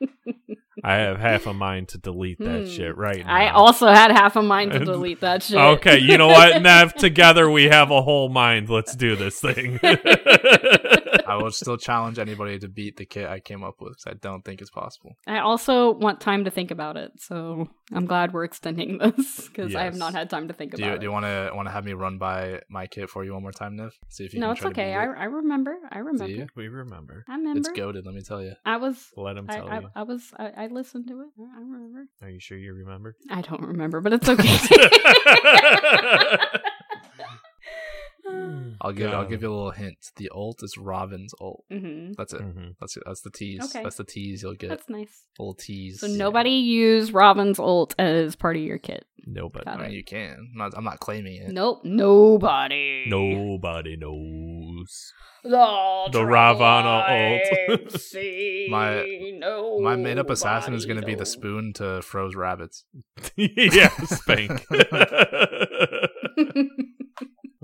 I 0.84 0.95
have 0.95 1.20
half 1.20 1.45
a 1.45 1.54
mind 1.54 1.89
to 1.89 1.97
delete 1.97 2.39
that 2.39 2.62
Hmm. 2.64 2.70
shit 2.70 2.97
right 2.97 3.26
now. 3.26 3.34
I 3.34 3.49
also 3.51 3.88
had 3.88 4.12
half 4.12 4.36
a 4.36 4.41
mind 4.41 4.72
to 4.74 4.80
delete 4.86 5.22
that 5.22 5.43
shit. 5.43 5.58
Okay, 5.58 5.97
you 5.99 6.18
know 6.18 6.28
what, 6.28 6.62
Nev? 6.62 6.93
Together 6.93 7.49
we 7.49 7.66
have 7.66 7.89
a 7.91 8.01
whole 8.01 8.30
mind. 8.30 8.70
Let's 8.70 8.95
do 8.95 9.16
this 9.16 9.39
thing. 9.39 9.80
I 11.28 11.36
will 11.36 11.51
still 11.51 11.78
challenge 11.78 12.20
anybody 12.20 12.59
to 12.59 12.68
beat 12.68 12.97
the 12.97 13.05
kit 13.05 13.28
I 13.28 13.39
came 13.39 13.64
up 13.64 13.82
with. 13.82 13.93
'cause 13.97 14.07
I 14.07 14.14
don't 14.16 14.43
think 14.43 14.61
it's 14.61 14.72
possible. 14.72 15.16
I 15.28 15.39
also 15.39 15.91
want 15.93 16.20
time 16.20 16.45
to 16.45 16.51
think 16.51 16.72
about 16.72 16.97
it, 16.97 17.11
so 17.20 17.70
I'm 17.91 18.05
glad 18.05 18.34
we're 18.34 18.43
extending 18.45 18.97
this 18.99 19.47
because 19.47 19.76
I 19.76 19.84
have 19.84 19.95
not 19.95 20.14
had 20.14 20.30
time 20.30 20.47
to 20.47 20.53
think 20.53 20.72
Do 20.72 20.78
about 20.84 20.89
you, 20.89 20.95
it. 20.95 20.99
do 20.99 21.05
you 21.05 21.11
want 21.11 21.26
to 21.26 21.51
want 21.53 21.68
to 21.68 21.72
have 21.72 21.86
me 21.86 21.93
run 21.93 22.18
by 22.18 22.61
my 22.70 22.88
kit 22.88 23.09
for 23.09 23.24
you 23.24 23.34
one 23.34 23.43
more 23.43 23.51
time, 23.51 23.78
Niv? 23.78 23.91
See 24.09 24.26
if 24.26 24.34
you 24.34 24.39
no, 24.39 24.47
can 24.47 24.57
it's 24.57 24.66
okay. 24.66 24.91
beat 24.91 24.95
I, 24.95 25.03
it. 25.03 25.18
I 25.18 25.24
remember. 25.26 25.78
I 25.91 25.99
remember. 25.99 26.28
you? 26.28 26.47
We 26.55 26.68
remember. 26.68 27.24
I 27.28 27.36
remember. 27.36 27.59
It's 27.59 27.70
goaded. 27.70 28.05
Let 28.05 28.16
me 28.16 28.22
tell 28.22 28.41
you. 28.41 28.53
I 28.66 28.78
was. 28.78 29.11
Let 29.16 29.38
him 29.38 29.45
I, 29.49 29.55
tell 29.55 29.70
I, 29.70 29.80
you. 29.80 29.89
I 29.95 30.03
was. 30.03 30.32
I, 30.38 30.51
I 30.57 30.68
listened 30.68 31.07
to 31.07 31.22
it. 31.22 31.28
I 31.55 31.59
remember. 31.59 32.05
Are 32.22 32.30
you 32.30 32.39
sure 32.39 32.57
you 32.57 32.74
remember? 32.74 33.16
I 33.30 33.41
don't 33.41 33.61
remember, 33.61 34.01
but 34.01 34.14
it's 34.14 34.30
okay. 34.30 34.43
I'll 38.82 38.92
give 38.92 39.14
I'll 39.14 39.26
give 39.28 39.42
you 39.44 39.50
a 39.50 39.54
little 39.54 39.72
hint. 39.72 39.98
The 40.18 40.30
ult 40.34 40.62
is 40.64 40.78
Ravana's 40.78 41.34
ult. 41.40 41.64
hmm 41.72 42.12
That's 42.18 42.34
it. 42.34 42.42
hmm 42.42 42.70
That's 42.80 42.98
it. 42.98 43.04
That's 43.06 43.22
the 43.22 43.30
tease. 43.32 43.64
Okay. 43.66 43.84
That's 43.84 43.96
the 43.98 44.04
tease 44.04 44.42
you'll 44.44 44.56
get. 44.56 44.70
That's 44.70 44.90
nice. 44.90 45.24
little 45.40 45.54
tease. 45.54 46.02
So 46.02 46.08
nobody 46.08 46.50
use 46.52 47.12
Ravana's 47.14 47.60
ult 47.60 47.96
as 48.00 48.36
part 48.36 48.56
of 48.58 48.62
your 48.62 48.78
kit. 48.80 49.06
Nobody. 49.26 49.64
Got 49.66 49.80
I 49.80 49.84
mean, 49.84 49.92
you 49.94 50.04
can. 50.04 50.50
I'm 50.52 50.58
not, 50.58 50.74
I'm 50.78 50.84
not 50.84 51.00
claiming 51.00 51.38
it. 51.42 51.50
Nope. 51.50 51.82
Nobody. 51.86 53.06
Nobody 53.08 53.96
knows. 53.96 55.14
The, 55.46 56.10
The 56.12 56.26
Ravana 56.26 57.06
ult. 57.08 57.90
My- 58.70 59.06
no. 59.40 59.80
My 59.80 59.96
made 59.96 60.18
up 60.18 60.30
assassin 60.30 60.74
is 60.74 60.86
going 60.86 61.00
to 61.00 61.06
be 61.06 61.16
the 61.16 61.26
spoon 61.26 61.72
to 61.76 62.02
Froze 62.02 62.36
rabbits. 62.36 62.84
yeah, 63.38 63.88
spank. 64.06 64.66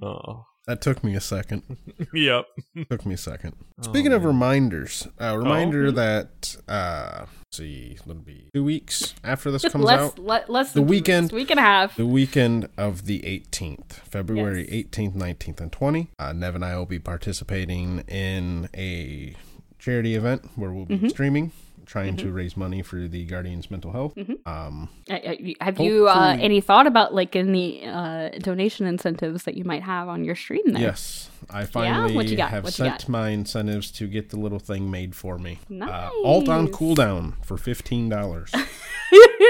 oh, 0.02 0.46
That 0.70 0.82
took 0.82 1.04
me 1.04 1.16
a 1.16 1.20
second. 1.20 1.64
yep. 2.14 2.46
Took 2.92 3.04
me 3.04 3.16
a 3.16 3.18
second. 3.18 3.56
Oh, 3.80 3.82
Speaking 3.82 4.14
of 4.14 4.24
reminders, 4.24 5.08
a 5.18 5.36
reminder 5.36 5.88
Oh. 5.88 5.92
that 5.92 6.56
uh 6.68 7.22
let's 7.22 7.58
see, 7.58 7.98
it'll 8.00 8.14
be 8.14 8.50
two 8.54 8.64
weeks 8.64 9.16
after 9.24 9.50
this 9.50 9.64
comes 9.72 9.84
less, 9.86 10.00
out. 10.00 10.20
le- 10.20 10.46
less 10.48 10.74
The 10.74 10.84
weekend- 10.84 11.32
week 11.32 11.50
and 11.50 11.60
a 11.60 11.64
half. 11.64 11.96
The 11.96 12.06
weekend 12.06 12.70
of 12.78 13.06
the 13.08 13.22
18th, 13.22 13.94
February 13.94 14.68
Yes. 14.72 14.86
18th, 14.92 15.16
19th, 15.16 15.60
and 15.60 15.72
20. 15.72 16.10
Uh, 16.20 16.34
Nev 16.34 16.54
and 16.54 16.64
I 16.64 16.78
will 16.78 16.86
be 16.86 17.00
participating 17.00 18.02
in 18.08 18.70
a 18.78 19.34
charity 19.80 20.14
event 20.14 20.52
where 20.56 20.72
we'll 20.72 20.86
be 20.86 20.98
Mm-hmm. 20.98 21.08
streaming, 21.08 21.52
trying 21.90 22.16
to 22.16 22.32
raise 22.32 22.56
money 22.56 22.84
for 22.84 23.08
the 23.08 23.26
Guardians' 23.26 23.72
mental 23.72 23.92
health. 23.92 24.14
Um, 24.46 24.90
Uh, 25.10 25.14
uh, 25.14 25.36
Have 25.62 25.80
you 25.80 26.08
uh, 26.08 26.38
any 26.40 26.62
thought 26.62 26.86
about 26.86 27.16
like 27.16 27.36
any 27.36 27.84
uh, 27.86 28.30
donation 28.40 28.86
incentives 28.86 29.44
that 29.44 29.56
you 29.56 29.64
might 29.66 29.82
have 29.82 30.08
on 30.08 30.24
your 30.24 30.36
stream 30.36 30.62
there? 30.68 30.82
yes, 30.84 31.30
I 31.50 31.66
finally 31.66 32.16
What 32.16 32.28
you 32.28 32.38
got? 32.38 32.50
have 32.52 32.64
What 32.64 32.74
you 32.80 32.86
sent 32.86 33.00
got? 33.02 33.10
my 33.10 33.30
incentives 33.30 33.92
to 33.92 34.08
get 34.08 34.30
the 34.30 34.40
little 34.40 34.60
thing 34.60 34.90
made 34.92 35.16
for 35.16 35.38
me. 35.38 35.60
Nice. 35.70 35.90
Uh, 35.90 36.10
alt 36.24 36.48
on 36.50 36.68
cooldown 36.70 37.34
for 37.46 37.58
$15. 37.58 38.50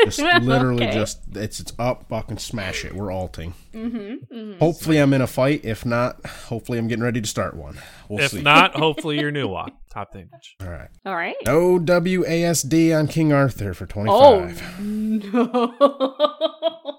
just 0.05 0.19
literally 0.19 0.85
Okay. 0.85 0.93
just 0.93 1.19
it's 1.35 1.59
it's 1.59 1.73
up 1.77 2.07
fucking 2.07 2.37
smash 2.37 2.85
it 2.85 2.95
we're 2.95 3.11
alting 3.11 3.53
Mm-hmm, 3.73 4.57
hopefully 4.59 4.97
i'm 4.97 5.13
in 5.13 5.21
a 5.21 5.27
fight 5.27 5.65
if 5.65 5.85
not 5.85 6.25
hopefully 6.25 6.77
i'm 6.77 6.87
getting 6.87 7.03
ready 7.03 7.19
to 7.19 7.27
start 7.27 7.55
one 7.55 7.77
we'll 8.07 8.23
If 8.23 8.31
see 8.31 8.41
not, 8.41 8.73
hopefully 8.85 9.19
your 9.19 9.31
new 9.31 9.49
one. 9.49 9.73
Top 9.91 10.13
damage. 10.13 10.55
all 10.61 10.69
right 10.69 10.87
All 11.05 11.15
right. 11.15 11.35
no 11.45 11.77
wasd 11.77 12.97
on 12.97 13.07
king 13.09 13.33
arthur 13.33 13.73
for 13.73 13.85
25 13.85 14.63
Oh 14.79 14.79
no. 14.79 16.95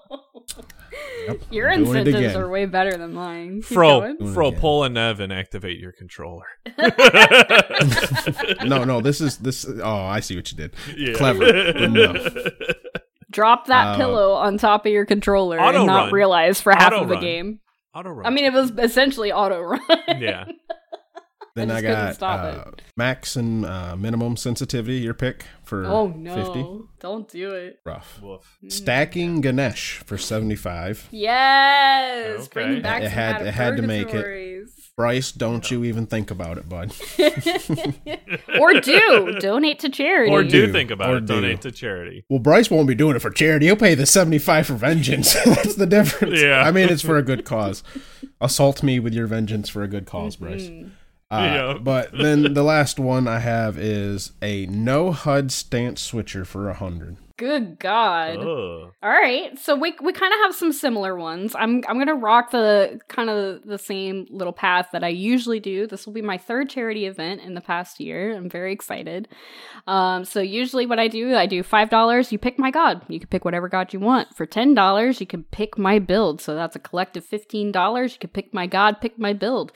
Your 1.51 1.69
I'm 1.71 1.83
doing 1.83 1.97
incentives 2.07 2.35
are 2.35 2.49
way 2.49 2.65
better 2.65 2.95
than 2.97 3.13
mine. 3.13 3.55
Keep 3.61 3.63
Fro, 3.65 3.99
going. 4.15 4.33
Fro, 4.33 4.51
pull 4.51 4.83
a 4.83 4.89
Nev 4.89 5.19
and 5.19 5.31
activate 5.33 5.79
your 5.79 5.91
controller. 5.91 6.45
no 8.65 8.83
no 8.83 9.01
this 9.01 9.21
is 9.21 9.37
this 9.37 9.65
oh 9.83 10.05
i 10.05 10.19
see 10.19 10.35
what 10.35 10.51
you 10.51 10.57
did 10.57 10.73
Yeah. 10.95 11.13
clever. 11.13 11.45
Drop 13.31 13.67
that 13.67 13.87
Uh, 13.87 13.97
pillow 13.97 14.33
on 14.33 14.57
top 14.57 14.85
of 14.85 14.91
your 14.91 15.05
controller 15.05 15.59
auto 15.59 15.79
and 15.79 15.87
not 15.87 16.03
run. 16.05 16.13
realize 16.13 16.59
for 16.59 16.73
half 16.73 16.91
Auto 16.91 17.03
of 17.03 17.07
the 17.07 17.15
run. 17.15 17.23
game. 17.23 17.59
Auto 17.95 18.09
run. 18.09 18.25
I 18.25 18.29
mean, 18.29 18.43
it 18.43 18.51
was 18.53 18.71
essentially 18.77 19.31
auto 19.31 19.61
run. 19.61 19.79
yeah. 20.19 20.45
Then 21.55 21.69
I 21.71 21.77
i, 21.77 21.81
got 21.81 22.15
stop 22.15 22.67
uh, 22.67 22.71
max 22.95 23.35
and 23.35 23.65
uh, 23.65 23.95
minimum 23.95 24.37
sensitivity 24.37 24.97
your 24.99 25.13
pick 25.13 25.45
for 25.63 25.85
oh 25.85 26.07
no! 26.07 26.35
50 26.53 26.79
Don't 26.99 27.27
do 27.29 27.51
it. 27.51 27.79
rough 27.85 28.19
Woof. 28.21 28.57
stacking 28.67 29.41
ganesh 29.41 29.99
for 30.05 30.17
75 30.17 31.07
Yes, 31.11 32.41
Okay. 32.41 32.47
bring 32.53 32.81
back 32.81 33.01
It 33.03 33.05
some 33.05 33.13
had- 33.13 33.41
it 33.47 33.53
had 33.53 33.77
to 33.77 33.81
make 33.83 34.13
it. 34.13 34.67
bryce 34.97 35.31
don't 35.31 35.69
you 35.71 35.83
even 35.83 36.05
think 36.05 36.29
about 36.31 36.57
it 36.57 36.67
bud 36.69 36.93
or 38.59 38.73
do 38.81 39.37
donate 39.39 39.79
to 39.79 39.89
charity. 39.89 40.31
Or 40.31 40.43
do 40.43 40.67
do. 40.67 40.71
think 40.71 40.91
about 40.91 41.09
Or 41.13 41.17
it. 41.17 41.25
do. 41.25 41.35
Donate 41.35 41.61
to 41.61 41.71
charity. 41.71 42.25
Well, 42.29 42.39
Bryce 42.39 42.69
won't 42.69 42.87
be 42.87 42.95
doing 42.95 43.15
it 43.15 43.19
for 43.21 43.29
charity. 43.29 43.67
He'll 43.67 43.75
pay 43.75 43.95
the 43.95 44.05
75 44.05 44.67
for 44.67 44.73
vengeance. 44.75 45.33
That's 45.45 45.75
the 45.75 45.85
difference. 45.85 46.41
Yeah. 46.41 46.61
I 46.61 46.71
mean, 46.71 46.89
it's 46.89 47.01
for 47.01 47.17
a 47.17 47.23
good 47.23 47.45
cause. 47.45 47.83
Assault 48.39 48.83
me 48.83 48.99
with 48.99 49.13
your 49.13 49.27
vengeance 49.27 49.69
for 49.69 49.83
a 49.83 49.87
good 49.87 50.05
cause, 50.05 50.35
Bryce. 50.35 50.69
Uh, 51.31 51.41
Yeah. 51.41 51.77
But 51.81 52.11
then 52.11 52.53
the 52.53 52.63
last 52.63 52.99
one 52.99 53.27
I 53.27 53.39
have 53.39 53.77
is 53.77 54.33
a 54.41 54.65
no 54.67 55.11
HUD 55.11 55.51
stance 55.51 56.01
switcher 56.01 56.43
for 56.45 56.65
a 56.65 56.73
100. 56.73 57.17
Good 57.37 57.79
God! 57.79 58.37
Ugh. 58.37 58.93
All 59.01 59.09
right, 59.09 59.57
so 59.57 59.75
we 59.75 59.95
we 59.99 60.13
kind 60.13 60.31
of 60.31 60.39
have 60.41 60.53
some 60.53 60.71
similar 60.71 61.15
ones. 61.15 61.55
I'm 61.57 61.83
I'm 61.87 61.97
gonna 61.97 62.13
rock 62.13 62.51
the 62.51 62.99
kind 63.07 63.31
of 63.31 63.63
the 63.63 63.79
same 63.79 64.27
little 64.29 64.53
path 64.53 64.89
that 64.91 65.03
I 65.03 65.07
usually 65.07 65.59
do. 65.59 65.87
This 65.87 66.05
will 66.05 66.13
be 66.13 66.21
my 66.21 66.37
third 66.37 66.69
charity 66.69 67.07
event 67.07 67.41
in 67.41 67.55
the 67.55 67.61
past 67.61 67.99
year. 67.99 68.35
I'm 68.37 68.47
very 68.47 68.71
excited. 68.71 69.27
Um, 69.87 70.23
so 70.23 70.39
usually 70.39 70.85
what 70.85 70.99
I 70.99 71.07
do, 71.07 71.33
I 71.35 71.47
do 71.47 71.63
five 71.63 71.89
dollars. 71.89 72.31
You 72.31 72.37
pick 72.37 72.59
my 72.59 72.69
god. 72.69 73.01
You 73.07 73.19
can 73.19 73.29
pick 73.29 73.43
whatever 73.43 73.67
god 73.67 73.91
you 73.91 73.99
want. 73.99 74.35
For 74.35 74.45
ten 74.45 74.75
dollars, 74.75 75.19
you 75.19 75.25
can 75.25 75.41
pick 75.45 75.79
my 75.79 75.97
build. 75.97 76.41
So 76.41 76.53
that's 76.53 76.75
a 76.75 76.79
collective 76.79 77.25
fifteen 77.25 77.71
dollars. 77.71 78.13
You 78.13 78.19
can 78.19 78.29
pick 78.29 78.53
my 78.53 78.67
god, 78.67 79.01
pick 79.01 79.17
my 79.17 79.33
build. 79.33 79.71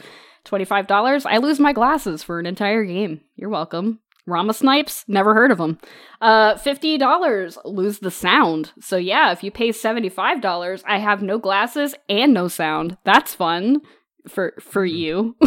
Twenty-five 0.46 0.88
dollars, 0.88 1.26
I 1.26 1.38
lose 1.38 1.60
my 1.60 1.74
glasses 1.74 2.24
for 2.24 2.40
an 2.40 2.46
entire 2.46 2.86
game. 2.86 3.22
You're 3.36 3.50
welcome. 3.50 4.00
Rama 4.28 4.54
Snipes, 4.54 5.04
never 5.08 5.34
heard 5.36 5.52
of 5.52 5.58
them. 5.58 5.78
Uh, 6.22 6.56
fifty 6.56 6.98
dollars, 6.98 7.58
lose 7.66 8.00
the 8.00 8.12
sound. 8.12 8.72
So 8.80 8.98
yeah, 8.98 9.32
if 9.32 9.44
you 9.44 9.52
pay 9.52 9.72
seventy-five 9.72 10.42
dollars, 10.42 10.84
I 10.88 11.00
have 11.00 11.22
no 11.22 11.38
glasses 11.38 11.94
and 12.08 12.34
no 12.34 12.48
sound. 12.48 12.98
That's 13.04 13.36
fun 13.36 13.82
for 14.28 14.54
for 14.60 14.86
you. 14.86 15.36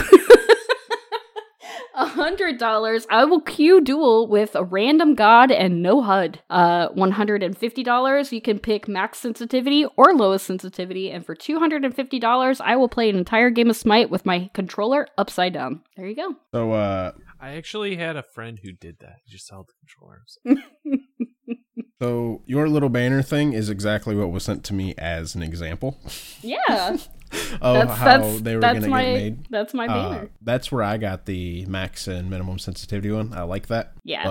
A 1.95 2.07
hundred 2.07 2.59
dollars, 2.59 3.07
I 3.11 3.25
will 3.25 3.41
queue 3.41 3.81
duel 3.81 4.27
with 4.27 4.55
a 4.55 4.65
random 4.65 5.15
god 5.15 5.51
and 5.51 5.83
no 5.83 6.03
HUD. 6.03 6.41
Uh, 6.49 6.89
one 6.89 7.13
hundred 7.13 7.43
and 7.43 7.57
fifty 7.57 7.83
dollars, 7.83 8.33
you 8.33 8.41
can 8.41 8.59
pick 8.59 8.89
max 8.89 9.19
sensitivity 9.19 9.87
or 9.97 10.15
lowest 10.15 10.47
sensitivity, 10.47 11.11
and 11.11 11.25
for 11.25 11.35
two 11.35 11.59
hundred 11.59 11.85
and 11.85 11.95
fifty 11.95 12.19
dollars, 12.19 12.61
I 12.61 12.77
will 12.77 12.89
play 12.89 13.09
an 13.11 13.17
entire 13.17 13.51
game 13.51 13.71
of 13.71 13.77
Smite 13.77 14.11
with 14.11 14.27
my 14.27 14.51
controller 14.55 15.07
upside 15.17 15.53
down. 15.53 15.83
There 15.97 16.07
you 16.07 16.17
go. 16.17 16.35
So, 16.53 16.73
uh, 16.73 17.13
I 17.41 17.51
actually 17.51 17.97
had 17.97 18.17
a 18.17 18.23
friend 18.23 18.59
who 18.63 18.73
did 18.73 18.99
that. 19.01 19.17
He 19.25 19.33
just 19.33 19.49
held 19.51 19.69
the 19.69 19.75
controllers. 19.81 20.39
so 22.01 22.43
your 22.47 22.69
little 22.69 22.89
banner 22.89 23.23
thing 23.23 23.53
is 23.53 23.69
exactly 23.71 24.15
what 24.15 24.31
was 24.31 24.45
sent 24.45 24.65
to 24.65 24.75
me 24.75 24.95
as 24.99 25.35
an 25.35 25.43
example 25.43 25.99
Yeah, 26.43 26.57
oh, 27.63 27.75
that's 27.75 27.95
how 27.99 28.19
that's 28.19 28.41
they 28.43 28.55
were 28.55 28.61
going 28.61 28.75
to 28.83 28.89
get 28.89 28.91
made. 28.91 29.47
that's 29.51 29.75
my 29.75 29.87
Uh, 29.87 30.11
banner. 30.11 30.31
that's 30.43 30.71
where 30.73 30.83
I 30.83 30.97
got 30.97 31.27
the 31.27 31.67
max 31.67 32.07
and 32.09 32.31
minimum 32.31 32.59
sensitivity 32.59 33.11
one. 33.11 33.33
I 33.35 33.43
like 33.43 33.67
that. 33.69 33.93
Yeah. 34.05 34.25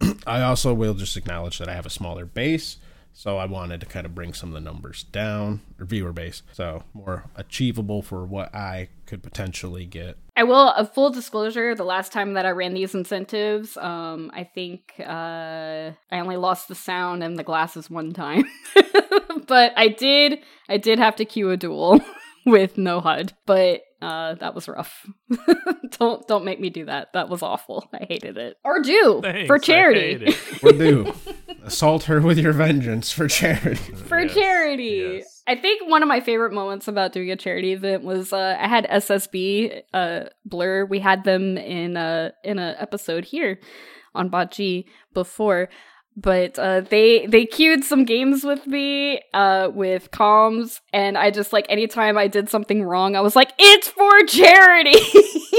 But 0.00 0.16
I 0.26 0.42
also 0.42 0.74
will 0.74 0.94
just 0.94 1.16
acknowledge 1.16 1.58
that 1.58 1.68
I 1.68 1.74
have 1.74 1.86
a 1.86 1.90
smaller 1.90 2.24
base. 2.26 2.76
So 3.14 3.36
I 3.38 3.44
wanted 3.44 3.80
to 3.80 3.86
kind 3.86 4.06
of 4.06 4.14
bring 4.14 4.32
some 4.32 4.48
of 4.50 4.54
the 4.54 4.60
numbers 4.60 5.02
down, 5.04 5.60
or 5.78 5.84
viewer 5.84 6.12
base. 6.12 6.42
So 6.52 6.82
more 6.94 7.24
achievable 7.36 8.02
for 8.02 8.24
what 8.24 8.54
I 8.54 8.88
could 9.06 9.22
potentially 9.22 9.84
get. 9.84 10.16
I 10.34 10.44
will. 10.44 10.68
A 10.70 10.86
full 10.86 11.10
disclosure: 11.10 11.74
the 11.74 11.84
last 11.84 12.12
time 12.12 12.34
that 12.34 12.46
I 12.46 12.50
ran 12.50 12.74
these 12.74 12.94
incentives, 12.94 13.76
um, 13.76 14.30
I 14.34 14.44
think 14.44 14.94
uh, 14.98 15.92
I 16.10 16.20
only 16.20 16.36
lost 16.36 16.68
the 16.68 16.74
sound 16.74 17.22
and 17.22 17.38
the 17.38 17.44
glasses 17.44 17.90
one 17.90 18.12
time, 18.12 18.44
but 19.46 19.72
I 19.76 19.88
did. 19.88 20.38
I 20.68 20.78
did 20.78 20.98
have 20.98 21.16
to 21.16 21.24
queue 21.24 21.50
a 21.50 21.56
duel 21.56 22.00
with 22.46 22.78
no 22.78 23.00
HUD, 23.00 23.34
but 23.46 23.82
uh, 24.00 24.34
that 24.34 24.54
was 24.54 24.68
rough. 24.68 25.06
don't 25.98 26.26
don't 26.26 26.44
make 26.44 26.60
me 26.60 26.70
do 26.70 26.86
that. 26.86 27.12
That 27.12 27.28
was 27.28 27.42
awful. 27.42 27.88
I 27.92 28.06
hated 28.08 28.36
it. 28.38 28.56
Or 28.64 28.80
do 28.80 29.20
Thanks, 29.22 29.46
for 29.46 29.56
I 29.56 29.58
charity. 29.58 30.18
hate 30.18 30.22
it. 30.22 30.64
Or 30.64 30.72
do. 30.72 31.14
Assault 31.64 32.04
her 32.04 32.20
with 32.20 32.38
your 32.38 32.52
vengeance 32.52 33.12
for 33.12 33.28
charity. 33.28 33.76
for 33.94 34.20
Yes, 34.20 34.34
charity. 34.34 35.18
yes. 35.18 35.42
I 35.46 35.54
think 35.56 35.88
one 35.88 36.02
of 36.02 36.08
my 36.08 36.20
favorite 36.20 36.52
moments 36.52 36.88
about 36.88 37.12
doing 37.12 37.30
a 37.30 37.36
charity 37.36 37.72
event 37.72 38.02
was 38.04 38.32
uh, 38.32 38.56
I 38.60 38.68
had 38.68 38.86
SSB 38.88 39.82
uh, 39.94 40.24
Blur. 40.44 40.84
We 40.84 40.98
had 41.00 41.24
them 41.24 41.56
in 41.58 41.96
a 41.96 42.32
in 42.44 42.58
an 42.58 42.74
episode 42.78 43.24
here 43.24 43.58
on 44.14 44.28
Bot 44.28 44.50
G 44.52 44.86
before, 45.14 45.68
but 46.16 46.58
uh, 46.58 46.82
they 46.82 47.26
they 47.26 47.46
queued 47.46 47.82
some 47.84 48.04
games 48.04 48.44
with 48.44 48.66
me 48.66 49.20
uh, 49.34 49.70
with 49.72 50.10
comms, 50.10 50.80
and 50.92 51.16
I 51.18 51.30
just 51.30 51.52
like 51.52 51.66
anytime 51.68 52.16
I 52.18 52.28
did 52.28 52.48
something 52.48 52.82
wrong, 52.84 53.16
I 53.16 53.20
was 53.20 53.34
like, 53.36 53.52
"It's 53.58 53.88
for 53.88 54.20
charity." 54.26 54.98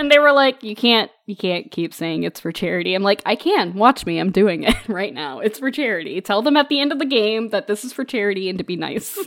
and 0.00 0.10
they 0.10 0.18
were 0.18 0.32
like, 0.32 0.62
"You 0.62 0.74
can't, 0.74 1.10
you 1.26 1.36
can't 1.36 1.70
keep 1.70 1.92
saying 1.94 2.22
it's 2.24 2.40
for 2.40 2.50
charity." 2.50 2.94
I'm 2.94 3.02
like, 3.02 3.22
"I 3.26 3.36
can. 3.36 3.74
Watch 3.74 4.06
me. 4.06 4.18
I'm 4.18 4.32
doing 4.32 4.64
it 4.64 4.74
right 4.88 5.12
now. 5.12 5.40
It's 5.40 5.58
for 5.58 5.70
charity. 5.70 6.20
Tell 6.20 6.42
them 6.42 6.56
at 6.56 6.68
the 6.68 6.80
end 6.80 6.90
of 6.90 6.98
the 6.98 7.04
game 7.04 7.50
that 7.50 7.66
this 7.66 7.84
is 7.84 7.92
for 7.92 8.04
charity 8.04 8.48
and 8.48 8.58
to 8.58 8.64
be 8.64 8.76
nice. 8.76 9.18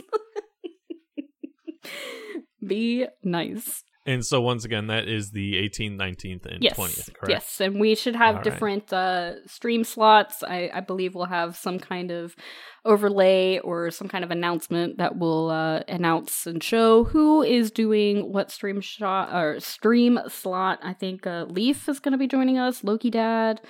be 2.66 3.06
nice." 3.22 3.84
And 4.06 4.24
so 4.24 4.40
once 4.42 4.66
again, 4.66 4.88
that 4.88 5.08
is 5.08 5.30
the 5.30 5.54
18th, 5.54 5.96
19th, 5.96 6.44
and 6.46 6.62
Yes, 6.62 6.76
20th, 6.76 7.14
correct? 7.14 7.30
yes, 7.30 7.60
and 7.60 7.80
we 7.80 7.94
should 7.94 8.14
have 8.14 8.28
All 8.28 8.34
right. 8.36 8.44
different 8.44 8.92
uh, 8.92 9.46
stream 9.46 9.82
slots. 9.82 10.42
I, 10.42 10.70
I 10.74 10.80
believe 10.80 11.14
we'll 11.14 11.24
have 11.24 11.56
some 11.56 11.78
kind 11.78 12.10
of 12.10 12.36
overlay 12.84 13.58
or 13.60 13.90
some 13.90 14.08
kind 14.08 14.22
of 14.22 14.30
announcement 14.30 14.98
that 14.98 15.16
will 15.16 15.48
uh, 15.50 15.80
announce 15.88 16.46
and 16.46 16.62
show 16.62 17.04
who 17.04 17.42
is 17.42 17.70
doing 17.70 18.30
what 18.30 18.50
stream 18.50 18.82
shot 18.82 19.34
or 19.34 19.58
stream 19.58 20.18
slot. 20.28 20.80
I 20.82 20.92
think 20.92 21.26
uh, 21.26 21.46
Leaf 21.48 21.88
is 21.88 21.98
going 21.98 22.12
to 22.12 22.18
be 22.18 22.26
joining 22.26 22.58
us. 22.58 22.84
Loki 22.84 23.08
Dad, 23.10 23.62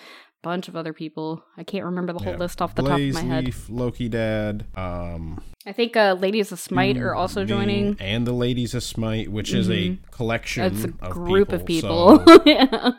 bunch 0.45 0.69
of 0.69 0.77
other 0.77 0.93
people. 0.93 1.43
I 1.57 1.65
can't 1.65 1.85
remember 1.85 2.12
the 2.12 2.21
whole 2.23 2.35
Yeah. 2.35 2.39
list 2.39 2.62
off 2.62 2.75
the 2.77 2.83
Blaze 2.83 3.15
top 3.15 3.23
of 3.25 3.29
my 3.29 3.35
head. 3.35 3.45
Leaf, 3.47 3.66
Loki 3.69 4.09
Dad, 4.09 4.65
um, 4.77 5.43
I 5.66 5.73
think 5.73 5.97
uh, 5.97 6.16
Ladies 6.21 6.53
of 6.53 6.61
Smite 6.61 6.99
are 6.99 7.15
also 7.15 7.45
joining. 7.45 7.97
and 7.99 8.27
the 8.27 8.33
Ladies 8.33 8.75
of 8.75 8.83
Smite, 8.83 9.33
which 9.33 9.53
is 9.55 9.69
a 9.69 9.73
Mhm. 9.91 9.99
collection 10.11 10.65
It's 10.65 10.85
a 10.85 10.93
of 11.07 11.12
group 11.12 11.53
of 11.53 11.65
people. 11.66 12.19
people. 12.21 12.35
so 12.37 12.43
yeah. 12.47 12.91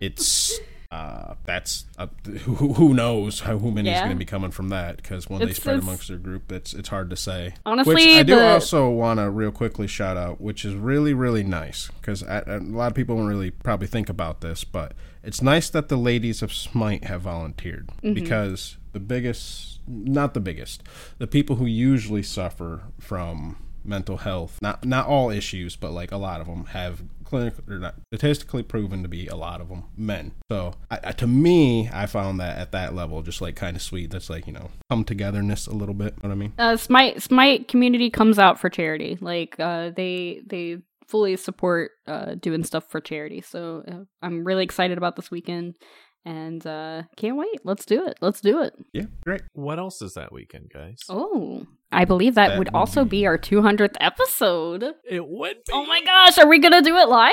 it's 0.00 0.58
uh, 0.92 1.34
that's 1.44 1.84
uh, 1.98 2.06
who, 2.44 2.72
who 2.74 2.94
knows 2.94 3.40
how 3.40 3.58
who 3.58 3.70
many 3.72 3.90
is 3.90 3.98
going 3.98 4.10
to 4.12 4.16
be 4.16 4.24
coming 4.24 4.50
from 4.52 4.68
that 4.68 4.96
because 4.96 5.28
when 5.28 5.40
they 5.40 5.52
spread 5.52 5.74
it's- 5.76 5.82
amongst 5.86 6.08
their 6.08 6.16
group, 6.16 6.50
it's 6.52 6.72
it's 6.72 6.88
hard 6.88 7.10
to 7.10 7.16
say. 7.16 7.52
Honestly, 7.66 7.94
which 7.94 8.06
I 8.06 8.22
do 8.22 8.36
the- 8.36 8.48
also 8.52 8.88
want 8.88 9.18
to 9.18 9.28
real 9.28 9.50
quickly 9.50 9.86
shout 9.88 10.16
out, 10.16 10.40
which 10.40 10.64
is 10.64 10.74
really 10.74 11.12
really 11.12 11.42
nice 11.42 11.90
because 12.00 12.22
a 12.22 12.60
lot 12.62 12.86
of 12.86 12.94
people 12.94 13.16
don't 13.16 13.26
really 13.26 13.50
probably 13.50 13.88
think 13.88 14.08
about 14.08 14.40
this, 14.40 14.62
but 14.64 14.92
it's 15.26 15.42
nice 15.42 15.68
that 15.70 15.88
the 15.88 15.96
ladies 15.96 16.42
of 16.42 16.52
Smite 16.52 17.04
have 17.04 17.22
volunteered 17.22 17.88
Mm-hmm. 18.02 18.14
because 18.14 18.76
the 18.92 19.00
biggest, 19.00 19.80
not 19.86 20.32
the 20.34 20.40
biggest, 20.40 20.82
the 21.18 21.26
people 21.26 21.56
who 21.56 21.66
usually 21.66 22.22
suffer 22.22 22.82
from 22.98 23.56
mental 23.84 24.16
health, 24.18 24.58
not 24.62 24.84
not 24.84 25.06
all 25.06 25.30
issues, 25.30 25.76
but 25.76 25.92
like 25.92 26.10
a 26.12 26.16
lot 26.16 26.40
of 26.40 26.46
them 26.46 26.64
have 26.66 27.02
clinical 27.24 27.62
or 27.68 27.78
not 27.78 27.94
statistically 28.12 28.62
proven 28.62 29.02
to 29.02 29.08
be 29.08 29.26
a 29.26 29.34
lot 29.36 29.60
of 29.60 29.68
them 29.68 29.84
men. 29.96 30.32
So 30.50 30.74
I, 30.90 30.98
I, 31.04 31.12
to 31.12 31.26
me, 31.26 31.88
I 31.92 32.06
found 32.06 32.38
that 32.40 32.56
at 32.58 32.72
that 32.72 32.94
level 32.94 33.20
just 33.22 33.40
like 33.40 33.54
kind 33.56 33.76
of 33.76 33.82
sweet. 33.82 34.10
That's 34.10 34.30
like 34.30 34.46
you 34.46 34.52
know 34.52 34.70
come 34.90 35.04
togetherness 35.04 35.66
a 35.66 35.72
little 35.74 35.94
bit. 35.94 36.14
You 36.22 36.28
know 36.28 36.28
what 36.28 36.32
I 36.32 36.38
mean? 36.38 36.52
uh, 36.58 36.76
Smite 36.76 37.22
Smite 37.22 37.68
community 37.68 38.10
comes 38.10 38.38
out 38.38 38.58
for 38.58 38.70
charity. 38.70 39.18
Like 39.20 39.56
uh, 39.60 39.90
they 39.90 40.42
they 40.46 40.78
fully 41.08 41.36
support 41.36 41.92
uh, 42.06 42.34
doing 42.34 42.64
stuff 42.64 42.84
for 42.90 43.00
charity. 43.00 43.40
So 43.40 43.82
uh, 43.86 44.04
I'm 44.22 44.44
really 44.44 44.64
excited 44.64 44.98
about 44.98 45.16
this 45.16 45.30
weekend, 45.30 45.76
and 46.24 46.66
uh, 46.66 47.02
can't 47.16 47.36
wait. 47.36 47.60
Let's 47.64 47.84
do 47.86 48.06
it. 48.06 48.18
Let's 48.20 48.40
do 48.40 48.62
it. 48.62 48.74
Yeah, 48.92 49.04
great. 49.24 49.42
What 49.52 49.78
else 49.78 50.02
is 50.02 50.14
that 50.14 50.32
weekend, 50.32 50.70
guys? 50.72 51.00
Oh, 51.08 51.66
I 51.92 52.04
believe 52.04 52.34
that, 52.34 52.48
That 52.48 52.58
would 52.58 52.70
also 52.74 53.04
be- 53.04 53.10
be 53.20 53.26
our 53.26 53.38
200th 53.38 53.96
episode. 54.00 54.84
It 55.08 55.26
would 55.26 55.56
be. 55.56 55.72
Oh 55.72 55.86
my 55.86 56.02
gosh, 56.02 56.38
are 56.38 56.48
we 56.48 56.58
gonna 56.58 56.82
do 56.82 56.96
it 56.96 57.08
live? 57.08 57.32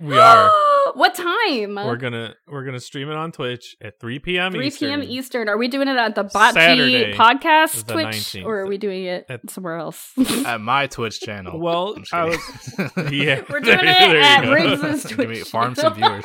We 0.00 0.18
are. 0.18 0.50
what 0.94 1.14
time? 1.14 1.74
We're 1.74 1.96
gonna 1.96 2.34
we're 2.48 2.64
gonna 2.64 2.80
stream 2.80 3.10
it 3.10 3.16
on 3.16 3.32
Twitch 3.32 3.76
at 3.82 4.00
3 4.00 4.18
p.m. 4.20 4.52
3 4.52 4.66
Eastern. 4.66 4.88
p.m. 4.88 5.02
Eastern. 5.02 5.48
Are 5.48 5.58
we 5.58 5.68
doing 5.68 5.88
it 5.88 5.96
at 5.96 6.14
the 6.14 6.24
Botchi 6.24 6.52
Saturday 6.52 7.12
podcast 7.14 7.84
the 7.86 7.92
Twitch, 7.92 8.06
19th. 8.06 8.44
or 8.46 8.60
are 8.60 8.66
we 8.66 8.78
doing 8.78 9.04
it 9.04 9.26
At- 9.28 9.50
somewhere 9.50 9.76
else? 9.76 10.12
At 10.46 10.60
my 10.60 10.86
Twitch 10.86 11.20
channel. 11.20 11.58
Well, 11.60 11.94
I'm 11.96 12.04
I 12.12 12.24
was 12.24 12.38
yeah. 13.12 13.42
We're 13.50 13.60
doing 13.60 13.76
there- 13.78 13.80
it 13.80 13.84
there 13.84 14.20
at 14.20 14.44
go. 14.44 14.52
Riggs's 14.52 15.04
Twitch. 15.10 15.48
farm 15.48 15.74
some 15.74 15.94
viewers. 15.94 16.24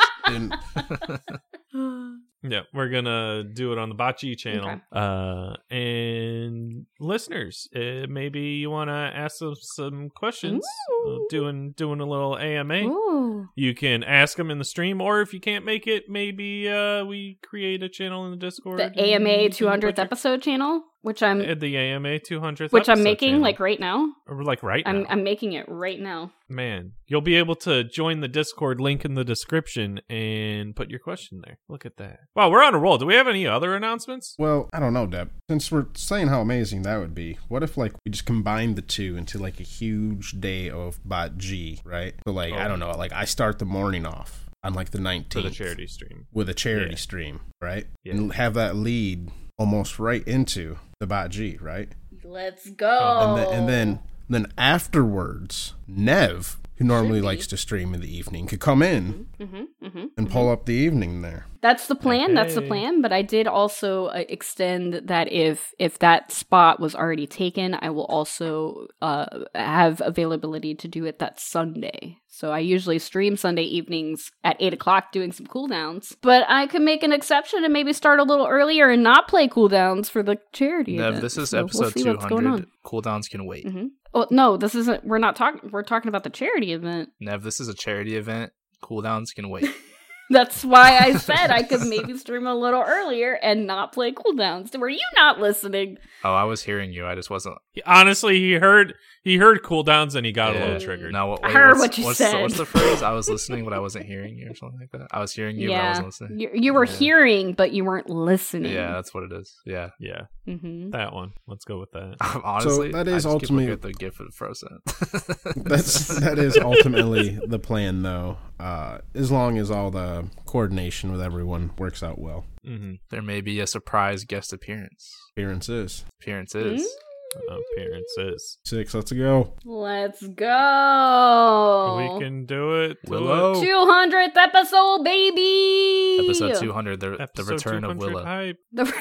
Yeah, 2.44 2.62
we're 2.74 2.90
gonna 2.90 3.44
do 3.44 3.72
it 3.72 3.78
on 3.80 3.90
the 3.90 3.95
Bocce 3.95 4.38
channel. 4.38 4.70
Okay. 4.70 4.82
Uh, 4.91 5.56
and 5.74 6.86
listeners, 6.99 7.68
uh, 7.76 8.06
maybe 8.07 8.40
you 8.40 8.70
want 8.70 8.90
to 8.90 8.94
ask 8.94 9.41
us 9.41 9.57
some 9.76 10.10
questions. 10.16 10.64
Uh, 11.07 11.18
doing 11.30 11.72
doing 11.72 11.99
a 12.02 12.06
little 12.06 12.38
AMA. 12.38 12.84
Ooh. 12.84 13.48
You 13.56 13.74
can 13.74 14.03
ask 14.03 14.38
them 14.38 14.52
in 14.52 14.60
the 14.60 14.64
stream, 14.66 15.02
or 15.02 15.22
if 15.22 15.34
you 15.34 15.40
can't 15.40 15.66
make 15.66 15.88
it, 15.88 16.03
maybe 16.10 16.70
uh, 16.70 17.03
we 17.06 17.40
create 17.44 17.82
a 17.84 17.90
channel 17.90 18.26
in 18.26 18.32
the 18.32 18.38
Discord. 18.38 18.80
The 18.80 18.99
AMA 18.99 19.49
200th 19.49 19.82
put 19.82 19.99
episode 19.99 20.41
channel, 20.41 20.84
which 21.02 21.24
I'm 21.24 21.41
Uh, 21.41 21.56
the 21.56 21.78
AMA 21.78 22.20
200th, 22.20 22.72
which 22.72 22.90
I'm 22.90 23.02
making 23.03 23.30
channel. 23.30 23.41
like 23.41 23.60
right 23.60 23.80
now. 23.80 24.14
Or, 24.28 24.44
like 24.44 24.62
right 24.64 24.84
I'm 24.86 25.03
now. 25.03 25.10
I'm 25.10 25.24
making 25.24 25.53
it 25.53 25.66
right 25.68 25.99
now. 25.99 26.32
Man, 26.47 26.91
you'll 27.07 27.22
be 27.22 27.35
able 27.35 27.55
to 27.57 27.84
join 27.84 28.19
the 28.19 28.27
Discord 28.27 28.80
link 28.80 29.03
in 29.03 29.15
the 29.15 29.23
description 29.23 29.99
and 30.09 30.76
put 30.76 30.89
your 30.91 30.99
question 30.99 31.41
there. 31.43 31.57
Look 31.67 31.85
at 31.85 31.97
that. 31.97 32.19
Wow, 32.35 32.51
we're 32.51 32.63
on 32.63 32.76
a 32.76 32.77
roll. 32.80 32.97
Do 32.97 33.05
we 33.07 33.15
have 33.15 33.27
any 33.27 33.47
other 33.47 33.76
announcements? 33.76 34.35
well, 34.38 34.69
I 34.72 34.80
don't 34.80 34.93
know, 34.93 35.07
Deb. 35.07 35.31
Since 35.49 35.72
we're 35.72 35.88
saying 35.95 36.27
how 36.27 36.41
amazing 36.41 36.84
that 36.84 36.97
would 36.97 37.15
be, 37.15 37.39
what 37.47 37.63
if 37.63 37.77
like 37.77 37.93
we 38.05 38.11
just 38.11 38.26
combined 38.26 38.76
the 38.76 38.81
two 38.84 39.17
into 39.17 39.39
like 39.39 39.59
a 39.59 39.63
huge 39.63 40.39
day 40.39 40.69
of 40.69 40.99
Bot 41.03 41.38
G, 41.38 41.81
right? 41.84 42.13
So 42.27 42.34
like 42.34 42.53
I 42.53 42.65
oh. 42.65 42.67
don't 42.67 42.80
know, 42.80 42.91
like 42.91 43.11
I 43.13 43.26
start 43.26 43.57
the 43.59 43.65
morning 43.65 44.05
off 44.05 44.45
on 44.63 44.73
like 44.73 44.91
the 44.91 44.99
19th 44.99 45.35
with 45.35 45.45
a 45.45 45.51
charity 45.51 45.88
stream. 45.88 46.27
with 46.31 46.49
a 46.49 46.53
charity 46.53 46.91
Yeah. 46.91 46.97
stream, 46.97 47.39
right? 47.61 47.88
Yeah. 48.03 48.13
And 48.13 48.34
have 48.34 48.53
that 48.55 48.76
lead 48.76 49.31
almost 49.57 49.99
right 49.99 50.27
into 50.27 50.77
the 50.99 51.07
Bot 51.07 51.30
G, 51.31 51.57
right? 51.59 51.89
Let's 52.23 52.69
go. 52.69 52.99
Oh. 53.01 53.35
and 53.35 53.38
then, 53.38 53.53
and 53.59 53.69
then 53.69 53.99
then 54.30 54.47
afterwards, 54.57 55.73
Nev, 55.88 56.57
who 56.77 56.84
normally 56.85 57.22
likes 57.22 57.47
to 57.47 57.57
stream 57.57 57.93
in 57.93 58.02
the 58.02 58.18
evening, 58.18 58.47
could 58.47 58.60
come 58.60 58.81
in 58.81 59.27
hmm 59.39 59.64
hmm 59.81 60.06
and 60.18 60.30
pull 60.30 60.49
up 60.49 60.65
the 60.65 60.73
evening 60.73 61.22
there. 61.22 61.45
That's 61.61 61.88
the 61.88 61.95
plan. 61.95 62.35
That's 62.35 62.53
the 62.53 62.61
plan. 62.61 63.02
But 63.02 63.11
I 63.11 63.22
did 63.23 63.47
also 63.47 64.06
uh, 64.07 64.23
extend 64.30 65.02
that 65.07 65.31
if 65.31 65.73
if 65.80 65.97
that 65.99 66.31
spot 66.31 66.80
was 66.80 66.93
already 66.95 67.26
taken, 67.27 67.73
I 67.73 67.89
will 67.89 68.06
also 68.06 68.88
uh, 69.02 69.26
have 69.56 69.99
availability 70.06 70.76
to 70.76 70.88
do 70.88 71.06
it 71.06 71.18
that 71.19 71.39
Sunday. 71.39 72.18
So 72.27 72.52
I 72.52 72.60
usually 72.60 72.99
stream 72.99 73.35
Sunday 73.38 73.64
evenings 73.64 74.30
at 74.43 74.57
eight 74.60 74.73
o'clock, 74.73 75.11
doing 75.11 75.31
some 75.31 75.47
cooldowns. 75.47 76.15
But 76.22 76.43
I 76.49 76.68
could 76.68 76.81
make 76.84 77.02
an 77.02 77.14
exception 77.14 77.64
and 77.64 77.72
maybe 77.73 77.93
start 77.93 78.19
a 78.19 78.23
little 78.23 78.45
earlier 78.45 78.89
and 78.89 79.02
not 79.02 79.27
play 79.27 79.47
cooldowns 79.47 80.10
for 80.10 80.22
the 80.22 80.38
charity. 80.53 80.97
Nev, 80.97 81.07
event. 81.07 81.22
this 81.23 81.38
is 81.38 81.49
So 81.52 81.57
we'll 81.60 81.65
episode 81.65 81.93
see 81.93 82.03
what's 82.10 82.26
going 82.26 82.43
200. 82.43 82.60
on. 82.65 82.68
Cooldowns 82.85 83.30
can 83.30 83.45
wait. 83.47 83.65
Mhm. 83.65 83.88
Oh 84.15 84.25
no, 84.31 84.55
this 84.55 84.73
isn't. 84.75 85.05
We're 85.05 85.17
not 85.17 85.35
talking. 85.35 85.69
We're 85.71 85.83
talking 85.83 86.07
about 86.07 86.23
the 86.23 86.29
charity 86.29 86.71
event. 86.71 87.09
Nev, 87.19 87.43
this 87.43 87.59
is 87.59 87.67
a 87.67 87.73
charity 87.73 88.15
event. 88.15 88.53
Cooldowns 88.81 89.35
can 89.35 89.49
wait. 89.49 89.69
That's 90.30 90.65
why 90.65 90.97
I 90.97 91.18
said 91.18 91.52
I 91.52 91.61
could 91.64 91.81
maybe 91.81 92.18
stream 92.18 92.47
a 92.47 92.56
little 92.56 92.81
earlier 92.81 93.34
and 93.34 93.68
not 93.68 93.91
play 93.93 94.11
cooldowns. 94.11 94.76
Were 94.77 94.89
you 94.89 94.99
not 95.15 95.39
listening? 95.39 95.97
oh, 96.23 96.34
I 96.34 96.43
was 96.45 96.64
hearing 96.64 96.91
you. 96.91 97.06
I 97.06 97.14
just 97.15 97.30
wasn't. 97.30 97.57
Honestly, 97.85 98.39
he 98.39 98.53
heard 98.53 98.95
he 99.23 99.38
heard 99.38 99.61
cooldowns 99.64 100.15
and 100.15 100.26
he 100.26 100.31
got 100.31 100.56
a 100.56 100.60
little 100.60 100.80
triggered. 100.80 101.11
No, 101.14 101.27
what, 101.27 101.45
I 101.45 101.52
heard 101.52 101.77
what's, 101.77 101.80
what 101.80 101.97
you 101.99 102.06
what's 102.06 102.18
said. 102.18 102.34
The, 102.35 102.41
what's 102.41 102.57
the 102.57 102.65
phrase? 102.65 103.02
I 103.03 103.11
was 103.11 103.30
listening, 103.30 103.64
but 103.65 103.73
I 103.73 103.80
wasn't 103.80 104.06
hearing 104.06 104.38
you, 104.38 104.49
or 104.52 104.56
something 104.56 104.80
like 104.80 104.91
that. 104.91 105.07
I 105.11 105.19
was 105.19 105.31
hearing 105.34 105.57
you, 105.57 105.69
but 105.69 105.76
I 105.77 105.88
wasn't 105.89 106.07
listening. 106.07 106.39
you, 106.39 106.49
you 106.53 106.73
were 106.73 106.85
Yeah. 106.85 106.91
hearing, 106.93 107.53
but 107.53 107.72
you 107.72 107.85
weren't 107.85 108.10
listening. 108.10 108.72
Yeah, 108.73 108.93
that's 108.93 109.14
what 109.14 109.23
it 109.23 109.31
is. 109.31 109.56
Yeah. 109.65 109.89
Yeah, 109.99 110.22
hmm 110.45 110.89
that 110.91 111.14
one. 111.14 111.34
Let's 111.47 111.65
go 111.65 111.80
with 111.80 111.91
that. 111.91 112.15
Honestly, 112.43 112.91
that 112.91 113.07
I 113.07 113.11
just 113.11 113.26
ultimately- 113.27 113.68
looking 113.68 113.73
at 113.73 113.81
the 113.81 113.93
gift 113.93 114.19
of 114.19 114.34
Frozen. 114.34 114.80
That's 115.56 116.07
that 116.19 116.38
is 116.39 116.57
ultimately 116.57 117.39
the 117.45 117.60
plan, 117.60 118.02
though. 118.03 118.38
Uh, 118.60 118.99
as 119.14 119.32
long 119.32 119.57
as 119.57 119.69
all 119.69 119.91
the 119.91 120.26
coordination 120.45 121.11
with 121.11 121.22
everyone 121.22 121.72
works 121.77 122.02
out 122.02 122.18
well. 122.19 122.45
hmm 122.64 122.94
there 123.10 123.22
may 123.22 123.41
be 123.41 123.60
a 123.60 123.68
surprise 123.68 124.23
guest 124.23 124.53
appearance. 124.53 125.14
Appearances 125.34 126.06
Appearances. 126.22 126.82
Mm. 126.82 127.60
Appearances. 127.73 128.60
six. 128.65 128.94
Let's 128.94 129.11
go. 129.11 129.53
Let's 129.65 130.26
go. 130.26 132.14
We 132.15 132.23
can 132.23 132.45
do 132.45 132.82
it. 132.84 132.98
Willow. 133.07 133.61
it. 133.61 133.68
200th 133.68 134.38
episode, 134.38 135.03
baby. 135.03 136.19
Episode 136.26 136.61
200, 136.61 136.99
the, 137.02 137.10
the 137.10 137.22
Episode 137.22 137.52
return 137.52 137.84
of 137.84 137.98
Willow. 137.98 138.23
hype. 138.23 138.57
The- 138.72 138.94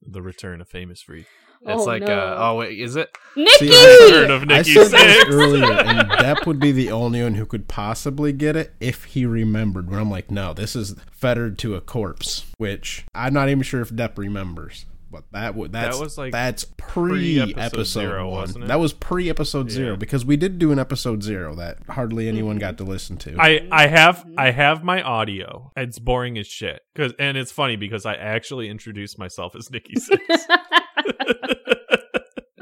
The 0.06 0.20
return 0.22 0.60
of 0.60 0.68
famous 0.68 1.00
freak. 1.02 1.26
It's 1.66 1.82
Oh, 1.82 1.84
like, 1.84 2.02
no. 2.02 2.12
uh, 2.12 2.36
oh, 2.40 2.56
wait, 2.58 2.78
is 2.78 2.94
it? 2.96 3.16
Nikki. 3.36 3.70
I 3.72 4.08
Return 4.12 4.30
of 4.30 4.42
I 4.42 4.44
Nikki 4.58 4.74
said 4.74 4.88
this 4.90 5.24
earlier, 5.28 5.72
and 5.72 6.08
Depp 6.10 6.46
would 6.46 6.60
be 6.60 6.72
the 6.72 6.90
only 6.92 7.22
one 7.22 7.34
who 7.34 7.46
could 7.46 7.68
possibly 7.68 8.32
get 8.32 8.54
it 8.54 8.74
if 8.80 9.04
he 9.04 9.24
remembered. 9.26 9.90
When 9.90 9.98
I'm 9.98 10.10
like, 10.10 10.30
no, 10.30 10.52
this 10.52 10.76
is 10.76 10.94
fettered 11.10 11.58
to 11.60 11.74
a 11.74 11.80
corpse, 11.80 12.44
which 12.58 13.06
I'm 13.14 13.32
not 13.32 13.48
even 13.48 13.62
sure 13.62 13.80
if 13.80 13.90
Depp 13.90 14.18
remembers. 14.18 14.84
But 15.10 15.24
that 15.30 15.54
would 15.54 15.70
that's 15.70 15.96
was, 16.00 16.18
like, 16.18 16.32
that's 16.32 16.64
pre 16.76 17.38
pre-episode 17.38 17.58
episode 17.60 18.00
zero, 18.00 18.28
one. 18.30 18.40
wasn't 18.40 18.64
it? 18.64 18.66
That 18.66 18.80
was 18.80 18.92
pre 18.92 19.30
episode 19.30 19.70
zero 19.70 19.94
because 19.96 20.24
we 20.26 20.36
did 20.36 20.58
do 20.58 20.72
an 20.72 20.80
episode 20.80 21.22
zero 21.22 21.54
that 21.54 21.78
hardly 21.88 22.26
anyone 22.26 22.58
got 22.58 22.78
to 22.78 22.84
listen 22.84 23.16
to. 23.18 23.36
I 23.38 23.66
I 23.70 23.86
have 23.86 24.26
I 24.36 24.50
have 24.50 24.82
my 24.82 25.02
audio. 25.02 25.70
It's 25.76 26.00
boring 26.00 26.36
as 26.36 26.48
shit. 26.48 26.80
Cause 26.96 27.12
and 27.20 27.36
it's 27.36 27.52
funny 27.52 27.76
because 27.76 28.04
I 28.04 28.14
actually 28.14 28.68
introduced 28.68 29.16
myself 29.16 29.54
as 29.54 29.70
Nikki 29.70 29.94
Six. 30.00 30.20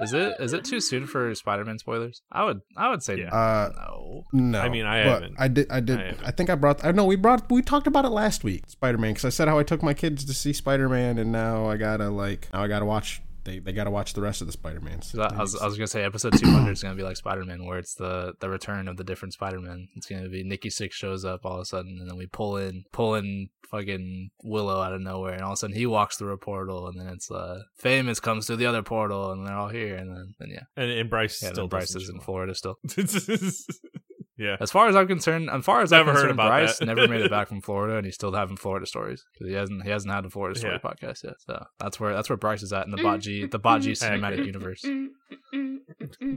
Is 0.03 0.13
it 0.13 0.35
is 0.41 0.53
it 0.53 0.65
too 0.65 0.81
soon 0.81 1.07
for 1.07 1.33
Spider-Man 1.33 1.79
spoilers? 1.79 2.23
I 2.33 2.45
would 2.45 2.61
I 2.77 2.91
would 2.91 3.05
say 3.05 3.19
Yeah. 3.19 3.33
Uh, 3.33 3.71
no. 3.77 4.25
no. 4.33 4.61
I 4.61 4.69
mean, 4.69 4.85
I 4.85 4.97
haven't. 4.99 5.37
I 5.39 5.47
did. 5.47 5.71
I 5.71 5.79
did. 5.79 5.99
I 5.99 6.03
I, 6.03 6.07
haven't. 6.07 6.37
think 6.37 6.51
I 6.51 6.57
brought. 6.57 6.85
I 6.85 6.91
know 6.91 7.05
we 7.05 7.15
brought. 7.15 7.49
We 7.53 7.63
talked 7.63 7.87
about 7.87 8.05
it 8.05 8.09
last 8.09 8.43
week. 8.43 8.65
Spider 8.67 8.99
Man, 8.99 9.13
because 9.13 9.25
I 9.27 9.29
said 9.29 9.47
how 9.47 9.61
I 9.61 9.63
took 9.63 9.81
my 9.81 9.95
kids 9.95 10.25
to 10.25 10.35
see 10.35 10.53
Spider 10.53 10.89
Man, 10.89 11.19
and 11.19 11.31
now 11.31 11.69
I 11.69 11.77
gotta 11.77 12.11
like. 12.11 12.49
Now 12.53 12.65
I 12.65 12.69
gotta 12.69 12.85
watch. 12.85 13.23
They 13.45 13.59
they 13.59 13.73
gotta 13.73 13.91
watch 13.91 14.13
the 14.15 14.21
rest 14.21 14.41
of 14.41 14.47
the 14.47 14.53
Spider 14.53 14.81
Mans. 14.81 15.11
'Cause 15.13 15.21
I, 15.33 15.37
I 15.37 15.41
was, 15.41 15.57
I 15.57 15.67
was 15.67 15.77
gonna 15.77 15.87
say 15.89 16.05
episode 16.05 16.39
200 16.39 16.71
is 16.73 16.83
gonna 16.83 16.95
be 16.95 17.03
like 17.03 17.17
Spider-Man, 17.17 17.65
where 17.65 17.79
it's 17.79 17.95
the 17.95 18.35
the 18.41 18.49
return 18.49 18.87
of 18.89 18.97
the 18.97 19.05
different 19.05 19.35
Spider-Man. 19.35 19.89
It's 19.97 20.07
gonna 20.07 20.29
be 20.29 20.45
Nikki 20.45 20.71
Six 20.71 20.95
shows 20.97 21.25
up 21.25 21.45
all 21.45 21.57
of 21.57 21.61
a 21.63 21.65
sudden, 21.65 21.99
and 22.01 22.09
then 22.09 22.17
we 22.17 22.27
pull 22.27 22.57
in 22.57 22.85
pull 22.93 23.15
in 23.17 23.49
fucking 23.69 24.31
Willow 24.45 24.81
out 24.81 24.93
of 24.93 25.01
nowhere, 25.01 25.33
and 25.33 25.43
all 25.43 25.51
of 25.53 25.55
a 25.55 25.57
sudden 25.57 25.75
he 25.75 25.87
walks 25.87 26.17
through 26.17 26.33
a 26.33 26.39
portal, 26.39 26.87
and 26.89 27.01
then 27.01 27.09
it's 27.09 27.31
uh 27.31 27.63
Famous 27.77 28.21
comes 28.21 28.47
through 28.47 28.57
the 28.57 28.67
other 28.67 28.83
portal, 28.83 29.33
and 29.33 29.47
they're 29.47 29.57
all 29.57 29.69
here, 29.71 29.97
and 29.97 30.11
then, 30.15 30.35
then 30.39 30.49
yeah, 30.51 30.63
And, 30.77 30.91
and 30.91 31.11
Bryce 31.11 31.43
yeah, 31.43 31.51
still 31.51 31.65
then 31.65 31.71
Bryce 31.71 31.95
is 31.97 32.09
in 32.09 32.21
Florida 32.21 32.55
still. 32.55 32.79
up. 34.35 34.39
yeah. 34.39 34.57
As 34.61 34.71
far 34.71 34.89
as 34.89 34.97
I'm 34.97 35.07
concerned, 35.09 35.49
as 35.51 35.65
far 35.65 35.83
as 35.83 35.91
Never 35.91 36.03
I'm 36.03 36.07
heard 36.09 36.13
concerned, 36.15 36.33
about 36.33 36.49
Bryce 36.49 36.79
that. 36.79 36.87
never 36.87 37.07
made 37.09 37.21
it 37.23 37.31
back 37.31 37.49
from 37.49 37.61
Florida, 37.67 37.97
and 37.97 38.05
he's 38.07 38.15
still 38.15 38.33
having 38.33 38.57
Florida 38.57 38.87
stories 38.87 39.25
because 39.33 39.49
he 39.49 39.55
hasn't 39.55 39.83
he 39.85 39.91
hasn't 39.91 40.13
had 40.13 40.25
the 40.25 40.31
Florida 40.31 40.59
story 40.59 40.79
Yeah. 40.83 40.91
podcast 40.91 41.25
yet. 41.25 41.35
So 41.47 41.65
that's 41.79 41.99
where 42.01 42.13
that's 42.15 42.29
where 42.29 42.37
Bryce 42.37 42.63
is 42.63 42.73
at 42.73 42.85
in 42.87 42.91
the 42.91 43.03
Bot 43.03 43.21
G 43.21 43.47
the 43.47 43.59
Bot 43.61 43.81
G 43.83 43.93
cinematic 43.93 44.45
universe. 44.47 44.83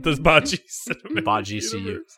Does 0.01 0.19
Baji 0.19 0.57
cinematic 0.87 1.23
Baji 1.23 1.61
see 1.61 1.77
you. 1.79 1.83
universe? 1.85 2.17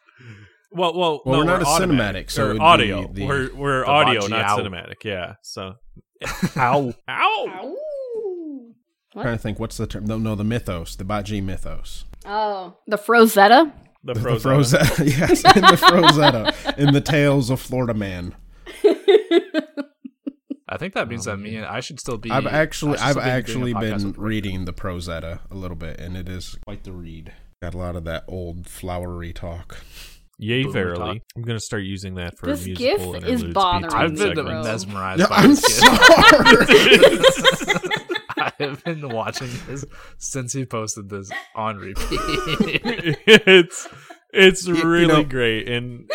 Well, 0.71 0.93
well, 0.97 1.21
Well, 1.25 1.33
no, 1.39 1.39
we're 1.39 1.45
not 1.59 1.61
a 1.61 1.65
automatic, 1.65 2.27
cinematic, 2.27 2.31
so 2.31 2.45
or 2.47 2.49
it'd 2.51 2.61
audio. 2.61 3.07
be 3.07 3.21
the- 3.21 3.27
we're 3.27 3.55
we're 3.55 3.79
the 3.81 3.87
audio, 3.87 4.19
Baji 4.21 4.33
not 4.33 4.45
ow. 4.45 4.57
cinematic. 4.59 4.95
Yeah. 5.03 5.35
So, 5.41 5.75
Ow. 6.57 6.93
ow. 7.09 7.61
Ooh. 7.63 8.73
trying 9.13 9.37
to 9.37 9.41
think. 9.41 9.59
What's 9.59 9.77
the 9.77 9.87
term? 9.87 10.05
No, 10.05 10.17
no, 10.17 10.35
the 10.35 10.43
mythos. 10.43 10.95
The 10.97 11.05
Baji 11.05 11.39
mythos. 11.41 12.05
Oh, 12.25 12.77
the 12.87 12.97
Frozetta. 12.97 13.71
The 14.03 14.13
The 14.13 14.39
frozen. 14.39 14.79
Frozetta. 14.79 15.05
yes, 15.19 15.55
in 15.55 15.61
the 15.61 15.77
Frozetta. 15.77 16.77
in 16.77 16.93
the 16.93 17.01
Tales 17.01 17.49
of 17.49 17.59
Florida 17.59 17.93
Man. 17.93 18.35
I 20.69 20.77
think 20.77 20.93
that 20.95 21.07
means 21.07 21.25
that 21.25 21.33
oh, 21.33 21.37
me 21.37 21.55
and 21.55 21.65
I 21.65 21.79
should 21.79 21.99
still 21.99 22.17
be. 22.17 22.29
I've 22.29 22.45
actually, 22.45 22.97
I 22.97 22.97
should 22.97 23.05
I've 23.05 23.11
still 23.11 23.23
be 23.23 23.29
actually 23.29 23.73
been 23.73 24.11
reading 24.13 24.65
the 24.65 24.73
Frozetta 24.73 25.39
a 25.49 25.55
little 25.55 25.77
bit, 25.77 25.99
and 25.99 26.17
it 26.17 26.27
is 26.27 26.57
quite 26.65 26.83
the 26.83 26.91
read. 26.91 27.33
Got 27.61 27.73
a 27.73 27.77
lot 27.77 27.95
of 27.95 28.03
that 28.03 28.25
old 28.27 28.67
flowery 28.67 29.33
talk. 29.33 29.79
Yay, 30.39 30.63
Boomer 30.63 30.73
verily. 30.73 31.19
talk. 31.19 31.23
I'm 31.35 31.41
gonna 31.43 31.59
start 31.59 31.83
using 31.83 32.15
that 32.15 32.37
for 32.37 32.47
This 32.47 32.65
musical 32.65 33.13
gif 33.13 33.23
is 33.23 33.43
bothering 33.45 33.83
between 33.83 34.01
I've 34.03 34.15
been 34.35 34.45
Bro. 34.45 34.63
mesmerized. 34.63 35.19
Yeah, 35.21 35.27
by 35.27 35.35
I'm 35.37 35.49
this 35.49 35.77
sorry. 35.77 36.67
I 38.59 38.63
have 38.63 38.83
been 38.83 39.07
watching 39.09 39.49
this 39.67 39.85
since 40.17 40.53
he 40.53 40.65
posted 40.65 41.09
this 41.09 41.31
on 41.55 41.77
repeat. 41.77 42.07
it's 43.27 43.87
it's 44.33 44.67
you 44.67 44.75
really 44.83 45.07
know- 45.07 45.23
great, 45.23 45.67
and 45.69 46.09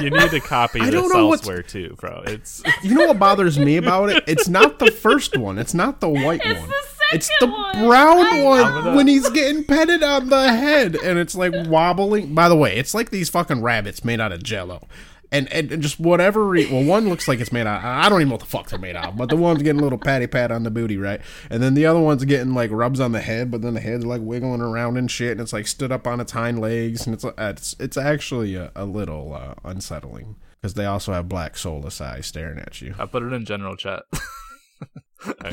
you 0.00 0.10
need 0.10 0.30
to 0.30 0.40
copy 0.40 0.80
I 0.80 0.86
this 0.86 0.94
don't 0.94 1.08
know 1.12 1.26
what's- 1.28 1.42
elsewhere 1.42 1.62
too, 1.62 1.96
bro. 1.98 2.22
It's 2.26 2.62
you 2.82 2.94
know 2.94 3.06
what 3.08 3.18
bothers 3.18 3.58
me 3.58 3.76
about 3.76 4.10
it? 4.10 4.24
It's 4.26 4.48
not 4.48 4.78
the 4.78 4.90
first 4.90 5.36
one. 5.36 5.58
It's 5.58 5.74
not 5.74 6.00
the 6.00 6.08
white 6.08 6.40
It's 6.44 6.60
one. 6.60 6.68
the 6.68 6.76
It's 7.12 7.30
the 7.40 7.46
one. 7.46 7.86
brown 7.86 8.18
I 8.26 8.44
one 8.44 8.94
when 8.96 9.06
he's 9.08 9.28
getting 9.30 9.64
petted 9.64 10.02
on 10.02 10.28
the 10.28 10.52
head 10.52 10.94
and 10.96 11.18
it's 11.18 11.34
like 11.34 11.52
wobbling. 11.68 12.34
By 12.34 12.48
the 12.48 12.56
way, 12.56 12.76
it's 12.76 12.94
like 12.94 13.10
these 13.10 13.28
fucking 13.28 13.62
rabbits 13.62 14.04
made 14.04 14.20
out 14.20 14.32
of 14.32 14.42
jello. 14.42 14.86
And, 15.32 15.52
and 15.52 15.80
just 15.80 16.00
whatever 16.00 16.44
re- 16.44 16.70
well 16.70 16.82
one 16.82 17.08
looks 17.08 17.28
like 17.28 17.38
it's 17.38 17.52
made 17.52 17.66
out 17.66 17.84
I 17.84 18.08
don't 18.08 18.20
even 18.20 18.30
know 18.30 18.34
what 18.34 18.40
the 18.40 18.46
fuck 18.46 18.68
they're 18.68 18.78
made 18.80 18.96
out 18.96 19.10
of, 19.10 19.16
but 19.16 19.28
the 19.28 19.36
one's 19.36 19.62
getting 19.62 19.80
a 19.80 19.84
little 19.84 19.98
patty 19.98 20.26
pat 20.26 20.50
on 20.50 20.64
the 20.64 20.70
booty 20.72 20.96
right 20.96 21.20
and 21.50 21.62
then 21.62 21.74
the 21.74 21.86
other 21.86 22.00
one's 22.00 22.24
getting 22.24 22.52
like 22.52 22.70
rubs 22.72 22.98
on 22.98 23.12
the 23.12 23.20
head 23.20 23.48
but 23.50 23.62
then 23.62 23.74
the 23.74 23.80
head's 23.80 24.04
like 24.04 24.20
wiggling 24.22 24.60
around 24.60 24.96
and 24.96 25.08
shit 25.10 25.32
and 25.32 25.40
it's 25.40 25.52
like 25.52 25.68
stood 25.68 25.92
up 25.92 26.06
on 26.06 26.18
its 26.20 26.32
hind 26.32 26.60
legs 26.60 27.06
and 27.06 27.14
it's 27.14 27.24
uh, 27.24 27.32
it's 27.38 27.76
it's 27.78 27.96
actually 27.96 28.56
a, 28.56 28.72
a 28.74 28.84
little 28.84 29.32
uh, 29.32 29.54
unsettling 29.64 30.34
because 30.60 30.74
they 30.74 30.84
also 30.84 31.12
have 31.12 31.28
black 31.28 31.56
soulless 31.56 32.00
eyes 32.00 32.26
staring 32.26 32.58
at 32.58 32.80
you 32.82 32.94
I 32.98 33.06
put 33.06 33.22
it 33.22 33.32
in 33.32 33.44
general 33.44 33.76
chat. 33.76 34.02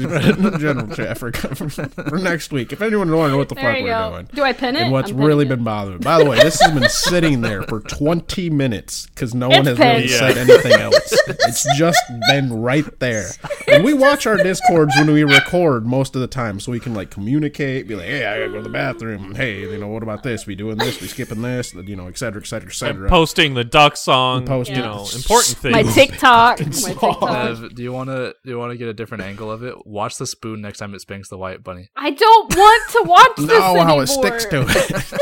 general 0.59 0.87
chat 0.95 1.17
for, 1.17 1.31
for 1.33 2.17
next 2.17 2.51
week. 2.51 2.71
If 2.73 2.81
anyone 2.81 3.09
wants 3.11 3.27
to 3.27 3.31
know 3.31 3.37
what 3.37 3.49
the 3.49 3.55
There 3.55 3.63
fuck 3.73 3.81
we're 3.83 3.87
go. 3.87 4.09
doing. 4.11 4.29
Do 4.33 4.43
I 4.43 4.53
pin 4.53 4.75
it? 4.75 4.83
And 4.83 4.91
what's 4.91 5.11
I'm 5.11 5.17
really 5.17 5.45
it. 5.45 5.49
been 5.49 5.63
bothering. 5.63 5.99
By 5.99 6.19
the 6.19 6.25
way, 6.29 6.37
this 6.39 6.59
has 6.61 6.71
been 6.71 6.89
sitting 6.89 7.41
there 7.41 7.63
for 7.63 7.81
20 7.81 8.49
minutes 8.49 9.07
because 9.07 9.33
no 9.35 9.49
one 9.49 9.59
It's 9.67 9.69
has 9.69 9.79
really 9.79 10.07
pinned. 10.07 10.09
said 10.11 10.37
anything 10.37 10.71
else. 10.79 11.13
It's 11.27 11.77
just 11.77 11.99
been 12.29 12.61
right 12.61 12.85
there. 12.99 13.27
And 13.67 13.83
we 13.83 13.93
watch 13.93 14.25
our 14.25 14.37
discords 14.37 14.93
when 14.97 15.11
we 15.11 15.23
record 15.23 15.85
most 15.85 16.15
of 16.15 16.21
the 16.21 16.27
time, 16.27 16.59
so 16.59 16.71
we 16.71 16.79
can 16.79 16.93
like 16.93 17.09
communicate, 17.11 17.87
be 17.87 17.95
like, 17.95 18.05
"Hey, 18.05 18.25
I 18.25 18.39
gotta 18.39 18.49
go 18.51 18.57
to 18.57 18.63
the 18.63 18.69
bathroom." 18.69 19.35
Hey, 19.35 19.61
you 19.61 19.77
know, 19.77 19.87
what 19.87 20.03
about 20.03 20.23
this? 20.23 20.45
We 20.45 20.55
doing 20.55 20.77
this? 20.77 21.01
We 21.01 21.07
skipping 21.07 21.41
this? 21.41 21.73
You 21.73 21.95
know, 21.95 22.07
et 22.07 22.17
cetera, 22.17 22.41
et 22.41 22.45
cetera, 22.45 22.69
et 22.69 22.73
cetera. 22.73 23.09
posting 23.09 23.53
the 23.53 23.63
duck 23.63 23.97
song. 23.97 24.45
posting 24.45 24.77
you 24.77 24.81
know, 24.81 25.05
important 25.13 25.57
things. 25.57 25.73
My 25.73 25.83
TikTok. 25.83 26.59
my. 26.59 26.65
TikTok. 26.71 27.23
Ev, 27.23 27.75
do 27.75 27.83
you 27.83 27.91
want 27.91 28.09
to 28.09 28.33
do 28.45 28.51
you 28.51 28.57
want 28.57 28.71
to 28.71 28.77
get 28.77 28.87
a 28.87 28.93
different 28.93 29.23
angle 29.23 29.51
of 29.51 29.56
it? 29.63 29.85
Watch 29.87 30.17
the 30.17 30.27
spoon 30.27 30.61
next 30.61 30.79
time 30.79 30.93
it 30.95 31.01
spanks 31.01 31.29
the 31.29 31.37
white 31.37 31.63
bunny. 31.63 31.89
I 31.95 32.11
don't 32.11 32.55
want 32.55 32.89
to 32.91 33.03
watch 33.05 33.31
this 33.37 33.47
know 33.47 33.65
anymore. 33.67 33.85
how 33.85 33.99
it 33.99 34.07
sticks 34.07 34.45
to 34.45 34.65
it. 34.67 35.13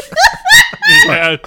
yeah. 1.07 1.37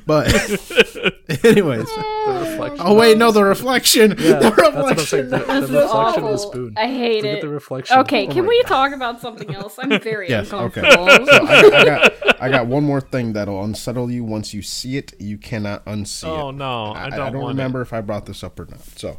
but, 0.06 0.26
anyways. 1.44 1.86
The. 1.86 2.76
Oh 2.80 2.94
wait, 2.94 3.16
no, 3.18 3.30
the 3.32 3.44
reflection. 3.44 4.10
Yeah, 4.18 4.38
the 4.38 4.50
that's 4.50 4.56
what 4.76 4.98
I'm 4.98 4.98
saying. 4.98 5.28
The, 5.30 5.38
the 5.38 5.44
This 5.44 5.64
is 5.64 5.70
reflection 5.70 6.24
of 6.24 6.30
the 6.30 6.36
spoon. 6.38 6.74
I 6.76 6.86
hate 6.88 7.22
Look 7.22 7.24
at 7.32 7.38
it. 7.38 7.40
the 7.42 7.48
reflection. 7.48 7.98
Okay, 8.00 8.26
Oh 8.26 8.30
can 8.32 8.42
my 8.44 8.48
we 8.48 8.62
talk 8.64 8.92
about 8.92 9.20
something 9.20 9.54
else? 9.54 9.78
I'm 9.78 10.00
very 10.00 10.28
Yes, 10.28 10.52
okay. 10.52 10.80
uncomfortable. 10.80 11.26
So 11.26 11.46
I, 11.46 11.80
I 11.80 11.84
got 11.84 12.42
I 12.42 12.48
got 12.50 12.66
one 12.66 12.84
more 12.84 13.00
thing 13.00 13.32
that'll 13.34 13.62
unsettle 13.64 14.10
you. 14.10 14.24
Once 14.24 14.52
you 14.54 14.62
see 14.62 14.96
it, 14.96 15.14
you 15.18 15.38
cannot 15.38 15.84
unsee 15.86 16.24
Oh 16.28 16.50
it. 16.50 16.52
no, 16.52 16.86
I, 16.92 17.06
I, 17.06 17.10
don't, 17.10 17.20
I 17.20 17.30
don't 17.30 17.42
want 17.42 17.52
remember 17.56 17.80
if 17.82 17.92
I 17.92 18.00
brought 18.00 18.26
this 18.26 18.42
up 18.44 18.58
or 18.60 18.66
not. 18.66 18.80
So, 18.96 19.18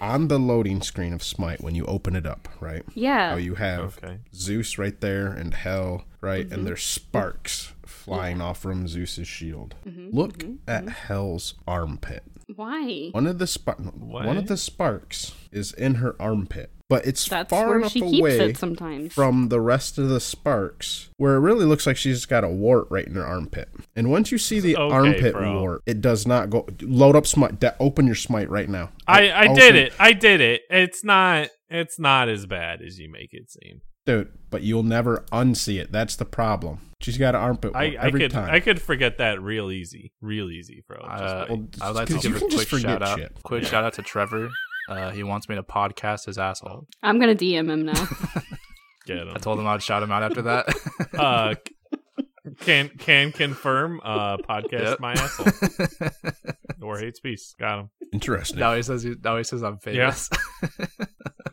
on 0.00 0.28
the 0.28 0.38
loading 0.38 0.82
screen 0.82 1.12
of 1.12 1.22
Smite, 1.22 1.62
when 1.62 1.74
you 1.74 1.84
open 1.86 2.14
it 2.16 2.26
up, 2.26 2.48
right? 2.60 2.82
Yeah. 2.94 3.30
How 3.30 3.36
you 3.36 3.54
have 3.54 3.98
Okay. 3.98 4.18
Zeus 4.34 4.78
right 4.78 5.00
there 5.00 5.28
and 5.28 5.54
Hel, 5.54 6.04
right? 6.20 6.44
Mm-hmm. 6.46 6.54
And 6.54 6.66
there's 6.66 6.82
sparks 6.82 7.72
flying 7.84 8.40
off 8.40 8.58
from 8.58 8.86
Zeus's 8.88 9.28
shield. 9.28 9.74
Mm-hmm. 9.86 10.16
Look 10.16 10.44
at 10.66 10.88
Hel's 10.88 11.54
armpit. 11.66 12.22
Why? 12.54 13.08
One 13.10 13.26
of 13.26 13.38
the 13.38 13.46
spark, 13.46 13.78
one 13.78 14.36
of 14.36 14.46
the 14.46 14.56
sparks 14.56 15.34
is 15.50 15.72
in 15.72 15.96
her 15.96 16.14
armpit, 16.20 16.70
but 16.88 17.04
it's 17.06 17.28
That's 17.28 17.50
far 17.50 17.68
where 17.68 17.78
enough 17.78 17.92
she 17.92 18.00
keeps 18.00 18.18
away 18.20 18.38
it 18.50 18.56
sometimes. 18.58 19.12
from 19.12 19.48
the 19.48 19.60
rest 19.60 19.98
of 19.98 20.08
the 20.08 20.20
sparks 20.20 21.10
where 21.16 21.34
it 21.34 21.40
really 21.40 21.64
looks 21.64 21.86
like 21.86 21.96
she's 21.96 22.24
got 22.26 22.44
a 22.44 22.48
wart 22.48 22.86
right 22.90 23.06
in 23.06 23.14
her 23.14 23.26
armpit. 23.26 23.68
And 23.96 24.10
once 24.10 24.30
you 24.30 24.38
see 24.38 24.60
the 24.60 24.76
Okay, 24.76 24.94
armpit 24.94 25.32
bro. 25.34 25.60
wart, 25.60 25.82
it 25.86 26.00
does 26.00 26.26
not 26.26 26.50
go. 26.50 26.66
Load 26.82 27.16
up 27.16 27.26
smite. 27.26 27.58
de- 27.60 27.74
open 27.80 28.06
your 28.06 28.14
smite 28.14 28.48
right 28.50 28.68
now. 28.68 28.90
I 29.06 29.28
I 29.30 29.42
Open- 29.44 29.56
did 29.56 29.74
it. 29.76 29.92
I 29.98 30.12
did 30.12 30.40
it. 30.40 30.62
It's 30.70 31.02
not. 31.04 31.48
It's 31.68 31.98
not 31.98 32.28
as 32.28 32.46
bad 32.46 32.80
as 32.82 32.98
you 33.00 33.10
make 33.10 33.30
it 33.32 33.50
seem. 33.50 33.80
dude. 34.06 34.28
But 34.50 34.62
you'll 34.62 34.84
never 34.84 35.24
unsee 35.32 35.80
it. 35.80 35.90
That's 35.90 36.14
the 36.14 36.24
problem. 36.24 36.78
She's 37.02 37.18
got 37.18 37.34
an 37.34 37.40
armpit 37.42 37.74
wart 37.74 37.84
I, 37.84 37.88
I 38.00 38.06
every 38.06 38.20
could 38.20 38.30
time. 38.30 38.48
I 38.48 38.60
could 38.60 38.80
forget 38.80 39.18
that 39.18 39.42
real 39.42 39.70
easy, 39.72 40.12
real 40.22 40.48
easy, 40.50 40.84
bro. 40.86 40.98
Uh, 40.98 41.46
wait. 41.48 41.58
Well, 41.58 41.68
I 41.82 41.88
would 41.88 41.96
like 41.96 42.08
to 42.08 42.18
give 42.18 42.36
a 42.36 42.38
quick 42.38 42.68
forget 42.68 42.80
shout 42.90 43.02
out. 43.02 43.18
shit. 43.18 43.32
Quick 43.42 43.64
shout 43.64 43.82
out 43.84 43.94
to 43.94 44.02
Trevor. 44.02 44.48
Uh, 44.88 45.10
he 45.10 45.22
wants 45.22 45.48
me 45.48 45.54
to 45.56 45.62
podcast 45.62 46.26
his 46.26 46.38
asshole. 46.38 46.86
I'm 47.02 47.18
gonna 47.18 47.34
DM 47.34 47.70
him 47.70 47.86
now. 47.86 47.92
Get 49.06 49.18
'em. 49.18 49.30
I 49.34 49.38
told 49.38 49.58
him 49.58 49.66
I'd 49.66 49.82
shout 49.82 50.02
him 50.02 50.10
out 50.12 50.22
after 50.22 50.42
that. 50.42 50.66
uh, 51.18 51.54
can 52.60 52.88
can 52.98 53.32
confirm. 53.32 54.00
Uh, 54.04 54.36
podcast 54.38 54.82
Yep. 54.82 55.00
my 55.00 55.12
asshole 55.12 56.50
or 56.82 56.98
hates 56.98 57.20
peace. 57.20 57.54
Got 57.58 57.80
him. 57.80 57.90
Interesting. 58.12 58.58
now 58.60 58.74
he 58.74 58.82
says 58.82 59.02
he, 59.02 59.14
now 59.22 59.36
he 59.36 59.42
says 59.44 59.62
I'm 59.64 59.78
famous. 59.78 60.30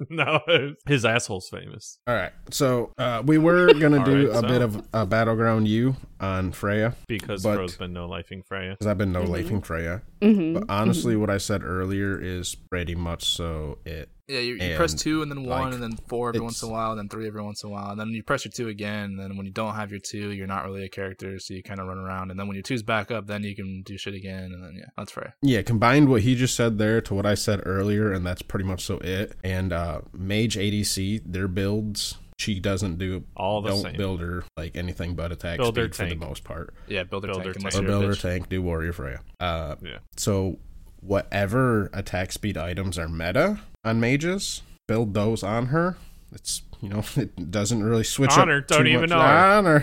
no, 0.09 0.39
his 0.87 1.03
asshole's 1.05 1.49
famous. 1.49 1.97
All 2.07 2.15
right. 2.15 2.31
So 2.51 2.93
uh, 2.97 3.23
we 3.25 3.37
were 3.37 3.73
gonna 3.73 3.99
All 3.99 4.05
do 4.05 4.27
right, 4.29 4.37
a 4.37 4.41
so- 4.41 4.47
bit 4.47 4.61
of 4.61 4.87
a 4.93 5.05
battleground 5.05 5.67
U 5.67 5.95
on 6.23 6.51
Freya 6.53 6.95
Because 7.07 7.43
But- 7.43 7.55
Fro's 7.55 7.75
been 7.77 7.93
no 7.93 8.07
lifing 8.07 8.45
Freya. 8.45 8.71
because 8.71 8.87
I've 8.87 8.97
been 8.97 9.11
no 9.11 9.23
Mm-hmm. 9.23 9.33
lafing 9.33 9.65
Freya. 9.65 10.01
hmm 10.21 10.53
But 10.53 10.63
honestly, 10.69 11.15
what 11.15 11.29
I 11.29 11.37
said 11.37 11.63
earlier 11.63 12.17
is 12.19 12.55
pretty 12.55 12.95
much 12.95 13.23
so 13.25 13.77
it. 13.85 14.09
Yeah, 14.29 14.39
you, 14.39 14.53
you 14.55 14.77
press 14.77 14.93
two 14.93 15.21
and 15.21 15.29
then 15.29 15.43
one 15.43 15.63
like, 15.65 15.73
and 15.73 15.83
then 15.83 15.97
four 16.07 16.29
every 16.29 16.39
once 16.39 16.63
in 16.63 16.69
a 16.69 16.71
while, 16.71 16.91
and 16.91 16.97
then 16.99 17.09
three 17.09 17.27
every 17.27 17.43
once 17.43 17.61
in 17.61 17.69
a 17.69 17.73
while, 17.73 17.91
and 17.91 17.99
then 17.99 18.07
you 18.11 18.23
press 18.23 18.45
your 18.45 18.53
two 18.53 18.69
again. 18.69 19.03
And 19.11 19.19
then 19.19 19.35
when 19.35 19.45
you 19.45 19.51
don't 19.51 19.75
have 19.75 19.91
your 19.91 19.99
two, 19.99 20.31
you're 20.31 20.47
not 20.47 20.63
really 20.63 20.85
a 20.85 20.89
character, 20.89 21.37
so 21.39 21.53
you 21.53 21.61
kind 21.61 21.81
of 21.81 21.87
run 21.87 21.97
around. 21.97 22.31
And 22.31 22.39
then 22.39 22.47
when 22.47 22.55
your 22.55 22.63
two's 22.63 22.83
back 22.83 23.11
up, 23.11 23.27
then 23.27 23.43
you 23.43 23.53
can 23.53 23.81
do 23.83 23.97
shit 23.97 24.13
again. 24.13 24.45
And 24.53 24.63
then 24.63 24.75
yeah, 24.77 24.85
that's 24.97 25.11
Freya. 25.11 25.33
Yeah, 25.41 25.61
combined 25.61 26.07
what 26.07 26.21
he 26.21 26.35
just 26.35 26.55
said 26.55 26.77
there 26.77 27.01
to 27.01 27.13
what 27.13 27.25
I 27.25 27.33
said 27.35 27.63
earlier, 27.65 28.13
and 28.13 28.25
that's 28.25 28.41
pretty 28.41 28.63
much 28.65 28.85
so 28.85 28.97
it. 28.99 29.33
And 29.43 29.73
uh 29.73 29.99
Mage 30.13 30.55
ADC, 30.55 31.23
their 31.25 31.49
builds, 31.49 32.17
she 32.37 32.59
doesn't 32.59 32.97
do 32.97 33.23
All 33.37 33.61
the 33.61 33.69
don't 33.69 33.81
same. 33.81 33.97
build 33.97 34.21
her 34.21 34.43
like 34.57 34.75
anything 34.75 35.15
but 35.15 35.31
attack 35.31 35.57
Build 35.59 35.75
speed 35.75 35.95
for 35.95 36.05
the 36.05 36.15
most 36.15 36.43
part. 36.43 36.73
Yeah, 36.87 37.03
build 37.03 37.23
a 37.25 37.27
Build 37.27 37.43
tank 37.43 37.55
her 37.55 37.61
tank. 37.69 37.75
Or 37.75 37.81
build 37.87 38.03
her 38.05 38.15
tank, 38.15 38.49
do 38.49 38.61
warrior 38.61 38.93
Freya. 38.93 39.21
Uh 39.39 39.75
Yeah. 39.81 39.99
so 40.17 40.59
whatever 41.01 41.89
attack 41.93 42.31
speed 42.31 42.57
items 42.57 42.97
are 42.97 43.09
meta 43.09 43.59
on 43.83 43.99
mages, 43.99 44.61
build 44.87 45.13
those 45.13 45.43
on 45.43 45.67
her. 45.67 45.97
It's 46.31 46.61
you 46.81 46.89
know 46.89 47.03
it 47.15 47.51
doesn't 47.51 47.83
really 47.83 48.03
switch 48.03 48.31
Honor, 48.31 48.57
up. 48.59 48.67
don't 48.67 48.83
too 48.85 48.91
even 48.91 49.09
much. 49.09 49.19
Honor. 49.19 49.79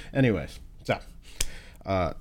Anyways, 0.14 0.58
so 0.84 0.98
uh, 1.86 2.12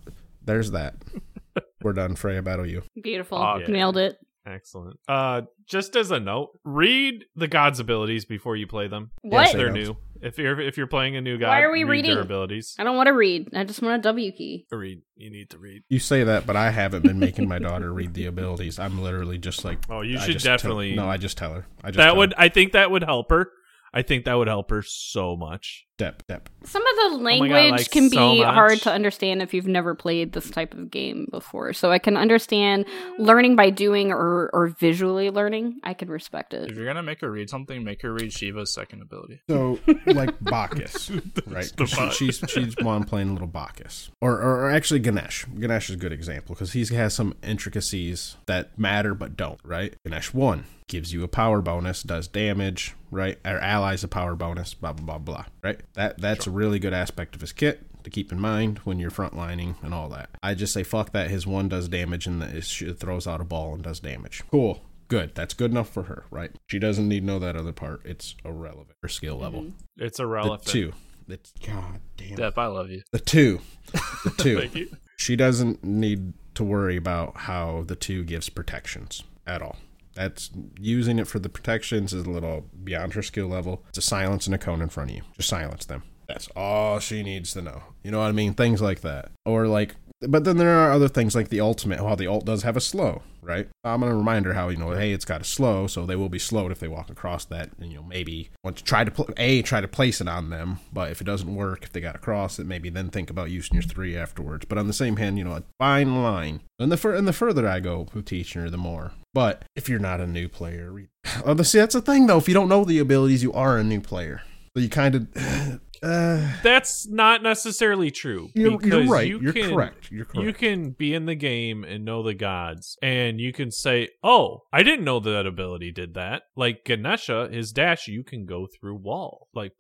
there's 0.44 0.72
that. 0.72 0.96
We're 1.82 1.94
done. 1.94 2.16
Freya, 2.16 2.42
battle 2.42 2.66
you. 2.66 2.84
Beautiful. 3.02 3.38
Oh, 3.38 3.58
yeah. 3.58 3.68
Nailed 3.68 3.98
it. 3.98 4.18
Excellent. 4.50 5.00
Uh, 5.08 5.42
just 5.68 5.96
as 5.96 6.10
a 6.12 6.20
note, 6.20 6.50
read 6.64 7.26
the 7.36 7.48
god's 7.48 7.80
abilities 7.80 8.26
before 8.26 8.56
you 8.56 8.66
play 8.68 8.88
them. 8.88 9.12
What? 9.22 9.48
If 9.48 9.54
they're 9.54 9.72
new. 9.72 9.96
If 10.22 10.38
you're 10.38 10.60
if 10.60 10.76
you're 10.76 10.88
playing 10.88 11.16
a 11.16 11.22
new 11.22 11.38
god, 11.38 11.48
Why 11.50 11.62
are 11.62 11.72
we 11.72 11.84
read 11.86 12.04
their 12.04 12.12
reading? 12.16 12.26
abilities. 12.26 12.76
I 12.78 12.84
don't 12.84 12.98
want 12.98 13.08
to 13.08 13.14
read. 13.14 13.50
I 13.56 13.64
just 13.64 13.82
want 13.82 13.96
a 13.96 14.02
W 14.02 14.32
key. 14.34 14.66
Read. 14.72 15.02
You 15.16 15.30
need 15.30 15.50
to 15.52 15.58
read. 15.58 15.84
You 15.88 16.00
say 16.00 16.24
that, 16.24 16.46
but 16.46 16.56
I 16.56 16.72
haven't 16.72 17.04
been 17.04 17.20
making 17.20 17.48
my 17.48 17.60
daughter 17.60 17.94
read 17.94 18.14
the 18.16 18.26
abilities. 18.26 18.80
I'm 18.80 19.02
literally 19.02 19.38
just 19.38 19.64
like. 19.64 19.80
Oh, 19.90 20.02
you 20.02 20.18
I 20.18 20.22
should 20.22 20.34
just 20.34 20.46
tell- 20.46 20.58
definitely. 20.58 20.96
no, 20.96 21.08
I 21.08 21.18
just 21.18 21.38
tell 21.38 21.54
her. 21.54 21.66
I 21.84 21.90
just 21.92 21.98
that 21.98 22.18
would. 22.18 22.34
her. 22.34 22.42
I 22.42 22.50
think 22.50 22.74
that 22.74 22.92
would 22.92 23.04
help 23.04 23.30
her. 23.30 23.50
I 23.94 24.02
think 24.02 24.26
that 24.26 24.34
would 24.34 24.48
help 24.48 24.72
her 24.72 24.82
so 24.86 25.38
much. 25.38 25.86
Dep, 26.00 26.26
dep. 26.28 26.50
Some 26.64 26.82
of 26.82 26.96
the 26.96 27.02
Oh 27.02 27.18
God, 27.18 27.22
language 27.24 27.72
like, 27.72 27.92
can 27.92 28.10
be 28.10 28.40
much. 28.42 28.54
hard 28.54 28.78
to 28.80 28.92
understand 28.92 29.42
if 29.42 29.54
you've 29.54 29.68
never 29.68 29.94
played 29.94 30.32
this 30.32 30.50
type 30.50 30.74
of 30.74 30.90
game 30.90 31.28
before. 31.30 31.74
So 31.74 31.92
I 31.92 32.00
can 32.00 32.18
understand 32.18 32.86
learning 33.20 33.56
by 33.56 33.70
doing 33.70 34.12
or, 34.12 34.50
or 34.54 34.68
visually 34.80 35.30
learning. 35.30 35.80
I 35.84 35.94
can 35.94 36.10
respect 36.10 36.54
it. 36.54 36.72
If 36.72 36.78
you're 36.78 36.86
gonna 36.88 37.04
make 37.04 37.22
her 37.22 37.30
read 37.30 37.50
something, 37.50 37.84
make 37.84 38.02
her 38.02 38.12
read 38.14 38.32
Shiva's 38.34 38.74
second 38.74 39.02
ability. 39.04 39.42
So 39.50 39.78
like 40.08 40.40
Bacchus, 40.42 41.12
right? 41.46 41.70
She- 41.86 42.12
she's 42.12 42.42
she's 42.48 42.76
one 42.78 43.04
playing 43.04 43.34
little 43.34 43.48
Bacchus, 43.48 44.10
or, 44.22 44.34
or 44.40 44.66
or 44.66 44.72
actually 44.72 45.02
Ganesh. 45.02 45.46
Ganesh 45.60 45.90
is 45.90 45.96
a 45.96 46.00
good 46.00 46.14
example 46.14 46.56
because 46.56 46.72
he 46.74 46.86
has 46.96 47.14
some 47.14 47.36
intricacies 47.44 48.38
that 48.48 48.78
matter 48.80 49.14
but 49.14 49.36
don't. 49.36 49.60
Right? 49.64 49.96
Ganesh 50.06 50.34
one 50.34 50.64
gives 50.88 51.14
you 51.14 51.24
a 51.24 51.28
power 51.28 51.62
bonus, 51.62 52.02
does 52.02 52.28
damage, 52.28 52.96
right? 53.12 53.38
Our 53.46 53.60
allies 53.60 54.04
a 54.04 54.08
power 54.08 54.36
bonus, 54.36 54.74
blah 54.74 54.94
blah 54.94 55.06
blah 55.06 55.18
blah. 55.20 55.46
Right? 55.64 55.82
That 55.94 56.20
that's 56.20 56.48
a 56.48 56.52
really 56.52 56.80
good 56.80 56.94
aspect 56.94 57.36
of 57.36 57.42
his 57.42 57.52
kit 57.52 57.86
to 58.04 58.10
keep 58.10 58.32
in 58.32 58.40
mind 58.40 58.80
when 58.80 59.00
you're 59.00 59.12
frontlining 59.12 59.76
and 59.84 59.94
all 59.94 60.10
that. 60.10 60.30
I 60.42 60.54
just 60.54 60.74
say 60.74 60.84
fuck 60.84 61.12
that. 61.12 61.30
His 61.30 61.46
one 61.46 61.70
does 61.70 61.88
damage 61.88 62.28
and 62.28 62.42
it 62.42 62.64
throws 63.00 63.28
out 63.28 63.42
a 63.42 63.46
ball 63.46 63.74
and 63.74 63.84
does 63.84 64.00
damage. 64.00 64.44
Cool. 64.52 64.82
Good. 65.08 65.34
That's 65.34 65.56
good 65.56 65.72
enough 65.72 65.90
for 65.90 66.04
her, 66.04 66.26
right? 66.30 66.52
She 66.68 66.78
doesn't 66.78 67.08
need 67.08 67.22
to 67.22 67.26
know 67.26 67.40
that 67.40 67.56
other 67.56 67.74
part. 67.74 68.06
It's 68.06 68.36
irrelevant. 68.46 68.92
Her 69.02 69.10
skill 69.10 69.36
mm-hmm. 69.36 69.44
level. 69.44 69.72
It's 69.98 70.20
irrelevant. 70.20 70.66
The 70.66 70.72
two. 70.72 70.94
The, 71.28 71.40
God 71.66 72.00
damn. 72.18 72.36
Dep, 72.36 72.58
I 72.58 72.68
love 72.68 72.90
you. 72.90 73.02
The 73.12 73.20
two. 73.20 73.60
The 73.92 74.34
two. 74.38 74.60
Thank 74.60 74.76
you. 74.76 74.96
She 75.18 75.36
doesn't 75.36 75.84
need 75.84 76.34
to 76.56 76.64
worry 76.64 76.96
about 76.96 77.38
how 77.38 77.84
the 77.88 77.96
two 77.96 78.24
gives 78.24 78.50
protections 78.50 79.24
at 79.46 79.62
all. 79.62 79.78
That's 80.20 80.50
using 80.78 81.18
it 81.18 81.28
for 81.28 81.40
the 81.40 81.48
protections 81.48 82.12
is 82.12 82.26
a 82.26 82.30
little 82.30 82.66
beyond 82.84 83.14
her 83.14 83.22
skill 83.22 83.48
level. 83.48 83.86
It's 83.88 84.00
a 84.00 84.02
silence 84.02 84.48
and 84.48 84.54
a 84.54 84.58
cone 84.58 84.82
in 84.82 84.90
front 84.90 85.12
of 85.12 85.16
you. 85.16 85.22
Just 85.38 85.48
silence 85.48 85.86
them. 85.86 86.04
That's 86.28 86.50
all 86.58 87.00
she 87.00 87.24
needs 87.24 87.54
to 87.54 87.62
know. 87.62 87.84
You 88.04 88.12
know 88.12 88.20
what 88.20 88.28
I 88.28 88.34
mean? 88.34 88.54
Things 88.54 88.82
like 88.82 89.00
that. 89.00 89.32
Or 89.46 89.66
like 89.66 89.96
but 90.22 90.44
then 90.44 90.58
there 90.58 90.78
are 90.78 90.92
other 90.92 91.08
things 91.08 91.36
like 91.36 91.50
the 91.50 91.62
ultimate. 91.62 92.04
Well, 92.04 92.16
the 92.16 92.28
alt 92.28 92.46
does 92.46 92.64
have 92.64 92.76
a 92.76 92.82
slow, 92.82 93.22
right? 93.42 93.68
I'm 93.84 94.02
gonna 94.02 94.16
remind 94.16 94.46
her 94.46 94.54
how 94.54 94.70
you 94.70 94.78
know, 94.78 94.92
hey, 94.92 95.14
it's 95.14 95.26
got 95.26 95.42
a 95.42 95.46
slow, 95.46 95.88
so 95.88 96.06
they 96.06 96.16
will 96.16 96.30
be 96.30 96.40
slowed 96.40 96.72
if 96.72 96.80
they 96.80 96.88
walk 96.88 97.10
across 97.10 97.46
that. 97.46 97.70
And 97.80 97.92
you 97.92 97.98
know, 97.98 98.04
maybe 98.04 98.50
want 98.64 98.78
to 98.78 98.84
try 98.84 99.04
to 99.04 99.12
pl- 99.12 99.30
a 99.38 99.62
try 99.62 99.80
to 99.82 99.88
place 99.88 100.20
it 100.20 100.28
on 100.28 100.50
them, 100.50 100.80
but 100.92 101.12
if 101.12 101.22
it 101.22 101.26
doesn't 101.26 101.56
work, 101.56 101.84
if 101.84 101.94
they 101.94 102.02
got 102.02 102.16
across 102.16 102.60
it, 102.60 102.66
maybe 102.66 102.90
then 102.90 103.10
think 103.10 103.30
about 103.30 103.50
using 103.50 103.76
your 103.76 103.84
three 103.84 104.18
afterwards. 104.18 104.66
But 104.66 104.78
on 104.78 104.88
the 104.88 104.94
same 104.94 105.16
hand, 105.16 105.38
you 105.38 105.46
know, 105.46 105.54
a 105.54 105.64
fine 105.80 106.22
line. 106.22 106.62
And 106.80 106.92
the 106.92 106.98
fur- 106.98 107.16
and 107.16 107.28
the 107.28 107.34
further 107.34 107.68
I 107.68 107.80
go 107.80 108.08
with 108.14 108.26
teaching 108.26 108.62
her, 108.62 108.70
the 108.70 108.78
more. 108.78 109.14
But 109.34 109.64
if 109.76 109.88
you're 109.88 110.00
not 110.00 110.20
a 110.20 110.28
new 110.28 110.50
player, 110.50 110.92
re- 110.92 111.08
oh, 111.46 111.62
see 111.62 111.80
that's 111.80 111.96
the 111.96 112.02
thing 112.02 112.28
though. 112.28 112.38
If 112.38 112.48
you 112.48 112.54
don't 112.54 112.70
know 112.70 112.84
the 112.84 113.00
abilities, 113.00 113.44
you 113.44 113.54
are 113.54 113.78
a 113.78 113.84
new 113.84 114.02
player. 114.02 114.42
So 114.76 114.84
you 114.84 114.90
kind 114.90 115.16
of. 115.16 115.80
Uh, 116.02 116.54
That's 116.64 117.08
not 117.08 117.44
necessarily 117.44 118.12
true. 118.12 118.50
you're, 118.56 118.80
you're 118.86 119.06
right. 119.08 119.28
you 119.28 119.50
are 119.50 119.54
can- 119.54 119.70
correct. 119.72 120.12
You're 120.12 120.26
correct. 120.26 120.46
You 120.46 120.54
can 120.54 120.92
be 120.92 121.14
in 121.14 121.26
the 121.26 121.36
game 121.36 121.84
and 121.84 122.06
know 122.06 122.24
the 122.24 122.34
gods, 122.34 122.98
and 123.02 123.40
you 123.40 123.52
can 123.54 123.72
say, 123.72 124.10
"Oh, 124.24 124.64
I 124.72 124.84
didn't 124.84 125.06
know 125.06 125.20
that 125.20 125.46
ability 125.46 125.92
did 125.92 126.14
that." 126.14 126.44
Like 126.56 126.86
Ganesha, 126.86 127.50
his 127.52 127.72
dash, 127.72 128.08
you 128.08 128.24
can 128.24 128.46
go 128.46 128.68
through 128.68 128.96
wall, 128.96 129.48
like 129.54 129.74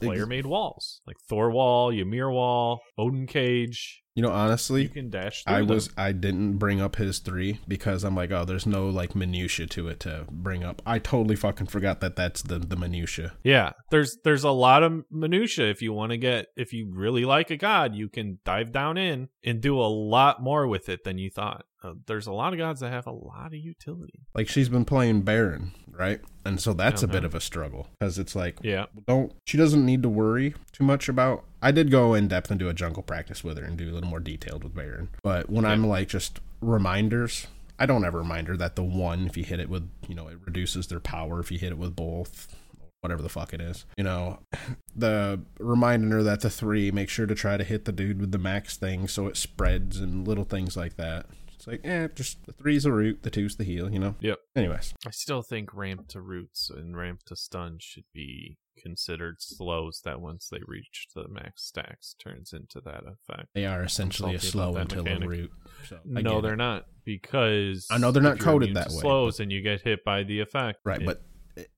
player 0.00 0.26
made 0.26 0.46
walls, 0.46 1.00
like 1.06 1.16
Thor 1.28 1.50
wall, 1.50 1.90
Ymir 1.90 2.30
wall, 2.30 2.80
Odin 2.96 3.26
cage. 3.26 4.02
You 4.14 4.22
know, 4.22 4.30
honestly, 4.30 4.82
You 4.82 4.88
can 4.88 5.10
dash. 5.10 5.42
I 5.44 5.58
them. 5.58 5.68
was 5.68 5.90
I 5.96 6.12
didn't 6.12 6.58
bring 6.58 6.80
up 6.80 6.96
his 6.96 7.18
three 7.18 7.58
because 7.66 8.04
I'm 8.04 8.14
like, 8.14 8.30
oh, 8.30 8.44
there's 8.44 8.66
no 8.66 8.88
like 8.88 9.16
minutia 9.16 9.66
to 9.66 9.88
it 9.88 9.98
to 10.00 10.26
bring 10.30 10.62
up. 10.62 10.80
I 10.86 11.00
totally 11.00 11.34
fucking 11.34 11.66
forgot 11.66 12.00
that 12.00 12.14
that's 12.14 12.42
the 12.42 12.60
the 12.60 12.76
minutia. 12.76 13.32
Yeah, 13.42 13.72
there's 13.90 14.18
there's 14.22 14.44
a 14.44 14.50
lot 14.50 14.84
of 14.84 15.04
minutia 15.10 15.68
if 15.68 15.82
you 15.82 15.92
want 15.92 16.10
to 16.10 16.16
get 16.16 16.46
if 16.56 16.72
you 16.72 16.90
really 16.92 17.24
like 17.24 17.50
a 17.50 17.56
god, 17.56 17.96
you 17.96 18.08
can 18.08 18.38
dive 18.44 18.70
down 18.70 18.96
in 18.98 19.30
and 19.44 19.60
do 19.60 19.80
a 19.80 19.90
lot 19.90 20.40
more 20.42 20.68
with 20.68 20.88
it 20.88 21.02
than 21.02 21.18
you 21.18 21.30
thought. 21.30 21.64
Uh, 21.84 21.92
there's 22.06 22.26
a 22.26 22.32
lot 22.32 22.52
of 22.54 22.58
gods 22.58 22.80
that 22.80 22.90
have 22.90 23.06
a 23.06 23.12
lot 23.12 23.48
of 23.48 23.54
utility. 23.54 24.26
Like 24.34 24.48
she's 24.48 24.68
been 24.70 24.84
playing 24.86 25.20
Baron, 25.22 25.72
right? 25.90 26.20
And 26.46 26.58
so 26.60 26.72
that's 26.72 27.02
a 27.02 27.06
bit 27.06 27.18
Uh-huh. 27.18 27.26
of 27.26 27.34
a 27.34 27.40
struggle 27.40 27.88
because 28.00 28.18
it's 28.18 28.34
like, 28.34 28.58
Yeah, 28.62 28.86
don't 29.06 29.32
she 29.46 29.58
doesn't 29.58 29.84
need 29.84 30.02
to 30.02 30.08
worry 30.08 30.54
too 30.72 30.84
much 30.84 31.08
about. 31.08 31.44
I 31.60 31.70
did 31.72 31.90
go 31.90 32.14
in 32.14 32.26
depth 32.28 32.50
and 32.50 32.58
do 32.58 32.68
a 32.68 32.74
jungle 32.74 33.02
practice 33.02 33.44
with 33.44 33.58
her 33.58 33.64
and 33.64 33.76
do 33.76 33.90
a 33.90 33.92
little 33.92 34.08
more 34.08 34.20
detailed 34.20 34.64
with 34.64 34.74
Baron, 34.74 35.10
but 35.22 35.50
when 35.50 35.64
I'm 35.64 35.86
like 35.86 36.08
just 36.08 36.40
reminders. 36.60 37.46
I 37.78 37.86
don't 37.86 38.04
ever 38.04 38.18
remind 38.18 38.46
her 38.48 38.56
that 38.56 38.76
the 38.76 38.84
one, 38.84 39.26
if 39.26 39.36
you 39.36 39.42
hit 39.42 39.58
it 39.58 39.68
with, 39.68 39.90
you 40.06 40.14
know, 40.14 40.28
it 40.28 40.38
reduces 40.46 40.86
their 40.86 41.00
power 41.00 41.40
if 41.40 41.50
you 41.50 41.58
hit 41.58 41.72
it 41.72 41.78
with 41.78 41.96
both, 41.96 42.54
whatever 43.00 43.20
the 43.20 43.28
fuck 43.28 43.52
it 43.52 43.60
is. 43.60 43.84
You 43.96 44.04
know, 44.04 44.38
the 44.96 45.40
reminding 45.58 46.10
her 46.12 46.22
that 46.22 46.40
the 46.40 46.50
three, 46.50 46.92
make 46.92 47.08
sure 47.08 47.26
to 47.26 47.34
try 47.34 47.56
to 47.56 47.64
hit 47.64 47.84
the 47.84 47.90
dude 47.90 48.20
with 48.20 48.30
the 48.30 48.38
max 48.38 48.76
thing 48.76 49.08
so 49.08 49.26
it 49.26 49.36
spreads 49.36 49.98
and 49.98 50.26
little 50.26 50.44
things 50.44 50.76
like 50.76 50.96
that. 50.98 51.26
It's 51.64 51.66
like, 51.66 51.80
eh, 51.90 52.08
just 52.14 52.44
the 52.44 52.52
three's 52.52 52.82
the 52.82 52.92
root, 52.92 53.22
the 53.22 53.30
two's 53.30 53.56
the 53.56 53.64
heal, 53.64 53.90
you 53.90 53.98
know? 53.98 54.16
Yep. 54.20 54.38
Anyways, 54.54 54.92
I 55.06 55.10
still 55.10 55.40
think 55.40 55.72
ramp 55.72 56.08
to 56.08 56.20
roots 56.20 56.68
and 56.68 56.94
ramp 56.94 57.22
to 57.26 57.36
stun 57.36 57.78
should 57.80 58.04
be 58.12 58.58
considered 58.76 59.36
slows 59.40 60.02
that 60.04 60.20
once 60.20 60.48
they 60.50 60.60
reach 60.66 61.06
the 61.14 61.26
max 61.28 61.62
stacks 61.64 62.14
turns 62.18 62.52
into 62.52 62.82
that 62.84 63.04
effect. 63.06 63.48
they 63.54 63.64
are 63.64 63.82
essentially 63.82 64.34
a 64.34 64.40
slow 64.40 64.72
about 64.72 64.90
that 64.90 64.98
until 64.98 65.22
a 65.22 65.26
root. 65.26 65.50
So 65.88 66.00
no, 66.04 66.42
they're 66.42 66.52
it. 66.52 66.56
not 66.56 66.84
because 67.04 67.86
I 67.90 67.96
know 67.96 68.10
they're 68.10 68.22
not 68.22 68.40
coded 68.40 68.76
that 68.76 68.90
way, 68.90 69.00
Slows 69.00 69.40
and 69.40 69.50
you 69.50 69.62
get 69.62 69.80
hit 69.80 70.04
by 70.04 70.22
the 70.22 70.40
effect. 70.40 70.80
Right, 70.84 71.00
it- 71.00 71.06
but 71.06 71.22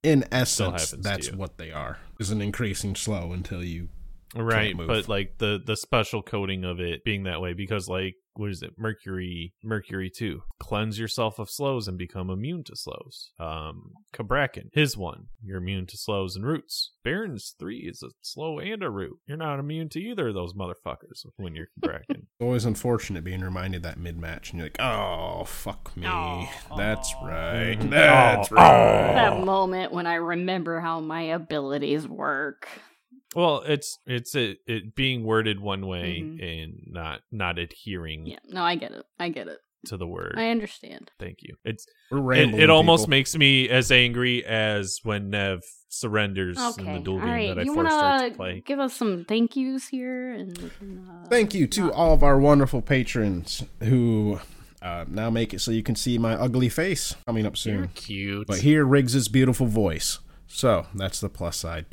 in 0.02 0.24
essence, 0.32 0.90
that's 0.98 1.30
what 1.30 1.58
they 1.58 1.70
are. 1.70 1.98
Is 2.18 2.30
an 2.30 2.40
increasing 2.40 2.96
slow 2.96 3.32
until 3.32 3.62
you 3.62 3.90
right, 4.34 4.76
move. 4.76 4.88
but 4.88 5.08
like 5.08 5.38
the 5.38 5.60
the 5.64 5.76
special 5.76 6.22
coating 6.22 6.64
of 6.64 6.80
it 6.80 7.04
being 7.04 7.24
that 7.24 7.40
way 7.40 7.52
because 7.52 7.88
like 7.88 8.14
what 8.36 8.50
is 8.50 8.62
it? 8.62 8.74
Mercury, 8.76 9.54
Mercury 9.62 10.10
two. 10.10 10.42
Cleanse 10.58 10.98
yourself 10.98 11.38
of 11.38 11.50
slows 11.50 11.88
and 11.88 11.96
become 11.96 12.30
immune 12.30 12.64
to 12.64 12.76
slows. 12.76 13.30
Um, 13.38 13.92
Cabrakan, 14.12 14.68
his 14.72 14.96
one. 14.96 15.26
You're 15.42 15.58
immune 15.58 15.86
to 15.86 15.96
slows 15.96 16.36
and 16.36 16.44
roots. 16.44 16.92
Baron's 17.02 17.54
three 17.58 17.88
is 17.88 18.02
a 18.02 18.10
slow 18.20 18.58
and 18.58 18.82
a 18.82 18.90
root. 18.90 19.18
You're 19.26 19.36
not 19.36 19.58
immune 19.58 19.88
to 19.90 20.00
either 20.00 20.28
of 20.28 20.34
those 20.34 20.52
motherfuckers 20.52 21.24
when 21.36 21.54
you're 21.54 21.68
Cabrakan. 21.80 22.02
It's 22.10 22.26
always 22.40 22.64
unfortunate 22.64 23.24
being 23.24 23.40
reminded 23.40 23.82
that 23.84 23.98
mid 23.98 24.18
match, 24.18 24.50
and 24.50 24.58
you're 24.58 24.66
like, 24.66 24.80
"Oh, 24.80 25.44
fuck 25.44 25.96
me." 25.96 26.48
That's 26.76 27.14
right. 27.22 27.78
That's 27.80 28.50
right. 28.50 29.14
That 29.14 29.44
moment 29.44 29.92
when 29.92 30.06
I 30.06 30.16
remember 30.16 30.80
how 30.80 31.00
my 31.00 31.22
abilities 31.22 32.06
work. 32.06 32.68
Well, 33.34 33.62
it's 33.66 33.98
it's 34.06 34.34
it, 34.34 34.58
it 34.66 34.94
being 34.94 35.24
worded 35.24 35.60
one 35.60 35.86
way 35.86 36.20
Mhm. 36.22 36.62
and 36.62 36.82
not 36.86 37.20
not 37.30 37.58
adhering 37.58 38.26
Yeah, 38.26 38.38
no, 38.48 38.62
I 38.62 38.76
get 38.76 38.92
it. 38.92 39.04
I 39.18 39.28
get 39.30 39.48
it. 39.48 39.58
to 39.86 39.96
the 39.96 40.06
word. 40.06 40.34
I 40.36 40.48
understand. 40.50 41.12
Thank 41.20 41.38
you. 41.42 41.54
It's 41.64 41.86
We're 42.10 42.32
it, 42.32 42.54
it 42.54 42.70
almost 42.70 43.06
makes 43.08 43.36
me 43.36 43.68
as 43.68 43.92
angry 43.92 44.44
as 44.44 44.98
when 45.04 45.30
Nev 45.30 45.60
surrenders 45.88 46.58
in 46.78 46.84
the 46.94 46.98
duel 46.98 47.18
game 47.20 47.28
right. 47.28 47.48
that 47.54 47.60
I 47.60 47.62
you 47.62 47.72
forced 47.74 47.92
her 47.92 47.96
wanna 47.96 48.30
play. 48.34 48.62
give 48.66 48.80
us 48.80 48.94
some 48.94 49.24
thank 49.26 49.54
yous 49.54 49.86
here? 49.88 50.32
And 50.32 50.56
can, 50.56 51.08
uh, 51.08 51.26
Thank 51.28 51.54
you 51.54 51.66
to 51.68 51.92
all 51.92 52.12
of 52.14 52.22
our 52.24 52.38
wonderful 52.38 52.82
patrons 52.82 53.64
who 53.80 54.40
uh, 54.82 55.04
now 55.08 55.30
make 55.30 55.54
it 55.54 55.60
so 55.60 55.70
you 55.70 55.82
can 55.84 55.94
see 55.94 56.18
my 56.18 56.34
ugly 56.34 56.68
face 56.68 57.14
coming 57.26 57.46
up 57.46 57.56
soon. 57.56 57.78
You're 57.78 57.86
cute. 57.94 58.46
But 58.48 58.58
hear 58.60 58.84
Riggs's 58.84 59.28
beautiful 59.28 59.66
voice. 59.66 60.18
So 60.48 60.86
that's 60.94 61.20
the 61.20 61.28
plus 61.28 61.56
side. 61.56 61.86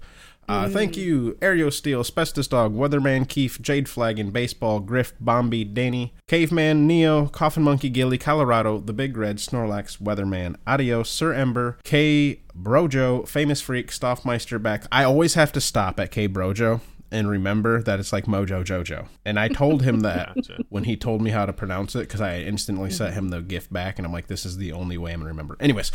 Uh, 0.47 0.69
Thank 0.69 0.97
you, 0.97 1.37
Aereo 1.41 1.71
Steel, 1.71 1.99
Asbestos 1.99 2.47
Dog, 2.47 2.75
Weatherman 2.75 3.27
Keef, 3.27 3.61
Jade 3.61 3.87
Flagon, 3.87 4.31
Baseball, 4.31 4.79
Griff, 4.79 5.13
Bombi, 5.19 5.63
Danny, 5.63 6.13
Caveman, 6.27 6.87
Neo, 6.87 7.27
Coffin 7.27 7.63
Monkey, 7.63 7.89
Gilly, 7.89 8.17
Colorado, 8.17 8.79
The 8.79 8.93
Big 8.93 9.15
Red, 9.17 9.37
Snorlax, 9.37 9.97
Weatherman, 9.97 10.55
Adios, 10.67 11.09
Sir 11.09 11.33
Ember, 11.33 11.77
K, 11.83 12.41
Brojo, 12.55 13.27
Famous 13.27 13.61
Freak, 13.61 13.89
Stoffmeister 13.91 14.61
back. 14.61 14.85
I 14.91 15.03
always 15.03 15.33
have 15.35 15.51
to 15.53 15.61
stop 15.61 15.99
at 15.99 16.11
K. 16.11 16.27
Brojo 16.27 16.81
and 17.13 17.29
remember 17.29 17.81
that 17.83 17.99
it's 17.99 18.11
like 18.11 18.25
Mojo 18.25 18.63
Jojo. 18.63 19.07
And 19.25 19.39
I 19.39 19.47
told 19.47 19.83
him 19.83 19.99
that 20.01 20.35
Gotcha. 20.35 20.63
when 20.69 20.83
he 20.85 20.95
told 20.97 21.21
me 21.21 21.29
how 21.29 21.45
to 21.45 21.53
pronounce 21.53 21.95
it 21.95 21.99
because 22.01 22.21
I 22.21 22.39
instantly 22.39 22.89
sent 22.89 23.13
him 23.13 23.29
the 23.29 23.41
gift 23.41 23.71
back 23.71 23.97
and 23.99 24.05
I'm 24.05 24.11
like, 24.13 24.27
this 24.27 24.45
is 24.45 24.57
the 24.57 24.71
only 24.73 24.97
way 24.97 25.13
I'm 25.13 25.19
gonna 25.19 25.29
remember. 25.29 25.55
Anyways, 25.59 25.91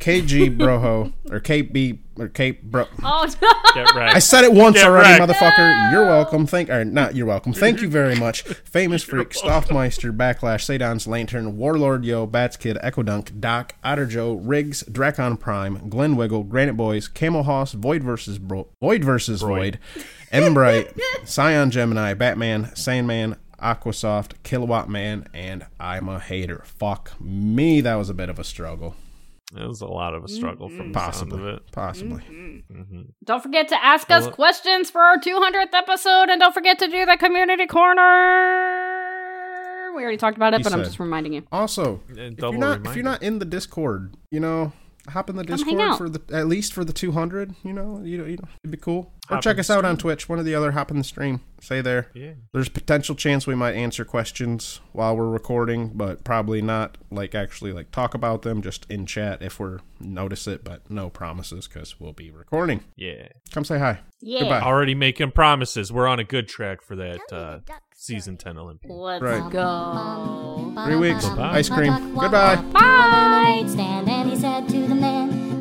KG 0.00 0.56
Broho 0.58 1.12
or 1.30 1.40
KB 1.40 1.98
or 2.18 2.28
K 2.28 2.50
Bro. 2.52 2.86
Oh, 3.02 3.26
Get 3.74 3.94
right. 3.94 4.14
I 4.14 4.18
said 4.18 4.44
it 4.44 4.52
once 4.52 4.76
Get 4.76 4.86
already, 4.88 5.18
wrecked. 5.20 5.32
motherfucker. 5.32 5.92
You're 5.92 6.04
welcome. 6.04 6.46
Thank 6.46 6.68
or 6.70 6.84
not. 6.84 7.14
You're 7.14 7.26
welcome. 7.26 7.52
Thank 7.52 7.80
you 7.80 7.88
very 7.88 8.16
much. 8.16 8.42
Famous 8.42 9.02
freak, 9.02 9.30
Stoffmeister, 9.30 10.14
Backlash, 10.14 10.62
Sadon's 10.64 11.06
Lantern, 11.06 11.56
Warlord 11.56 12.04
Yo, 12.04 12.26
Bats 12.26 12.56
Kid, 12.56 12.76
Echo 12.82 13.02
Dunk, 13.02 13.40
Doc, 13.40 13.74
Otter 13.84 14.06
Joe, 14.06 14.34
Riggs, 14.34 14.82
Dracon 14.84 15.38
Prime, 15.38 15.88
Glen 15.88 16.16
Wiggle, 16.16 16.44
Granite 16.44 16.74
Boys, 16.76 17.08
Camel 17.08 17.44
Hoss, 17.44 17.72
Void 17.72 18.02
versus 18.02 18.38
Bro- 18.38 18.68
Void 18.80 19.04
versus 19.04 19.40
Void, 19.40 19.78
Embright, 20.32 20.98
Scion 21.24 21.70
Gemini, 21.70 22.14
Batman, 22.14 22.74
Sandman. 22.74 23.36
Aquasoft, 23.62 24.32
Kilowatt 24.42 24.88
Man, 24.88 25.28
and 25.32 25.64
I'm 25.78 26.08
a 26.08 26.18
hater. 26.18 26.64
Fuck 26.64 27.12
me, 27.20 27.80
that 27.80 27.94
was 27.94 28.10
a 28.10 28.14
bit 28.14 28.28
of 28.28 28.40
a 28.40 28.44
struggle. 28.44 28.96
It 29.56 29.64
was 29.64 29.80
a 29.82 29.86
lot 29.86 30.14
of 30.14 30.24
a 30.24 30.28
struggle 30.28 30.68
from 30.68 30.92
the 30.92 31.12
sound 31.12 31.32
of 31.32 31.38
Possibly. 31.38 31.52
it. 31.52 31.62
Possibly. 31.70 32.22
hmm 32.22 33.02
don't 33.24 33.40
forget 33.42 33.68
to 33.68 33.84
ask 33.84 34.10
us 34.10 34.24
Well, 34.24 34.32
questions 34.32 34.90
for 34.90 35.00
our 35.00 35.16
200th 35.16 35.74
episode, 35.74 36.28
and 36.28 36.40
don't 36.40 36.52
forget 36.52 36.80
to 36.80 36.88
do 36.88 37.06
the 37.06 37.16
community 37.16 37.66
corner. 37.66 38.02
We 39.94 40.02
already 40.02 40.16
talked 40.16 40.36
about 40.36 40.54
it, 40.54 40.58
He 40.58 40.64
but 40.64 40.72
I'm 40.72 40.82
just 40.82 40.98
reminding 40.98 41.34
you. 41.34 41.42
Also, 41.52 42.00
if 42.08 42.38
you're 42.38 42.52
not 42.58 42.86
if 42.86 42.96
you're 42.96 43.04
not 43.04 43.22
in 43.22 43.38
the 43.38 43.44
Discord, 43.44 44.16
you 44.30 44.40
know, 44.40 44.72
hop 45.08 45.28
in 45.30 45.36
the 45.36 45.44
Come 45.44 45.56
Discord 45.56 45.98
for 45.98 46.08
the 46.08 46.20
at 46.36 46.46
least 46.48 46.72
for 46.72 46.84
the 46.84 46.92
200. 46.92 47.54
You 47.62 47.72
know, 47.72 48.00
you 48.02 48.18
know, 48.18 48.24
you 48.24 48.38
know 48.38 48.48
it'd 48.64 48.70
be 48.70 48.78
cool. 48.78 49.12
Or 49.32 49.40
check 49.40 49.58
us 49.58 49.70
out 49.70 49.84
on. 49.84 49.96
Twitch. 49.96 50.28
One 50.28 50.38
or 50.38 50.42
the 50.42 50.54
other. 50.54 50.72
Hop 50.72 50.90
in 50.90 50.98
the 50.98 51.04
stream. 51.04 51.40
Say 51.60 51.80
there. 51.80 52.08
Yeah. 52.14 52.32
There's 52.52 52.68
potential 52.68 53.14
chance 53.14 53.46
we 53.46 53.54
might 53.54 53.74
answer 53.74 54.04
questions 54.04 54.80
while 54.92 55.16
we're 55.16 55.28
recording, 55.30 55.90
but 55.94 56.24
probably 56.24 56.60
not 56.62 56.98
like 57.10 57.34
actually 57.34 57.72
like 57.72 57.90
talk 57.90 58.14
about 58.14 58.42
them. 58.42 58.62
Just 58.62 58.86
in 58.90 59.06
chat 59.06 59.42
if 59.42 59.60
we're 59.60 59.78
notice 60.00 60.46
it, 60.46 60.64
but 60.64 60.88
no 60.90 61.08
promises 61.10 61.68
because 61.68 62.00
we'll 62.00 62.12
be 62.12 62.30
recording. 62.30 62.84
Yeah. 62.96 63.28
Come 63.52 63.64
say 63.64 63.78
hi. 63.78 64.00
Yeah. 64.20 64.40
Goodbye. 64.40 64.60
Already 64.60 64.94
making 64.94 65.32
promises. 65.32 65.92
We're 65.92 66.08
on 66.08 66.18
a 66.18 66.24
good 66.24 66.48
track 66.48 66.82
for 66.82 66.96
that 66.96 67.20
uh, 67.32 67.60
season 67.94 68.36
10 68.36 68.58
Olympiad. 68.58 68.92
Let's 68.92 69.22
Right. 69.22 69.50
go. 69.50 70.72
Three 70.84 70.96
weeks. 70.96 71.24
Bye-bye. 71.28 71.58
Ice 71.58 71.68
cream. 71.68 71.92
Duck 71.92 72.02
walked 72.14 72.32
Goodbye. 72.32 72.54
up 72.54 72.72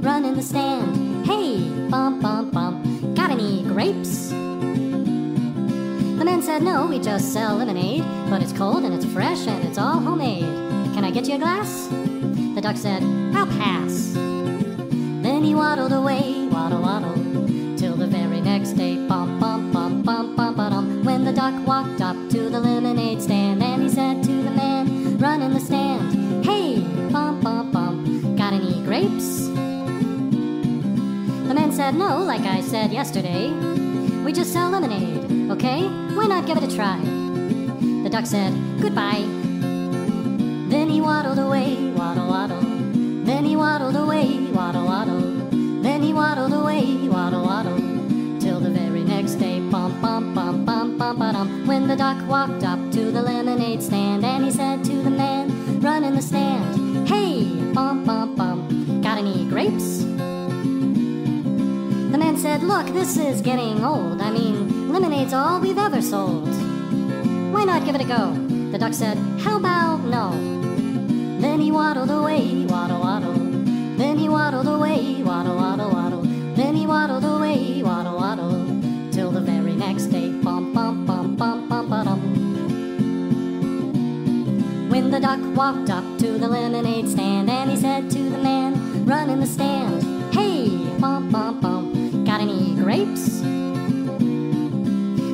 said 0.01 0.23
to 0.23 0.33
the 0.33 0.41
stand, 0.41 1.25
Hey, 1.27 1.59
bum 1.89 2.19
bum 2.19 2.49
bum, 2.49 3.13
got 3.13 3.29
any 3.29 3.61
grapes? 3.63 4.29
The 4.29 4.35
man 6.25 6.41
said, 6.41 6.63
No, 6.63 6.87
we 6.87 6.97
just 6.99 7.31
sell 7.31 7.57
lemonade, 7.57 8.03
but 8.27 8.41
it's 8.41 8.51
cold 8.51 8.83
and 8.83 8.95
it's 8.95 9.05
fresh 9.05 9.45
and 9.45 9.63
it's 9.67 9.77
all 9.77 9.99
homemade. 9.99 10.43
Can 10.95 11.05
I 11.05 11.11
get 11.11 11.27
you 11.27 11.35
a 11.35 11.37
glass? 11.37 11.87
The 12.55 12.61
duck 12.61 12.77
said, 12.77 13.03
I'll 13.35 13.45
pass. 13.45 14.13
Then 14.13 15.43
he 15.43 15.53
waddled 15.53 15.93
away, 15.93 16.47
waddle 16.47 16.81
waddle, 16.81 17.15
like 32.25 32.41
I 32.41 32.61
said 32.61 32.91
yesterday. 32.91 33.51
We 34.23 34.31
just 34.33 34.53
sell 34.53 34.69
lemonade, 34.69 35.51
okay? 35.51 35.87
Why 36.15 36.27
not 36.27 36.45
give 36.45 36.57
it 36.57 36.63
a 36.63 36.75
try? 36.75 36.99
The 38.03 38.09
duck 38.09 38.25
said, 38.25 38.53
Goodbye. 38.81 39.25
Then 40.71 40.89
he 40.89 41.01
waddled 41.01 41.39
away, 41.39 41.91
waddle 41.91 42.27
waddle. 42.29 42.61
Then 43.23 43.45
he 43.45 43.55
waddled 43.55 43.95
away, 43.95 44.47
waddle 44.51 44.85
waddle. 44.85 45.21
Then 45.81 46.01
he 46.01 46.13
waddled 46.13 46.53
away, 46.53 47.07
waddle 47.09 47.43
waddle. 47.43 47.77
Till 48.39 48.59
the 48.59 48.69
very 48.69 49.03
next 49.03 49.35
day, 49.35 49.59
bum 49.59 50.01
bum 50.01 50.33
bum 50.33 50.65
bum 50.65 50.97
bum 50.97 51.19
ba 51.19 51.33
dum. 51.33 51.67
When 51.67 51.87
the 51.87 51.95
duck 51.95 52.17
walked 52.27 52.63
up 52.63 52.79
to 52.91 53.11
the 53.11 53.21
lemonade 53.21 53.83
stand, 53.83 54.23
and 54.23 54.45
he 54.45 54.51
said 54.51 54.83
to 54.85 55.01
the 55.03 55.09
said, 62.51 62.63
Look, 62.63 62.87
this 62.87 63.15
is 63.15 63.39
getting 63.41 63.81
old. 63.81 64.19
I 64.21 64.29
mean, 64.29 64.91
lemonade's 64.91 65.31
all 65.31 65.61
we've 65.61 65.77
ever 65.77 66.01
sold. 66.01 66.49
Why 67.53 67.63
not 67.63 67.85
give 67.85 67.95
it 67.95 68.01
a 68.01 68.03
go? 68.03 68.33
The 68.71 68.77
duck 68.77 68.93
said, 68.93 69.17
How 69.39 69.55
about 69.57 70.01
no? 70.03 70.31
Then 71.39 71.61
he 71.61 71.71
waddled 71.71 72.11
away, 72.11 72.65
waddle 72.65 72.99
waddle. 72.99 73.39
Then 74.01 74.17
he 74.17 74.27
waddled 74.27 74.67
away, 74.67 75.23
waddle 75.23 75.55
waddle 75.55 75.91
waddle. 75.91 76.23
Then 76.59 76.75
he 76.75 76.85
waddled 76.85 77.23
away, 77.23 77.83
waddle 77.83 78.17
waddle. 78.17 78.65
Till 79.13 79.31
the 79.31 79.39
very 79.39 79.73
next 79.73 80.07
day, 80.07 80.27
bum 80.29 80.73
bum 80.73 81.05
bum 81.05 81.37
bum 81.37 81.69
bum 81.69 81.89
ba 81.89 82.03
dum. 82.03 82.21
When 84.89 85.09
the 85.09 85.21
duck 85.21 85.39
walked 85.55 85.89
up 85.89 86.03
to 86.19 86.37
the 86.37 86.49
lemonade 86.49 87.07
stand 87.07 87.49
and 87.49 87.71
he 87.71 87.77
said 87.77 88.11
to 88.11 88.29
the 88.29 88.39
man 88.39 89.05
running 89.05 89.39
the 89.39 89.47
stand, 89.47 90.00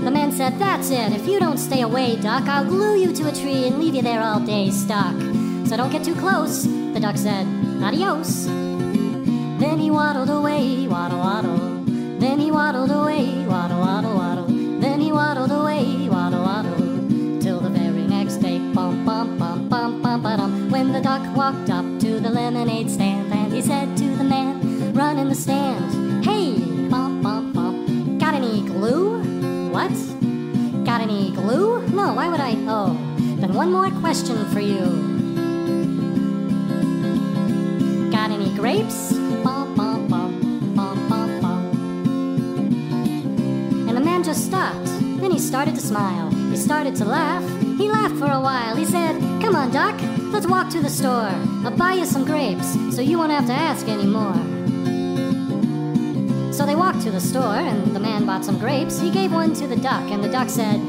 The 0.03 0.11
man 0.11 0.31
said, 0.31 0.57
That's 0.59 0.89
it. 0.89 1.11
If 1.11 1.27
you 1.27 1.39
don't 1.39 1.57
stay 1.57 1.81
away, 1.81 2.15
Duck, 2.15 2.43
I'll 2.47 2.65
glue 2.65 2.97
you 2.97 3.13
to 3.13 3.29
a 3.29 3.31
tree 3.33 3.67
and 3.67 3.79
leave 3.79 3.95
you 3.95 4.01
there 4.01 4.21
all 4.21 4.39
day 4.39 4.71
stuck. 4.71 5.15
So 5.67 5.75
don't 5.75 5.91
get 5.91 6.03
too 6.03 6.15
close. 6.15 6.63
The 6.63 6.99
duck 6.99 7.17
said, 7.17 7.45
Adios. 7.83 8.45
Then 8.45 9.79
he 9.79 9.91
waddled 9.91 10.29
away, 10.29 10.87
waddle 10.87 11.19
waddle. 11.19 11.83
Then 12.19 12.39
he 12.39 12.51
waddled 12.51 12.91
away, 12.91 13.45
waddle 13.45 13.79
waddle 13.79 14.15
waddle. 14.15 14.26
No, 32.07 32.13
why 32.13 32.29
would 32.29 32.39
I? 32.39 32.55
Oh, 32.69 32.93
then 33.35 33.53
one 33.53 33.69
more 33.69 33.91
question 33.99 34.37
for 34.53 34.61
you. 34.61 34.79
Got 38.09 38.31
any 38.31 38.55
grapes? 38.55 39.11
Bum, 39.43 39.75
bum, 39.75 40.07
bum, 40.07 40.73
bum, 40.73 41.09
bum, 41.09 41.41
bum. 41.41 41.65
And 43.89 43.97
the 43.97 43.99
man 43.99 44.23
just 44.23 44.45
stopped. 44.45 44.85
Then 45.19 45.31
he 45.31 45.37
started 45.37 45.75
to 45.75 45.81
smile. 45.81 46.31
He 46.49 46.55
started 46.55 46.95
to 46.95 47.03
laugh. 47.03 47.43
He 47.77 47.89
laughed 47.89 48.15
for 48.15 48.31
a 48.31 48.39
while. 48.39 48.77
He 48.77 48.85
said, 48.85 49.19
Come 49.41 49.57
on, 49.57 49.71
Doc, 49.71 49.99
let's 50.31 50.47
walk 50.47 50.69
to 50.69 50.79
the 50.79 50.89
store. 50.89 51.33
I'll 51.65 51.75
buy 51.75 51.95
you 51.95 52.05
some 52.05 52.23
grapes 52.23 52.77
so 52.95 53.01
you 53.01 53.17
won't 53.17 53.33
have 53.33 53.47
to 53.47 53.53
ask 53.53 53.85
anymore. 53.89 54.33
So 56.53 56.65
they 56.65 56.75
walked 56.75 57.01
to 57.01 57.11
the 57.11 57.19
store, 57.19 57.57
and 57.57 57.93
the 57.93 57.99
man 57.99 58.25
bought 58.25 58.45
some 58.45 58.57
grapes. 58.57 58.97
He 58.97 59.11
gave 59.11 59.33
one 59.33 59.53
to 59.55 59.67
the 59.67 59.75
duck, 59.75 60.09
and 60.09 60.23
the 60.23 60.29
duck 60.29 60.49
said, 60.49 60.79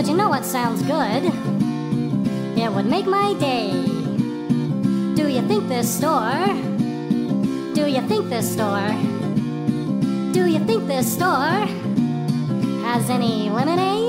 But 0.00 0.08
you 0.08 0.16
know 0.16 0.30
what 0.30 0.46
sounds 0.46 0.80
good? 0.84 1.24
It 2.58 2.72
would 2.72 2.86
make 2.86 3.04
my 3.04 3.34
day. 3.34 3.70
Do 5.14 5.28
you 5.28 5.42
think 5.46 5.68
this 5.68 5.94
store? 5.94 6.46
Do 7.74 7.86
you 7.86 8.00
think 8.08 8.30
this 8.30 8.50
store? 8.50 8.96
Do 10.32 10.46
you 10.46 10.58
think 10.60 10.86
this 10.86 11.12
store 11.12 11.66
has 12.86 13.10
any 13.10 13.50
lemonade? 13.50 13.99